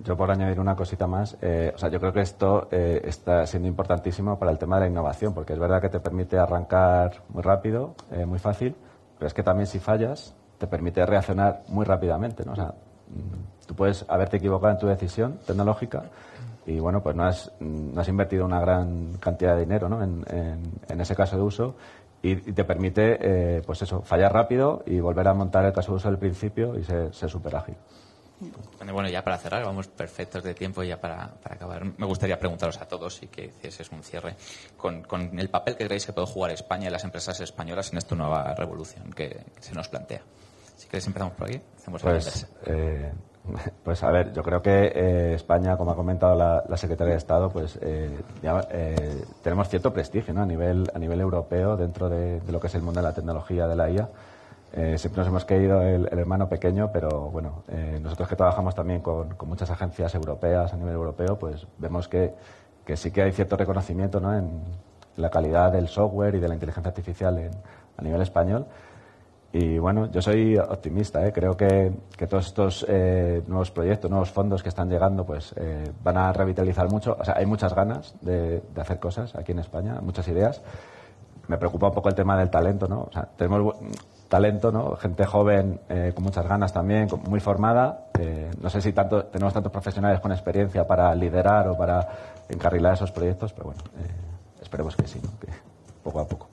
Yo 0.04 0.16
por 0.18 0.32
añadir 0.32 0.60
una 0.60 0.76
cosita 0.76 1.06
más, 1.06 1.38
eh, 1.42 1.72
o 1.76 1.78
sea, 1.78 1.90
yo 1.90 2.00
creo 2.00 2.14
que 2.14 2.22
esto 2.22 2.70
eh, 2.72 3.02
está 3.04 3.46
siendo 3.46 3.68
importantísimo 3.68 4.40
para 4.40 4.52
el 4.52 4.58
tema 4.58 4.78
de 4.78 4.86
la 4.86 4.88
innovación, 4.88 5.34
porque 5.34 5.54
es 5.54 5.60
verdad 5.60 5.82
que 5.82 5.90
te 5.90 6.00
permite 6.00 6.38
arrancar 6.38 7.22
muy 7.30 7.44
rápido, 7.44 7.96
muy 8.26 8.40
fácil, 8.40 8.76
pero 9.18 9.28
es 9.28 9.34
que 9.34 9.44
también 9.44 9.68
si 9.68 9.80
fallas 9.80 10.34
te 10.58 10.68
permite 10.68 11.06
reaccionar 11.06 11.64
muy 11.68 11.86
rápidamente, 11.86 12.46
¿no? 12.46 12.54
O 12.54 12.56
sea, 12.56 12.74
tú 13.66 13.76
puedes 13.76 14.06
haberte 14.08 14.38
equivocado 14.38 14.74
en 14.74 14.80
tu 14.80 14.88
decisión 14.88 15.40
tecnológica 15.46 16.04
y 16.66 16.80
bueno, 16.80 17.02
pues 17.02 17.16
no 17.16 17.24
has, 17.24 17.52
no 17.60 18.00
has 18.00 18.08
invertido 18.08 18.46
una 18.46 18.60
gran 18.60 19.14
cantidad 19.20 19.56
de 19.56 19.62
dinero 19.62 19.90
¿no? 19.90 20.04
en, 20.04 20.24
en, 20.88 21.02
ese 21.02 21.16
caso 21.16 21.36
de 21.36 21.42
uso 21.42 21.76
y, 22.22 22.36
te 22.36 22.64
permite, 22.64 23.18
eh, 23.22 23.62
pues 23.66 23.82
eso, 23.82 24.02
fallar 24.02 24.34
rápido 24.34 24.84
y 24.86 25.00
volver 25.00 25.28
a 25.28 25.34
montar 25.34 25.66
el 25.66 25.74
caso 25.74 25.94
de 25.94 25.98
uso 25.98 26.10
del 26.10 26.20
principio 26.20 26.78
y 26.78 26.84
ser 26.84 27.30
súper 27.30 27.56
ágil. 27.56 27.76
Bueno, 28.92 29.10
ya 29.10 29.22
para 29.24 29.38
cerrar, 29.38 29.66
vamos 29.66 29.88
perfectos 29.88 30.44
de 30.44 30.54
tiempo 30.54 30.82
ya 30.84 31.00
para, 31.00 31.28
para 31.28 31.56
acabar. 31.56 31.84
Me 31.98 32.06
gustaría 32.06 32.40
preguntaros 32.40 32.80
a 32.80 32.88
todos 32.88 33.22
y 33.22 33.28
que 33.28 33.46
hicieses 33.46 33.92
un 33.92 34.02
cierre 34.02 34.36
con, 34.78 35.04
con, 35.04 35.38
el 35.38 35.50
papel 35.50 35.76
que 35.76 35.86
creéis 35.86 36.06
que 36.06 36.14
puede 36.14 36.28
jugar 36.28 36.52
España 36.52 36.88
y 36.88 36.92
las 36.92 37.04
empresas 37.04 37.40
españolas 37.42 37.92
en 37.92 37.98
esta 37.98 38.16
nueva 38.16 38.54
revolución 38.56 39.12
que, 39.12 39.42
se 39.60 39.74
nos 39.74 39.90
plantea. 39.90 40.22
Queréis 40.90 41.08
empezamos 41.08 41.34
por 41.34 41.48
aquí. 41.48 41.62
Pues, 42.02 42.48
Pues 43.84 44.04
a 44.04 44.12
ver, 44.12 44.34
yo 44.34 44.44
creo 44.44 44.62
que 44.62 44.92
eh, 44.94 45.34
España, 45.34 45.78
como 45.78 45.92
ha 45.92 45.96
comentado 45.96 46.36
la, 46.36 46.78
Secretaria 46.78 47.14
de 47.14 47.18
Estado, 47.18 47.50
pues 47.50 47.78
eh, 47.82 48.20
ya, 48.42 48.62
eh, 48.72 49.24
tenemos 49.42 49.70
cierto 49.70 49.92
prestigio 49.92 50.34
¿no? 50.34 50.42
a, 50.42 50.46
nivel, 50.46 50.90
a 50.94 51.00
nivel 51.00 51.20
europeo 51.22 51.76
dentro 51.76 52.10
de, 52.10 52.42
lo 52.48 52.60
que 52.60 52.68
es 52.68 52.76
el 52.76 52.82
mundo 52.82 53.02
de 53.02 53.08
la 53.08 53.14
tecnología 53.14 53.68
de 53.68 53.76
la 53.76 53.90
IA. 53.90 54.10
siempre 54.98 55.22
nos 55.22 55.28
hemos 55.28 55.46
querido 55.46 55.82
el, 55.82 56.08
hermano 56.12 56.48
pequeño, 56.48 56.92
pero 56.92 57.30
bueno, 57.32 57.64
nosotros 58.02 58.30
que 58.30 58.36
trabajamos 58.36 58.76
también 58.76 59.02
con, 59.02 59.36
muchas 59.46 59.70
agencias 59.72 60.14
europeas 60.16 60.74
a 60.74 60.78
nivel 60.78 60.94
europeo, 60.94 61.38
pues 61.38 61.66
vemos 61.78 62.08
que, 62.08 62.34
que 62.86 62.96
sí 62.96 63.12
que 63.12 63.24
hay 63.24 63.32
cierto 63.32 63.58
reconocimiento 63.58 64.20
¿no? 64.20 64.38
en 64.38 64.62
la 65.18 65.30
calidad 65.30 65.72
del 65.72 65.88
software 65.88 66.36
y 66.36 66.40
de 66.40 66.48
la 66.48 66.54
inteligencia 66.54 66.90
artificial 66.90 67.50
a 67.98 68.02
nivel 68.02 68.22
español. 68.22 68.66
Y 69.52 69.80
bueno, 69.80 70.12
yo 70.12 70.22
soy 70.22 70.58
optimista, 70.58 71.26
¿eh? 71.26 71.34
creo 71.34 71.58
que, 71.58 71.92
que, 72.16 72.28
todos 72.28 72.46
estos 72.46 72.86
eh, 72.88 73.42
nuevos 73.48 73.72
proyectos, 73.72 74.10
nuevos 74.10 74.30
fondos 74.30 74.62
que 74.62 74.70
están 74.70 74.90
llegando, 74.90 75.26
pues 75.26 75.54
eh, 75.58 75.92
van 76.04 76.18
a 76.18 76.32
revitalizar 76.32 76.88
mucho. 76.88 77.18
O 77.20 77.26
sea, 77.26 77.36
hay 77.36 77.48
muchas 77.48 77.74
ganas 77.74 78.14
de, 78.22 78.62
hacer 78.80 79.00
cosas 79.00 79.36
aquí 79.36 79.52
en 79.54 79.60
España, 79.60 80.02
muchas 80.02 80.28
ideas. 80.28 80.62
Me 81.48 81.58
preocupa 81.58 81.88
un 81.88 81.94
poco 81.96 82.10
el 82.10 82.16
tema 82.16 82.38
del 82.38 82.52
talento, 82.52 82.88
¿no? 82.88 83.08
O 83.10 83.12
sea, 83.12 83.28
tenemos 83.36 83.76
talento, 84.28 84.72
¿no? 84.72 84.96
Gente 84.98 85.26
joven 85.26 85.80
eh, 85.90 86.12
con 86.14 86.26
muchas 86.26 86.48
ganas 86.48 86.72
también, 86.72 87.08
muy 87.28 87.40
formada. 87.40 88.06
no 88.62 88.70
sé 88.70 88.82
si 88.82 88.94
tanto, 88.94 89.26
tenemos 89.26 89.52
tantos 89.52 89.72
profesionales 89.72 90.20
con 90.20 90.32
experiencia 90.32 90.86
para 90.86 91.16
liderar 91.16 91.70
o 91.70 91.76
para 91.76 92.08
encarrilar 92.50 92.94
esos 92.94 93.12
proyectos, 93.12 93.52
pero 93.54 93.66
bueno, 93.66 93.82
esperemos 94.62 94.96
que 94.96 95.08
sí, 95.08 95.20
¿no? 95.24 95.40
que 95.40 95.48
poco 96.04 96.20
a 96.20 96.28
poco. 96.28 96.50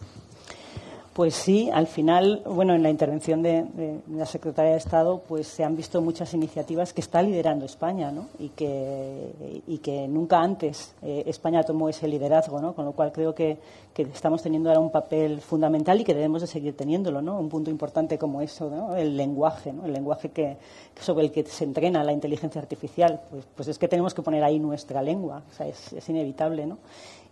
Pues 1.17 1.35
sí, 1.35 1.71
al 1.73 1.87
final, 1.87 2.43
bueno, 2.45 2.75
en 2.75 2.83
la 2.83 2.91
intervención 2.91 3.41
de, 3.41 3.65
la 4.13 4.27
Secretaria 4.27 4.73
de 4.73 4.77
Estado, 4.77 5.23
pues 5.27 5.47
se 5.47 5.65
han 5.65 5.75
visto 5.75 6.03
muchas 6.03 6.35
iniciativas 6.35 6.93
que 6.93 7.01
está 7.01 7.23
liderando 7.23 7.65
España, 7.65 8.13
¿no? 8.13 8.29
Y 8.39 8.51
que, 8.51 9.63
y 9.67 9.79
que 9.79 10.07
nunca 10.09 10.43
antes 10.43 10.95
eh, 11.01 11.23
España 11.25 11.63
tomó 11.63 11.89
ese 11.89 12.07
liderazgo, 12.07 12.61
¿no? 12.61 12.75
Con 12.75 12.85
lo 12.85 12.93
cual 12.93 13.13
creo 13.13 13.35
que, 13.35 13.57
estamos 13.97 14.43
teniendo 14.43 14.69
ahora 14.69 14.81
un 14.81 14.91
papel 14.91 15.41
fundamental 15.41 15.99
y 15.99 16.05
que 16.05 16.13
debemos 16.13 16.43
de 16.43 16.49
seguir 16.49 16.77
teniendo, 16.77 17.11
¿no? 17.23 17.41
Un 17.41 17.49
punto 17.49 17.71
importante 17.71 18.19
como 18.19 18.43
eso, 18.43 18.69
¿no? 18.69 18.95
El 18.95 19.17
lenguaje, 19.17 19.73
¿no? 19.73 19.87
El 19.87 19.95
lenguaje 19.95 20.29
que, 20.29 20.59
sobre 21.01 21.25
el 21.25 21.33
que 21.33 21.47
se 21.47 21.65
entrena 21.65 22.05
la 22.05 22.13
inteligencia 22.13 22.61
artificial, 22.61 23.23
pues, 23.31 23.47
pues 23.57 23.69
es 23.69 23.79
que 23.79 23.89
tenemos 23.89 24.13
que 24.13 24.21
poner 24.21 24.45
ahí 24.45 24.59
nuestra 24.59 25.01
lengua, 25.01 25.45
o 25.51 25.55
sea, 25.55 25.67
es, 25.67 25.95
es 25.95 26.07
inevitable, 26.11 26.67
¿no? 26.67 26.77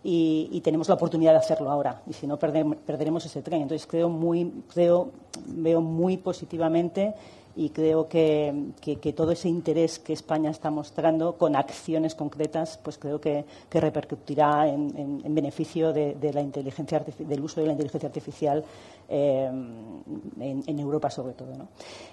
Y, 0.07 0.61
tenemos 0.61 0.87
la 0.87 0.93
oportunidad 0.93 1.31
de 1.31 1.39
hacerlo 1.39 1.71
ahora. 1.71 2.03
Y 2.07 2.13
si 2.13 2.27
no, 2.27 2.37
perderemos 2.37 3.25
ese 3.25 3.41
tren. 3.41 3.63
Entonces, 3.63 3.87
creo 3.87 4.07
muy, 4.07 4.51
creo, 4.71 5.09
veo 5.47 5.81
muy 5.81 6.17
positivamente 6.17 7.15
y 7.55 7.69
creo 7.69 8.07
que, 8.07 8.53
todo 9.15 9.31
ese 9.31 9.49
interés 9.49 9.97
que 9.97 10.13
España 10.13 10.51
está 10.51 10.69
mostrando 10.69 11.37
con 11.37 11.55
acciones 11.55 12.13
concretas, 12.13 12.79
pues 12.83 12.99
creo 12.99 13.19
que, 13.19 13.45
repercutirá 13.71 14.67
en, 14.67 15.33
beneficio 15.33 15.91
de, 15.91 16.31
la 16.31 16.41
inteligencia 16.41 17.03
del 17.17 17.41
uso 17.41 17.61
de 17.61 17.67
la 17.67 17.73
inteligencia 17.73 18.07
artificial 18.07 18.63
en, 19.09 20.79
Europa 20.79 21.09
sobre 21.09 21.33
todo. 21.33 21.53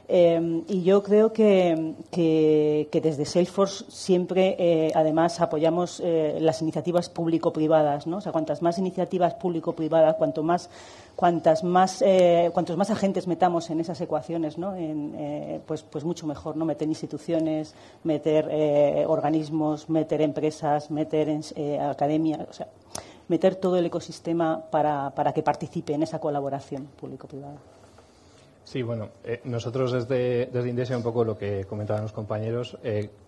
y 0.08 0.82
yo 0.82 1.02
creo 1.02 1.32
que, 1.32 1.94
desde 2.92 3.24
Salesforce 3.24 3.84
siempre, 3.88 4.92
además, 4.94 5.40
apoyamos 5.40 6.02
las 6.38 6.62
iniciativas 6.62 7.08
público-privadas. 7.08 8.06
¿no? 8.06 8.18
O 8.18 8.20
sea, 8.20 8.32
cuantas 8.32 8.62
más 8.62 8.78
iniciativas 8.78 9.34
público-privadas, 9.34 10.16
cuanto 10.16 10.42
más 10.42 10.70
cuantas 11.16 11.62
más, 11.62 12.02
eh, 12.02 12.50
cuantos 12.52 12.76
más 12.76 12.90
agentes 12.90 13.26
metamos 13.26 13.70
en 13.70 13.80
esas 13.80 14.00
ecuaciones, 14.00 14.58
¿no? 14.58 14.74
Eh, 14.76 15.60
pues, 15.66 15.82
pues 15.82 16.04
mucho 16.04 16.26
mejor, 16.26 16.56
¿no? 16.56 16.64
Meter 16.64 16.88
instituciones, 16.88 17.74
meter 18.04 18.48
eh, 18.50 19.04
organismos, 19.06 19.88
meter 19.88 20.22
empresas, 20.22 20.90
meter 20.90 21.28
academia, 21.80 22.46
o 22.48 22.52
sea, 22.52 22.68
meter 23.32 23.56
todo 23.56 23.76
el 23.76 23.86
ecosistema 23.86 24.62
para, 24.70 25.10
para 25.16 25.32
que 25.32 25.42
participe 25.42 25.94
en 25.94 26.02
esa 26.02 26.20
colaboración 26.20 26.86
público-privada. 27.00 27.56
Sí, 28.64 28.82
bueno, 28.82 29.08
nosotros 29.44 29.90
desde, 29.90 30.46
desde 30.46 30.68
Indesia, 30.68 30.96
un 30.96 31.02
poco 31.02 31.24
lo 31.24 31.36
que 31.36 31.64
comentaban 31.64 32.02
los 32.02 32.12
compañeros, 32.12 32.78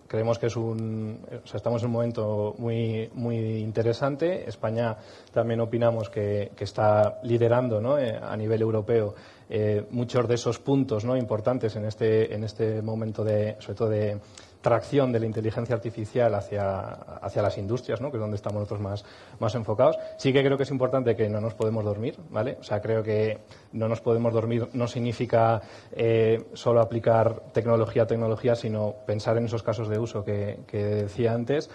creemos 0.07 0.39
que 0.39 0.47
es 0.47 0.55
un, 0.55 1.19
sea, 1.43 1.57
estamos 1.57 1.81
en 1.81 1.87
un 1.87 1.93
momento 1.93 2.55
muy, 2.57 3.09
muy 3.13 3.57
interesante. 3.57 4.47
España 4.47 4.95
también 5.33 5.59
opinamos 5.61 6.09
que, 6.09 6.51
que 6.55 6.63
está 6.63 7.19
liderando 7.23 7.81
¿no? 7.81 7.97
Eh, 7.97 8.17
a 8.21 8.35
nivel 8.37 8.61
europeo 8.61 9.15
eh, 9.49 9.85
muchos 9.91 10.27
de 10.27 10.35
esos 10.35 10.59
puntos 10.59 11.05
¿no? 11.05 11.15
importantes 11.17 11.75
en 11.75 11.85
este, 11.85 12.33
en 12.33 12.43
este 12.43 12.81
momento 12.81 13.23
de, 13.23 13.55
sobre 13.59 13.77
todo 13.77 13.89
de 13.89 14.17
tracción 14.65 15.11
de 15.11 15.19
la 15.19 15.27
inteligencia 15.27 15.75
artificial 15.75 16.33
hacia, 16.33 16.79
hacia 17.21 17.43
las 17.43 17.55
industrias, 17.59 18.01
¿no? 18.01 18.09
que 18.09 18.17
es 18.17 18.21
donde 18.21 18.35
estamos 18.35 18.61
nosotros 18.61 18.81
más, 18.81 19.05
más 19.37 19.53
enfocados. 19.53 19.95
Sí 20.17 20.33
que 20.33 20.43
creo 20.43 20.57
que 20.57 20.63
es 20.63 20.71
importante 20.71 21.15
que 21.15 21.29
no 21.29 21.39
nos 21.39 21.53
podemos 21.53 21.85
dormir, 21.85 22.15
¿vale? 22.31 22.57
O 22.59 22.63
sea, 22.63 22.81
creo 22.81 23.03
que 23.03 23.41
no 23.73 23.87
nos 23.87 24.01
podemos 24.01 24.33
dormir 24.33 24.67
no 24.73 24.87
significa 24.87 25.61
eh, 25.91 26.45
solo 26.53 26.81
aplicar 26.81 27.43
tecnología 27.53 28.03
a 28.03 28.07
tecnología, 28.07 28.55
sino 28.55 28.95
pensar 29.05 29.37
en 29.37 29.45
esos 29.45 29.61
casos 29.61 29.87
de 29.87 29.99
uso 29.99 30.25
que, 30.25 30.57
decía 30.71 31.33
antes, 31.33 31.69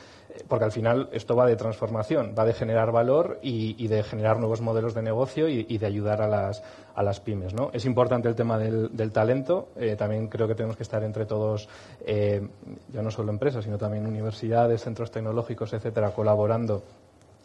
porque 0.50 0.64
al 0.64 0.72
final 0.72 1.08
esto 1.12 1.36
va 1.36 1.46
de 1.46 1.54
transformación, 1.54 2.34
va 2.36 2.44
de 2.44 2.52
generar 2.52 2.90
valor 2.90 3.38
y, 3.40 3.86
de 3.86 4.02
generar 4.02 4.40
nuevos 4.40 4.60
modelos 4.60 4.94
de 4.94 5.00
negocio 5.00 5.48
y, 5.48 5.78
de 5.78 5.86
ayudar 5.86 6.20
a 6.20 6.28
las, 6.28 6.62
a 6.94 7.04
las 7.04 7.20
pymes. 7.20 7.54
¿no? 7.54 7.70
Es 7.72 7.84
importante 7.84 8.28
el 8.28 8.34
tema 8.34 8.58
del, 8.58 9.12
talento. 9.12 9.68
Eh, 9.76 9.94
también 9.94 10.26
creo 10.26 10.48
que 10.48 10.56
tenemos 10.56 10.76
que 10.76 10.82
estar 10.82 11.04
entre 11.04 11.24
todos, 11.24 11.68
eh, 12.04 12.46
ya 12.92 13.00
no 13.00 13.12
solo 13.12 13.30
empresas, 13.30 13.62
sino 13.62 13.78
también 13.78 14.04
universidades, 14.06 14.82
centros 14.82 15.12
tecnológicos, 15.12 15.72
etcétera, 15.72 16.10
colaborando 16.10 16.82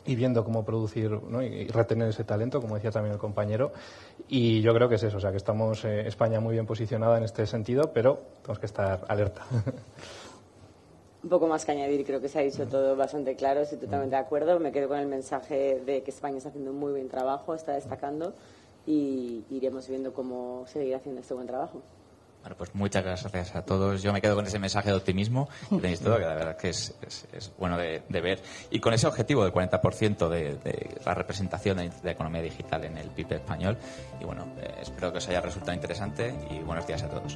y 0.07 0.15
viendo 0.15 0.43
cómo 0.43 0.65
producir 0.65 1.19
y 1.43 1.67
retener 1.67 2.09
ese 2.09 2.23
talento, 2.23 2.59
como 2.59 2.75
decía 2.75 2.91
también 2.91 3.13
el 3.13 3.19
compañero. 3.19 3.71
Y 4.27 4.61
yo 4.61 4.73
creo 4.73 4.89
que 4.89 4.95
es 4.95 5.03
eso, 5.03 5.17
o 5.17 5.19
sea, 5.19 5.29
que 5.29 5.37
estamos 5.37 5.85
eh, 5.85 6.07
España 6.07 6.39
muy 6.39 6.53
bien 6.53 6.65
posicionada 6.65 7.17
en 7.17 7.23
este 7.23 7.45
sentido, 7.45 7.91
pero 7.93 8.19
tenemos 8.41 8.59
que 8.59 8.65
estar 8.65 9.05
alerta. 9.07 9.43
Un 11.25 11.29
poco 11.29 11.47
más 11.47 11.65
que 11.65 11.71
añadir, 11.71 12.05
creo 12.05 12.21
que 12.21 12.29
se 12.29 12.37
ha 12.37 12.43
dicho 12.43 12.67
todo 12.67 12.95
bastante 12.95 13.35
claro, 13.35 13.61
estoy 13.61 13.79
totalmente 13.79 14.15
de 14.15 14.21
acuerdo. 14.21 14.59
Me 14.59 14.71
quedo 14.71 14.87
con 14.87 14.99
el 14.99 15.07
mensaje 15.07 15.81
de 15.83 16.03
que 16.03 16.11
España 16.11 16.37
está 16.37 16.49
haciendo 16.49 16.69
un 16.69 16.77
muy 16.77 16.91
buen 16.91 17.09
trabajo, 17.09 17.55
está 17.55 17.73
destacando 17.73 18.35
y 18.85 19.43
iremos 19.49 19.89
viendo 19.89 20.13
cómo 20.13 20.67
seguir 20.67 20.93
haciendo 20.93 21.21
este 21.21 21.33
buen 21.33 21.47
trabajo. 21.47 21.81
Bueno, 22.41 22.57
pues 22.57 22.75
muchas 22.75 23.03
gracias 23.03 23.55
a 23.55 23.65
todos. 23.65 24.03
Yo 24.03 24.13
me 24.13 24.21
quedo 24.21 24.35
con 24.35 24.45
ese 24.45 24.59
mensaje 24.59 24.91
de 24.91 24.97
optimismo 24.97 25.49
que 25.67 25.77
tenéis 25.77 25.99
todo, 25.99 26.17
que 26.17 26.25
la 26.25 26.35
verdad 26.35 26.57
que 26.57 26.69
es, 26.69 26.93
bueno 27.57 27.75
de, 27.75 28.03
ver. 28.07 28.39
Y 28.69 28.79
con 28.79 28.93
ese 28.93 29.07
objetivo 29.07 29.43
del 29.43 29.51
40% 29.51 30.29
de, 30.29 30.57
de, 30.57 30.95
la 31.03 31.15
representación 31.15 31.77
de 31.77 31.89
la 32.03 32.11
economía 32.11 32.43
digital 32.43 32.85
en 32.85 32.99
el 32.99 33.09
PIB 33.09 33.33
español. 33.33 33.79
Y 34.21 34.25
bueno, 34.25 34.45
eh, 34.61 34.75
espero 34.79 35.11
que 35.11 35.17
os 35.17 35.27
haya 35.27 35.41
resultado 35.41 35.73
interesante 35.73 36.35
y 36.51 36.59
buenos 36.59 36.85
días 36.85 37.01
a 37.01 37.09
todos. 37.09 37.35